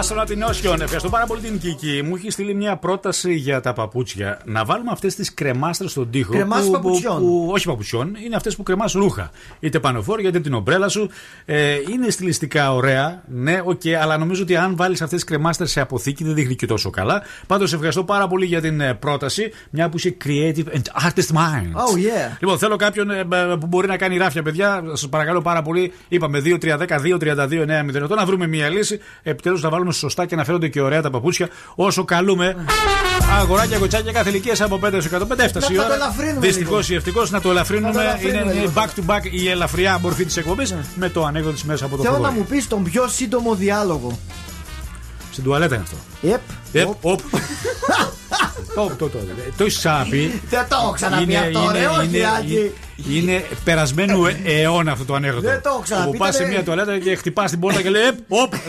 Feel. 0.01 0.09
Άστονα 0.11 0.25
την 0.25 0.41
Όσιον. 0.43 0.81
Ευχαριστώ 0.81 1.09
πάρα 1.09 1.25
πολύ 1.25 1.41
την 1.41 1.59
Κική. 1.59 2.01
Μου 2.05 2.15
έχει 2.15 2.29
στείλει 2.29 2.53
μια 2.53 2.75
πρόταση 2.77 3.33
για 3.33 3.61
τα 3.61 3.73
παπούτσια. 3.73 4.39
Να 4.45 4.65
βάλουμε 4.65 4.89
αυτές 4.91 5.15
τις 5.15 5.33
κρεμάστρες 5.33 5.91
στον 5.91 6.09
τοίχο. 6.11 6.31
Κρεμάσεις 6.33 6.65
που- 6.65 6.71
που- 6.71 6.81
παπουτσιών. 6.81 7.17
που- 7.19 7.49
όχι 7.53 7.65
παπουτσιών, 7.67 8.15
είναι 8.25 8.35
αυτές 8.35 8.55
που 8.55 8.63
κρεμάς 8.63 8.91
ρούχα. 8.93 9.31
Είτε 9.59 9.79
πανοφόρια 9.79 10.29
είτε 10.29 10.39
την 10.39 10.53
ομπρέλα 10.53 10.87
σου. 10.89 11.09
Ε, 11.45 11.75
είναι 11.91 12.09
στιλιστικά 12.09 12.73
ωραία, 12.73 13.23
ναι, 13.27 13.61
οκ, 13.63 13.81
αλλά 14.01 14.17
νομίζω 14.17 14.41
ότι 14.41 14.55
αν 14.55 14.75
βάλεις 14.75 15.01
αυτές 15.01 15.19
τις 15.19 15.29
κρεμάστρες 15.29 15.71
σε 15.71 15.81
αποθήκη 15.81 16.23
δεν 16.23 16.33
δείχνει 16.33 16.55
και 16.55 16.65
τόσο 16.65 16.89
καλά. 16.89 17.21
Πάντως 17.47 17.73
ευχαριστώ 17.73 18.03
πάρα 18.03 18.27
πολύ 18.27 18.45
για 18.45 18.61
την 18.61 18.81
ε, 18.81 18.93
πρόταση. 18.93 19.51
Μια 19.69 19.89
που 19.89 19.97
είσαι 19.97 20.17
creative 20.25 20.65
and 20.75 21.05
artist 21.07 21.35
mind. 21.35 21.71
Oh 21.75 21.95
yeah. 21.97 22.37
Λοιπόν, 22.39 22.57
θέλω 22.57 22.75
κάποιον 22.75 23.09
ε, 23.09 23.19
ε, 23.19 23.25
που 23.59 23.67
μπορεί 23.67 23.87
να 23.87 23.97
κάνει 23.97 24.17
ράφια, 24.17 24.43
παιδιά. 24.43 24.83
Σας 24.89 25.09
παρακαλώ 25.09 25.41
πάρα 25.41 25.61
πολύ. 25.61 25.93
Είπαμε 26.07 26.41
2-3-10-2-32-9-08 26.45 28.15
να 28.15 28.25
βρούμε 28.25 28.47
μια 28.47 28.69
λύση. 28.69 28.99
Επιτέλους 29.23 29.61
να 29.61 29.69
βάλουμε 29.69 29.90
σωστά 29.91 30.25
και 30.25 30.35
να 30.35 30.43
φαίνονται 30.43 30.67
και 30.67 30.81
ωραία 30.81 31.01
τα 31.01 31.09
παπούτσια. 31.09 31.49
Όσο 31.75 32.03
καλούμε 32.05 32.65
αγοράκια, 33.39 33.77
κοτσάκια 33.77 34.11
κάθε 34.11 34.29
ηλικία 34.29 34.55
από 34.65 34.79
5 34.85 34.93
έως 34.93 35.05
105 35.05 35.43
έφτασε 35.43 35.73
η 35.73 35.75
Να 35.75 35.81
το 35.81 35.87
ώρα. 35.87 35.95
ελαφρύνουμε 35.95 36.39
Δυστυχώς 36.47 36.89
ή 36.89 36.95
ευτυχώς 36.95 37.31
να 37.31 37.41
το 37.41 37.49
ελαφρύνουμε. 37.49 37.87
Να 37.87 37.93
το 37.93 37.99
ελαφρύνουμε 37.99 38.41
είναι 38.41 38.51
είναι 38.51 38.59
λίγο. 38.61 38.71
back 38.75 38.87
to 38.87 39.15
back 39.15 39.31
η 39.31 39.49
ελαφριά 39.49 39.99
μορφή 40.01 40.25
της 40.25 40.37
εκπομπής 40.37 40.75
με 40.95 41.09
το 41.09 41.25
ανέκδοτο 41.25 41.53
της 41.53 41.63
μέσας 41.63 41.81
από 41.87 41.95
το 41.97 42.03
Θέλω 42.03 42.17
να 42.17 42.21
φραγό. 42.21 42.35
μου 42.37 42.45
πεις 42.45 42.67
τον 42.67 42.83
πιο 42.83 43.07
σύντομο 43.07 43.55
διάλογο. 43.55 44.19
Στην 45.31 45.43
τουαλέτα 45.43 45.75
είναι 45.75 45.83
αυτό. 45.83 45.97
Yep. 46.23 46.77
Yep, 46.77 46.95
οπ. 47.11 47.19
Το 48.75 48.91
το 48.97 49.07
το. 49.09 49.17
Το 49.57 49.63
έχει 49.63 49.77
ξαναπεί. 49.77 50.41
Δεν 50.49 50.65
το 50.69 50.75
έχω 50.81 50.91
ξαναπεί 50.91 51.23
Είναι- 51.23 51.37
αυτό, 51.37 51.59
είναι- 51.63 51.79
ρε, 51.79 51.85
όχι, 51.87 52.05
είναι- 52.05 52.25
Άκη. 52.37 52.71
Είναι 53.11 53.45
περασμένου 53.63 54.25
ε- 54.25 54.39
αιώνα 54.61 54.91
αυτό 54.91 55.05
το 55.05 55.13
ανέκδοτο. 55.13 55.47
Δεν 55.47 55.61
το 55.61 55.69
έχω 55.69 55.79
ξαναπεί, 55.79 56.11
Που 56.11 56.17
πας 56.17 56.35
σε 56.35 56.41
ήταν- 56.41 56.53
μια 56.53 56.63
τουαλέτα 56.63 56.99
και 56.99 57.15
χτυπάς 57.15 57.49
την 57.51 57.59
πόρτα 57.59 57.81
και 57.81 57.89
λέει 57.89 58.01
«Επ, 58.03 58.17
οπ. 58.27 58.53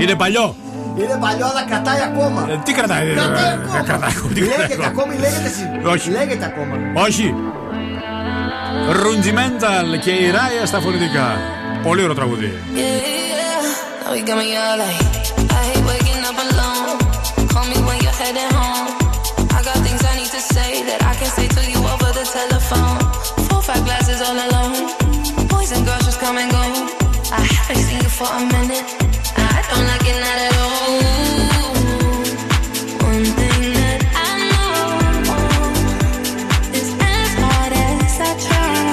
Είναι 0.00 0.14
παλιό. 0.14 0.56
Είναι 0.98 1.16
παλιό, 1.20 1.46
αλλά 1.46 1.62
κρατάει 1.70 2.00
ακόμα. 2.10 2.46
Ε, 2.50 2.60
τι 2.64 2.72
κρατάει, 2.72 3.08
ε, 3.10 3.14
Κρατάει 3.14 3.44
ε, 3.44 3.52
ακόμα. 3.52 3.80
κρατάει 3.82 4.10
ακόμα, 4.16 4.32
τι 4.34 4.40
κρατάει 4.40 4.58
Λέγεται 4.58 4.86
ακόμα. 4.86 5.02
ακόμη, 5.02 5.14
λέγεται 5.24 5.48
εσύ. 5.52 5.64
Όχι. 5.94 6.10
Λέγεται 6.10 6.44
ακόμα. 6.44 6.74
Όχι. 7.06 7.34
Ρουντζιμένταλ 9.02 9.98
και 10.00 10.10
η 10.10 10.30
Ράια 10.30 10.66
στα 10.66 10.80
φωνητικά. 10.80 11.26
Πολύ 11.82 12.02
ωραίο 12.02 12.14
τραγούδι. 12.14 12.52
Yeah, 12.74 12.78
yeah. 12.78 13.24
For 28.18 28.28
a 28.30 28.40
minute. 28.46 28.86
I 29.36 29.60
don't 29.70 29.86
like 29.90 30.06
it 30.12 30.18
not 30.24 30.38
at 30.46 30.54
all. 30.64 31.02
One 33.10 33.26
thing 33.38 33.62
that 33.78 34.00
I 34.14 34.32
know 34.50 34.78
is 36.78 36.90
as 37.14 37.30
hard 37.42 37.72
as 37.90 38.14
I 38.28 38.32
try. 38.46 38.86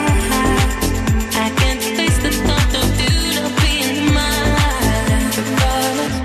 I 1.46 1.48
can't 1.60 1.84
face 1.98 2.20
the 2.26 2.32
thought 2.46 2.74
of 2.82 2.90
you 3.04 3.16
not 3.38 3.54
being 3.62 4.02
mine. 4.18 5.26
Regardless, 5.38 6.16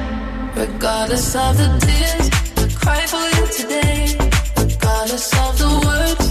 regardless 0.56 1.28
of 1.44 1.52
the 1.60 1.68
tears 1.84 2.26
I 2.56 2.64
cry 2.80 3.02
for 3.12 3.24
you 3.36 3.44
today. 3.60 4.00
Regardless 4.56 5.28
of 5.44 5.52
the 5.58 5.70
words 5.84 6.25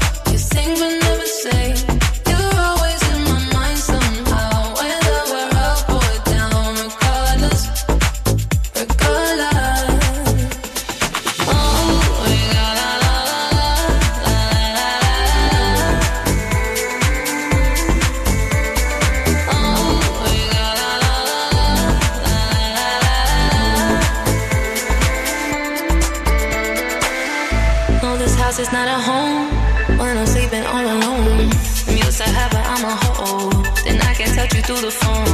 through 34.66 34.82
the 34.82 34.90
phone. 34.90 35.28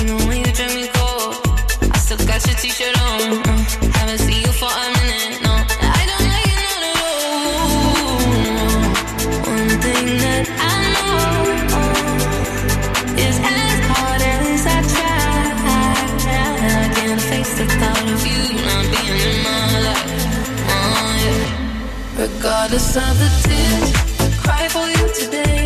Even 0.00 0.16
when 0.26 0.38
you 0.38 0.52
drink 0.52 0.74
me 0.74 0.88
cold, 0.92 1.34
I 1.94 1.98
still 1.98 2.18
got 2.26 2.44
your 2.44 2.56
t-shirt 2.56 2.96
on. 3.00 3.38
Uh, 3.46 3.54
haven't 3.94 4.18
seen 4.18 4.40
you 4.42 4.52
for 4.60 4.66
a 4.66 4.86
minute, 4.98 5.38
no. 5.46 5.54
I 5.54 6.02
don't 6.10 6.26
like 6.34 6.46
it 6.50 6.58
not 6.66 6.82
at 6.88 6.98
all. 7.06 7.38
One 9.46 9.70
thing 9.84 10.06
that 10.24 10.44
I 10.58 10.78
know 10.94 11.14
is 13.26 13.36
as 13.38 13.78
hard 13.90 14.22
as 14.22 14.62
I 14.66 14.78
try, 14.94 15.30
I 16.26 16.90
can't 16.96 17.22
face 17.30 17.52
the 17.58 17.66
thought 17.78 18.06
of 18.10 18.26
you 18.26 18.42
not 18.66 18.84
being 18.92 19.20
in 19.30 19.38
my 19.46 19.66
life. 19.86 20.06
Oh, 20.74 21.14
yeah. 21.22 22.26
Regardless 22.26 22.90
of 22.96 23.14
the 23.22 23.30
tears 23.44 23.90
I 24.18 24.26
cry 24.42 24.64
for 24.66 24.86
you 24.88 25.04
today. 25.14 25.57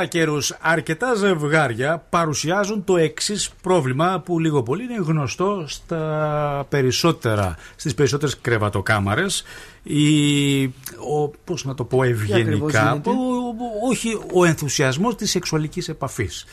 Κατά 0.00 0.12
καιρούς, 0.18 0.56
αρκετά 0.60 1.14
ζευγάρια 1.14 2.06
παρουσιάζουν 2.10 2.84
το 2.84 2.96
εξής 2.96 3.50
πρόβλημα 3.62 4.20
που 4.24 4.38
λίγο 4.38 4.62
πολύ 4.62 4.82
είναι 4.82 4.98
γνωστό 5.00 5.64
στα 5.66 6.66
περισσότερα, 6.68 7.56
στις 7.76 7.94
περισσότερες 7.94 8.38
κρεβατοκάμαρες. 8.40 9.44
Η, 9.82 10.64
ο, 10.64 11.28
πώς 11.44 11.64
να 11.64 11.74
το 11.74 11.84
πω 11.84 11.98
ακριβώς 12.02 12.22
ευγενικά, 12.22 12.90
γίνεται; 12.92 13.10
ο- 13.10 13.12
ο- 13.12 13.88
όχι 13.90 14.18
ο 14.32 14.44
ενθουσιασμός 14.44 15.14
της 15.14 15.30
σεξουαλικής 15.30 15.88
επαφής. 15.88 16.44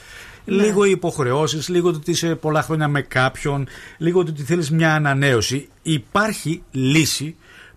Ναι. 0.46 0.64
Λίγο 0.64 0.86
οι 0.86 0.92
υποχρεώσεις, 0.92 1.68
λίγο 1.70 1.92
το 1.92 1.98
ότι 1.98 2.12
είσαι 2.12 2.36
πολλά 2.36 2.62
χρόνια 2.62 2.88
με 2.88 3.02
κάποιον, 3.02 3.68
λίγο 3.98 4.24
το 4.24 4.32
ότι 4.32 4.44
θέλεις 4.44 4.72
μια 4.72 4.94
ανανέωση. 4.96 5.68
Υπάρχει 5.82 6.64
λύση, 6.72 7.36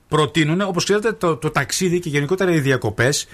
προτείνουν, 0.09 0.61
όπως 0.61 0.85
ξέρετε 0.85 1.13
το, 1.13 1.37
το 1.37 1.51
ταξίδι 1.51 1.99
και 2.01 2.09
γενικότερα 2.09 2.53
οι 2.53 2.61
διακοπές 2.61 3.27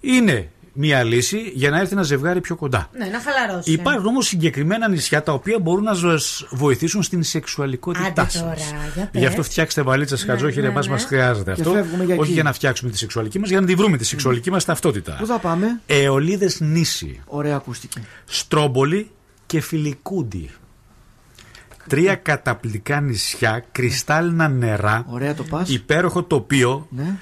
είναι 0.00 0.50
μια 0.76 1.02
λύση 1.02 1.52
για 1.54 1.70
να 1.70 1.78
έρθει 1.80 1.92
ένα 1.92 2.02
ζευγάρι 2.02 2.40
πιο 2.40 2.56
κοντά. 2.56 2.88
Ναι, 2.98 3.04
να 3.06 3.20
χαλαρώσει. 3.20 3.72
Υπάρχουν 3.72 4.06
όμως 4.06 4.26
συγκεκριμένα 4.26 4.88
νησιά 4.88 5.22
τα 5.22 5.32
οποία 5.32 5.58
μπορούν 5.58 5.84
να 5.84 5.94
σας 5.94 6.46
βοηθήσουν 6.50 7.02
στην 7.02 7.22
σεξουαλικότητά 7.22 8.06
Άντε 8.06 8.20
σας. 8.20 8.40
τώρα, 8.42 8.54
για 8.94 9.08
πες. 9.12 9.20
Γι' 9.20 9.26
αυτό 9.26 9.42
φτιάξτε 9.42 9.82
βαλίτσα 9.82 10.16
χατζόχυρε, 10.16 10.60
ναι, 10.66 10.68
εμάς 10.72 10.86
ναι. 10.86 10.92
μας 10.92 11.04
χρειάζεται 11.04 11.52
Και 11.54 11.60
αυτό. 11.60 11.72
φεύγουμε 11.72 12.04
για 12.04 12.14
Όχι 12.14 12.22
εκεί. 12.24 12.32
για 12.32 12.42
να 12.42 12.52
φτιάξουμε 12.52 12.90
τη 12.90 12.98
σεξουαλική 12.98 13.38
μας, 13.38 13.48
για 13.48 13.60
να 13.60 13.66
τη 13.66 13.74
βρούμε 13.74 13.96
τη 13.96 14.04
σεξουαλική 14.04 14.50
μας 14.50 14.64
ταυτότητα. 14.64 15.16
Πού 15.18 15.26
θα 15.26 15.38
πάμε; 15.38 15.80
Εολίδες 15.86 16.60
νήσι, 16.60 17.20
Ωραία 17.26 17.56
ακούστηκε. 17.56 18.00
Στρόμπολη 18.24 19.10
και 19.46 19.60
Φιλικούντι. 19.60 20.50
Τρία 21.88 22.14
καταπληκτικά 22.14 23.00
νησιά, 23.00 23.64
κρυστάλλινα 23.72 24.48
νερά, 24.48 25.04
Ωραία 25.08 25.34
το 25.34 25.42
πας. 25.42 25.68
υπέροχο 25.68 26.22
τοπίο, 26.22 26.86
Ναι. 26.90 27.14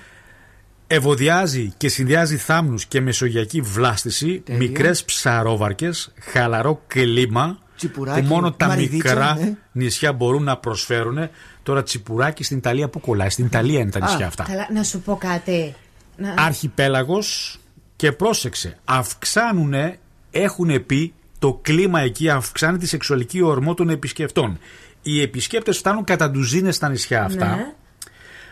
Ευωδιάζει 0.95 1.73
και 1.77 1.89
συνδυάζει 1.89 2.37
θάμνους 2.37 2.87
και 2.87 3.01
μεσογειακή 3.01 3.61
βλάστηση, 3.61 4.43
Τέλεια. 4.45 4.61
μικρές 4.61 5.05
ψαρόβαρκες, 5.05 6.13
χαλαρό 6.21 6.83
κλίμα 6.87 7.59
Τσιπουράκι, 7.77 8.21
που 8.21 8.27
μόνο 8.27 8.53
τα 8.53 8.67
μαριδίτσα, 8.67 9.15
μικρά 9.15 9.35
ναι. 9.35 9.55
νησιά 9.73 10.13
μπορούν 10.13 10.43
να 10.43 10.57
προσφέρουν. 10.57 11.29
Τώρα 11.63 11.83
τσιπουράκι 11.83 12.45
στην 12.45 12.57
Ιταλία 12.57 12.89
που 12.89 13.01
κολλάει. 13.01 13.31
Στην 13.31 13.45
Ιταλία 13.45 13.81
είναι 13.81 13.91
τα 13.91 14.01
νησιά 14.01 14.27
αυτά. 14.27 14.45
Καλά, 14.45 14.69
να 14.73 14.83
σου 14.83 15.01
πω 15.01 15.17
κάτι. 15.17 15.75
Να... 16.17 16.35
Αρχιπέλαγος 16.39 17.59
και 17.97 18.13
πρόσεξε, 18.13 18.79
αυξάνουνε, 18.85 19.99
έχουν 20.31 20.87
πει, 20.87 21.15
το 21.39 21.59
κλίμα 21.63 22.01
εκεί 22.01 22.29
αυξάνει 22.31 22.79
τη 22.79 22.87
σεξουαλική 22.87 23.43
ορμό 23.43 23.75
των 23.75 23.89
επισκεπτών. 23.89 24.59
Οι 25.03 25.21
επισκέπτες 25.21 25.79
φτάνουν 25.79 26.05
κατά 26.05 26.31
ντουζίνες 26.31 26.75
στα 26.75 26.89
νησιά 26.89 27.25
αυτά. 27.25 27.57
Ναι. 27.57 27.73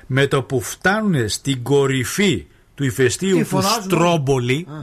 Με 0.06 0.26
το 0.26 0.42
που 0.42 0.60
φτάνουν 0.60 1.28
στην 1.28 1.62
κορυφή 1.62 2.46
του 2.74 2.84
ηφαιστείου 2.84 3.36
Τι 3.36 3.42
του 3.42 3.48
φωνάζουν; 3.48 3.82
Στρόμπολη, 3.82 4.66
Α. 4.68 4.74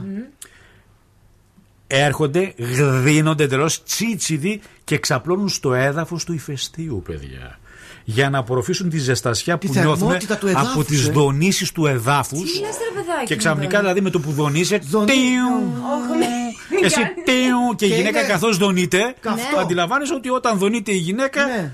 έρχονται, 1.86 2.54
γδίνονται 2.58 3.44
εντελώς 3.44 3.82
τσίτσιδοι 3.82 4.60
και 4.84 4.98
ξαπλώνουν 4.98 5.48
στο 5.48 5.74
έδαφος 5.74 6.24
του 6.24 6.32
ηφαιστείου, 6.32 7.02
παιδιά. 7.06 7.58
Για 8.04 8.30
να 8.30 8.38
απορροφήσουν 8.38 8.88
τη 8.88 8.98
ζεστασιά 8.98 9.58
που 9.58 9.72
νιώθουν 9.72 9.96
θερμότητα 9.96 10.36
του 10.36 10.50
από 10.50 10.58
εδάφους, 10.60 10.86
τις 10.86 11.06
ε. 11.06 11.10
δονήσεις 11.10 11.72
του 11.72 11.86
εδάφους. 11.86 12.52
Τι 12.52 12.58
λες, 12.58 12.68
ρε 12.68 13.00
παιδάκι 13.00 13.24
Και 13.24 13.34
μου 13.34 13.38
ξαφνικά 13.38 13.68
τώρα. 13.68 13.80
δηλαδή 13.80 14.00
με 14.00 14.10
το 14.10 14.20
που 14.20 14.30
δονείσαι. 14.32 14.78
Δονεί- 14.78 15.12
εσύ 16.82 17.00
και 17.76 17.86
η 17.86 17.88
γυναίκα 17.88 18.24
καθώς 18.24 18.56
δονείται, 18.56 18.98
ναι. 18.98 19.42
αντιλαμβάνεσαι 19.60 20.14
ότι 20.14 20.28
όταν 20.28 20.58
δονείται 20.58 20.92
η 20.92 20.96
γυναίκα 20.96 21.48
ε, 21.50 21.72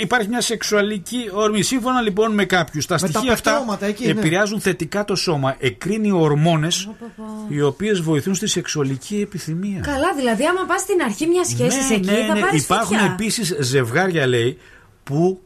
υπάρχει 0.00 0.28
μια 0.28 0.40
σεξουαλική 0.40 1.30
όρμη. 1.32 1.62
Σύμφωνα 1.62 2.00
λοιπόν 2.00 2.34
με 2.34 2.44
κάποιους, 2.44 2.86
τα 2.86 2.98
στοιχεία 2.98 3.32
αυτά 3.32 3.78
επηρεάζουν 4.02 4.60
θετικά 4.60 5.04
το 5.04 5.14
σώμα. 5.14 5.56
Εκρίνει 5.58 6.10
ορμόνες 6.10 6.88
οι 7.48 7.62
οποίες 7.62 8.00
βοηθούν 8.00 8.34
στη 8.34 8.46
σεξουαλική 8.46 9.20
επιθυμία. 9.20 9.80
Καλά, 9.80 10.14
δηλαδή 10.16 10.44
άμα 10.46 10.64
πας 10.66 10.80
στην 10.80 11.02
αρχή 11.02 11.26
μιας 11.26 11.48
ναι, 11.48 11.56
σχέσης 11.56 11.88
ναι, 11.88 11.94
εκεί 11.94 12.40
θα 12.40 12.50
Υπάρχουν 12.52 12.96
επίσης 13.12 13.56
ζευγάρια 13.60 14.26
λέει 14.26 14.58
που 15.04 15.40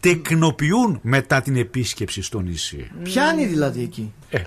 τεκνοποιούν 0.00 0.98
μετά 1.02 1.42
την 1.42 1.56
επίσκεψη 1.56 2.22
στο 2.22 2.40
νησί. 2.40 2.90
Πιάνει 3.02 3.44
δηλαδή 3.46 3.82
εκεί. 3.82 4.12
Ε, 4.30 4.38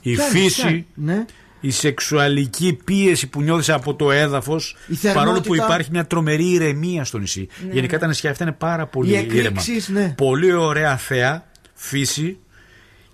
η 0.00 0.16
φύση, 0.16 0.86
ναι 0.94 1.24
η 1.60 1.70
σεξουαλική 1.70 2.78
πίεση 2.84 3.26
που 3.26 3.42
νιώθεις 3.42 3.70
από 3.70 3.94
το 3.94 4.10
έδαφος. 4.10 4.76
Παρόλο 5.14 5.40
που 5.40 5.54
υπάρχει 5.54 5.90
μια 5.90 6.06
τρομερή 6.06 6.50
ηρεμία 6.50 7.04
στο 7.04 7.18
νησί. 7.18 7.48
Ναι. 7.66 7.72
Γενικά 7.72 7.98
τα 7.98 8.06
νησιά 8.06 8.30
αυτά 8.30 8.44
είναι 8.44 8.52
πάρα 8.52 8.86
πολύ 8.86 9.28
ήρεμα. 9.32 9.62
Ναι. 9.86 10.14
Πολύ 10.16 10.52
ωραία 10.52 10.96
θέα, 10.96 11.44
φύση 11.74 12.38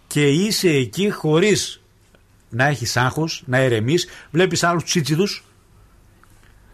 και 0.06 0.26
είσαι 0.26 0.68
εκεί 0.68 1.10
χωρίς 1.10 1.80
να 2.48 2.66
έχεις 2.66 2.96
άγχος, 2.96 3.42
να 3.46 3.60
ηρεμείς. 3.62 4.08
Βλέπεις 4.30 4.62
άλλους 4.62 4.84
τσίτσιδους 4.84 5.44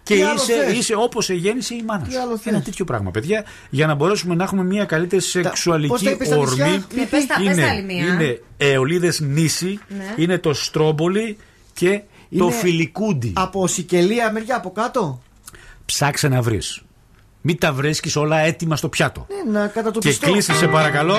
και 0.02 0.14
είσαι, 0.14 0.76
είσαι 0.76 0.94
όπως 0.94 1.30
εγέννησε 1.30 1.74
η 1.74 1.82
μάνα 1.86 2.04
σου. 2.04 2.40
Ένα 2.44 2.62
τέτοιο 2.62 2.84
πράγμα, 2.84 3.10
παιδιά, 3.10 3.44
για 3.70 3.86
να 3.86 3.94
μπορέσουμε 3.94 4.34
να 4.34 4.44
έχουμε 4.44 4.64
μια 4.64 4.84
καλύτερη 4.84 5.22
σεξουαλική 5.22 6.04
τα... 6.04 6.36
ορμή. 6.36 6.84
Ναι, 6.94 7.06
πες 7.10 7.26
τα, 7.26 7.36
είναι, 7.40 7.54
πες 7.54 7.64
τα 7.64 7.74
είναι 7.74 8.40
αιωλίδε 8.56 9.12
νήσι, 9.20 9.78
ναι. 9.88 10.14
είναι 10.16 10.38
το 10.38 10.54
στρόμπολι, 10.54 11.36
και 11.72 12.02
το 12.38 12.50
φιλικούντι. 12.50 13.32
Από 13.36 13.66
Σικελία 13.66 14.32
μεριά 14.32 14.56
από 14.56 14.70
κάτω. 14.70 15.22
Ψάξε 15.84 16.28
να 16.28 16.42
βρεις. 16.42 16.82
Μην 17.40 17.58
τα 17.58 17.72
βρίσκεις 17.72 18.16
όλα 18.16 18.38
έτοιμα 18.38 18.76
στο 18.76 18.88
πιάτο. 18.88 19.26
Ναι, 19.50 19.70
και 19.98 20.14
κλείσε 20.20 20.54
σε 20.54 20.66
παρακαλώ. 20.66 21.16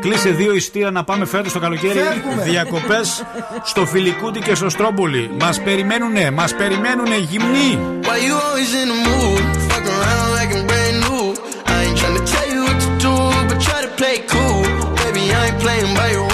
Κλείσε 0.00 0.30
δύο 0.30 0.54
ιστορία 0.54 0.90
να 0.90 1.04
πάμε 1.04 1.24
φέτος 1.24 1.52
το 1.52 1.58
καλοκαίρι. 1.58 1.98
Διακοπές 2.44 3.24
στο 3.62 3.86
Φιλικούντι 3.86 4.40
και 4.40 4.54
στο 4.54 4.68
Στρόμπολι. 4.68 5.30
Μας 5.40 5.62
περιμένουνε, 5.62 6.30
μας 6.30 6.54
περιμένουνε 6.54 7.16
γυμνοί. 7.16 7.78
Play 14.02 14.18
cool, 14.32 14.62
baby. 14.98 15.24
I 15.38 15.46
ain't 15.46 15.60
playing 15.60 15.92
by 15.98 16.08
your 16.16 16.31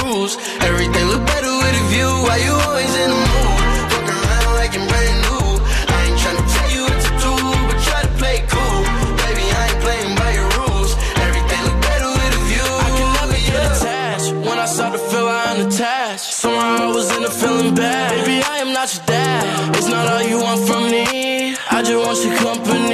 your 22.24 22.35
company 22.39 22.88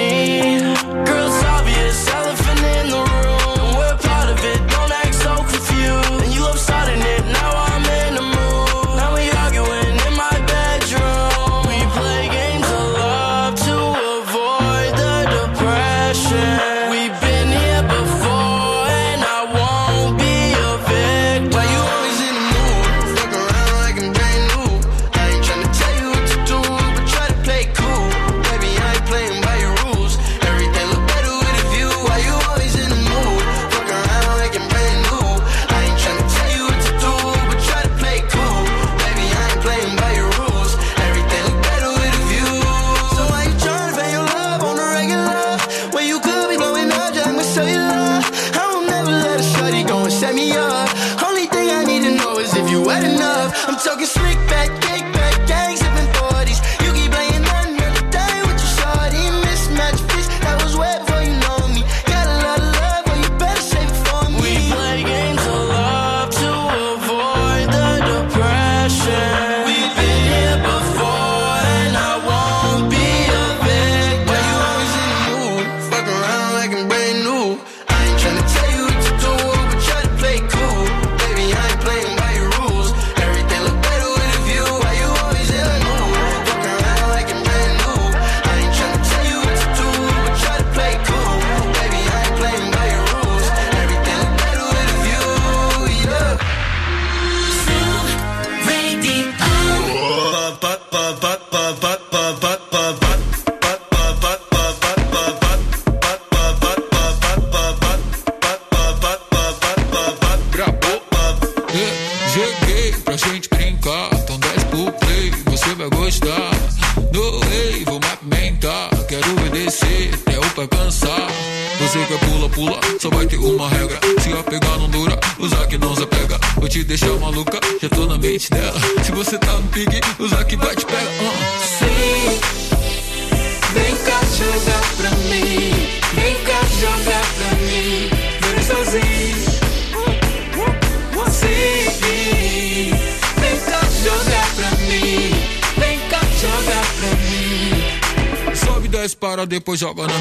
was 149.74 149.82
up 149.82 149.98
on 149.98 150.13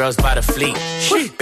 girls 0.00 0.16
by 0.26 0.34
the 0.38 0.44
fleet. 0.54 0.76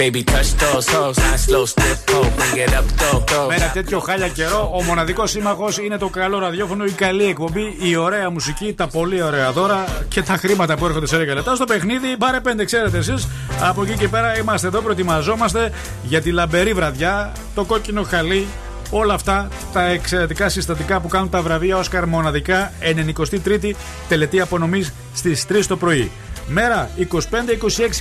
Baby, 0.03 0.21
touch 0.33 0.49
those 0.63 0.87
hoes, 0.95 1.17
I 1.31 1.35
slow 1.45 1.65
step, 1.73 1.97
pole, 2.09 2.29
bring 2.37 2.57
it 2.65 2.73
up, 2.79 2.85
go, 3.01 3.11
go. 3.33 3.47
Με 3.47 3.55
ένα 3.55 3.69
τέτοιο 3.73 3.99
χάλια 3.99 4.27
καιρό, 4.27 4.71
ο 4.73 4.83
μοναδικός 4.83 5.31
σύμμαχος 5.31 5.77
είναι 5.77 5.97
το 5.97 6.09
καλό 6.09 6.39
ραδιόφωνο, 6.39 6.85
η 6.85 6.91
καλή 6.91 7.25
εκπομπή, 7.25 7.77
η 7.81 7.95
ωραία 7.95 8.29
μουσική, 8.29 8.73
τα 8.73 8.87
πολύ 8.87 9.21
ωραία 9.21 9.51
δώρα 9.51 9.85
και 10.07 10.21
τα 10.21 10.37
χρήματα 10.37 10.77
που 10.77 10.85
έρχονται 10.85 11.07
σε 11.07 11.15
έργα 11.15 11.33
λεπτά. 11.33 11.55
Στο 11.55 11.65
παιχνίδι, 11.65 12.17
πάρε 12.17 12.39
πέντε, 12.39 12.65
ξέρετε 12.65 12.97
εσείς. 12.97 13.27
Από 13.61 13.83
εκεί 13.83 13.93
και 13.93 14.07
πέρα 14.07 14.37
είμαστε 14.37 14.67
εδώ, 14.67 14.81
προετοιμαζόμαστε 14.81 15.71
για 16.03 16.21
τη 16.21 16.31
λαμπερή 16.31 16.73
βραδιά, 16.73 17.31
το 17.55 17.63
κόκκινο 17.63 18.03
χαλί, 18.03 18.47
όλα 18.89 19.13
αυτά 19.13 19.47
τα 19.73 19.83
εξαιρετικά 19.83 20.49
συστατικά 20.49 20.99
που 20.99 21.07
κάνουν 21.07 21.29
τα 21.29 21.41
βραβεία 21.41 21.77
Όσκαρ 21.77 22.05
μοναδικά 22.05 22.71
93η 22.81 23.71
τελετή 24.07 24.41
απονομής 24.41 24.93
στις 25.13 25.45
3 25.49 25.65
το 25.67 25.77
πρωί. 25.77 26.11
Μέρα 26.51 26.89
25-26 26.99 27.05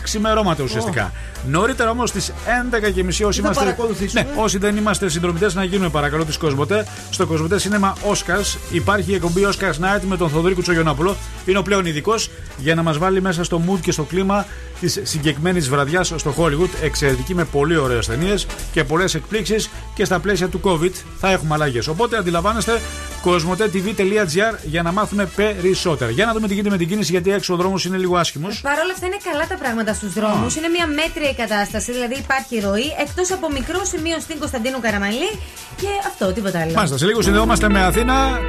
ξημερώματα 0.03 0.63
ουσιαστικά. 0.63 1.13
Νωρίτερα 1.47 1.91
όμως 1.91 2.09
στις 2.09 2.33
11.30 2.71 3.05
όσοι 3.09 3.23
θα 3.23 3.29
είμαστε. 3.39 3.65
παρακολουθήσουμε. 3.65 4.23
Ναι, 4.23 4.43
όσοι 4.43 4.59
δεν 4.59 4.77
είμαστε 4.77 5.09
συνδρομητές, 5.09 5.55
να 5.55 5.65
γίνουμε 5.65 5.89
παρακαλώ 5.89 6.25
τη 6.25 6.39
Κοσμοτέ. 6.39 6.87
Στο 7.11 7.27
Κοσμοτέ 7.27 7.57
Cinema 7.63 8.13
Oscars 8.13 8.57
υπάρχει 8.71 9.11
η 9.11 9.15
εκπομπή 9.15 9.47
Oscars 9.47 9.75
Night 9.85 10.01
με 10.09 10.17
τον 10.17 10.29
Θοδωρή 10.29 10.55
Κουτσογιονόπουλο. 10.55 11.17
Είναι 11.47 11.59
ο 11.59 11.63
πλέον 11.63 11.87
ειδικός 11.87 12.31
για 12.57 12.75
να 12.75 12.83
μας 12.83 12.99
βάλει 12.99 13.21
μέσα 13.21 13.45
στο 13.45 13.63
mood 13.69 13.79
και 13.81 13.93
στο 13.93 14.03
κλίμα 14.03 14.47
της 14.81 15.01
συγκεκριμένη 15.03 15.61
βραδιάς 15.61 16.13
στο 16.17 16.35
Hollywood. 16.39 16.71
Εξαιρετική 16.83 17.35
με 17.35 17.45
πολύ 17.45 17.77
ωραίες 17.77 18.07
ταινίες 18.07 18.47
και 18.73 18.85
πολλές 18.85 19.15
εκπλήξεις 19.15 19.71
και 19.95 20.05
στα 20.05 20.19
πλαίσια 20.19 20.49
του 20.49 20.61
COVID 20.65 20.93
θα 21.19 21.31
έχουμε 21.31 21.55
αλλαγές. 21.55 21.89
Οπότε 21.89 22.17
αντιλαμβάνεστε 22.17 22.81
κοσμοτέ.tv.gr 23.23 24.55
για 24.63 24.83
να 24.83 24.93
μάθουμε 24.93 25.27
περισσότερα. 25.27 26.11
Για 26.11 26.27
να 26.27 26.33
δούμε 26.33 26.47
τι 26.47 26.55
γίνεται 26.55 26.71
με 26.71 26.77
την 26.77 26.89
κίνηση 26.89 27.11
γιατί 27.11 27.33
έξω 27.33 27.55
ο 27.55 27.57
δρόμος 27.57 27.85
είναι 27.85 27.97
λίγο 27.97 28.17
άσχημος. 28.17 28.61
Παρ' 28.61 28.79
όλα 28.79 28.93
αυτά 28.93 29.07
είναι 29.07 29.17
καλά 29.33 29.47
τα 29.47 29.57
πράγματα 29.57 29.95
στους 29.95 30.13
δρόμους. 30.13 30.57
Είναι 30.57 30.69
μια 30.69 30.87
μέτρια 30.87 31.31
η 31.31 31.35
κατάσταση. 31.35 31.93
Δηλαδή 31.93 32.15
υπάρχει 32.15 32.61
ροή 32.61 32.95
εκτός 33.01 33.33
από 33.33 33.51
μικρό 33.53 33.81
σημείο 33.85 34.21
στην 34.21 34.39
Κωνσταντίνου 34.39 34.81
Καραμαλή 34.81 35.31
και 35.77 35.89
αυτό, 36.07 36.33
τίποτα 36.33 36.61
άλλο. 36.61 36.73
Μάλιστα, 36.73 36.99
σε 36.99 37.07
λίγο 37.07 37.23
συνδεόμαστε 37.23 37.69
με 37.69 37.85
Αθήνα. 37.85 38.41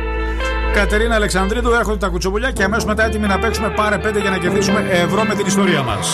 Κατερίνα 0.73 1.15
Αλεξανδρίδου, 1.15 1.71
έρχονται 1.71 1.97
τα 1.97 2.07
κουτσομπολιά 2.07 2.51
και 2.51 2.63
αμέσως 2.63 2.85
μετά 2.85 3.05
έτοιμοι 3.05 3.27
να 3.27 3.39
παίξουμε 3.39 3.69
πάρε 3.69 3.97
πέντε 3.97 4.19
για 4.19 4.29
να 4.29 4.37
κερδίσουμε 4.37 4.87
ευρώ 4.89 5.23
με 5.23 5.35
την 5.35 5.45
ιστορία 5.45 5.83
μας. 5.83 6.09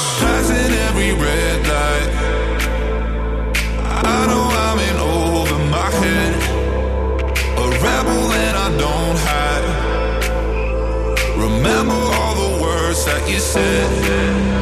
Remember 11.46 11.94
all 11.94 12.34
the 12.34 12.64
words 12.64 13.06
that 13.06 13.30
you 13.30 13.38
said. 13.38 14.55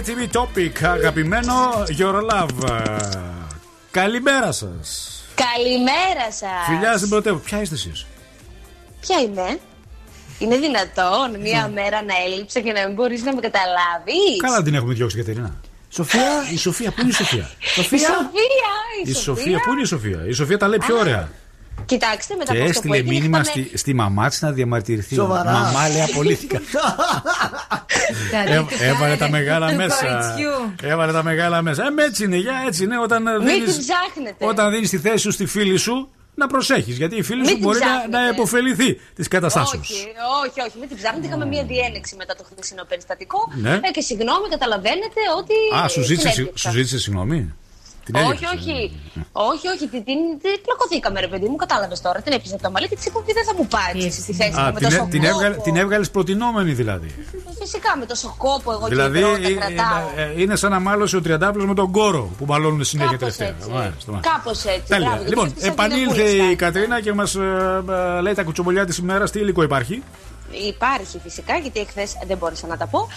Ταταραραραρα. 0.00 0.30
ATV 0.30 0.36
Topic, 0.36 0.84
αγαπημένο 0.84 1.52
Your 1.98 2.14
Love. 2.30 2.70
Καλημέρα 3.90 4.52
σας. 4.52 5.14
Καλημέρα 5.34 6.30
σας. 6.30 6.66
Φιλιά 6.68 6.96
στην 6.96 7.08
πρωτεύουσα. 7.08 7.44
Ποια 7.44 7.60
είστε 7.60 7.74
εσείς; 7.74 8.06
Ποια 9.00 9.20
είμαι, 9.20 9.58
Είναι 10.38 10.56
δυνατόν 10.56 11.40
μία 11.40 11.68
μέρα 11.68 12.02
να 12.02 12.14
έλειψε 12.26 12.60
και 12.60 12.72
να 12.72 12.86
μην 12.86 12.94
μπορείς 12.94 13.22
να 13.22 13.34
με 13.34 13.40
καταλάβεις; 13.40 14.40
Καλά 14.42 14.62
την 14.62 14.74
έχουμε 14.74 14.94
διώξει, 14.94 15.16
Κατερίνα. 15.16 15.60
Σοφία. 15.88 16.50
Η 16.52 16.56
Σοφία, 16.56 16.90
πού 16.90 17.00
είναι 17.00 17.10
η 17.10 17.12
Σοφία; 17.12 17.50
Η 17.60 17.66
Σοφία, 17.66 17.98
η, 19.04 19.10
Η 19.10 19.14
Σοφία, 19.14 19.60
πού 19.60 19.72
είναι 19.72 19.80
η 19.80 19.84
Σοφία; 19.84 20.24
Η 20.26 20.32
Σοφία 20.32 20.58
τα 20.58 20.68
λέει 20.68 20.78
πιο 20.78 20.98
ωραία. 20.98 21.30
Κοιτάξτε 21.86 22.34
μετά 22.36 22.52
Και 22.52 22.58
από 22.60 22.68
αυτό 22.70 22.80
που 22.80 22.86
έστειλε 22.94 22.96
έγινε. 22.96 23.12
μήνυμα 23.14 23.40
είχαμε- 23.40 23.66
στη, 23.68 23.78
στη 23.78 23.94
μαμά 23.94 24.28
της 24.28 24.42
να 24.42 24.50
διαμαρτυρηθεί. 24.52 25.14
Σοβαρά. 25.14 25.50
Μαμά 25.52 25.88
λέει 25.88 26.02
απολύθηκα. 26.02 26.60
Ε, 28.78 28.88
Έβαλε 28.88 29.16
τα 29.16 29.28
μεγάλα 29.30 29.74
μέσα. 29.74 30.34
Έβαλε 30.82 31.12
τα 31.12 31.22
μεγάλα 31.22 31.62
μέσα. 31.62 31.86
Ε, 31.86 31.90
με 31.90 32.02
έτσι 32.04 32.24
είναι, 32.24 32.36
για 32.36 32.62
έτσι 32.66 32.84
είναι. 32.84 32.98
Όταν 32.98 33.22
Μην 33.22 33.46
δίνεις, 33.46 33.76
την 33.76 33.84
ψάχνετε. 33.86 34.46
όταν 34.46 34.70
δίνεις 34.70 34.90
τη 34.90 34.98
θέση 34.98 35.18
σου 35.18 35.30
στη 35.30 35.46
φίλη 35.46 35.76
σου, 35.76 36.08
να 36.34 36.46
προσέχεις 36.46 36.96
Γιατί 36.96 37.16
η 37.16 37.22
φίλη 37.22 37.38
Μην 37.40 37.48
σου 37.48 37.54
την 37.54 37.62
μπορεί 37.62 37.78
να, 37.78 37.84
ψάχνετε. 37.86 38.18
να 38.18 38.28
υποφεληθεί 38.28 39.00
της 39.14 39.28
καταστάσεως. 39.28 39.88
Όχι, 39.90 40.06
όχι, 40.46 40.60
όχι, 40.68 40.78
μην 40.78 40.88
την 40.88 40.96
ψάχνετε. 40.96 41.26
Είχαμε 41.26 41.46
μία 41.46 41.64
διένεξη 41.64 42.14
μετά 42.16 42.34
το 42.36 42.44
χθεσινό 42.52 42.84
περιστατικό. 42.88 43.38
Ναι. 43.54 43.72
Ε, 43.74 43.90
και 43.92 44.00
συγγνώμη, 44.00 44.48
καταλαβαίνετε 44.48 45.20
ότι. 45.38 45.54
Α, 45.84 45.88
σου 45.88 46.02
ζήτησε, 46.02 46.26
την 46.26 46.30
συγ- 46.34 46.38
έδιωξα. 46.40 46.68
σου 46.70 46.76
ζήτησε 46.76 46.98
συγγνώμη; 46.98 47.54
Την 48.10 48.20
Όχι, 48.20 48.32
έδιωξες. 48.32 48.60
όχι. 48.60 48.78
Όχι, 49.50 49.66
όχι. 49.74 49.84
Την, 49.94 50.02
την, 50.08 50.20
την 50.42 50.54
πλακωθήκαμε, 50.64 51.20
ρε 51.20 51.28
παιδί 51.32 51.46
μου, 51.50 51.56
κατάλαβες 51.56 52.00
τώρα. 52.00 52.18
Την 52.20 52.32
έπιασε 52.36 52.54
από 52.54 52.62
το 52.66 52.70
μαλλί 52.70 52.86
και 52.88 52.96
τη 52.96 53.02
είπα 53.06 53.18
ότι 53.22 53.32
δεν 53.38 53.44
θα 53.48 53.54
μου 53.58 53.66
πάρεις 53.76 54.14
στη 54.14 54.32
θέση 54.32 54.56
Α, 54.60 54.62
μου 54.64 54.72
με 54.72 54.78
την, 54.80 54.88
τόσο 54.88 55.02
έ- 55.02 55.10
την, 55.10 55.20
κόπο. 55.22 55.32
έβγαλε, 55.34 55.56
την 55.66 55.76
έβγαλες 55.76 56.10
προτινόμενη 56.10 56.72
δηλαδή. 56.72 57.08
Φυσικά 57.60 57.90
με 57.98 58.06
τόσο 58.06 58.34
κόπο 58.38 58.72
εγώ 58.72 58.86
δηλαδή 58.86 59.18
και 59.20 59.26
η 59.48 59.54
πρώτα 59.54 59.66
ε, 59.66 59.72
κρατάω. 59.74 60.08
ε, 60.16 60.22
ε, 60.22 60.40
είναι 60.42 60.56
σαν 60.56 60.70
να 60.70 60.80
μάλωσε 60.80 61.16
ο 61.16 61.20
τριαντάπλος 61.22 61.64
με 61.66 61.74
τον 61.74 61.90
κόρο 61.90 62.30
που 62.38 62.44
μαλώνουν 62.44 62.84
συνέχεια 62.84 63.16
Κάπως 63.16 63.36
τελευταία. 63.36 63.56
έτσι. 63.58 63.70
Μάλιστα, 63.78 64.10
μάλιστα. 64.12 64.30
Κάπως 64.32 64.64
έτσι. 64.64 64.82
Τέλεια. 64.88 65.06
μπράβο, 65.08 65.16
γιατί 65.22 65.28
Λοιπόν, 65.30 65.46
αυτή 65.46 65.60
σαν 65.60 65.70
επανήλθε 65.70 66.22
την 66.22 66.50
η 66.50 66.56
Κατρίνα 66.56 67.00
και 67.00 67.12
μας 67.12 67.34
λέει 68.22 68.34
τα 68.34 68.42
κουτσομπολιά 68.42 68.86
της 68.86 68.96
ημέρας. 68.98 69.30
Τι 69.30 69.38
υλικό 69.38 69.62
υπάρχει. 69.62 70.02
Υπάρχει 70.68 71.20
φυσικά, 71.22 71.56
γιατί 71.56 71.80
εχθές 71.80 72.16
δεν 72.26 72.36
μπόρεσα 72.36 72.66
να 72.66 72.76
τα 72.76 72.86
πω. 72.86 73.08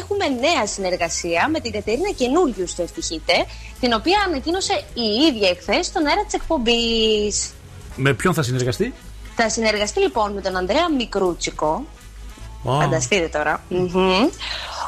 Έχουμε 0.00 0.28
νέα 0.28 0.66
συνεργασία 0.66 1.48
με 1.48 1.60
την 1.60 1.72
Κατερίνα 1.72 2.10
Καινούριου 2.16 2.66
στο 2.66 2.82
Ευτυχείτε, 2.82 3.32
την 3.80 3.92
οποία 3.92 4.24
ανακοίνωσε 4.26 4.84
η 4.94 5.02
ίδια 5.28 5.48
εχθές 5.48 5.86
στον 5.86 6.06
αέρα 6.06 6.24
της 6.24 6.34
εκπομπής. 6.34 7.52
Με 7.96 8.14
ποιον 8.14 8.34
θα 8.34 8.42
συνεργαστεί; 8.42 8.94
Θα 9.36 9.48
συνεργαστεί 9.48 10.00
λοιπόν 10.00 10.32
με 10.32 10.40
τον 10.40 10.56
Ανδρέα 10.56 10.90
Μικρούτσικο. 10.90 11.84
Α. 12.68 12.80
Φανταστείτε 12.80 13.28
τώρα. 13.28 13.64
Μμμ. 13.68 14.28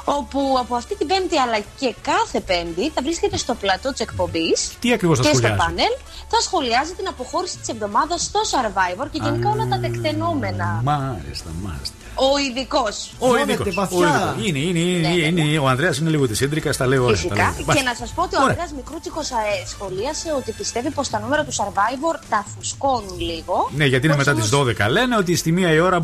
Όπου 0.05 0.57
από 0.61 0.75
αυτή 0.75 0.97
την 0.97 1.07
Πέμπτη 1.07 1.39
αλλά 1.39 1.59
και 1.79 1.95
κάθε 2.03 2.41
Πέμπτη 2.41 2.91
θα 2.91 3.03
βρίσκεται 3.03 3.37
στο 3.37 3.55
πλατό 3.55 3.91
της 3.91 4.01
εκπομπής. 4.01 4.73
Τι 4.81 4.93
ακριβώς 4.93 5.19
θα 5.19 5.23
και 5.23 5.29
στο 5.29 5.39
σχολιάζει; 5.39 5.63
πάνελ 5.65 5.93
θα 6.35 6.41
σχολιάζει 6.41 6.93
την 6.99 7.07
αποχώρηση 7.09 7.59
της 7.59 7.69
εβδομάδας 7.69 8.23
στο 8.23 8.41
Survivor 8.53 9.07
και 9.13 9.21
γενικά 9.23 9.49
όλα 9.51 9.67
τα 9.73 9.79
τεκτενόμενα. 9.79 10.81
Μάλιστα, 10.85 11.51
μάλιστα. 11.67 11.95
Ο 12.17 12.39
ειδικός. 12.47 13.13
Ο 13.19 13.37
ειδικός, 13.39 13.77
ο 13.77 14.03
ειδικός. 14.05 14.47
Είναι, 14.47 14.59
είναι, 14.59 14.79
είναι, 14.79 15.09
είναι, 15.09 15.41
είναι, 15.41 15.59
ο 15.59 15.69
Ανδρέας 15.69 15.99
είναι 15.99 16.11
λίγο 16.11 16.27
της 16.29 16.41
ίντρικας, 16.41 16.77
τα 16.77 16.87
λέω 16.87 17.03
όλα. 17.05 17.11
τα 17.13 17.17
Φυσικά. 17.17 17.35
λέω. 17.35 17.53
Και 17.57 17.63
Μάλιστα. 17.67 17.89
να 17.91 17.95
σας 17.95 18.11
πω 18.15 18.23
ότι 18.23 18.35
ο 18.35 18.39
Ωραία. 18.39 18.49
Ανδρέας 18.51 18.73
Μικρούτσικος 18.73 19.31
ε, 19.31 19.35
σχολίασε 19.67 20.33
ότι 20.37 20.53
πιστεύει 20.53 20.91
πως 20.91 21.09
τα 21.09 21.19
νούμερα 21.21 21.45
του 21.45 21.53
Survivor 21.53 22.19
τα 22.29 22.45
φουσκώνουν 22.57 23.19
λίγο. 23.21 23.71
Ναι, 23.77 23.85
γιατί 23.85 24.07
είναι 24.07 24.17
Πως 24.17 24.25
μετά 24.27 24.41
τις 24.41 24.53
όμως- 24.53 24.67
12. 24.67 24.89
Λένε 24.89 25.17
ότι 25.17 25.37
στη 25.37 25.53
μία 25.53 25.73
η 25.73 25.81
ώρα 25.81 26.01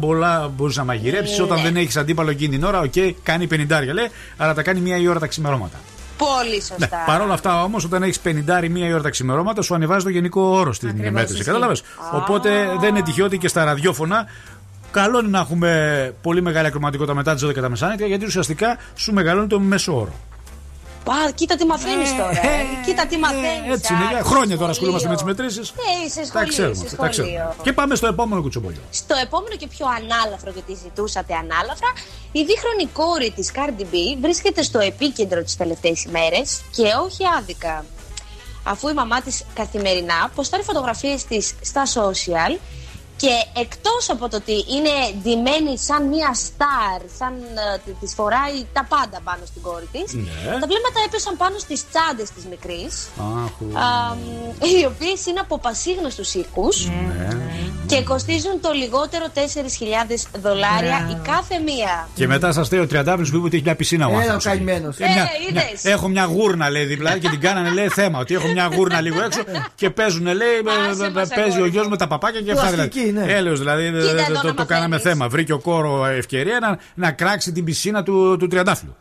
μπορείς 0.56 0.76
να 0.76 0.84
μαγειρέψεις. 0.84 1.38
Ναι. 1.38 1.44
Όταν 1.44 1.62
δεν 1.62 1.76
έχεις 1.76 1.96
αντίπαλο 1.96 2.30
εκείνη 2.30 2.50
την 2.56 2.64
ώρα, 2.64 2.80
οκ, 2.80 2.92
κάνει 3.22 3.46
50 3.46 3.92
λέει, 3.92 4.10
αλλά 4.36 4.54
τα 4.54 4.62
κάνει 4.62 4.80
μία 4.80 4.96
η 4.96 5.06
ώρα 5.06 5.18
τα 5.18 5.26
ξημερώματα. 5.26 5.76
Πολύ 6.24 6.54
Ναι, 6.56 6.60
σωστά. 6.78 7.02
Παρ' 7.06 7.20
όλα 7.20 7.34
αυτά 7.34 7.62
όμως, 7.62 7.84
όταν 7.84 8.02
έχεις 8.02 8.20
50 8.20 8.68
μία 8.70 8.86
η 8.88 8.92
ώρα 8.92 9.02
τα 9.02 9.10
ξημερώματα, 9.10 9.62
σου 9.62 9.74
ανεβάζει 9.74 10.04
το 10.04 10.10
γενικό 10.10 10.40
όρο 10.42 10.72
στην 10.72 10.88
Ακριβώς, 10.88 11.10
μέτρηση. 11.12 11.32
ισχύει. 11.32 11.44
Κατάλαβες; 11.46 11.80
Α. 11.80 12.16
Οπότε 12.16 12.50
δεν 12.80 12.88
είναι 12.88 13.02
τυχαίο 13.02 13.24
ότι 13.24 13.38
και 13.38 13.48
στα 13.48 13.64
ραδιόφωνα 13.64 14.26
καλό 14.90 15.18
είναι 15.18 15.28
να 15.28 15.38
έχουμε 15.38 16.14
πολύ 16.22 16.42
μεγάλη 16.42 16.66
ακροαματικότητα 16.66 17.14
μετά 17.16 17.34
τις 17.34 17.44
12 17.46 17.60
τα 17.60 17.68
μεσάνυχτα, 17.68 18.06
γιατί 18.06 18.24
ουσιαστικά 18.24 18.76
σου 18.94 19.12
μεγαλώνει 19.12 19.46
το 19.46 19.60
μέσο 19.60 19.96
όρο. 20.00 20.12
Πα, 21.04 21.30
κοίτα 21.34 21.56
τι 21.56 21.64
μαθαίνεις 21.66 22.10
τώρα. 22.16 22.30
ε. 22.30 22.64
Κοίτα 22.84 23.06
τι 23.06 23.16
μαθαίνεις. 23.18 23.72
Έτσι 23.76 23.92
είναι. 23.94 24.04
Για 24.10 24.22
χρόνια 24.24 24.56
τώρα 24.58 24.70
ασχολούμαστε 24.70 25.08
με 25.08 25.14
τις 25.14 25.22
μετρήσεις. 25.24 25.72
Ναι, 25.76 26.06
είσαι 26.06 26.20
Τα 26.20 26.26
σχολείο. 26.26 26.48
ξέρουμε. 26.48 26.74
είσαι 26.76 26.84
αυτά, 26.86 26.96
Τα 26.96 27.08
ξέρουμε. 27.08 27.32
σχολείο. 27.36 27.54
Και 27.62 27.72
πάμε 27.72 27.94
στο 27.94 28.06
επόμενο 28.06 28.42
κουτσομπολιό. 28.42 28.80
Στο 28.90 29.14
επόμενο 29.22 29.56
και 29.56 29.66
πιο 29.66 29.86
ανάλαφρο, 29.98 30.50
γιατί 30.50 30.74
ζητούσατε 30.82 31.34
ανάλαφρα, 31.34 31.90
η 32.32 32.42
δίχρονη 32.44 32.86
κόρη 32.92 33.30
της 33.36 33.50
Cardi 33.56 33.82
B 33.92 33.94
βρίσκεται 34.20 34.62
στο 34.62 34.78
επίκεντρο 34.78 35.42
τις 35.42 35.56
τελευταίες 35.56 36.04
ημέρες 36.04 36.60
και 36.76 36.84
όχι 37.04 37.22
άδικα. 37.38 37.84
Αφού 38.64 38.88
η 38.88 38.92
μαμά 38.92 39.20
της 39.20 39.44
καθημερινά 39.54 40.30
ποστάρει 40.34 40.62
φωτογραφίες 40.62 41.24
της 41.24 41.54
στα 41.62 41.82
social 41.86 42.58
και 43.20 43.60
εκτός 43.64 44.02
από 44.14 44.28
το 44.28 44.36
ότι 44.36 44.52
είναι 44.74 44.94
ντυμένη 45.22 45.78
σαν 45.78 46.02
μια 46.12 46.30
στάρ, 46.34 47.00
σαν 47.18 47.32
ε, 47.74 47.78
τη- 47.84 47.92
της 48.00 48.14
φοράει 48.14 48.56
τα 48.72 48.86
πάντα 48.94 49.18
πάνω 49.24 49.42
στην 49.50 49.62
κόρη 49.62 49.88
της, 49.92 50.12
Ναι. 50.14 50.50
τα 50.62 50.66
βλέμματα 50.70 50.98
έπεσαν 51.06 51.36
πάνω 51.36 51.56
στις 51.58 51.80
τσάντες 51.90 52.28
της 52.30 52.44
μικρής, 52.52 52.92
Αχ, 53.18 53.54
α, 53.84 54.16
οι 54.80 54.84
οποίες 54.92 55.26
είναι 55.26 55.40
από 55.40 55.58
πασίγνωστους 55.58 56.34
οίκους 56.34 56.86
ναι. 56.86 57.28
και 57.86 58.02
κοστίζουν 58.02 58.60
το 58.60 58.70
λιγότερο 58.72 59.24
4.000 59.34 60.26
δολάρια 60.44 60.98
η 61.10 61.16
κάθε 61.30 61.58
μία. 61.68 62.08
Και 62.14 62.26
μετά 62.26 62.52
σας 62.52 62.70
λέει 62.72 62.80
ο 62.80 62.86
Τριαντάφυλλο 62.86 63.28
που 63.30 63.36
είπε 63.36 63.46
ότι 63.46 63.54
έχει 63.56 63.64
μια 63.64 63.74
πισίνα 63.76 64.06
ο 64.06 64.08
Έλα 64.08 64.16
ο 64.18 64.20
άνθρωπος. 64.20 64.44
καημένος. 64.44 64.98
Ε, 64.98 65.04
μια- 65.06 65.22
Ε, 65.22 65.52
μια- 65.52 65.62
είδες. 65.70 65.84
έχω 65.84 66.08
μια 66.08 66.24
γούρνα 66.24 66.70
λέει 66.70 66.84
δίπλα 66.84 67.18
και 67.18 67.28
την 67.28 67.40
κάνανε 67.40 67.70
λέει 67.70 67.88
θέμα. 67.88 68.18
Ότι 68.18 68.34
έχω 68.34 68.48
μια 68.48 68.68
γούρνα 68.74 69.00
λίγο 69.00 69.22
έξω 69.24 69.40
και 69.74 69.90
παίζουν 69.90 70.24
λέει. 70.24 70.48
ε, 70.48 71.04
ε, 71.06 71.10
μας, 71.10 71.28
Παίζει 71.28 71.50
ο 71.50 71.54
αγόρι 71.54 71.70
γιος 71.70 71.88
με 71.88 71.96
τα 71.96 72.06
παπάκια 72.06 72.40
και 72.40 72.52
αυτά 72.52 72.66
Πλαστική, 72.66 72.98
δηλαδή. 72.98 73.09
Ναι. 73.10 73.32
Έλεος 73.32 73.58
δηλαδή. 73.58 73.84
ε, 73.84 73.90
Κοίτα 73.90 74.10
ε, 74.22 74.24
εδώ 74.30 74.40
το, 74.40 74.46
να 74.46 74.54
το 74.54 74.64
κάναμε 74.64 74.88
μαθαίνεις. 74.96 75.12
θέμα. 75.18 75.28
Βρήκε 75.28 75.52
ο 75.52 75.58
κόρο 75.58 76.06
ευκαιρία 76.06 76.58
να, 76.60 76.78
να 76.94 77.12
κράξει 77.12 77.52
την 77.52 77.64
πισίνα 77.64 78.02
του, 78.02 78.36
του 78.38 78.46
Τριαντάφυλλου. 78.46 78.96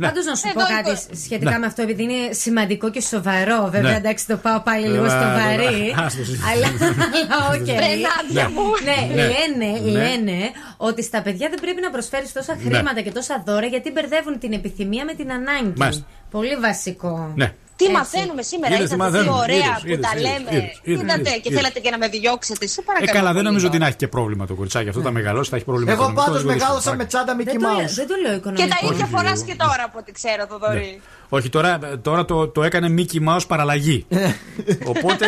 Ναι. 0.00 0.06
Πάντως 0.06 0.24
να 0.24 0.34
σου 0.34 0.48
Εδώ 0.48 0.60
πω 0.60 0.66
κάτι 0.74 0.88
είμαι. 0.90 1.20
σχετικά 1.24 1.50
Ναι. 1.50 1.58
με 1.58 1.66
αυτό, 1.66 1.82
επειδή 1.82 2.02
είναι 2.02 2.32
σημαντικό 2.32 2.90
και 2.90 3.00
σοβαρό. 3.00 3.68
Βέβαια, 3.70 3.90
Ναι. 3.90 3.96
εντάξει, 3.96 4.26
το 4.26 4.36
πάω 4.36 4.60
πάλι 4.60 4.86
λίγο 4.86 5.04
Ε, 5.04 5.08
στο 5.08 5.18
βέβαια, 5.18 5.34
βαρύ. 5.44 5.64
βέβαια. 5.64 6.04
Άστο 6.06 6.20
εσύ. 6.20 6.40
Αλλά 6.52 6.66
αλλά 7.36 7.48
οκ. 7.54 7.64
Βρε 7.64 7.79
Νάντια 7.79 8.08
Ναι. 8.32 8.48
μου. 8.54 8.64
Ναι, 8.88 9.14
Ναι. 9.14 9.22
λένε, 9.22 9.80
Ναι. 9.80 9.90
λένε 9.90 10.38
ότι 10.76 11.02
στα 11.02 11.22
παιδιά 11.22 11.48
δεν 11.48 11.60
πρέπει 11.60 11.80
να 11.80 11.90
προσφέρεις 11.90 12.32
τόσα 12.32 12.58
χρήματα 12.64 13.00
και 13.00 13.10
τόσα 13.10 13.42
δώρα 13.46 13.66
γιατί 13.66 13.90
μπερδεύουν 13.90 14.38
την 14.38 14.52
επιθυμία 14.52 15.04
με 15.04 15.14
την 15.14 15.32
ανάγκη. 15.32 15.72
Μάλιστα. 15.76 16.04
Πολύ 16.30 16.56
βασικό. 16.56 17.32
Ναι. 17.34 17.52
Τι 17.78 17.84
Έτσι. 17.84 17.96
μαθαίνουμε 17.98 18.42
σήμερα, 18.52 18.74
Είδες 18.74 18.88
τι 18.88 18.94
είδατε 18.94 19.08
τι 19.08 19.12
μαθαίνουμε. 19.14 19.38
ωραία 19.44 19.56
Είδες, 19.56 19.80
που 19.82 19.88
είδες, 19.94 20.04
τα 20.06 20.12
είδες, 20.16 20.22
λέμε. 20.26 20.48
είδες, 20.56 20.80
είδες, 20.88 21.02
Είδατε 21.02 21.20
είδες, 21.20 21.32
και 21.42 21.48
είδες. 21.48 21.56
θέλετε 21.58 21.78
και 21.84 21.90
να 21.94 21.98
με 22.02 22.06
διώξετε. 22.14 22.64
Σε 22.74 22.80
Ε, 22.80 22.84
παρακαλώ. 22.88 23.12
καλά, 23.18 23.26
δεν 23.26 23.34
πολύ 23.36 23.44
νομίζω 23.48 23.66
ότι 23.70 23.74
τώρα. 23.76 23.82
να 23.84 23.88
έχει 23.90 24.00
και 24.02 24.08
πρόβλημα 24.16 24.44
το 24.50 24.54
κοριτσάκι. 24.58 24.88
Αυτό 24.92 25.00
τα 25.08 25.12
μεγαλώσει, 25.18 25.48
θα 25.52 25.56
έχει 25.58 25.64
πρόβλημα. 25.70 25.90
Εγώ 25.92 26.00
οικονομικό, 26.02 26.24
πάντως 26.26 26.40
λίγο 26.42 26.52
δύσκολο. 26.54 26.72
μεγάλωσα 26.74 26.96
με 27.00 27.04
τσάντα 27.10 27.32
Mickey 27.38 27.48
Δεν 27.50 27.58
το, 27.62 27.68
λέω- 27.68 27.86
Mouse. 27.88 27.96
δεν 28.00 28.06
το 28.12 28.16
λέω 28.24 28.32
Και 28.32 28.40
οικονομικό. 28.42 28.68
τα 28.72 28.78
ίδια 28.86 29.04
Όχι, 29.04 29.12
φοράς 29.14 29.38
λίγο. 29.40 29.46
και 29.48 29.56
τώρα 29.64 29.82
από 29.88 29.96
ό,τι 30.02 30.10
ξέρω, 30.18 30.42
Θοδωρή. 30.50 30.92
Όχι, 31.28 31.48
τώρα, 31.48 31.78
τώρα 32.02 32.24
το, 32.24 32.48
το 32.48 32.62
έκανε 32.62 32.94
Mickey 32.98 33.28
Mouse 33.28 33.46
παραλλαγή. 33.48 34.06
Οπότε. 34.92 35.26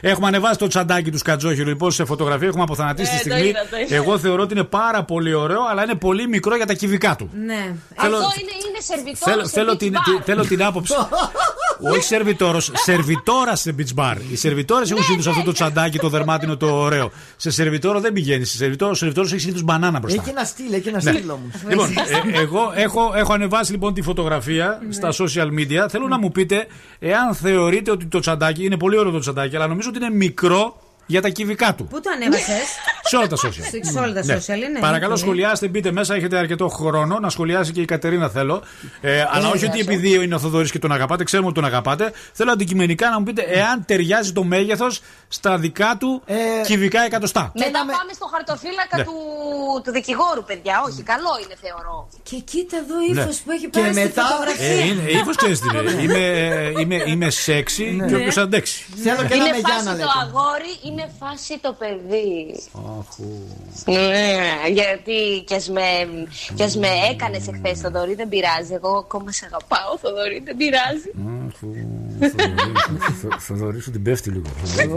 έχουμε 0.00 0.26
ανεβάσει 0.26 0.58
το 0.58 0.66
τσαντάκι 0.66 1.10
τους 1.10 1.20
Σκατζόχυρου 1.20 1.68
λοιπόν 1.68 1.90
σε 1.92 2.04
φωτογραφία. 2.04 2.46
Έχουμε 2.48 2.62
αποθανατήσει 2.62 3.10
Ε, 3.14 3.18
τη 3.18 3.28
το 3.28 3.30
στιγμή. 3.34 3.48
είδα, 3.48 3.60
το 3.70 3.76
είδα. 3.76 3.94
Εγώ 3.94 4.18
θεωρώ 4.18 4.42
ότι 4.42 4.54
είναι 4.54 4.64
πάρα 4.64 5.04
πολύ 5.04 5.34
ωραίο, 5.34 5.60
αλλά 5.70 5.82
είναι 5.82 5.94
πολύ 5.94 6.28
μικρό 6.28 6.56
για 6.56 6.66
τα 6.66 6.72
κυβικά 6.74 7.16
του. 7.16 7.30
Ναι. 7.46 7.74
Θέλω- 7.96 8.16
Αυτό 8.16 8.28
είναι, 8.40 8.50
είναι 8.68 8.80
σερβιτόρος 8.80 9.18
Θέλω, 9.34 9.44
σε 9.44 9.50
θέλω, 9.50 9.72
beach 9.72 9.78
την, 9.78 9.92
bar. 9.94 10.16
τη- 10.16 10.22
θέλω 10.24 10.44
την 10.46 10.64
άποψη. 10.64 10.94
Όχι 11.92 12.02
σερβιτόρος, 12.02 12.70
σερβιτόρας 12.74 13.60
σε 13.60 13.74
beach 13.78 14.02
bar. 14.02 14.14
Οι 14.30 14.36
σερβιτόρες 14.36 14.90
έχουν 14.90 15.02
συνήθως 15.02 15.26
αυτό 15.26 15.42
το 15.42 15.52
τσαντάκι, 15.52 15.98
το 15.98 16.08
δερμάτινο, 16.08 16.56
το 16.56 16.66
ωραίο. 16.74 17.10
Σε 17.36 17.50
σερβιτόρο 17.50 18.00
δεν 18.00 18.12
πηγαίνεις. 18.12 18.50
Σε 18.50 18.56
σερβιτόρο, 18.56 18.94
σερβιτόρος 18.94 19.30
έχει 19.32 19.40
συνήθως 19.40 19.62
μπανάνα 19.62 19.98
μπροστά. 19.98 20.20
Έχει 20.22 20.30
ένα 20.30 20.44
στυλ, 20.44 20.72
έχει 20.72 20.88
ένα 20.88 21.00
Ναι. 21.02 21.12
στυλ 21.12 21.30
όμως. 21.30 21.50
Λοιπόν, 21.68 21.88
ε, 22.34 22.38
εγώ 22.40 22.72
έχω, 22.74 23.12
έχω 23.16 23.32
ανεβάσει 23.32 23.75
λοιπόν 23.76 23.94
τη 23.94 24.02
φωτογραφία 24.02 24.82
στα 24.88 25.12
social 25.12 25.48
media. 25.58 25.86
Θέλω 25.88 26.08
να 26.08 26.18
μου 26.18 26.30
πείτε 26.30 26.66
εάν 26.98 27.34
θεωρείτε 27.34 27.90
ότι 27.90 28.06
το 28.06 28.18
τσαντάκι 28.18 28.64
είναι 28.64 28.76
πολύ 28.76 28.98
ωραίο 28.98 29.12
το 29.12 29.18
τσαντάκι, 29.18 29.56
αλλά 29.56 29.66
νομίζω 29.66 29.88
ότι 29.88 29.98
είναι 29.98 30.10
μικρό 30.10 30.76
για 31.06 31.22
τα 31.22 31.28
κυβικά 31.28 31.74
του. 31.74 31.84
Πού 31.86 32.00
το 32.00 32.10
ανέβασες; 32.14 32.64
Σε 33.04 33.16
όλα 33.16 33.26
τα 33.26 33.36
social. 33.36 33.90
Σε 33.92 33.98
όλα 33.98 34.12
τα 34.12 34.24
Ναι. 34.24 34.36
social 34.36 34.56
είναι. 34.68 34.78
Παρακαλώ, 34.80 35.12
Ναι. 35.12 35.18
σχολιάστε, 35.18 35.68
μπείτε 35.68 35.92
μέσα. 35.92 36.14
Έχετε 36.14 36.36
αρκετό 36.38 36.68
χρόνο 36.68 37.18
να 37.18 37.30
σχολιάσει 37.30 37.72
και 37.72 37.80
η 37.80 37.84
Κατερίνα, 37.84 38.28
θέλω. 38.28 38.62
Ε, 39.00 39.24
αλλά 39.30 39.48
όχι 39.48 39.66
ότι 39.66 39.78
επειδή 39.80 40.14
είναι 40.24 40.34
ο 40.34 40.38
Θοδωρή 40.38 40.70
και 40.70 40.78
τον 40.78 40.92
αγαπάτε, 40.92 41.24
ξέρουμε 41.24 41.48
ότι 41.48 41.60
τον 41.60 41.68
αγαπάτε. 41.68 42.12
Θέλω 42.32 42.50
αντικειμενικά 42.52 43.10
να 43.10 43.18
μου 43.18 43.24
πείτε 43.24 43.42
εάν 43.42 43.84
ταιριάζει 43.84 44.32
το 44.32 44.42
μέγεθος 44.44 45.00
στα 45.28 45.58
δικά 45.58 45.96
του 45.98 46.22
Ε, 46.26 46.34
κυβικά 46.64 47.00
εκατοστά. 47.04 47.52
Μετά 47.54 47.78
πάμε 47.78 48.12
στο 48.14 48.26
χαρτοφύλακα 48.32 48.96
Ναι. 48.96 49.04
του, 49.04 49.12
του 49.84 49.90
δικηγόρου, 49.92 50.42
παιδιά. 50.44 50.82
Όχι, 50.88 51.02
καλό 51.02 51.32
είναι, 51.44 51.54
θεωρώ. 51.60 52.08
Και 52.22 52.36
κοίτα 52.36 52.76
εδώ 52.76 52.96
ύφος 53.10 53.36
Ναι. 53.36 53.42
που 53.44 53.50
έχει 53.56 53.68
Και 53.70 53.78
πάρει 53.80 53.92
στη 53.92 54.00
μετά- 54.02 54.22
φωτογραφία. 54.22 54.66
Ε, 54.66 54.86
είναι, 54.86 55.02
ύφος 55.18 55.36
ξέρει 55.36 55.56
τι 55.58 55.66
είναι. 55.78 56.02
Είμαι, 56.02 56.22
είμαι, 56.80 56.96
είμαι 57.06 57.28
σεξy 57.30 57.86
και 58.08 58.14
όποιο 58.20 58.42
αντέξει. 58.42 58.84
Θέλω 59.04 59.16
και 59.28 59.34
ένα 59.34 59.44
Είναι 59.44 59.50
με 59.56 59.58
Γιάννα 59.66 59.72
φάση 59.74 59.84
το 59.86 59.92
λέτε. 59.92 60.06
αγόρι, 60.24 60.72
είναι 60.98 61.10
φάση 61.20 61.58
το 61.58 61.72
παιδί. 61.78 62.62
Ναι, 63.84 64.70
γιατί 64.72 65.44
κι 65.46 65.54
ας 65.54 65.68
με, 65.68 65.80
κι 66.54 66.62
ας 66.62 66.76
με 66.76 66.88
έκανες 67.10 67.48
εχθές 67.48 67.80
Θοδωρή 67.80 68.14
δεν 68.14 68.28
πειράζει. 68.28 68.72
Εγώ 68.74 68.96
ακόμα 68.96 69.32
σε 69.32 69.44
αγαπάω 69.50 69.98
Θοδωρή, 70.02 70.42
δεν 70.44 70.56
πειράζει. 70.56 71.10
Θοδωρή 73.38 73.80
σου 73.80 73.90
την 73.90 74.02
πέφτει 74.02 74.30
λίγο. 74.30 74.46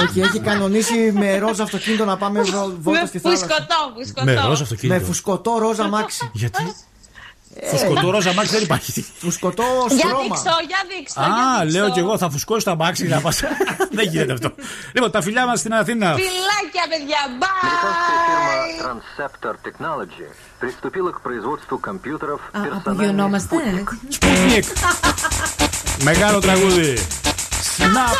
Όχι, 0.01 0.19
έχει 0.21 0.39
κανονίσει 0.39 1.11
με 1.11 1.38
ροζ 1.38 1.59
αυτοκίνητο 1.59 2.05
να 2.05 2.17
πάμε 2.17 2.41
βο- 2.41 2.76
βόλτα 2.80 3.01
Με 3.01 3.07
στη 3.07 3.19
θάλασσα. 3.19 3.45
φουσκωτό, 3.45 3.76
Με 3.95 4.03
φουσκωτό. 4.03 4.47
ροζ 4.47 4.57
Με 4.59 4.63
αυτοκίνητο. 4.63 5.05
φουσκωτό 5.05 5.57
ροζ 5.59 5.80
αμάξι. 5.80 6.30
Γιατί; 6.34 6.63
Φουσκωτό 7.70 8.11
ροζ 8.11 8.27
αμάξι 8.27 8.52
δεν 8.52 8.62
υπάρχει. 8.62 9.05
Φουσκωτό 9.19 9.65
Για 9.89 9.97
στρώμα. 9.98 10.23
δείξω, 10.23 10.55
για 10.69 10.78
δείξω. 10.97 11.20
Α, 11.20 11.24
για 11.27 11.65
δείξω. 11.65 11.78
λέω 11.78 11.90
κι 11.90 11.98
εγώ 11.98 12.19
θα 12.19 12.31
φουσκώσει 12.31 12.65
τα 12.65 12.70
αμάξι 12.70 13.06
να 13.06 13.20
πας. 13.20 13.40
Δεν 13.90 14.09
γίνεται 14.09 14.32
αυτό. 14.32 14.52
Λοιπόν, 14.93 15.11
τα 15.11 15.23
φιλιά 15.23 15.47
μα 15.47 15.56
στην 15.56 15.74
Αθήνα. 15.74 16.06
Φιλάκια, 16.15 16.85
παιδιά, 16.93 17.20
Американская 17.62 18.19
фирма 18.27 18.52
bye! 18.61 18.85
Transceptor 18.86 19.55
Technology 19.66 20.27
приступила 20.59 21.11
к 21.11 21.20
производству 21.20 21.78
компьютеров 21.78 22.40
Α, 22.40 22.51
персональных 22.51 22.86
Απογειωνόμαστε. 22.86 23.56
Σπούτνικ. 24.09 24.66
Μεγάλο 26.02 26.39
τραγούδι. 26.40 26.98
Snap. 27.78 28.15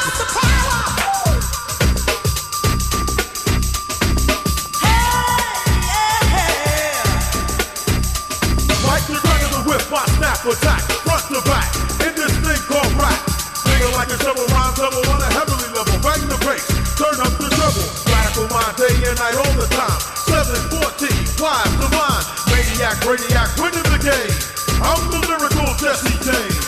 Snap 10.40 10.54
attack, 10.54 10.82
front 11.04 11.26
to 11.28 11.42
back, 11.50 11.68
in 12.00 12.16
this 12.16 12.32
thing 12.40 12.64
called 12.72 12.94
rap. 12.96 13.20
Singing 13.60 13.92
like 13.92 14.08
a 14.08 14.18
shovel, 14.24 14.48
rhyme 14.48 14.74
double 14.74 15.04
on 15.12 15.20
a 15.20 15.28
heavenly 15.36 15.68
level. 15.76 16.00
Bang 16.00 16.24
the 16.32 16.40
bass, 16.48 16.64
turn 16.96 17.20
up 17.20 17.36
the 17.36 17.52
treble. 17.52 17.84
Radical 18.08 18.48
mind 18.48 18.76
day 18.78 18.96
and 19.04 19.20
night 19.20 19.36
all 19.36 19.54
the 19.60 19.68
time. 19.68 20.00
714, 20.32 21.12
flies 21.36 21.76
the 21.76 21.92
line. 21.92 22.24
Maniac, 22.56 23.04
radiac, 23.04 23.52
winning 23.60 23.84
the 23.84 24.00
game. 24.00 24.32
I'm 24.80 25.12
the 25.12 25.20
lyrical 25.28 25.76
Jesse 25.76 26.16
James. 26.24 26.59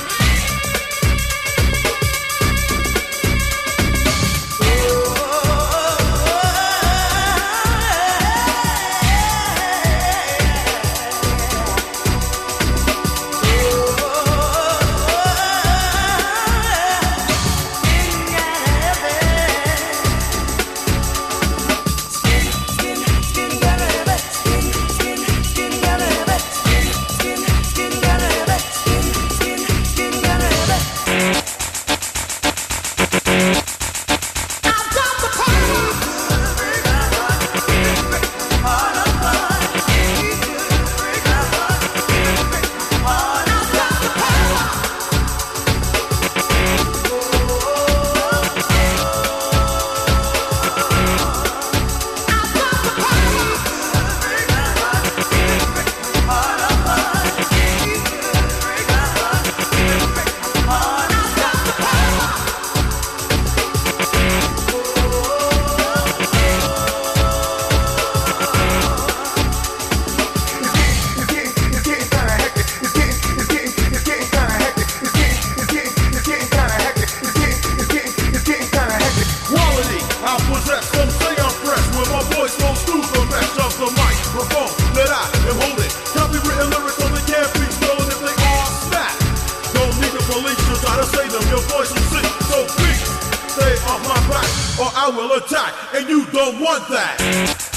Will 95.22 95.38
attack, 95.38 95.74
and 95.94 96.10
you 96.10 96.26
don't 96.28 96.60
want 96.60 96.88
that. 96.90 97.71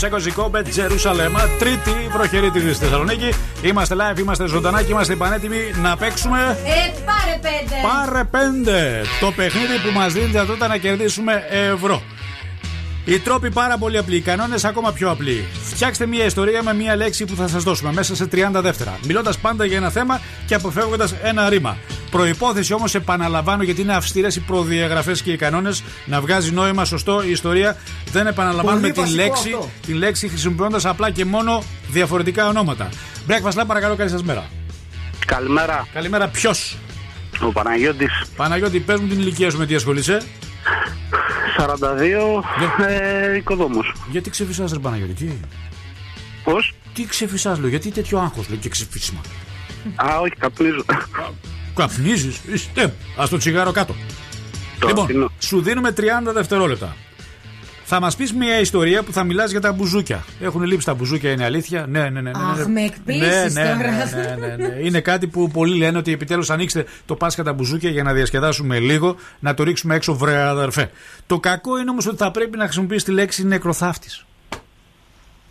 Νομψέκο 0.00 0.22
Ζικόμπε, 0.22 0.62
Τζερουσαλέμα. 0.62 1.40
Τρίτη 1.58 1.90
βροχερή 2.12 2.50
τη 2.50 2.60
στη 2.60 2.84
Θεσσαλονίκη. 2.84 3.28
Είμαστε 3.62 3.94
live, 3.98 4.18
είμαστε 4.18 4.46
ζωντανά 4.46 4.82
και 4.82 4.92
είμαστε 4.92 5.16
πανέτοιμοι 5.16 5.56
να 5.82 5.96
παίξουμε. 5.96 6.58
Ε, 6.64 7.00
πάρε 7.04 7.38
πέντε. 7.40 7.74
Πάρε 7.82 8.24
πέντε. 8.24 9.02
Το 9.20 9.32
παιχνίδι 9.32 9.78
που 9.84 9.98
μας 9.98 10.12
δίνει 10.12 10.26
δυνατότητα 10.26 10.68
να 10.68 10.76
κερδίσουμε 10.76 11.44
ευρώ. 11.50 12.02
Οι 13.04 13.18
τρόποι 13.18 13.50
πάρα 13.50 13.78
πολύ 13.78 13.98
απλοί, 13.98 14.16
οι 14.16 14.20
κανόνες 14.20 14.64
ακόμα 14.64 14.92
πιο 14.92 15.10
απλοί. 15.10 15.44
Φτιάξτε 15.62 16.06
μια 16.06 16.24
ιστορία 16.24 16.62
με 16.62 16.74
μια 16.74 16.96
λέξη 16.96 17.24
που 17.24 17.34
θα 17.34 17.48
σας 17.48 17.62
δώσουμε 17.62 17.92
μέσα 17.92 18.14
σε 18.14 18.28
30 18.32 18.60
δεύτερα. 18.62 18.98
Μιλώντας 19.06 19.38
πάντα 19.38 19.64
για 19.64 19.76
ένα 19.76 19.90
θέμα 19.90 20.20
και 20.46 20.54
αποφεύγοντας 20.54 21.14
ένα 21.22 21.48
ρήμα. 21.48 21.76
Προπόθεση 22.10 22.72
όμως, 22.72 22.94
επαναλαμβάνω, 22.94 23.62
γιατί 23.62 23.80
είναι 23.80 23.94
αυστηρές 23.94 24.36
οι 24.36 24.40
προδιαγραφές 24.40 25.22
και 25.22 25.32
οι 25.32 25.36
κανόνες, 25.36 25.82
να 26.06 26.20
βγάζει 26.20 26.50
νόημα 26.52 26.84
σωστό 26.84 27.22
η 27.22 27.30
ιστορία. 27.30 27.76
Δεν 28.12 28.26
επαναλαμβάνουμε 28.26 28.80
Πολύ 28.80 28.92
την 28.92 29.02
βασικό 29.02 29.22
λέξη, 29.22 29.52
αυτό. 29.52 29.70
την 29.86 29.94
λέξη 29.96 30.28
χρησιμοποιώντας 30.28 30.84
απλά 30.84 31.10
και 31.10 31.24
μόνο 31.24 31.62
διαφορετικά 31.90 32.48
ονόματα. 32.48 32.88
Breakfast 33.28 33.60
Lab, 33.60 33.64
παρακαλώ, 33.66 33.96
καλή 33.96 34.10
σας 34.10 34.22
μέρα. 34.22 34.44
Καλημέρα. 35.26 35.86
Καλημέρα, 35.92 36.28
ποιος; 36.28 36.76
Ο 37.40 37.52
Παναγιώτης 37.52 38.22
Παναγιώτη, 38.36 38.80
πες 38.80 39.00
μου 39.00 39.06
την 39.08 39.18
ηλικία 39.18 39.50
σου 39.50 39.58
με 39.58 39.66
τι 39.66 39.74
ασχολείσαι. 39.74 40.22
42 41.56 42.44
Ναι. 42.78 42.94
ε, 43.32 43.36
οικοδόμους. 43.36 43.92
Γιατί 44.10 44.30
ξεφυσάς 44.30 44.72
ρε 44.72 44.78
Παναγιώτη, 44.78 45.12
τι; 45.12 45.32
Πώς; 46.44 46.74
Τι 46.94 47.06
ξεφυσάς 47.06 47.58
λέω, 47.58 47.68
γιατί 47.68 47.90
τέτοιο 47.90 48.18
άγχος 48.18 48.48
λέει 48.48 48.58
και 48.58 48.68
ξεφύσιμα. 48.68 49.20
Α, 49.96 50.18
όχι, 50.20 50.32
καπνίζω. 50.38 50.84
Καπνίζεις, 51.78 52.40
είστε, 52.52 52.94
ας 53.16 53.28
το 53.28 53.36
τσιγάρο 53.36 53.72
κάτω. 53.72 53.94
λοιπόν, 54.86 55.32
σου 55.38 55.60
δίνουμε 55.60 55.94
30 55.96 56.02
δευτερόλεπτα. 56.32 56.96
Θα 57.84 58.00
μας 58.00 58.16
πεις 58.16 58.32
μια 58.32 58.60
ιστορία 58.60 59.02
που 59.02 59.12
θα 59.12 59.24
μιλάς 59.24 59.50
για 59.50 59.60
τα 59.60 59.72
μπουζούκια. 59.72 60.24
Έχουν 60.40 60.62
λείψει 60.62 60.86
τα 60.86 60.94
μπουζούκια, 60.94 61.30
είναι 61.30 61.44
αλήθεια. 61.44 61.86
Ναι, 61.88 62.00
ναι, 62.00 62.20
ναι. 62.20 62.20
ναι, 62.20 62.30
Αχ, 62.30 62.56
ναι. 62.56 62.66
με 62.66 62.80
εκπλήσεις 62.82 63.54
ναι, 63.54 63.62
ναι, 63.62 63.68
τώρα. 63.68 63.76
ναι, 63.78 64.46
ναι, 64.46 64.56
ναι, 64.56 64.66
ναι. 64.68 64.74
Είναι 64.86 65.00
κάτι 65.00 65.26
που 65.26 65.50
πολλοί 65.50 65.76
λένε 65.76 65.98
ότι 65.98 66.12
επιτέλους 66.12 66.50
ανοίξτε 66.50 66.84
το 67.06 67.14
Πάσχα 67.14 67.42
τα 67.42 67.52
μπουζούκια 67.52 67.90
για 67.90 68.02
να 68.02 68.12
διασκεδάσουμε 68.12 68.78
λίγο, 68.78 69.16
να 69.38 69.54
το 69.54 69.62
ρίξουμε 69.62 69.94
έξω, 69.94 70.14
βρε 70.14 70.36
αδερφέ. 70.36 70.90
Το 71.26 71.40
κακό 71.40 71.78
είναι 71.78 71.90
όμως 71.90 72.06
ότι 72.06 72.16
θα 72.16 72.30
πρέπει 72.30 72.56
να 72.56 72.64
χρησιμοποιήσει 72.64 73.04
τη 73.04 73.10
λέξη 73.10 73.46
νεκροθάφτης. 73.46 74.24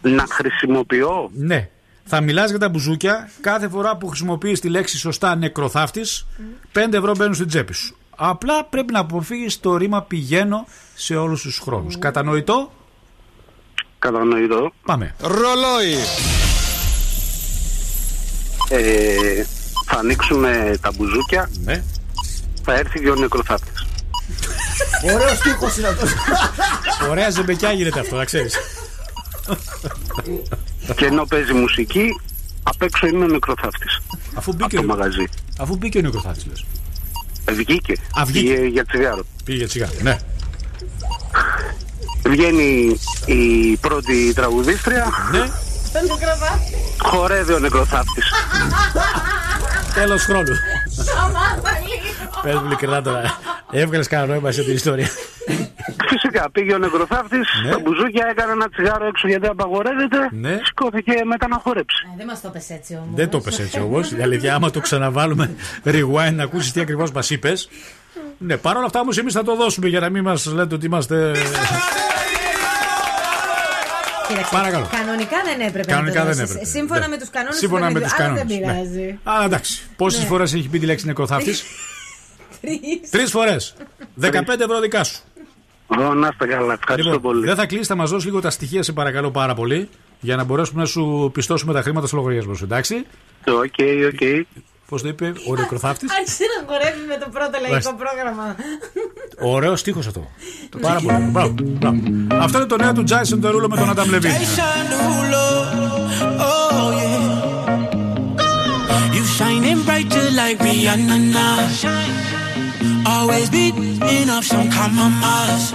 Να 0.01 0.25
χρησιμοποιώ; 0.29 1.29
Ναι. 1.33 1.69
Θα 2.07 2.21
μιλάς 2.21 2.49
για 2.49 2.59
τα 2.59 2.69
μπουζούκια 2.69 3.29
κάθε 3.41 3.69
φορά 3.69 3.97
που 3.97 4.07
χρησιμοποιείς 4.07 4.59
τη 4.59 4.69
λέξη 4.69 4.97
σωστά 4.97 5.35
νεκροθάφτης, 5.35 6.27
5 6.73 6.93
ευρώ 6.93 7.15
μπαίνουν 7.17 7.33
στην 7.33 7.47
τσέπη 7.47 7.73
σου. 7.73 7.95
Απλά 8.15 8.65
πρέπει 8.65 8.93
να 8.93 8.99
αποφύγεις 8.99 9.59
το 9.59 9.77
ρήμα 9.77 10.01
πηγαίνω 10.01 10.67
σε 10.95 11.15
όλους 11.15 11.41
τους 11.41 11.59
χρόνους. 11.59 11.99
Κατανοητό; 11.99 12.71
Κατανοητό. 13.99 14.73
Πάμε. 14.85 15.15
Ρολόι. 15.19 15.93
Ε, 18.69 19.43
θα 19.85 19.97
ανοίξουμε 19.97 20.77
τα 20.81 20.91
μπουζούκια. 20.95 21.49
Ναι. 21.63 21.83
Θα 22.63 22.73
έρθει 22.73 22.99
και 22.99 23.09
ο 23.09 23.15
νεκροθάπτης. 23.15 23.85
Ωραίος 25.13 25.39
τείχο 25.39 25.69
είναι 25.77 25.87
αυτός. 25.87 26.13
Ωραία 27.09 27.29
ζεμπεκιά 27.29 27.71
γίνεται 27.71 27.99
αυτό, 27.99 28.15
να 28.15 28.25
ξέρεις. 28.25 28.55
Και 30.95 31.05
ενώ 31.05 31.25
παίζει 31.25 31.53
μουσική, 31.53 32.19
απ' 32.63 32.81
έξω 32.81 33.07
είναι 33.07 33.23
ο 33.23 33.27
νεκροθάπτης. 33.27 33.99
Αφού 34.33 34.53
μπήκε 34.53 34.75
το 34.75 34.83
μαγαζί. 34.83 35.27
Αφού 35.59 35.75
μπήκε 35.75 35.97
ο 35.97 36.01
νεκροθάφτης, 36.01 36.45
λες. 36.45 36.65
Ε, 37.45 37.51
Βγήκε. 37.51 37.93
Α, 38.19 38.25
βγήκε. 38.25 38.53
Πήγε 38.53 38.67
για 38.67 38.85
τσιγάρο. 38.85 39.23
Πήγε 39.43 39.57
για 39.57 39.67
τσιγάρο, 39.67 39.91
ναι. 40.01 40.17
Βγαίνει 42.27 42.99
η 43.25 43.75
πρώτη 43.77 44.33
τραγουδίστρια. 44.33 45.07
Ναι. 45.31 45.49
Χορεύει 47.03 47.53
ο 47.53 47.59
νεκροθάπτης. 47.59 48.25
Τέλος 49.93 50.23
χρόνου. 50.23 50.53
Πες 52.47 52.55
μου 52.55 52.65
ειλικρινά 52.65 53.01
τώρα. 53.01 53.39
Έβγαλες 53.71 54.07
κανένα 54.07 54.29
νόημα 54.33 54.51
σε 54.51 54.63
την 54.63 54.73
ιστορία. 54.73 55.09
Φυσικά 56.09 56.49
πήγε 56.51 56.73
ο 56.73 56.77
νεκροθάπτης, 56.77 57.47
τα 57.71 57.79
μπουζούκια 57.79 58.27
έκανε 58.29 58.51
ένα 58.51 58.69
τσιγάρο 58.69 59.05
έξω 59.05 59.27
γιατί 59.27 59.47
απαγορεύεται. 59.47 60.17
Ναι. 60.31 60.59
Σηκώθηκε 60.65 61.11
μετά 61.25 61.47
να 61.47 61.57
χορέψει. 61.63 62.05
Ε, 62.13 62.17
Δεν 62.17 62.25
μας 62.25 62.41
το 62.41 62.49
πες 62.49 62.69
έτσι 62.69 62.93
όμως. 62.95 63.15
Δεν 63.15 63.29
το 63.29 63.39
πες 63.39 63.59
έτσι 63.59 63.79
όμως. 63.79 64.11
Η 64.11 64.21
αλήθεια, 64.21 64.55
άμα 64.55 64.69
το 64.69 64.79
ξαναβάλουμε 64.79 65.55
rewind 65.85 66.33
να 66.33 66.43
ακούσεις 66.43 66.71
τι 66.71 66.79
ακριβώς 66.81 67.11
μας 67.11 67.29
είπες. 67.29 67.69
Ναι, 68.37 68.57
παρόλα 68.57 68.85
αυτά 68.85 68.99
όμως 68.99 69.17
εμείς 69.17 69.33
θα 69.33 69.43
το 69.43 69.55
δώσουμε 69.55 69.87
για 69.87 69.99
να 69.99 70.09
μην 70.09 70.23
μας 70.23 70.45
λέτε 70.45 70.75
ότι 70.75 70.85
είμαστε. 70.85 71.31
Κοίταξε, 74.27 74.51
Παρακαλώ. 74.55 74.87
Κανονικά 74.91 75.37
δεν 75.45 75.67
έπρεπε 75.67 75.91
Κανονικά 75.91 76.19
να 76.23 76.29
το 76.29 76.35
δεν 76.35 76.37
δώσεις. 76.45 76.55
έπρεπε. 76.55 76.69
Σύμφωνα 76.77 76.99
Ναι. 76.99 77.07
με 77.07 77.17
τους 77.17 77.29
κανόνες 77.29 77.57
Σύμφωνα 77.57 77.91
με 77.91 77.99
τους 77.99 78.13
Αλλά 78.13 78.23
κανόνε. 78.23 78.43
δεν 78.43 78.57
πειράζει. 78.59 79.19
Αλλά 79.23 79.45
εντάξει. 79.45 79.81
Πόσες 79.95 80.19
Ναι. 80.21 80.25
φορές 80.27 80.53
έχει 80.53 80.67
πει 80.67 80.79
τη 80.79 80.85
λέξη 80.85 81.05
νεκροθάφτης, 81.05 81.59
Τρεις. 81.59 81.71
Τρεις 83.09 83.31
φορές. 83.31 83.73
15 84.21 84.29
ευρώ 84.59 84.79
δικά 84.79 85.03
σου. 85.03 85.21
Ω, 85.87 86.13
να 86.13 86.27
είστε 86.31 86.45
καλά. 86.45 86.73
Ευχαριστώ 86.73 87.11
Λοιπόν, 87.11 87.31
πολύ. 87.31 87.45
δεν 87.45 87.55
θα 87.55 87.65
κλείσεις, 87.65 87.83
θα 87.85 87.95
μας 87.95 88.09
δώσει 88.09 88.25
λίγο 88.25 88.41
τα 88.41 88.49
στοιχεία, 88.49 88.83
σε 88.83 88.91
παρακαλώ 88.91 89.31
πάρα 89.31 89.53
πολύ, 89.53 89.89
για 90.19 90.35
να 90.35 90.43
μπορέσουμε 90.43 90.81
να 90.81 90.87
σου 90.87 91.29
πιστώσουμε 91.33 91.73
τα 91.73 91.81
χρήματα 91.81 92.07
στο 92.07 92.15
λογαριασμό 92.15 92.53
σου, 92.53 92.63
εντάξει; 92.63 93.05
Ok, 93.47 93.53
ok. 94.13 94.45
Πώς 94.89 95.01
το 95.01 95.07
είπε 95.07 95.33
ο 95.49 95.55
νεκροθάφτης; 95.55 96.11
Άρχισε 96.11 96.43
να 96.59 96.67
χορεύει 96.73 97.07
με 97.07 97.17
το 97.17 97.29
πρώτο 97.31 97.49
λαϊκό 97.51 97.69
Μάλιστα. 97.69 97.95
πρόγραμμα. 97.95 98.55
Ωραίο 99.55 99.75
στίχος 99.75 100.07
αυτό. 100.07 100.27
Πάρα 100.81 100.99
πολύ. 101.01 101.17
Μπράβο, 101.31 101.53
μπράβο. 101.59 101.99
Αυτό 102.43 102.57
είναι 102.57 102.67
το 102.67 102.77
νέο 102.77 102.93
του 102.93 103.03
Jason 103.07 103.45
Derulo 103.45 103.67
με 103.69 103.75
τον 103.75 103.89
Adam 103.95 104.05
Levine. 104.15 104.23
Jason 104.23 104.85
Derulo, 104.91 105.45
oh 106.49 106.89
yeah. 106.99 109.15
You 109.15 109.23
shining 109.37 109.79
bright 109.87 110.07
just 110.15 110.31
like 110.41 110.57
Rihanna 110.65 111.17
now. 111.37 112.46
Always 113.09 113.49
beating 113.49 114.29
up 114.29 114.43
some 114.43 114.69
compromise. 114.69 115.71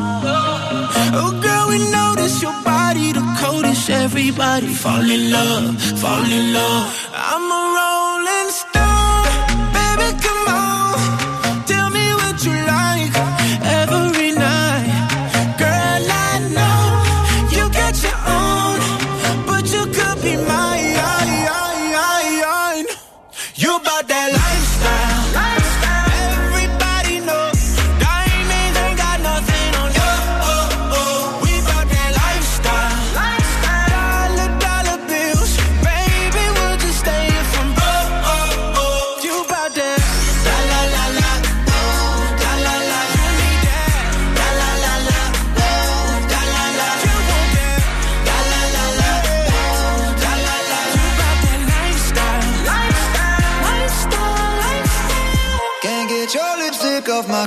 Oh 1.19 1.33
girl, 1.41 1.65
we 1.71 1.79
notice 1.91 2.43
your 2.43 2.57
body 2.63 3.13
the 3.13 3.25
coldest. 3.41 3.89
Everybody 3.89 4.67
fall 4.69 5.01
in 5.17 5.31
love, 5.31 5.81
fall 6.03 6.25
in 6.39 6.53
love. 6.53 6.85
I'm 7.15 7.45
a 7.59 7.61
rolling 7.79 8.51
stone, 8.61 9.25
baby, 9.73 10.09
come 10.25 10.49
on. 10.49 10.72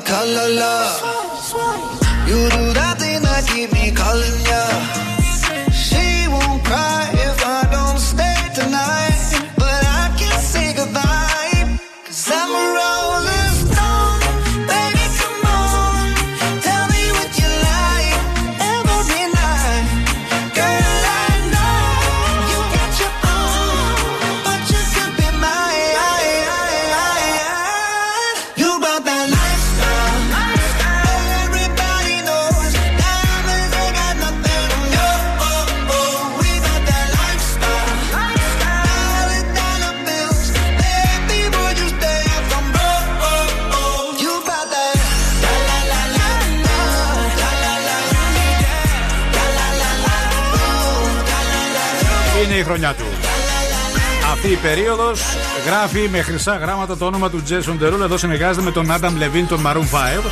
Color, 0.02 0.50
love. 0.50 1.15
Αυτή 54.46 54.58
η 54.58 54.62
περίοδος 54.62 55.24
γράφει 55.66 56.10
με 56.10 56.22
χρυσά 56.22 56.56
γράμματα 56.56 56.98
το 56.98 57.06
όνομα 57.06 57.30
του 57.30 57.44
Jason 57.50 57.84
Derulo. 57.84 58.02
Εδώ 58.04 58.18
συνεργάζεται 58.18 58.66
με 58.66 58.72
τον 58.72 58.88
Adam 58.90 59.10
Levine, 59.10 59.46
τον 59.48 59.62
Maroon 59.66 59.78
5. 59.78 60.32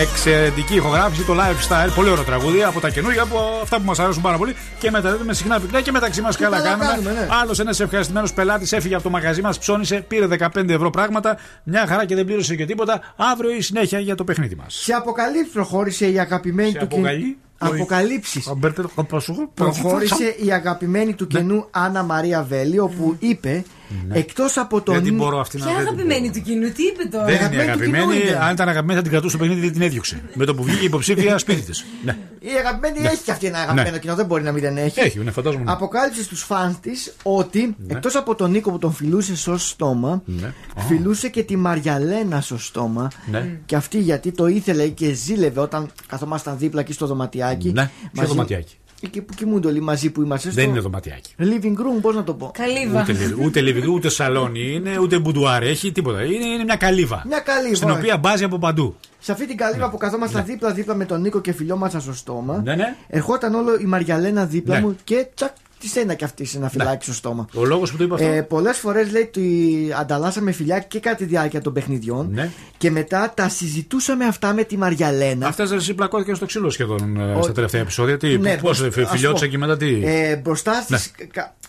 Εξαιρετική 0.00 0.74
ηχογράφηση, 0.74 1.22
το 1.22 1.34
lifestyle. 1.34 1.90
Πολύ 1.94 2.10
ωραίο 2.10 2.24
τραγούδι 2.24 2.62
από 2.62 2.80
τα 2.80 2.90
καινούργια, 2.90 3.22
από 3.22 3.60
αυτά 3.62 3.76
που 3.76 3.82
μας 3.84 3.98
αρέσουν 3.98 4.22
πάρα 4.22 4.36
πολύ. 4.36 4.56
Και 4.78 4.90
μεταδίδουμε 4.90 5.34
συχνά 5.34 5.60
πυκνά 5.60 5.80
και 5.80 5.92
μεταξύ 5.92 6.20
μας 6.20 6.36
καλά 6.36 6.56
καλά 6.56 6.68
κάνουμε. 6.68 6.90
κάνουμε, 6.90 7.12
ναι. 7.12 7.28
Άλλος 7.42 7.58
ένας 7.58 7.80
ευχαριστημένος 7.80 8.32
πελάτης 8.32 8.72
έφυγε 8.72 8.94
από 8.94 9.02
το 9.02 9.10
μαγαζί 9.10 9.40
μας, 9.40 9.58
ψώνισε, 9.58 10.04
πήρε 10.08 10.26
15 10.26 10.68
ευρώ 10.68 10.90
πράγματα. 10.90 11.36
Μια 11.62 11.86
χαρά 11.86 12.04
και 12.04 12.14
δεν 12.14 12.24
πλήρωσε 12.24 12.56
και 12.56 12.64
τίποτα. 12.64 13.00
Αύριο 13.16 13.50
η 13.50 13.60
συνέχεια 13.60 13.98
για 13.98 14.14
το 14.14 14.24
παιχνίδι 14.24 14.54
μας. 14.54 14.74
Σε 14.74 14.92
αποκαλύψει 14.92 15.52
προχώρησε 15.52 16.10
η 16.10 16.18
αγαπημένη 16.18 16.70
Σε 16.70 16.78
του 16.78 16.84
αποκαλεί; 16.84 17.38
Αποκαλύψεις. 17.62 18.46
Αμπέρτε, 18.46 18.84
καπασού, 18.96 19.48
Προχώρησε 19.54 20.34
η 20.44 20.52
αγαπημένη 20.52 21.14
του 21.14 21.26
καινού 21.26 21.66
Άννα 21.70 22.02
Μαρία 22.02 22.42
Βέλη, 22.42 22.78
όπου 22.78 23.16
είπε 23.18 23.64
εκτός 24.12 24.56
από 24.56 24.80
τον. 24.80 24.94
Δεν 24.94 25.02
την 25.04 25.14
μπορώ 25.16 25.40
αυτή 25.40 25.58
να 25.58 25.64
Ποια 25.64 25.74
δεν 25.74 25.84
την 25.84 25.92
αγαπημένη 25.94 26.30
του 26.30 26.40
κοινού, 26.42 26.72
τι 26.72 26.82
είπε 26.82 27.04
τώρα; 27.10 27.24
Δεν 27.24 27.34
είναι 27.34 27.44
Αγαπημένη 27.44 27.66
του 27.66 27.72
αγαπημένη. 27.72 28.12
κοινού 28.12 28.26
είναι. 28.28 28.38
Αν 28.44 28.52
ήταν 28.52 28.68
αγαπημένη 28.68 28.96
θα 28.96 29.02
την 29.02 29.10
κρατούσε 29.12 29.36
το 29.36 29.42
παιχνίδι 29.42 29.60
δεν 29.60 29.72
την 29.72 29.82
έδιωξε. 29.82 30.22
Με 30.34 30.44
το 30.44 30.54
που 30.54 30.62
βγήκε 30.64 30.80
η 30.82 30.84
υποψήφια 30.84 31.38
σπίτι 31.44 31.60
της. 31.60 31.84
Ναι. 32.04 32.16
Η 32.40 32.48
αγαπημένη 32.58 32.98
έχει 33.06 33.22
και 33.24 33.30
αυτή 33.30 33.46
ένα 33.46 33.58
αγαπημένο 33.58 33.90
Ναι. 33.90 33.98
κοινό, 33.98 34.14
δεν 34.14 34.26
μπορεί 34.26 34.42
να 34.42 34.52
μην 34.52 34.62
δεν 34.62 34.76
έχει. 34.76 35.00
Έχει, 35.00 35.18
ναι, 35.18 35.30
φαντάζομαι. 35.30 35.64
ναι. 35.64 35.72
Αποκάλυψε 35.72 36.22
στους 36.22 36.42
φαν 36.42 36.76
της 36.80 37.12
ότι 37.22 37.76
εκτός 37.88 38.14
από 38.16 38.34
τον 38.34 38.50
Νίκο 38.50 38.70
που 38.70 38.78
τον 38.78 38.92
φιλούσε 38.92 39.36
στο 39.36 39.58
στόμα, 39.58 40.22
Ναι. 40.24 40.52
φιλούσε 40.88 41.28
και 41.28 41.42
τη 41.42 41.56
Μαριαλένα 41.56 42.40
στο 42.40 42.58
στόμα. 42.58 43.10
Ναι. 43.30 43.58
Και 43.66 43.76
αυτή 43.76 43.98
γιατί 43.98 44.32
το 44.32 44.46
ήθελε 44.46 44.86
και 44.88 45.12
ζήλευε 45.12 45.60
όταν 45.60 45.90
καθόμασταν 46.06 46.58
δίπλα 46.58 46.80
εκεί 46.80 46.92
στο 46.92 47.06
δωματιάκι. 47.06 47.72
Ναι. 47.72 47.90
Ποιο 48.12 48.26
δωματιάκι; 48.26 48.76
Εκεί 49.04 49.22
που 49.22 49.34
κοιμούνται 49.34 49.68
όλοι 49.68 49.80
μαζί 49.80 50.10
που 50.10 50.22
είμαστε. 50.22 50.50
Δεν 50.50 50.62
στο 50.62 50.70
είναι 50.70 50.80
δωματιάκι. 50.80 51.34
Living 51.38 51.72
room, 51.80 52.00
πώς 52.00 52.14
να 52.14 52.24
το 52.24 52.34
πω. 52.34 52.50
Καλύβα. 52.54 53.00
Ούτε, 53.00 53.12
λι- 53.12 53.38
ούτε 53.44 53.60
λιβικό, 53.60 53.92
ούτε 53.92 54.08
σαλόνι 54.08 54.72
είναι, 54.72 54.98
ούτε 54.98 55.18
μπουντουάρ 55.18 55.62
έχει, 55.62 55.92
τίποτα. 55.92 56.22
Είναι, 56.24 56.44
είναι 56.46 56.64
μια 56.64 56.76
καλύβα. 56.76 57.22
Μια 57.26 57.38
καλύβα. 57.38 57.74
Στην 57.74 57.90
οποία 57.90 58.16
μπάζει 58.16 58.44
από 58.44 58.58
παντού. 58.58 58.96
Σε 59.18 59.32
αυτή 59.32 59.46
την 59.46 59.56
καλύβα 59.56 59.90
που 59.90 59.96
καθόμασταν 59.96 60.44
δίπλα-δίπλα 60.44 60.94
με 60.94 61.04
τον 61.04 61.20
Νίκο 61.20 61.40
και 61.40 61.52
φιλιόμασταν 61.52 62.00
στο 62.00 62.12
στόμα. 62.14 62.60
Ναι, 62.64 62.74
ναι. 62.74 62.96
Ερχόταν 63.08 63.54
όλο 63.54 63.76
η 63.80 63.84
Μαριαλένα 63.84 64.44
δίπλα 64.44 64.74
Ναι. 64.74 64.86
μου 64.86 64.96
και 65.04 65.26
τσακ, 65.34 65.50
τη 65.90 66.00
ένα 66.00 66.14
και 66.14 66.24
αυτή 66.24 66.44
σε 66.44 66.56
ένα 66.56 66.68
φυλάκι 66.68 67.04
στο 67.04 67.14
στόμα; 67.14 67.46
Ο 67.54 67.64
λόγος 67.64 67.90
που 67.90 67.96
το 67.96 68.04
είπα 68.04 68.14
αυτό. 68.14 68.26
Ε, 68.26 68.42
Πολλές 68.42 68.78
φορές 68.78 69.10
λέει 69.12 69.22
ότι 69.22 69.88
ανταλλάσσαμε 70.00 70.52
φιλιά 70.52 70.78
και 70.78 71.00
κατά 71.00 71.16
τη 71.16 71.24
διάρκεια 71.24 71.60
των 71.60 71.72
παιχνιδιών. 71.72 72.28
Ναι. 72.32 72.50
Και 72.78 72.90
μετά 72.90 73.32
τα 73.36 73.48
συζητούσαμε 73.48 74.24
αυτά 74.24 74.52
με 74.54 74.64
τη 74.64 74.76
Μαριαλένα. 74.76 75.46
Αυτά 75.46 75.68
εσύ 75.74 75.94
πλακώθηκε 75.94 76.34
στο 76.34 76.46
ξύλο 76.46 76.70
σχεδόν 76.70 77.20
ε, 77.20 77.34
Ο- 77.34 77.42
στα 77.42 77.52
τελευταία 77.52 77.80
επεισόδια. 77.80 78.16
Τι, 78.16 78.38
Ναι, 78.38 78.56
πώ 78.56 78.70
ας 78.70 78.78
φιλιώτησα 78.90 79.28
πω. 79.44 79.46
και 79.46 79.58
μετά 79.58 79.76
τι; 79.76 80.00
Ε, 80.04 80.36
μπροστά 80.36 80.80
στις. 80.82 81.10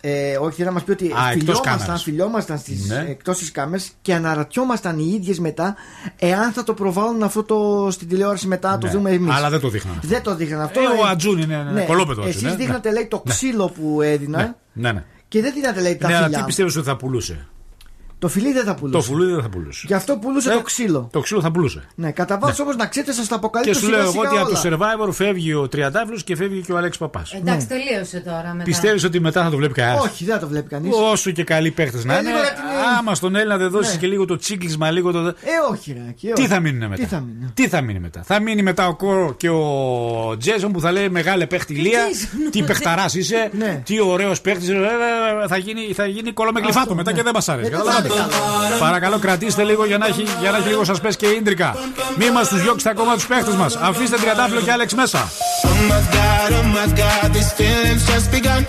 Ε, 0.05 0.37
όχι, 0.37 0.55
θέλω 0.55 0.67
να 0.67 0.73
μας 0.73 0.83
πει 0.83 0.91
ότι 0.91 1.03
Ναι. 1.07 1.13
Α, 1.13 1.15
εκτός 1.29 1.33
φιλιόμασταν, 1.37 1.77
κάμερας. 1.77 2.03
φιλιόμασταν 2.03 2.57
στις, 2.57 2.87
Ναι. 2.87 3.05
εκτός 3.09 3.37
τη 3.37 3.51
κάμερες 3.51 3.91
και 4.01 4.13
αναρωτιόμασταν 4.13 4.99
οι 4.99 5.11
ίδιες 5.15 5.39
μετά 5.39 5.75
εάν 6.19 6.51
θα 6.51 6.63
το 6.63 6.73
προβάλλουν 6.73 7.23
αυτό 7.23 7.43
το, 7.43 7.87
στην 7.91 8.07
τηλεόραση 8.07 8.47
μετά 8.47 8.69
να 8.71 8.77
το 8.77 8.85
Ναι. 8.87 8.91
δούμε 8.93 9.11
εμείς. 9.11 9.33
Αλλά 9.35 9.49
δεν 9.49 9.59
το 9.59 9.69
δείχναν. 9.69 9.99
Δεν 10.01 10.21
το 10.21 10.35
δείχναν 10.35 10.61
αυτό. 10.61 10.79
Ε, 10.79 10.83
ο 11.01 11.05
Ατζούν 11.07 11.37
είναι 11.39 11.53
ένα 11.53 11.81
κολόπεδο 11.81 12.21
έτσι, 12.21 12.31
Εσείς 12.37 12.49
ναι. 12.49 12.55
δείχνατε 12.55 12.89
Ναι. 12.89 12.95
λέει 12.95 13.07
το 13.07 13.21
Ναι. 13.25 13.33
ξύλο 13.33 13.69
που 13.69 14.01
έδινα 14.01 14.37
Ναι, 14.37 14.53
ναι. 14.73 14.91
ναι. 14.91 15.03
και 15.27 15.41
δεν 15.41 15.53
δίνατε 15.53 15.81
λέει 15.81 15.95
τα 15.95 16.07
Ναι, 16.07 16.13
αλλά 16.13 16.23
φιλιά. 16.23 16.35
τι 16.35 16.41
μου. 16.41 16.47
πιστεύεις 16.47 16.75
ότι 16.75 16.85
θα 16.87 16.95
πουλούσε; 16.95 17.47
Το 18.23 18.29
φιλί 18.29 18.51
δεν 18.53 18.63
θα 18.63 18.73
Το 18.73 18.79
πουλούσε. 18.79 19.07
φουλούδι 19.09 19.31
δεν 19.33 19.41
θα 19.41 19.49
πουλούσε. 19.49 19.83
Γι' 19.87 19.93
αυτό 19.93 20.17
πουλούσε 20.17 20.51
Ε, 20.51 20.53
το 20.53 20.61
ξύλο. 20.61 21.09
Το 21.11 21.19
ξύλο 21.19 21.41
θα 21.41 21.51
πουλούσε. 21.51 21.83
Ναι, 21.95 22.11
κατά 22.11 22.37
βάθος 22.37 22.59
όμως 22.59 22.75
να 22.75 22.85
ξέρετε, 22.87 23.11
σας 23.13 23.27
τα 23.27 23.35
Και 23.35 23.35
αποκαλύπτω 23.35 23.79
σου 23.79 23.89
λέω 23.89 23.99
σιγά 23.99 24.03
εγώ 24.03 24.11
σιγά 24.11 24.41
ότι 24.41 24.53
από 24.53 24.75
όλα. 24.75 24.97
το 24.97 25.07
survivor 25.07 25.13
φεύγει 25.13 25.53
ο 25.53 25.67
Τριαντάφυλλο 25.67 26.19
και 26.23 26.35
φεύγει 26.35 26.61
και 26.61 26.71
ο 26.73 26.77
Αλέξης 26.77 26.97
Παπάς. 26.99 27.33
Εντάξει, 27.33 27.67
τελείωσε 27.67 28.19
τώρα 28.19 28.51
μετά. 28.51 28.63
Πιστεύεις 28.63 29.03
ότι 29.03 29.19
μετά 29.19 29.43
θα 29.43 29.49
το 29.49 29.57
βλέπει 29.57 29.73
κανένας; 29.73 30.03
Όχι, 30.03 30.25
δεν 30.25 30.33
θα 30.33 30.39
το 30.39 30.47
βλέπει 30.47 30.69
κανείς. 30.69 30.91
Όσο 31.11 31.31
και 31.31 31.43
καλοί 31.43 31.71
παίχτε 31.71 31.99
να 32.03 32.13
Ε, 32.15 32.19
είναι, 32.19 32.29
λίγο 32.29 32.41
να 32.41 32.49
την- 32.49 32.97
άμα 32.99 33.15
στον 33.15 33.35
Έλληνα 33.35 33.57
δεν 33.57 33.69
δώσει 33.69 33.91
Ναι. 33.93 33.97
και 33.99 34.07
λίγο 34.07 34.25
το 34.25 34.35
τσίκλισμα, 34.37 34.91
λίγο 34.91 35.11
το. 35.11 35.19
Ε, 35.19 35.31
όχι, 35.71 35.91
ρε. 35.93 36.11
και 36.15 36.31
Τι 36.33 36.41
όχι. 36.41 36.49
θα 36.49 36.59
μείνουν 36.59 36.89
μετά; 36.89 36.95
Τι 37.01 37.05
θα 37.05 37.19
μείνει. 37.19 37.51
Τι 37.53 37.67
θα 37.67 37.81
μείνει 37.81 37.99
μετά; 37.99 38.21
Θα 38.25 38.39
μείνει 38.41 38.61
μετά 38.61 38.87
ο 38.87 38.95
Κόρο 38.95 39.33
και 39.37 39.49
ο 39.49 40.35
Τζέζον 40.39 40.71
που 40.71 40.79
θα 40.81 40.91
λέει 40.91 41.09
μεγάλε 41.09 41.45
παίχτη 41.45 41.73
Λία. 41.73 41.99
Jason, 42.09 42.51
Τι 42.51 42.59
ναι. 42.59 42.65
παιχταράς 42.65 43.13
είσαι. 43.15 43.49
Ναι. 43.57 43.81
Τι 43.85 43.99
ωραίος 44.01 44.41
παίχτης. 44.41 44.69
Θα 45.47 45.57
γίνει, 45.57 45.93
θα 45.93 46.05
γίνει 46.05 46.31
κολομεκλειφάτο 46.31 46.79
Αυτό, 46.79 46.95
μετά 46.95 47.11
ναι. 47.11 47.17
και 47.17 47.23
δεν 47.23 47.31
μας 47.35 47.49
αρέσει. 47.49 47.71
Ε, 48.13 48.19
δεν 48.19 48.27
Καταλάβατε. 48.29 48.67
θα 48.67 48.67
είναι 48.69 48.77
Παρακαλώ 48.85 49.17
κρατήστε 49.19 49.63
λίγο 49.63 49.85
για 49.85 49.97
να 49.97 50.05
έχει, 50.05 50.25
για 50.41 50.51
να 50.51 50.57
έχει 50.57 50.67
λίγο 50.67 50.83
σα 50.83 50.93
πες 50.93 51.15
και 51.15 51.27
ίντρικα. 51.27 51.75
Μη 52.19 52.31
μα 52.31 52.41
του 52.41 52.55
διώξετε 52.55 52.89
ακόμα 52.89 53.15
του 53.17 53.25
παίχτε 53.27 53.51
μα. 53.61 53.67
Αφήστε 53.89 54.17
Τριαντάφυλλο 54.17 54.61
και 54.61 54.71
Άλεξ 54.71 54.93
μέσα. 54.93 55.21
Oh 55.67 55.79
my 55.91 56.01
god, 56.17 56.49
oh 56.59 56.67
my 56.77 56.87
god, 57.01 57.27
these 57.35 57.51
feelings 57.59 58.01
just 58.11 58.27
begun. 58.37 58.61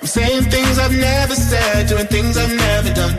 I'm 0.00 0.08
saying 0.16 0.44
things 0.54 0.74
I've 0.84 0.96
never 1.10 1.36
said, 1.50 1.80
doing 1.90 2.08
things 2.14 2.32
I've 2.42 2.54
never 2.66 2.90
done. 3.00 3.14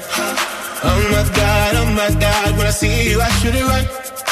Oh 0.90 1.02
my 1.14 1.24
god, 1.42 1.72
oh 1.82 1.90
my 2.02 2.12
god, 2.26 2.50
when 2.58 2.68
I 2.74 2.76
see 2.82 2.96
you, 3.10 3.18
I 3.28 3.30
should 3.40 3.56
it 3.62 3.66
right. 3.74 3.88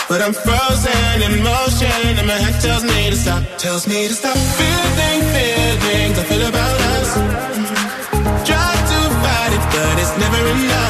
But 0.09 0.19
I'm 0.25 0.35
frozen 0.45 1.15
in 1.27 1.33
motion, 1.51 2.01
and 2.19 2.27
my 2.33 2.39
head 2.43 2.55
tells 2.65 2.83
me 2.91 2.99
to 3.13 3.17
stop, 3.25 3.41
tells 3.65 3.83
me 3.91 3.99
to 4.11 4.15
stop. 4.21 4.37
Feeling 4.59 5.21
feelings 5.33 6.15
I 6.21 6.23
feel 6.31 6.45
about 6.53 6.77
us. 6.95 7.09
Try 8.49 8.71
to 8.91 8.99
fight 9.23 9.51
it, 9.57 9.63
but 9.73 9.95
it's 10.03 10.13
never 10.23 10.41
enough. 10.55 10.82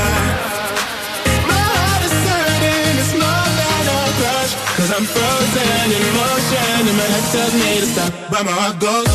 Tells 7.34 7.54
me 7.56 7.80
to 7.80 7.86
stop. 7.88 8.14
But 8.30 8.46
my 8.46 8.52
heart 8.52 8.80
goes. 8.80 9.08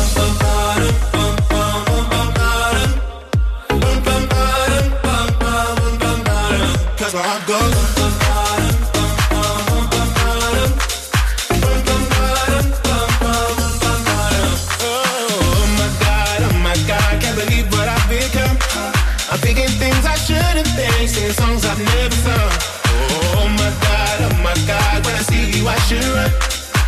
Cause. 6.99 7.15
Oh 7.15 7.23
oh 7.23 7.45
think, 20.75 21.09
singing 21.09 21.31
songs 21.31 21.65
I've 21.65 21.79
never 21.79 22.15
sung. 22.15 22.51
Oh 23.37 23.47
my 23.57 23.71
god, 23.85 24.17
oh 24.27 24.35
my 24.43 24.55
god, 24.67 25.05
when 25.05 25.15
I 25.15 25.21
see 25.21 25.57
you 25.57 25.67
I 25.67 25.77
should 25.87 26.03
run. 26.03 26.48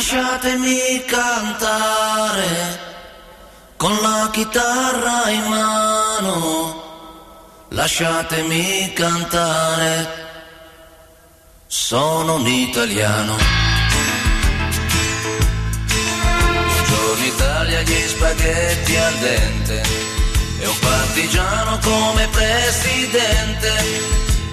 Lasciatemi 0.00 1.04
cantare 1.06 2.78
con 3.76 3.96
la 4.00 4.28
chitarra 4.32 5.30
in 5.30 5.44
mano. 5.44 6.82
Lasciatemi 7.68 8.92
cantare. 8.92 10.28
Sono 11.66 12.34
un 12.34 12.46
italiano. 12.46 13.36
Giorni 16.86 17.26
Italia 17.26 17.82
gli 17.82 18.08
spaghetti 18.08 18.96
al 18.96 19.14
dente 19.14 19.82
e 20.60 20.66
un 20.66 20.78
partigiano 20.78 21.78
come 21.78 22.28
presidente 22.28 24.29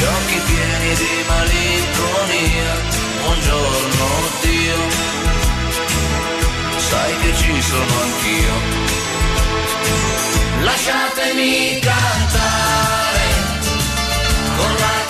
gli 0.00 0.04
occhi 0.04 0.40
pieni 0.46 0.94
di 0.94 1.24
malinconia. 1.28 2.72
Buongiorno 3.22 4.06
Dio, 4.40 4.78
sai 6.78 7.16
che 7.18 7.34
ci 7.36 7.60
sono 7.60 7.94
anch'io. 8.06 8.54
Lasciatemi 10.62 11.78
cantare 11.80 13.26
con 14.56 14.74
la 14.78 15.09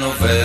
novela. 0.00 0.41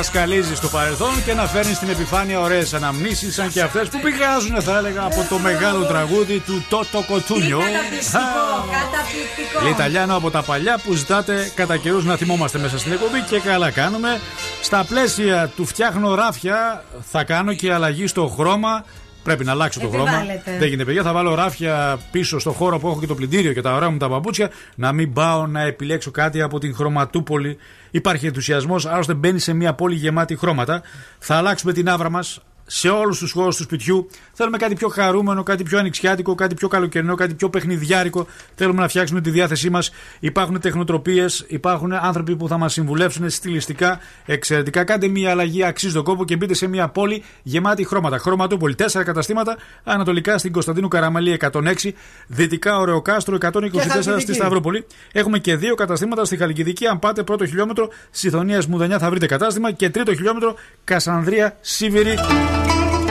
Ωραίο 0.00 0.12
πράγμα 0.12 0.28
να 0.30 0.42
σκαλίζει 0.42 0.54
στο 0.54 0.68
παρελθόν 0.68 1.24
και 1.24 1.34
να 1.34 1.46
φέρνεις 1.46 1.76
στην 1.76 1.88
επιφάνεια 1.88 2.40
ωραίες 2.40 2.74
αναμνήσεις 2.74 3.34
σαν 3.34 3.48
και 3.48 3.60
αυτές 3.60 3.88
που 3.88 4.00
πηγάζουν, 4.00 4.62
θα 4.62 4.78
έλεγα, 4.78 5.02
από 5.04 5.26
το 5.28 5.38
μεγάλο 5.38 5.84
τραγούδι 5.84 6.38
του 6.38 6.64
Τότο 6.68 7.04
Κοτσούνιο. 7.06 7.58
Καταπληκτικό, 7.58 8.68
καταπληκτικό. 8.70 9.66
Λιταλιάνο 9.66 10.16
από 10.16 10.30
τα 10.30 10.42
παλιά 10.42 10.80
που 10.84 10.92
ζητάτε 10.94 11.52
κατά 11.54 11.76
καιρούς 11.76 12.04
να 12.04 12.16
θυμόμαστε 12.16 12.58
μέσα 12.58 12.78
στην 12.78 12.92
εκπομπή 12.92 13.20
και 13.20 13.38
καλά 13.38 13.70
κάνουμε. 13.70 14.20
Στα 14.62 14.84
πλαίσια 14.84 15.50
του 15.56 15.66
φτιάχνω 15.66 16.14
ράφια 16.14 16.84
θα 17.10 17.24
κάνω 17.24 17.52
και 17.54 17.72
αλλαγή 17.72 18.06
στο 18.06 18.26
χρώμα. 18.26 18.84
Πρέπει 19.30 19.44
να 19.44 19.52
αλλάξω 19.52 19.80
το 19.80 19.88
χρώμα. 19.88 20.08
Επιβάλλεται. 20.08 20.56
Δεν 20.58 20.68
γίνεται, 20.68 20.84
παιδιά. 20.84 21.02
Θα 21.02 21.12
βάλω 21.12 21.34
ράφια 21.34 21.98
πίσω 22.10 22.38
στο 22.38 22.50
χώρο 22.50 22.78
που 22.78 22.88
έχω 22.88 23.00
και 23.00 23.06
το 23.06 23.14
πλυντήριο 23.14 23.52
και 23.52 23.60
τα 23.60 23.74
ωραία 23.74 23.90
μου 23.90 23.96
τα 23.96 24.08
παπούτσια. 24.08 24.50
Να 24.74 24.92
μην 24.92 25.12
πάω 25.12 25.46
να 25.46 25.60
επιλέξω 25.60 26.10
κάτι 26.10 26.42
από 26.42 26.58
την 26.58 26.74
χρωματούπολη. 26.74 27.56
Υπάρχει 27.90 28.26
ενθουσιασμός, 28.26 28.86
άλλωστε 28.86 29.14
μπαίνει 29.14 29.38
σε 29.38 29.52
μια 29.52 29.74
πόλη 29.74 29.94
γεμάτη 29.94 30.36
χρώματα. 30.36 30.82
Θα 31.18 31.36
αλλάξουμε 31.36 31.72
την 31.72 31.88
άβρα 31.88 32.10
μας 32.10 32.40
σε 32.72 32.88
όλους 32.88 33.18
τους 33.18 33.32
χώρους 33.32 33.56
του 33.56 33.62
σπιτιού. 33.62 34.06
Θέλουμε 34.32 34.56
κάτι 34.56 34.74
πιο 34.74 34.88
χαρούμενο, 34.88 35.42
κάτι 35.42 35.62
πιο 35.62 35.78
ανοιξιάτικο, 35.78 36.34
κάτι 36.34 36.54
πιο 36.54 36.68
καλοκαιρινό, 36.68 37.14
κάτι 37.14 37.34
πιο 37.34 37.50
παιχνιδιάρικο. 37.50 38.26
Θέλουμε 38.54 38.80
να 38.80 38.88
φτιάξουμε 38.88 39.20
τη 39.20 39.30
διάθεσή 39.30 39.70
μας. 39.70 39.90
Υπάρχουν 40.20 40.60
τεχνοτροπίες, 40.60 41.44
υπάρχουν 41.48 41.92
άνθρωποι 41.92 42.36
που 42.36 42.48
θα 42.48 42.58
μας 42.58 42.72
συμβουλεύσουν 42.72 43.30
στιλιστικά, 43.30 44.00
εξαιρετικά. 44.26 44.84
Κάντε 44.84 45.08
μια 45.08 45.30
αλλαγή, 45.30 45.64
αξίζει 45.64 45.94
τον 45.94 46.04
κόπο 46.04 46.24
και 46.24 46.36
μπείτε 46.36 46.54
σε 46.54 46.66
μια 46.66 46.88
πόλη 46.88 47.22
γεμάτη 47.42 47.84
χρώματα. 47.84 48.18
Χρωματούπολη, 48.18 48.74
τέσσερα 48.74 49.04
καταστήματα 49.04 49.56
ανατολικά 49.84 50.38
στην 50.38 50.52
Κωνσταντίνου 50.52 50.88
Καραμαλή 50.88 51.38
106, 51.52 51.92
δυτικά 52.26 52.78
Ωρεοκάστρο 52.78 53.38
124 53.40 53.60
στη 53.80 53.90
Χαλκιδική. 53.90 54.32
Σταυρόπολη. 54.32 54.86
Έχουμε 55.12 55.38
και 55.38 55.56
δύο 55.56 55.74
καταστήματα 55.74 56.24
στη 56.24 56.36
Χαλκιδική. 56.36 56.86
Αν 56.86 56.98
πάτε 56.98 57.22
πρώτο 57.22 57.46
χιλιόμετρο 57.46 57.88
Συθωνία 58.10 58.62
Μουδανιά 58.68 58.98
θα 58.98 59.10
βρείτε 59.10 59.26
κατάστημα 59.26 59.72
και 59.72 59.90
τρίτο 59.90 60.14
χιλιόμετρο 60.14 60.54
Κασανδρία 60.84 61.56
Σίβηρη. 61.60 62.14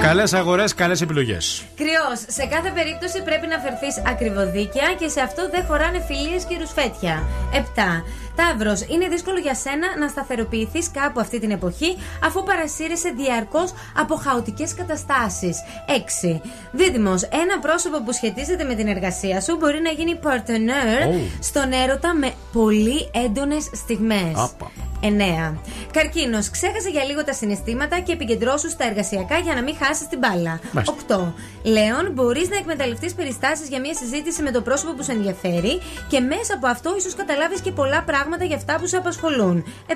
Καλές 0.02 0.34
αγορές, 0.34 0.74
καλές 0.74 1.02
επιλογές. 1.02 1.64
Κρυός, 1.76 2.20
σε 2.28 2.46
κάθε 2.46 2.72
περίπτωση 2.76 3.22
πρέπει 3.24 3.48
να 3.48 3.58
φερθείς 3.60 4.02
ακριβοδίκαια 4.08 4.94
και 5.00 5.08
σε 5.08 5.22
αυτό 5.22 5.50
δεν 5.50 5.66
χωράνε 5.66 6.00
φιλίες 6.08 6.44
και 6.44 6.58
ρουσφέτια. 6.60 7.24
7. 7.54 8.04
Ταύρος, 8.36 8.82
είναι 8.82 9.08
δύσκολο 9.08 9.40
για 9.40 9.56
σένα 9.56 9.88
να 10.00 10.08
σταθεροποιηθείς 10.08 10.92
κάπου 10.92 11.20
αυτή 11.20 11.40
την 11.40 11.52
εποχή 11.52 11.98
αφού 12.26 12.44
παρασύρεσαι 12.44 13.10
διαρκώς 13.18 13.74
από 13.98 14.16
χαοτικές 14.16 14.74
καταστάσεις. 14.74 15.58
6. 15.88 16.42
Δίδυμος, 16.72 17.24
ένα 17.24 17.60
πρόσωπο 17.62 18.04
που 18.04 18.12
σχετίζεται 18.12 18.64
με 18.64 18.76
την 18.76 18.88
εργασία 18.88 19.42
σου 19.42 19.56
μπορεί 19.60 19.82
να 19.82 19.90
γίνει 19.90 20.20
partner 20.24 21.08
Oh. 21.08 21.22
στον 21.40 21.72
έρωτα 21.72 22.14
με 22.16 22.32
πολύ 22.54 23.10
έντονες 23.26 23.70
στιγμές. 23.74 24.34
Άπα. 24.36 24.72
9. 25.02 25.58
Καρκίνος. 25.94 26.50
Ξέχασε 26.50 26.90
για 26.90 27.04
λίγο 27.04 27.24
τα 27.24 27.34
συναισθήματα 27.34 28.00
και 28.00 28.12
επικεντρώσου 28.12 28.70
στα 28.70 28.86
εργασιακά 28.86 29.38
για 29.38 29.54
να 29.56 29.62
μην 29.64 29.76
χάσει 29.76 29.89
την 30.10 30.20
μπάλα. 30.20 30.60
Μάλιστα. 30.72 30.96
8. 31.08 31.34
Λέων. 31.64 32.12
Μπορείς 32.14 32.50
να 32.50 32.58
εκμεταλλευτείς 32.58 33.14
περιστάσεις 33.14 33.68
για 33.68 33.80
μια 33.80 33.94
συζήτηση 33.94 34.42
με 34.42 34.52
το 34.52 34.62
πρόσωπο 34.62 34.94
που 34.94 35.04
σε 35.04 35.12
ενδιαφέρει 35.12 35.82
και 36.08 36.20
μέσα 36.20 36.54
από 36.56 36.68
αυτό 36.68 36.96
ίσως 36.98 37.16
καταλάβεις 37.16 37.62
και 37.62 37.72
πολλά 37.72 38.04
πράγματα 38.04 38.44
για 38.44 38.56
αυτά 38.56 38.78
που 38.80 38.88
σε 38.88 38.98
απασχολούν. 38.98 39.64
7. 39.88 39.94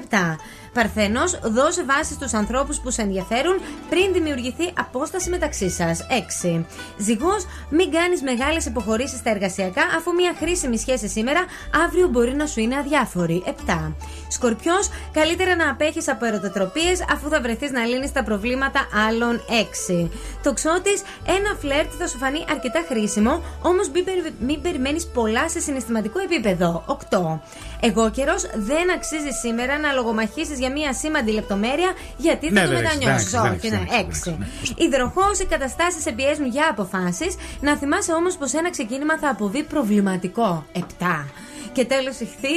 Παρθένος. 0.74 1.40
Δώσε 1.44 1.84
βάση 1.84 2.14
στους 2.14 2.34
ανθρώπους 2.34 2.80
που 2.80 2.91
σε 2.91 3.02
ενδιαφέρουν 3.02 3.60
πριν 3.90 4.14
δημιουργηθεί 4.14 4.72
απόσταση 4.78 5.30
μεταξύ 5.30 5.70
σας. 5.70 6.06
6. 6.10 6.65
Ζυγός. 6.98 7.45
Μην 7.70 7.91
κάνεις 7.91 8.22
μεγάλες 8.22 8.65
υποχωρήσεις 8.65 9.20
στα 9.20 9.30
εργασιακά 9.30 9.82
αφού 9.98 10.14
μια 10.14 10.34
χρήσιμη 10.40 10.78
σχέση 10.78 11.07
σήμερα 11.07 11.45
αύριο 11.86 12.07
μπορεί 12.07 12.36
να 12.36 12.45
σου 12.45 12.60
είναι 12.60 12.78
αδιάφορη. 12.78 13.44
7. 13.45 13.95
Σκορπιός. 14.34 14.89
Καλύτερα 15.11 15.55
να 15.55 15.69
απέχεις 15.69 16.07
από 16.10 16.26
ερωτοτροπίες 16.26 17.05
αφού 17.14 17.30
θα 17.30 17.41
βρεθείς 17.41 17.72
να 17.72 17.85
λύνεις 17.85 18.11
τα 18.11 18.23
προβλήματα 18.23 18.88
άλλων. 19.07 19.41
6. 19.49 20.10
Τοξότη. 20.43 20.91
Ένα 21.38 21.51
φλερτ 21.60 21.91
θα 21.99 22.07
σου 22.07 22.18
φανεί 22.18 22.45
αρκετά 22.49 22.84
χρήσιμο, 22.89 23.43
όμως 23.61 23.89
μην, 23.89 24.03
περι- 24.03 24.34
μην 24.39 24.61
περιμένεις 24.61 25.07
πολλά 25.14 25.49
σε 25.49 25.60
συναισθηματικό 25.60 26.19
επίπεδο. 26.19 26.84
8. 26.88 27.39
Εγώ 27.80 28.10
καιρός 28.11 28.41
δεν 28.55 28.91
αξίζει 28.91 29.31
σήμερα 29.41 29.77
να 29.80 29.91
λογομαχήσεις 29.93 30.60
για 30.60 30.72
μία 30.72 30.93
σήμαντη 30.93 31.31
λεπτομέρεια 31.31 31.91
γιατί 32.18 32.45
θα 32.47 32.53
Ναι, 32.53 32.61
το 32.61 32.68
δεν 32.68 32.84
έχεις, 32.84 32.97
μετανιώσεις. 32.97 33.34
εντάξει, 33.34 33.55
Όχι, 33.57 33.68
εντάξει, 33.68 33.89
ναι. 33.91 33.97
εντάξει, 33.99 34.38
6. 34.77 34.84
Υδροχός, 34.85 35.39
οι 35.39 35.45
καταστάσεις 35.45 36.01
σε 36.03 36.11
πιέζουν 36.11 36.45
για 36.47 36.68
αποφάσεις. 36.69 37.35
Να 37.61 37.76
θυμάσαι 37.77 38.14
όμως 38.14 38.35
πως 38.38 38.53
ένα 38.53 38.69
ξεκίνημα 38.69 39.18
θα 39.18 39.30
αποβεί 39.30 39.64
προβληματικό. 39.64 40.65
7. 40.72 41.27
Και 41.74 41.86
τέλος 41.86 42.20
ηχθεί. 42.20 42.56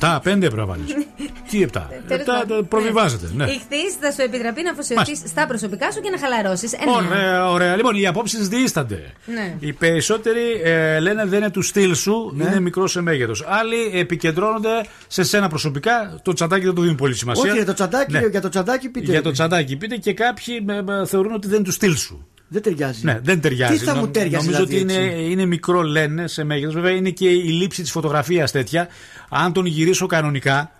7, 0.00 0.16
5 0.16 0.20
πρέπει 0.22 0.56
να 0.56 0.64
βάλεις. 0.66 0.94
Τι 1.50 1.64
7. 1.72 1.82
Τέλος 2.08 2.24
7 2.24 2.26
πάντων, 2.26 2.68
προβιβάζεται. 2.68 3.30
Ναι. 3.34 3.44
Ηχθεί 3.44 3.90
θα 4.00 4.10
σου 4.10 4.22
επιτραπεί 4.22 4.62
να 4.62 4.70
αφοσιωθείς 4.70 5.18
στα 5.26 5.46
προσωπικά 5.46 5.90
σου 5.92 6.00
και 6.00 6.10
να 6.10 6.18
χαλαρώσεις. 6.18 6.72
Ωραία, 6.96 7.50
ωραία. 7.50 7.76
Λοιπόν, 7.76 7.94
οι 7.94 8.06
απόψεις 8.06 8.48
διήστανται. 8.48 9.12
Ναι. 9.26 9.56
Οι 9.60 9.72
περισσότεροι 9.72 10.60
ε, 10.64 10.98
λένε 11.00 11.24
δεν 11.24 11.38
είναι 11.38 11.50
του 11.50 11.62
στυλ 11.62 11.94
σου, 11.94 12.32
Ναι. 12.34 12.44
είναι 12.44 12.60
μικρός 12.60 12.90
σε 12.90 13.00
μέγεθος. 13.00 13.44
Άλλοι 13.46 13.98
επικεντρώνονται 13.98 14.84
σε 15.06 15.22
σένα 15.22 15.48
προσωπικά. 15.48 16.20
Το 16.22 16.32
τσαντάκι 16.32 16.64
δεν 16.64 16.74
το 16.74 16.80
δίνει 16.82 16.94
πολύ 16.94 17.14
σημασία. 17.14 17.42
Όχι, 17.50 17.56
για 17.56 17.66
το 17.66 17.72
τσαντάκι, 17.72 18.12
Ναι. 18.12 18.26
για 18.26 18.40
το 18.40 18.48
τσαντάκι 18.48 18.88
πείτε. 18.88 19.10
Για 19.10 19.22
το 19.22 19.30
τσαντάκι 19.30 19.76
πείτε 19.76 19.96
και 19.96 20.12
κάποιοι 20.14 20.64
ε, 20.68 20.92
ε, 21.00 21.06
θεωρούν 21.06 21.32
ότι 21.32 21.46
δεν 21.46 21.56
είναι 21.56 21.64
του 21.64 21.72
στυλ 21.72 21.96
σου. 21.96 22.26
Δεν 22.54 22.62
ταιριάζει. 22.62 23.00
Ναι, 23.02 23.18
δεν 23.22 23.40
ταιριάζει. 23.40 23.78
Τι 23.78 23.84
θα 23.84 23.94
μου 23.94 24.00
Νομ- 24.00 24.12
ταιριάζει, 24.12 24.46
Νομίζω 24.46 24.64
δηλαδή, 24.66 24.84
ότι 24.92 24.92
είναι, 24.94 25.06
έτσι; 25.10 25.30
είναι 25.30 25.46
μικρό, 25.46 25.82
λένε 25.82 26.26
σε 26.26 26.44
μέγεθος. 26.44 26.74
Βέβαια 26.74 26.90
είναι 26.90 27.10
και 27.10 27.28
η 27.28 27.42
λήψη 27.42 27.82
της 27.82 27.90
φωτογραφίας 27.90 28.50
τέτοια. 28.50 28.88
Αν 29.28 29.52
τον 29.52 29.66
γυρίσω 29.66 30.06
κανονικά 30.06 30.70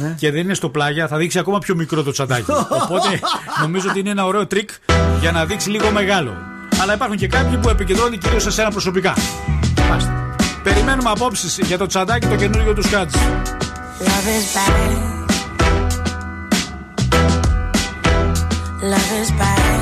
Ναι. 0.00 0.14
και 0.18 0.30
δεν 0.30 0.40
είναι 0.40 0.54
στο 0.54 0.68
πλάγια, 0.68 1.08
θα 1.08 1.16
δείξει 1.16 1.38
ακόμα 1.38 1.58
πιο 1.58 1.74
μικρό 1.74 2.02
το 2.02 2.10
τσαντάκι. 2.10 2.50
Οπότε 2.82 3.20
νομίζω 3.60 3.88
ότι 3.90 3.98
είναι 3.98 4.10
ένα 4.10 4.24
ωραίο 4.26 4.46
τρίκ 4.46 4.70
για 5.20 5.32
να 5.32 5.44
δείξει 5.44 5.70
λίγο 5.70 5.90
μεγάλο. 5.90 6.36
Αλλά 6.82 6.94
υπάρχουν 6.94 7.16
και 7.16 7.26
κάποιοι 7.26 7.56
που 7.56 7.68
επικεντρώνονται 7.68 8.16
κυρίως 8.16 8.42
σε 8.42 8.50
σένα 8.50 8.70
προσωπικά. 8.70 9.14
Μάλιστα. 9.88 10.34
Περιμένουμε 10.62 11.10
απόψεις 11.10 11.58
για 11.62 11.78
το 11.78 11.86
τσαντάκι 11.86 12.26
το 12.26 12.36
καινούργιο 12.36 12.74
του 12.74 12.82
Σκάτζ. 12.82 13.14
Love 13.14 14.06
is 14.06 14.46
bad. 14.56 14.92
Love 18.92 19.12
is 19.22 19.30
bad. 19.40 19.73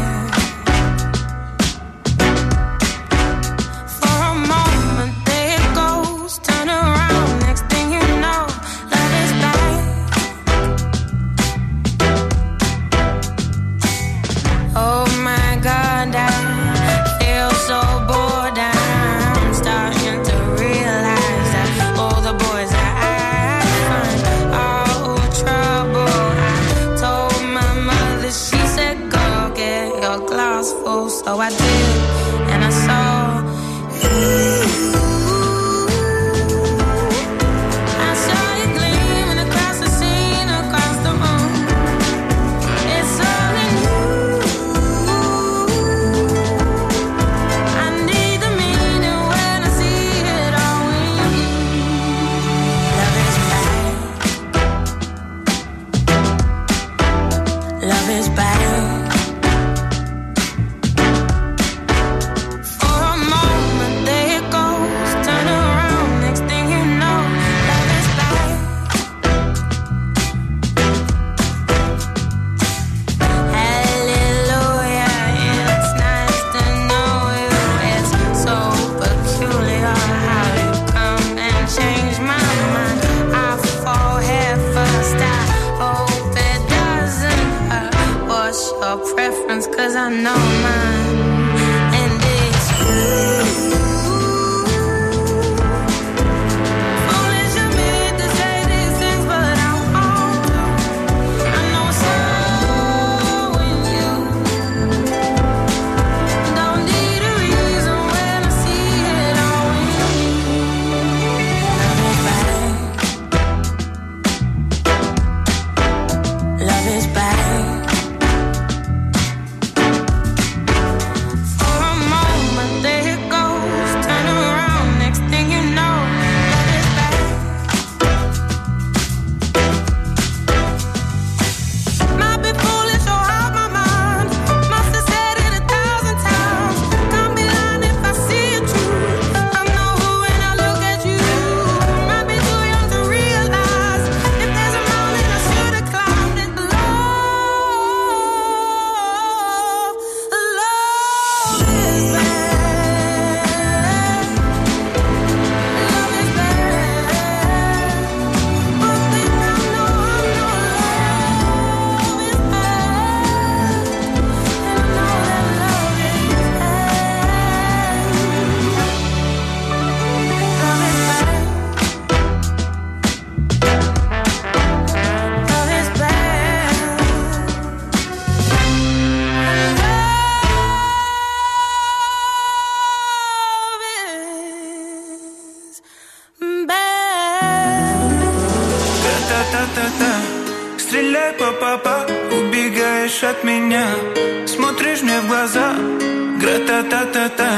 Гра-та-та-та-та 196.53 197.51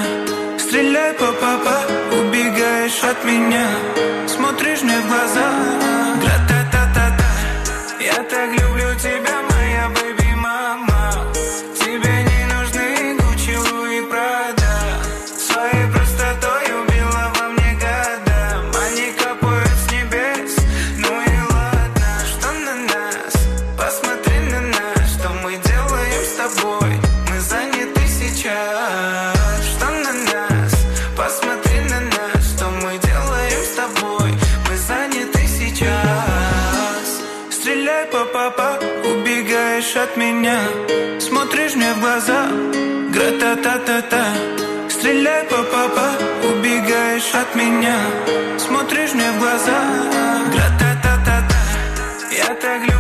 Стреляй 0.59 1.13
по 1.15 1.27
папа, 1.41 1.81
убегаешь 2.21 3.03
от 3.03 3.25
меня. 3.25 3.67
Смотришь 4.27 4.83
мне 4.83 4.99
в 4.99 5.09
глаза, 5.09 5.51
гра-та-та-та-та 43.65 44.25
Стреляй 44.91 45.45
по 45.45 45.57
папа, 45.57 46.09
убегаешь 46.51 47.35
от 47.35 47.55
меня. 47.57 47.97
Смотришь 48.59 49.15
мне 49.15 49.31
в 49.33 49.39
глаза, 49.39 49.81
гра-та-та-та-та 50.53 51.59
Я 52.31 52.55
так 52.55 52.83
люблю 52.83 52.94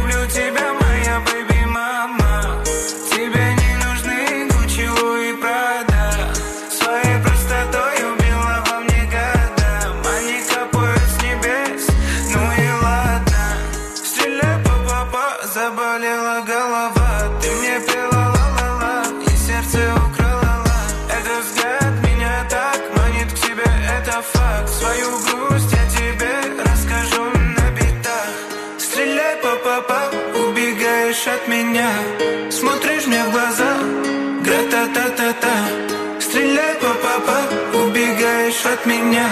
меня 39.14 39.28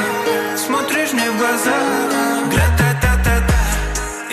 Смотришь 0.66 1.12
мне 1.14 1.28
в 1.32 1.38
глаза, 1.42 1.78
гра-та-та-та-та 2.52 3.60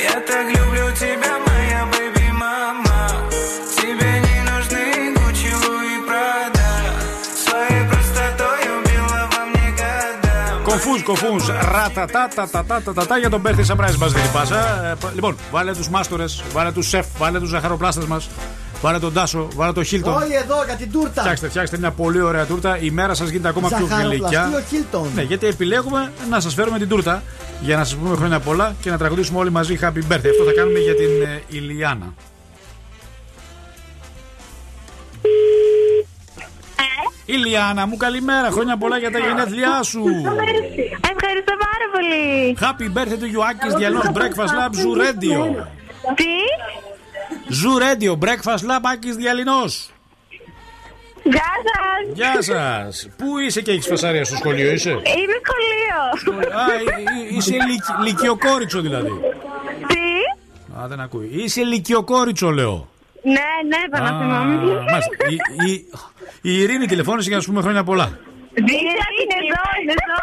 Я 0.08 0.14
так 0.30 0.46
люблю 0.56 0.86
тебя, 1.02 1.32
моя 1.46 1.80
бэби-мама 1.92 3.00
Тебе 3.76 4.10
не 4.26 4.36
нужны 4.50 4.84
Гуччи, 5.16 5.52
Луи, 5.62 5.96
Прада 6.08 6.68
Своей 7.44 7.82
простотой 7.90 8.60
убила 8.78 9.20
во 9.34 9.42
мне 9.50 9.66
года 9.80 10.34
Κοφούς, 10.64 11.02
κοφούς, 11.02 11.44
ρατα-τα-τα-τα-τα-τα-τα 11.72 13.18
για 13.18 13.30
τον 13.30 13.40
Μπέρθι 13.40 13.62
Σαμπράι 13.64 13.96
μα 13.98 14.06
δίνει 14.06 14.28
πάσα. 14.32 14.56
Ε, 14.90 14.94
π- 15.00 15.14
Λοιπόν, 15.14 15.36
βάλε 15.50 15.72
του 15.72 15.84
μάστορε, 15.90 16.24
βάλε 16.52 16.72
του 16.72 16.82
σεφ, 16.82 17.06
βάλε 17.18 17.38
του 17.40 17.46
ζαχαροπλάστε 17.46 18.04
μα, 18.08 18.20
βάλε 18.81 18.99
τον 18.99 19.13
Τάσο, 19.13 19.47
βάλε 19.55 19.73
τον 19.73 19.83
Χίλτον. 19.83 20.13
Όλοι 20.13 20.35
εδώ 20.35 20.63
για 20.65 20.75
την 20.75 20.91
τούρτα. 20.91 21.21
Φτιάξτε, 21.21 21.49
φτιάξτε 21.49 21.77
μια 21.77 21.91
πολύ 21.91 22.21
ωραία 22.21 22.45
τούρτα. 22.45 22.77
Η 22.77 22.89
μέρα 22.89 23.13
σας 23.13 23.29
γίνεται 23.29 23.47
ακόμα 23.47 23.67
πιο 23.67 23.77
γλυκιά. 23.77 24.29
Ζαχαροπλαστείο 24.29 24.77
Χίλτον. 24.77 25.07
Ναι, 25.15 25.21
γιατί 25.21 25.47
επιλέγουμε 25.47 26.11
να 26.29 26.39
σας 26.39 26.53
φέρουμε 26.53 26.77
την 26.77 26.87
τούρτα 26.87 27.23
για 27.61 27.77
να 27.77 27.83
σας 27.83 27.95
πούμε 27.95 28.15
χρόνια 28.15 28.39
πολλά 28.39 28.75
και 28.81 28.89
να 28.89 28.97
τραγουδήσουμε 28.97 29.39
όλοι 29.39 29.49
μαζί 29.51 29.79
Happy 29.81 30.13
Birthday. 30.13 30.29
Αυτό 30.29 30.43
θα 30.45 30.53
κάνουμε 30.55 30.79
για 30.79 30.95
την 30.95 31.09
ε, 31.21 31.41
Ηλιάνα. 31.47 32.13
Ηλιάνα 37.25 37.87
μου, 37.87 37.97
καλημέρα. 37.97 38.49
Χρόνια 38.51 38.77
πολλά 38.77 38.97
για 38.97 39.11
τα 39.11 39.19
γενέθλιά 39.19 39.83
σου. 39.83 40.03
Ευχαριστώ 41.13 41.53
πάρα 41.65 41.85
πολύ. 41.93 42.57
Happy 42.59 42.97
birthday 42.97 43.19
to 43.23 43.27
you, 43.35 43.41
Άκης 43.49 43.73
Διαλός, 43.73 44.05
Breakfast 44.13 44.53
Lab, 44.59 44.71
Zoo 44.81 44.93
Radio. 45.03 45.39
Τι; 46.15 46.33
Zoo 47.49 47.77
Radio, 47.79 48.15
Breakfast 48.25 48.63
Lab, 48.69 48.81
Άκης 48.93 49.15
Διαλυνός. 49.15 49.89
Γεια 51.23 51.51
σας. 51.65 52.13
Γεια 52.13 52.41
σας. 52.41 53.09
Πού 53.17 53.37
είσαι 53.37 53.61
και 53.61 53.71
έχεις 53.71 53.87
φασαρία 53.87 54.25
στο 54.25 54.35
σχολείο, 54.35 54.71
είσαι. 54.71 54.89
Είμαι 54.89 55.37
σχολείο. 55.45 56.01
Α, 56.59 56.65
εί- 56.81 57.31
εί- 57.31 57.35
είσαι 57.37 57.51
λυκ- 57.51 57.99
λυκειοκόριτσο 58.03 58.81
δηλαδή. 58.81 59.09
Τι? 59.87 59.99
Α, 60.81 60.87
δεν 60.87 60.99
ακούει. 60.99 61.29
Είσαι 61.33 61.61
λυκειοκόριτσο, 61.63 62.49
λέω. 62.51 62.89
Ναι, 63.23 63.31
ναι, 63.67 63.89
Παναθήμα 63.89 64.37
Α, 64.37 64.43
μου. 64.43 64.73
μάλιστα. 64.73 65.09
Η, 65.29 65.71
η, 65.71 65.85
η 66.41 66.61
Ειρήνη 66.61 66.85
τηλεφώνησε 66.85 67.27
για 67.27 67.37
να 67.37 67.43
σου 67.43 67.49
πούμε 67.49 67.61
χρόνια 67.61 67.83
πολλά. 67.83 68.19
Είναι, 68.55 68.69
είναι 68.69 69.35
εδώ, 69.43 69.61
είναι 69.81 69.91
εδώ. 69.91 70.17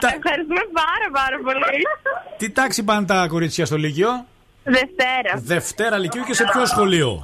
Τα- 0.00 0.12
Ευχαριστούμε 0.16 0.60
πάρα 0.72 1.08
πάρα 1.12 1.36
πολύ. 1.44 1.82
Τι 2.36 2.50
τάξη 2.50 2.82
πάνε 2.84 3.06
τα 3.06 3.26
κορίτσια 3.28 3.66
στο 3.66 3.76
Λύκειο. 3.76 4.26
Δευτέρα. 4.64 5.32
Δευτέρα 5.42 5.98
Λυκείου 5.98 6.22
και 6.22 6.34
σε 6.34 6.44
ποιο 6.52 6.66
σχολείο. 6.66 7.22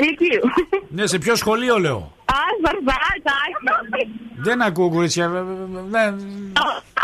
Λυκείου. 0.00 0.40
Ναι, 0.88 1.06
σε 1.06 1.18
ποιο 1.18 1.34
σχολείο 1.36 1.78
λέω. 1.78 2.12
Α, 2.24 2.40
Βαρβάτακιο. 2.62 4.02
Δεν 4.36 4.62
ακούω 4.62 4.90
κορίτσια. 4.90 5.28
βε- 5.28 5.42
βε- 5.42 5.54
βε- 5.70 5.82
δεν- 5.90 6.52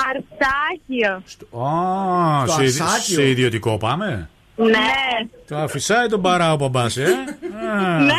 Αρτάκιο. 0.08 1.22
Α, 1.66 2.46
Στο 2.46 2.52
σε, 2.56 2.64
ιδι- 2.64 2.80
Αρσάκιο. 2.82 3.14
σε 3.14 3.28
ιδιωτικό 3.28 3.78
πάμε. 3.78 4.28
Ναι. 4.56 4.68
Το 5.48 5.56
αφισάει 5.56 6.06
τον 6.06 6.22
παρά 6.22 6.52
ο 6.52 6.56
μπαμπάς, 6.56 6.96
ε. 6.96 7.04
Α, 7.72 7.98
Ναι, 7.98 8.04
ναι. 8.04 8.12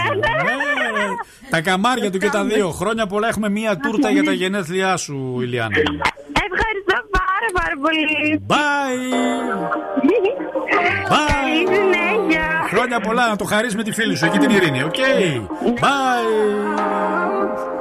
Τα 1.50 1.62
καμάρια 1.62 2.12
του 2.12 2.18
και 2.18 2.30
τα 2.30 2.44
δύο. 2.44 2.70
Χρόνια 2.70 3.08
πολλά 3.08 3.28
έχουμε 3.28 3.50
μία 3.50 3.78
τούρτα 3.78 4.10
για 4.10 4.24
τα 4.24 4.32
γενέθλιά 4.32 4.98
σου, 4.98 5.38
Ηλιάνα. 5.42 5.78
Ευχαριστώ 5.78 7.08
πάρα 7.12 7.48
πάρα 7.54 7.74
πολύ. 7.82 8.42
Bye. 8.48 8.56
Bye. 11.12 11.32
Καλή 11.34 11.68
συνέχεια. 11.78 12.46
Χρόνια 12.70 13.00
πολλά 13.00 13.30
να 13.30 13.36
το 13.36 13.46
χαρείς 13.46 13.76
με 13.76 13.84
τη 13.84 13.92
φίλη 13.92 14.16
σου, 14.16 14.26
εκεί 14.26 14.38
την 14.38 14.50
Ειρήνη, 14.50 14.84
OK; 14.84 14.96
Bye. 15.82 17.75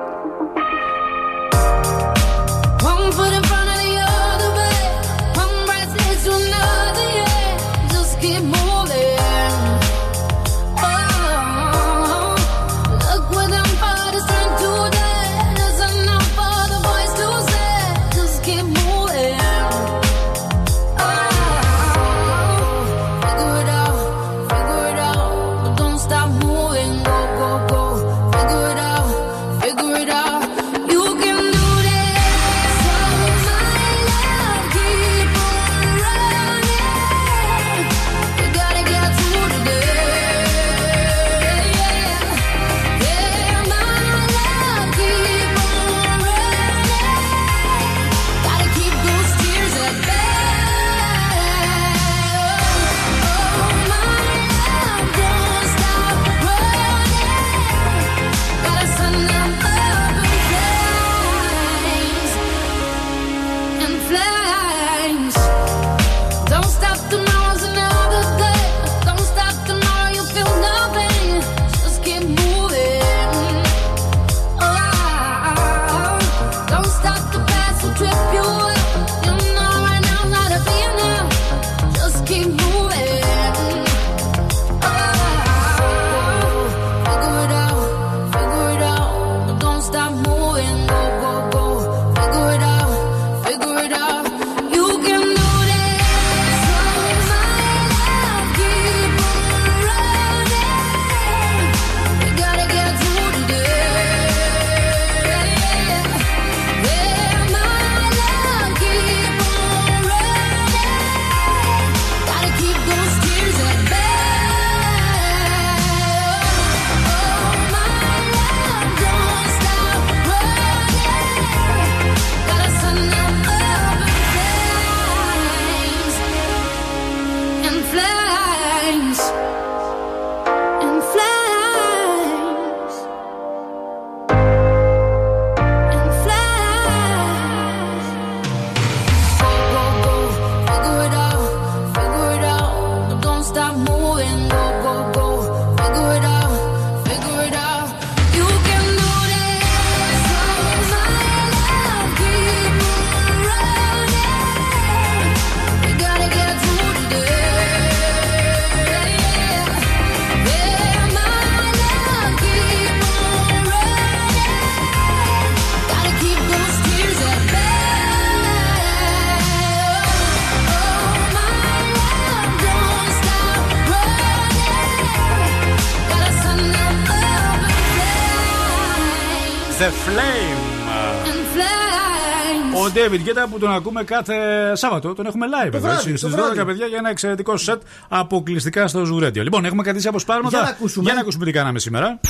Ο 183.15 183.17
David 183.17 183.29
Guetta 183.29 183.47
που 183.51 183.59
τον 183.59 183.73
ακούμε 183.73 184.05
κάθε 184.05 184.35
Σάββατο, 184.75 185.15
τον 185.15 185.27
έχουμε 185.27 185.47
live 185.47 185.67
εδώ, 185.67 185.81
βράδυ, 185.81 186.11
έτσι, 186.11 186.11
το 186.11 186.17
στις 186.19 186.33
12 186.33 186.37
βράδυ. 186.37 186.65
παιδιά 186.65 186.87
για 186.87 186.99
ένα 186.99 187.11
εξαιρετικό 187.11 187.57
σετ 187.57 187.83
αποκλειστικά 188.09 188.89
στο 188.89 189.05
Ζουρέντιο. 189.05 189.43
Λοιπόν, 189.43 189.65
έχουμε 189.65 189.83
κρατήσει 189.83 190.09
αποσπάσματα. 190.09 190.49
Για 190.49 190.61
να 190.61 190.69
ακούσουμε. 190.69 191.05
Για 191.05 191.15
να 191.15 191.21
ακούσουμε 191.21 191.45
τι 191.45 191.51
κάναμε 191.53 191.79
σήμερα. 191.79 192.21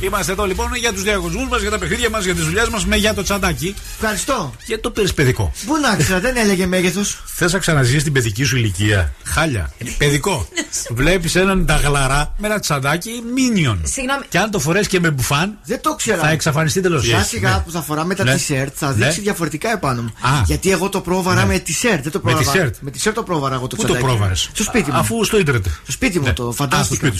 Είμαστε 0.00 0.32
εδώ 0.32 0.44
λοιπόν 0.44 0.74
για 0.74 0.92
τους 0.92 1.02
διαγωνισμούς 1.02 1.48
μας, 1.48 1.60
για 1.60 1.70
τα 1.70 1.78
παιχνίδια 1.78 2.10
μας, 2.10 2.24
για 2.24 2.34
τις 2.34 2.44
δουλειές 2.44 2.68
μας, 2.68 2.86
με 2.86 2.96
για 2.96 3.14
το 3.14 3.22
τσαντάκι. 3.22 3.74
Ευχαριστώ. 4.00 4.52
Και 4.66 4.78
το 4.78 4.90
πήρε 4.90 5.08
παιδικό. 5.08 5.52
Πού 5.66 5.76
να 5.76 5.96
ξέρω, 5.96 6.20
δεν 6.20 6.36
έλεγε 6.36 6.66
μέγεθος. 6.66 7.22
Θες 7.26 7.52
να 7.52 7.58
ξαναζήσεις 7.58 8.02
την 8.02 8.12
παιδική 8.12 8.44
σου 8.44 8.56
ηλικία. 8.56 9.12
Χάλια. 9.24 9.70
Παιδικό. 9.98 10.48
Βλέπεις 10.90 11.34
έναν 11.34 11.66
ταγλαρά 11.66 12.32
με 12.38 12.46
ένα 12.46 12.58
τσαντάκι 12.58 13.10
μίνιον. 13.34 13.80
Συγγνώμη. 13.84 14.22
Και 14.28 14.38
αν 14.38 14.50
το 14.50 14.58
φορέσει 14.58 14.88
και 14.88 15.00
με 15.00 15.10
μπουφάν, 15.10 15.58
Δεν 15.64 15.80
το 15.80 15.94
ξέρα. 15.94 16.18
θα 16.22 16.30
εξαφανιστεί 16.30 16.80
τέλο 16.80 17.00
Σιγά 17.00 17.22
σιγά 17.22 17.62
που 17.64 17.70
θα 17.70 17.82
φοράμε 17.82 18.14
τα 18.14 18.24
Ναι. 18.24 18.34
t-shirt 18.34 18.66
θα 18.74 18.94
Ναι. 18.96 19.04
δείξει 19.04 19.20
διαφορετικά 19.20 19.70
επάνω 19.72 20.02
μου. 20.02 20.12
Α. 20.20 20.42
Γιατί 20.46 20.70
εγώ 20.70 20.88
το 20.88 21.00
πρόβαρα 21.00 21.40
Ναι. 21.40 21.46
με 21.46 21.62
t-shirt. 21.66 22.00
Δεν 22.02 22.12
το 22.12 22.20
Με 22.22 22.32
πρόβαρα. 22.32 22.66
t-shirt. 22.68 22.72
Με 22.80 22.90
t-shirt 22.94 23.12
το 23.14 23.22
πρόβαρα 23.22 23.54
εγώ 23.54 23.66
το 23.66 23.76
Πού 23.76 23.82
το 23.82 23.88
τσαντάκι. 23.88 24.06
πρόβαρες; 24.14 24.48
Στο 24.52 24.62
σπίτι 24.62 24.90
μου. 24.90 24.96
Αφού 24.98 25.24
στο 25.24 25.38
ίντερνετ. 25.38 25.66
Στο 25.82 25.92
σπίτι 25.92 26.20
μου 26.20 26.32
το 26.32 26.48
Α, 26.48 26.52
φαντάστηκα. 26.52 27.12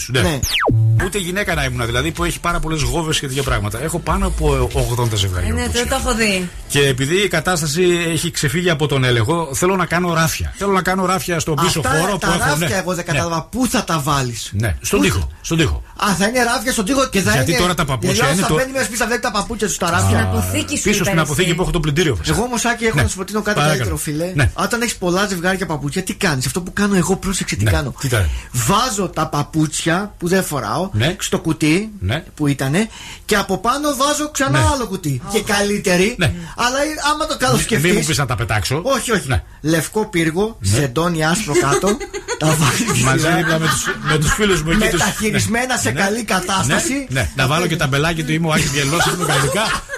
Στο 0.99 1.05
σπίτι 1.05 1.05
σου, 1.05 1.05
ναι. 1.05 1.05
Ναι. 1.05 1.05
Ούτε 1.05 1.17
γυναίκα 1.17 1.55
να 1.55 1.63
ήμουν, 1.63 1.85
δηλαδή 1.85 2.11
που 2.11 2.23
έχει 2.23 2.39
πάρα 2.39 2.59
πολλές 2.59 2.81
γόβες 2.81 3.19
και 3.19 3.27
τέτοια 3.27 3.43
πράγματα. 3.43 3.81
Έχω 3.83 3.99
πάνω 3.99 4.27
από 4.27 4.69
80 5.11 5.15
ζευγάρια. 5.15 5.53
Ναι, 5.53 5.65
το, 5.65 5.87
το 5.89 5.95
έχω 5.99 6.13
δει. 6.15 6.49
Και 6.67 6.87
επειδή 6.87 7.15
η 7.23 7.27
κατάσταση 7.27 7.83
έχει 8.07 8.31
ξεφύγει 8.31 8.69
από 8.69 8.87
τον 8.87 9.03
έλεγχο, 9.03 9.49
θέλω 9.53 9.75
να 9.75 9.85
κάνω 9.85 10.13
ράφια. 10.13 10.53
Θέλω 10.57 10.71
να 10.71 10.81
κάνω 10.81 11.05
ράφια 11.05 11.39
στον 11.39 11.55
πίσω 11.55 11.79
Αυτά 11.79 11.99
χώρο 11.99 12.17
τα 12.17 12.27
που 12.27 12.33
έχω. 12.33 12.49
ράφια 12.49 12.67
ναι. 12.67 12.75
εγώ 12.75 12.93
δεν 12.93 13.05
Ναι. 13.07 13.13
κατάλαβα. 13.13 13.43
Πού 13.43 13.67
θα 13.67 13.83
τα 13.83 13.99
βάλεις; 13.99 14.49
Ναι, 14.53 14.75
στον 14.81 15.01
τοίχο. 15.01 15.27
Στον 15.41 15.57
τοίχο. 15.57 15.83
Α, 16.07 16.15
θα 16.15 16.25
είναι 16.27 16.43
ράφια 16.43 16.71
στον 16.71 16.85
τοίχο 16.85 17.07
και 17.09 17.21
θα 17.21 17.31
Γιατί 17.31 17.51
είναι. 17.51 17.59
τώρα 17.59 17.73
τα 17.73 17.85
παπούτσια 17.85 18.13
Γιατί 18.13 18.31
είναι 18.33 18.41
θα 18.41 18.47
το- 18.47 18.55
μπαίνει 18.55 18.71
μέσα 18.71 18.83
σπίτι, 18.83 18.99
θα 18.99 19.05
βλέπει 19.05 19.21
τα 19.21 19.31
παπούτσια 19.31 19.67
σου 19.67 19.73
στα 19.73 19.89
ράφια. 19.89 20.19
Α, 20.19 20.43
Πίσω 20.83 21.03
στην 21.03 21.19
αποθήκη 21.19 21.53
που 21.55 21.61
έχω 21.61 21.71
το 21.71 21.79
πλυντήριο. 21.79 22.17
Εγώ 22.27 22.41
όμως, 22.43 22.65
Άκη, 22.65 22.85
έχω 22.85 22.95
Ναι. 22.95 23.01
να 23.01 23.07
σου 23.07 23.15
προτείνω 23.15 23.41
κάτι 23.41 23.59
Παρακαλώ. 23.59 23.89
καλύτερο, 23.89 23.97
φίλε. 23.97 24.31
Ναι. 24.35 24.51
Όταν 24.53 24.81
έχεις 24.81 24.95
πολλά 24.95 25.27
ζευγάρια 25.27 25.65
παπούτσια, 25.65 26.03
τι 26.03 26.13
κάνεις; 26.13 26.45
Αυτό 26.45 26.61
που 26.61 26.73
κάνω 26.73 26.95
εγώ, 26.95 27.15
πρόσεξε 27.15 27.55
τι 27.55 27.63
Ναι. 27.63 27.71
κάνω. 27.71 27.93
Τι 27.99 28.07
κάνει; 28.07 28.29
Βάζω 28.51 29.07
τα 29.09 29.27
παπούτσια 29.27 30.13
που 30.17 30.27
δεν 30.27 30.43
φοράω 30.43 30.89
Ναι. 30.93 31.15
στο 31.19 31.39
κουτί 31.39 31.91
Ναι. 31.99 32.23
που 32.35 32.47
ήτανε 32.47 32.89
και 33.25 33.35
από 33.35 33.57
πάνω 33.57 33.95
βάζω 33.95 34.31
ξανά 34.31 34.59
Ναι. 34.59 34.65
άλλο 34.73 34.85
κουτί. 34.87 35.21
Και 35.31 35.41
καλύτερη. 35.41 36.15
Ναι. 36.17 36.33
Αλλά 36.55 36.77
άμα 37.13 37.25
το 37.25 37.37
καλοσκεφτεί. 37.37 37.87
Μην 37.87 37.97
μου 37.99 38.05
πεις 38.05 38.17
να 38.17 38.25
τα 38.25 38.35
πετάξω. 38.35 38.81
Όχι, 38.83 39.11
όχι. 39.11 39.27
Ναι. 39.27 39.43
Λευκό 39.61 40.05
πύργο, 40.05 40.57
σεντόνι 40.61 41.25
άσπρο 41.25 41.53
κάτω. 41.61 41.97
τα 42.37 42.47
βάζει 42.47 43.03
Μαζί 43.03 43.27
δίπλα 43.37 43.59
με 43.59 43.67
τους, 43.67 43.85
με 44.11 44.17
τους 44.17 44.33
φίλους 44.33 44.63
μου 44.63 44.71
εκεί 44.71 44.79
τους- 44.79 44.91
Μεταχειρισμένα 44.99 45.77
σε 45.77 45.88
σε 45.89 45.95
ναι. 45.95 46.01
καλή 46.05 46.23
κατάσταση. 46.23 46.93
Ναι, 47.09 47.19
ναι. 47.19 47.29
Να 47.35 47.47
βάλω 47.47 47.67
και 47.67 47.75
τα 47.75 47.87
μπελάκια 47.87 48.25
του, 48.25 48.31
είμαι 48.31 48.47
ο 48.47 48.51
Άκη 48.51 48.69
Γελό, 48.73 48.97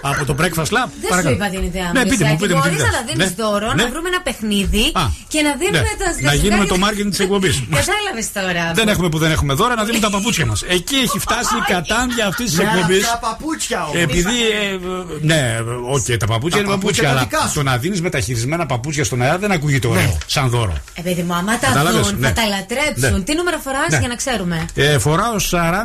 από 0.01 0.25
το 0.25 0.35
Breakfast 0.40 0.72
Club. 0.75 0.90
Δεν 1.01 1.21
σου 1.21 1.29
είπα 1.29 1.49
την 1.49 1.63
ιδέα. 1.63 1.91
Ναι, 1.93 2.05
πείτε 2.05 2.25
μου, 2.25 2.35
πείτε 2.37 2.53
μου. 2.53 2.61
Μπορείς 2.63 2.81
να 2.81 3.01
δίνει 3.07 3.33
δώρο, 3.37 3.73
να 3.73 3.87
βρούμε 3.87 4.07
ένα 4.13 4.21
παιχνίδι 4.21 4.85
και 5.27 5.41
να 5.41 5.51
δίνουμε 5.61 5.91
τα 6.01 6.09
Να 6.21 6.33
γίνουμε 6.33 6.65
το 6.65 6.75
marketing 6.83 7.09
της 7.09 7.19
εκπομπής. 7.19 7.55
Κατάλαβες 7.79 8.31
τώρα. 8.33 8.71
Δεν 8.73 8.87
έχουμε 8.87 9.09
που 9.09 9.17
δεν 9.17 9.31
έχουμε 9.31 9.53
δώρα, 9.53 9.75
να 9.75 9.83
δίνουμε 9.83 10.03
τα 10.07 10.09
παπούτσια 10.09 10.45
μας. 10.45 10.61
Εκεί 10.61 10.95
έχει 10.95 11.19
φτάσει 11.19 11.55
η 11.55 11.73
κατάντια 11.73 12.27
αυτής 12.27 12.49
της 12.49 12.59
εκπομπής. 12.59 13.09
Τα 13.09 13.19
παπούτσια 13.21 13.83
όμως. 13.83 14.01
Επειδή. 14.01 14.37
Ε, 14.61 14.73
ε, 14.73 14.79
ναι, 15.21 15.57
οκ, 15.91 16.17
τα 16.17 16.25
παπούτσια 16.25 16.61
είναι 16.61 16.69
παπούτσια, 16.69 17.09
αλλά 17.09 17.27
το 17.53 17.63
να 17.63 17.77
δίνεις 17.77 18.01
μεταχειρισμένα 18.01 18.65
παπούτσια 18.65 19.03
στον 19.03 19.21
αέρα 19.21 19.37
δεν 19.37 19.51
ακούγεται 19.51 19.87
ωραίο. 19.87 20.17
Σαν 20.25 20.49
δώρο. 20.49 20.73
Επειδή 20.93 21.21
μου 21.21 21.33
άμα 21.33 21.59
τα 21.59 21.91
δουν, 21.91 22.17
θα 22.21 22.33
τα 22.33 22.43
λατρέψουν. 22.45 23.23
Τι 23.23 23.35
νούμερο 23.35 23.57
φοράς 23.57 23.99
για 23.99 24.07
να 24.07 24.15
ξέρουμε; 24.15 24.65
ε, 24.75 24.97
Φοράω 24.97 25.35
40 25.51 25.81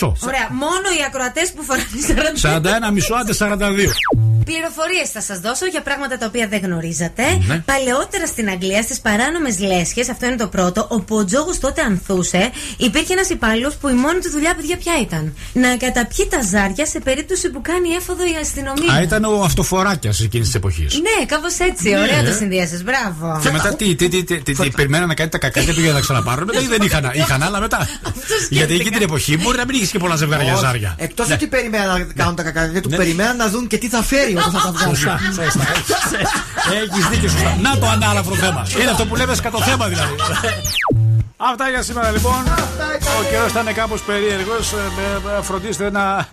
41,5. 0.00 0.12
Ωραία. 0.20 0.48
Μόνο 0.50 0.88
οι 0.98 1.04
ακροατές 1.06 1.52
που 1.52 1.62
φοράνε 1.62 1.84
41 2.88 2.92
μισό 2.92 3.14
άντε 3.14 3.32
42. 3.38 4.39
Πληροφορίες 4.44 5.10
θα 5.12 5.20
σας 5.20 5.38
δώσω 5.40 5.66
για 5.66 5.82
πράγματα 5.82 6.18
τα 6.18 6.26
οποία 6.26 6.46
δεν 6.48 6.60
γνωρίζατε. 6.64 7.22
Ναι. 7.46 7.58
Παλαιότερα 7.58 8.26
στην 8.26 8.48
Αγγλία, 8.48 8.82
στις 8.82 9.00
παράνομες 9.00 9.58
λέσχες, 9.58 10.08
αυτό 10.08 10.26
είναι 10.26 10.36
το 10.36 10.48
πρώτο, 10.48 10.86
όπου 10.90 11.16
ο 11.16 11.24
τζόγος 11.24 11.58
τότε 11.58 11.80
ανθούσε, 11.82 12.50
υπήρχε 12.76 13.12
ένας 13.12 13.28
υπάλληλος 13.28 13.74
που 13.74 13.88
η 13.88 13.92
μόνη 13.92 14.18
του 14.20 14.30
δουλειά, 14.30 14.54
παιδιά, 14.54 14.76
ποια 14.76 14.92
ήταν; 15.00 15.34
Να 15.52 15.76
καταπιεί 15.76 16.26
τα 16.30 16.40
ζάρια 16.50 16.86
σε 16.86 17.00
περίπτωση 17.00 17.50
που 17.50 17.60
κάνει 17.60 17.88
έφοδο 17.88 18.22
η 18.24 18.36
αστυνομία. 18.40 18.92
Α, 18.92 19.02
ήταν 19.02 19.24
ο 19.24 19.42
αυτοφοράκιας 19.42 20.20
εκείνης 20.20 20.46
της 20.46 20.54
εποχής. 20.54 21.00
Ναι, 21.06 21.26
κάπως 21.26 21.58
έτσι. 21.58 21.88
Ναι. 21.90 21.98
Ωραία 22.00 22.24
το 22.24 22.32
συνδύασε. 22.32 22.82
Μπράβο. 22.84 23.40
Και 23.42 23.50
μετά 23.50 23.74
τι, 23.74 23.94
τι, 23.94 24.08
τι, 24.08 24.24
τι, 24.24 24.42
τι, 24.42 24.52
τι 24.52 24.70
περιμέναν 24.70 25.08
να 25.08 25.14
κάνει 25.14 25.30
τα 25.30 25.38
κακάκια 25.38 25.74
του 25.74 25.80
για 25.80 25.92
να 25.92 26.00
ξαναπάρουν. 26.00 26.44
Μετά 26.44 26.60
ή 26.60 26.66
δεν 26.66 26.82
είχαν, 26.82 27.10
είχαν 27.14 27.42
άλλα 27.42 27.60
μετά. 27.60 27.88
Γιατί 28.50 28.74
εκεί 28.74 28.90
την 28.90 29.02
εποχή 29.02 29.36
μπορεί 29.38 29.56
να 29.56 29.64
μην 29.64 29.76
είχες 29.76 29.90
και 29.90 29.98
πολλά 29.98 30.16
ζευγάρια 30.16 30.54
ζάρια. 30.54 30.94
Εκτός 30.98 31.28
Ναι. 31.28 31.34
ότι 31.34 31.46
περιμέναν 31.46 31.98
να 32.06 32.12
κάνουν 32.14 32.34
τα 32.34 32.42
κακάκια 32.42 32.80
του, 32.80 32.88
περιμέναν 32.88 33.36
να 33.36 33.48
δουν 33.48 33.66
και 33.66 33.78
τι 33.78 33.88
θα 33.88 34.02
φέρει 34.02 34.32
όταν 34.40 34.60
θα 34.60 34.60
τα 34.66 34.72
βγάλουν. 34.72 34.96
Σωστά, 34.96 35.18
σωστά. 35.26 35.66
Έχεις 36.82 37.08
δίκιο, 37.08 37.28
σωστά. 37.28 37.56
Να 37.60 37.78
το 37.78 37.86
ανάλαφρο 37.86 38.34
θέμα. 38.34 38.66
Είναι 38.80 38.90
αυτό 38.90 39.06
που 39.06 39.16
λέμε 39.16 39.34
σκατό 39.34 39.62
θέμα 39.62 39.86
δηλαδή. 39.86 40.14
Αυτά 41.36 41.68
για 41.68 41.82
σήμερα 41.82 42.10
λοιπόν. 42.10 42.42
Ο 43.20 43.22
καιρός 43.30 43.50
ήταν 43.50 43.74
κάπως 43.74 44.00
περίεργος. 44.00 44.74
Φροντίστε 45.42 45.90
να. 45.90 46.26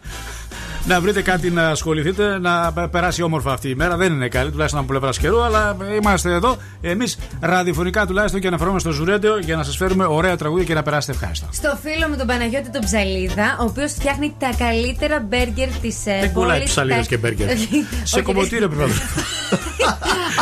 Να 0.87 1.01
βρείτε 1.01 1.21
κάτι 1.21 1.49
να 1.51 1.67
ασχοληθείτε, 1.69 2.39
να 2.39 2.73
περάσει 2.91 3.21
όμορφα 3.21 3.51
αυτή 3.51 3.69
η 3.69 3.75
μέρα. 3.75 3.97
Δεν 3.97 4.13
είναι 4.13 4.27
καλή, 4.27 4.51
τουλάχιστον 4.51 4.79
από 4.81 4.89
πλευράς 4.89 5.17
καιρού, 5.17 5.41
αλλά 5.43 5.77
είμαστε 6.01 6.31
εδώ. 6.31 6.57
Εμείς 6.81 7.17
ραδιοφωνικά 7.39 8.05
τουλάχιστον 8.05 8.41
και 8.41 8.47
αναφερόμαστε 8.47 8.89
στο 8.91 8.97
Ζουρέντιο 8.97 9.37
για 9.39 9.55
να 9.55 9.63
σας 9.63 9.77
φέρουμε 9.77 10.05
ωραία 10.05 10.37
τραγούδια 10.37 10.65
και 10.65 10.73
να 10.73 10.83
περάσετε 10.83 11.13
ευχάριστα. 11.13 11.47
Στο 11.51 11.77
φίλο 11.81 12.07
μου 12.09 12.17
τον 12.17 12.27
Παναγιώτη 12.27 12.69
τον 12.69 12.81
Ψαλίδα, 12.81 13.57
ο 13.59 13.63
οποίος 13.63 13.91
φτιάχνει 13.91 14.35
τα 14.39 14.49
καλύτερα 14.57 15.19
μπέργκερ 15.19 15.67
της 15.69 16.05
ε, 16.05 16.17
Δεν 16.19 16.31
κολλάει 16.33 16.57
πόλης. 16.57 16.71
ψαλίδες 16.71 16.99
Τα- 17.07 17.07
και 17.07 17.17
μπέργκερ. 17.17 17.47
Σε 17.57 18.15
Όχι, 18.15 18.21
κομμωτήριο 18.21 18.67
πρέπει 18.67 18.81
να 18.81 18.87
βρει. 18.87 19.01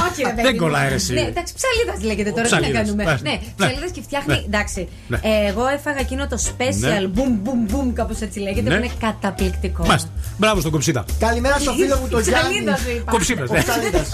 Όχι, 0.07 0.21
ρε 0.23 0.29
παιδί 0.35 0.41
Δεν 0.47 0.51
μου. 0.53 0.61
κολλάει, 0.63 0.89
ρε, 0.89 0.95
εσύ. 0.95 1.13
Ναι, 1.13 1.19
εντάξει, 1.33 1.53
ψαλίδας 1.59 1.99
λέγεται 2.09 2.29
τώρα. 2.37 2.43
Τι 2.47 2.51
να 2.53 2.59
Ψαλίδας. 2.59 2.81
κάνουμε. 2.81 3.03
Ναι. 3.03 3.11
Ναι, 3.27 3.31
Ναι. 3.31 3.39
ψαλίδας 3.59 3.91
και 3.95 4.01
φτιάχνει. 4.07 4.33
Ναι. 4.33 4.41
Εντάξει. 4.49 4.81
Ναι. 5.07 5.17
Ε, 5.29 5.47
Εγώ 5.51 5.63
έφαγα 5.77 5.99
εκείνο 6.05 6.23
το 6.27 6.37
special 6.49 6.79
Ναι. 6.79 6.97
boom 7.17 7.33
boom 7.45 7.61
boom, 7.73 7.87
κάπως 7.99 8.19
έτσι 8.21 8.39
λέγεται, 8.39 8.69
Ναι. 8.69 8.75
που 8.77 8.83
είναι 8.83 8.93
καταπληκτικό. 9.05 9.85
Μάλιστα. 9.85 10.09
Μπράβο 10.37 10.59
στον 10.59 10.71
κοψίτα. 10.71 11.05
Καλημέρα 11.19 11.55
στο 11.59 11.71
φίλο 11.79 11.95
μου 12.01 12.07
τον 12.07 12.21
Γιάννη. 12.21 12.49
Ψαλίδας 12.53 12.79
σου 12.79 12.89
είπα. 12.97 13.11
Κοψίδας, 13.11 13.49
Ο 13.49 13.53
ναι. 13.53 13.61
Ψαλίδας. 13.63 14.07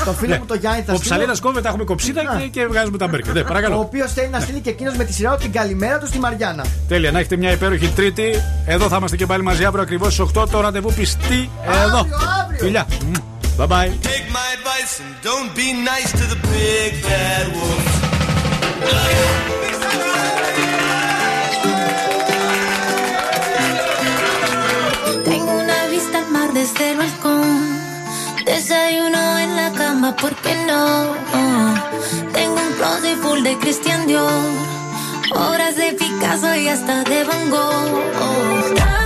Στο 0.00 0.12
φίλο 0.12 0.32
Ναι. 0.32 0.38
μου 0.38 0.46
τον 0.52 0.58
Γιάννη 0.58 0.82
θα 0.86 0.92
Ο 0.92 0.96
στείλω. 0.96 1.10
ψαλίδας 1.10 1.40
κόβεται, 1.40 1.68
έχουμε 1.68 1.84
κοψίτα 1.84 2.20
και, 2.38 2.46
και 2.54 2.66
βγάζουμε 2.66 2.98
τα 2.98 3.06
μπέρκερ. 3.08 3.32
Ναι, 3.34 3.40
Ο 3.40 3.44
παρακαλώ. 3.44 3.78
οποίος 3.78 4.12
θέλει 4.12 4.28
να 4.28 4.40
στείλει 4.40 4.60
και 4.60 4.70
εκείνος 4.70 4.96
με 4.96 5.04
τη 5.04 5.12
σειρά 5.12 5.30
του 5.34 5.42
την 5.42 5.52
καλημέρα 5.52 5.98
του 5.98 6.06
στη 6.06 6.18
Μαριάννα. 6.18 6.64
Τέλεια, 6.88 7.10
να 7.10 7.18
έχετε 7.18 7.36
μια 7.36 7.50
υπέροχη 7.50 7.88
Τρίτη. 7.88 8.30
Εδώ 8.66 8.88
θα 8.88 8.96
είμαστε 8.96 9.16
και 9.16 9.26
πάλι 9.26 9.42
μαζί 9.42 9.64
αύριο 9.64 9.82
ακριβώς 9.82 10.12
στις 10.12 10.24
8 10.36 10.46
το 10.50 10.60
ραντεβού 10.60 10.92
πιστή 10.92 11.50
εδώ. 11.86 12.06
Φιλιά. 12.58 12.86
Bye 13.58 13.66
bye. 13.66 13.90
Take 14.02 14.30
my 14.32 14.48
advice 14.56 15.00
and 15.00 15.14
don't 15.22 15.54
be 15.54 15.72
nice 15.72 16.10
to 16.12 16.24
the 16.32 16.36
big 16.48 17.02
bad 17.02 17.52
wolf. 17.54 17.88
Tengo 25.24 25.52
una 25.52 25.86
vista 25.90 26.18
al 26.18 26.28
mar 26.30 26.52
desde 26.52 26.90
el 26.90 26.96
balcón. 26.96 27.78
Desayuno 28.46 29.38
en 29.38 29.56
la 29.56 29.72
cama, 29.72 30.16
¿por 30.16 30.34
qué 30.36 30.54
no? 30.66 31.14
Tengo 32.32 32.54
un 32.54 32.72
closet 32.78 33.18
full 33.22 33.42
de 33.42 33.58
Christian 33.58 34.06
Dior. 34.06 34.50
Obras 35.34 35.76
de 35.76 35.92
Picasso 35.92 36.54
y 36.56 36.68
hasta 36.68 37.04
de 37.04 37.24
Van 37.24 37.50
Gogh. 37.50 39.01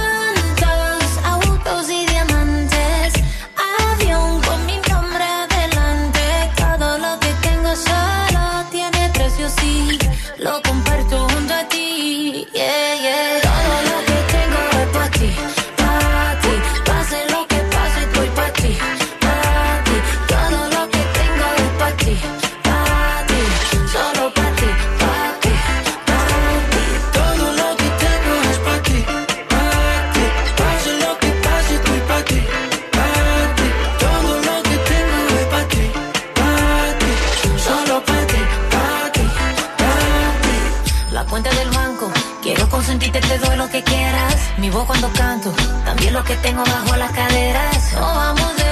Consentirte, 42.76 43.20
te 43.20 43.38
doy 43.38 43.56
lo 43.56 43.68
que 43.70 43.82
quieras. 43.82 44.36
Mi 44.58 44.68
voz 44.68 44.84
cuando 44.84 45.10
canto, 45.14 45.50
también 45.86 46.12
lo 46.12 46.22
que 46.24 46.36
tengo 46.36 46.62
bajo 46.62 46.94
las 46.96 47.10
caderas. 47.12 47.92
Nos 47.94 48.14
vamos 48.14 48.56
de 48.56 48.65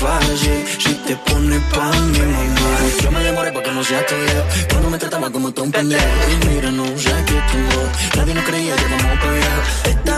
si 0.00 0.94
te 1.06 1.14
pone 1.16 1.60
pa' 1.72 1.90
mi 1.90 2.20
mamá. 2.20 2.70
Yo 3.02 3.10
me 3.10 3.22
demoré 3.22 3.52
porque 3.52 3.70
no 3.70 3.84
sea 3.84 4.04
tuyo, 4.06 4.42
cuando 4.70 4.88
me 4.88 4.98
trataba 4.98 5.30
como 5.30 5.52
tú 5.52 5.62
un 5.64 5.70
pendejo. 5.70 6.02
Y 6.32 6.46
mira, 6.46 6.70
no 6.70 6.86
sé 6.96 7.12
qué 7.26 7.38
tengo, 7.52 7.82
nadie 8.16 8.34
no 8.34 8.42
creía 8.44 8.76
que 8.76 8.84
vamos 8.84 9.18
a. 9.24 9.88
Estás 9.90 10.09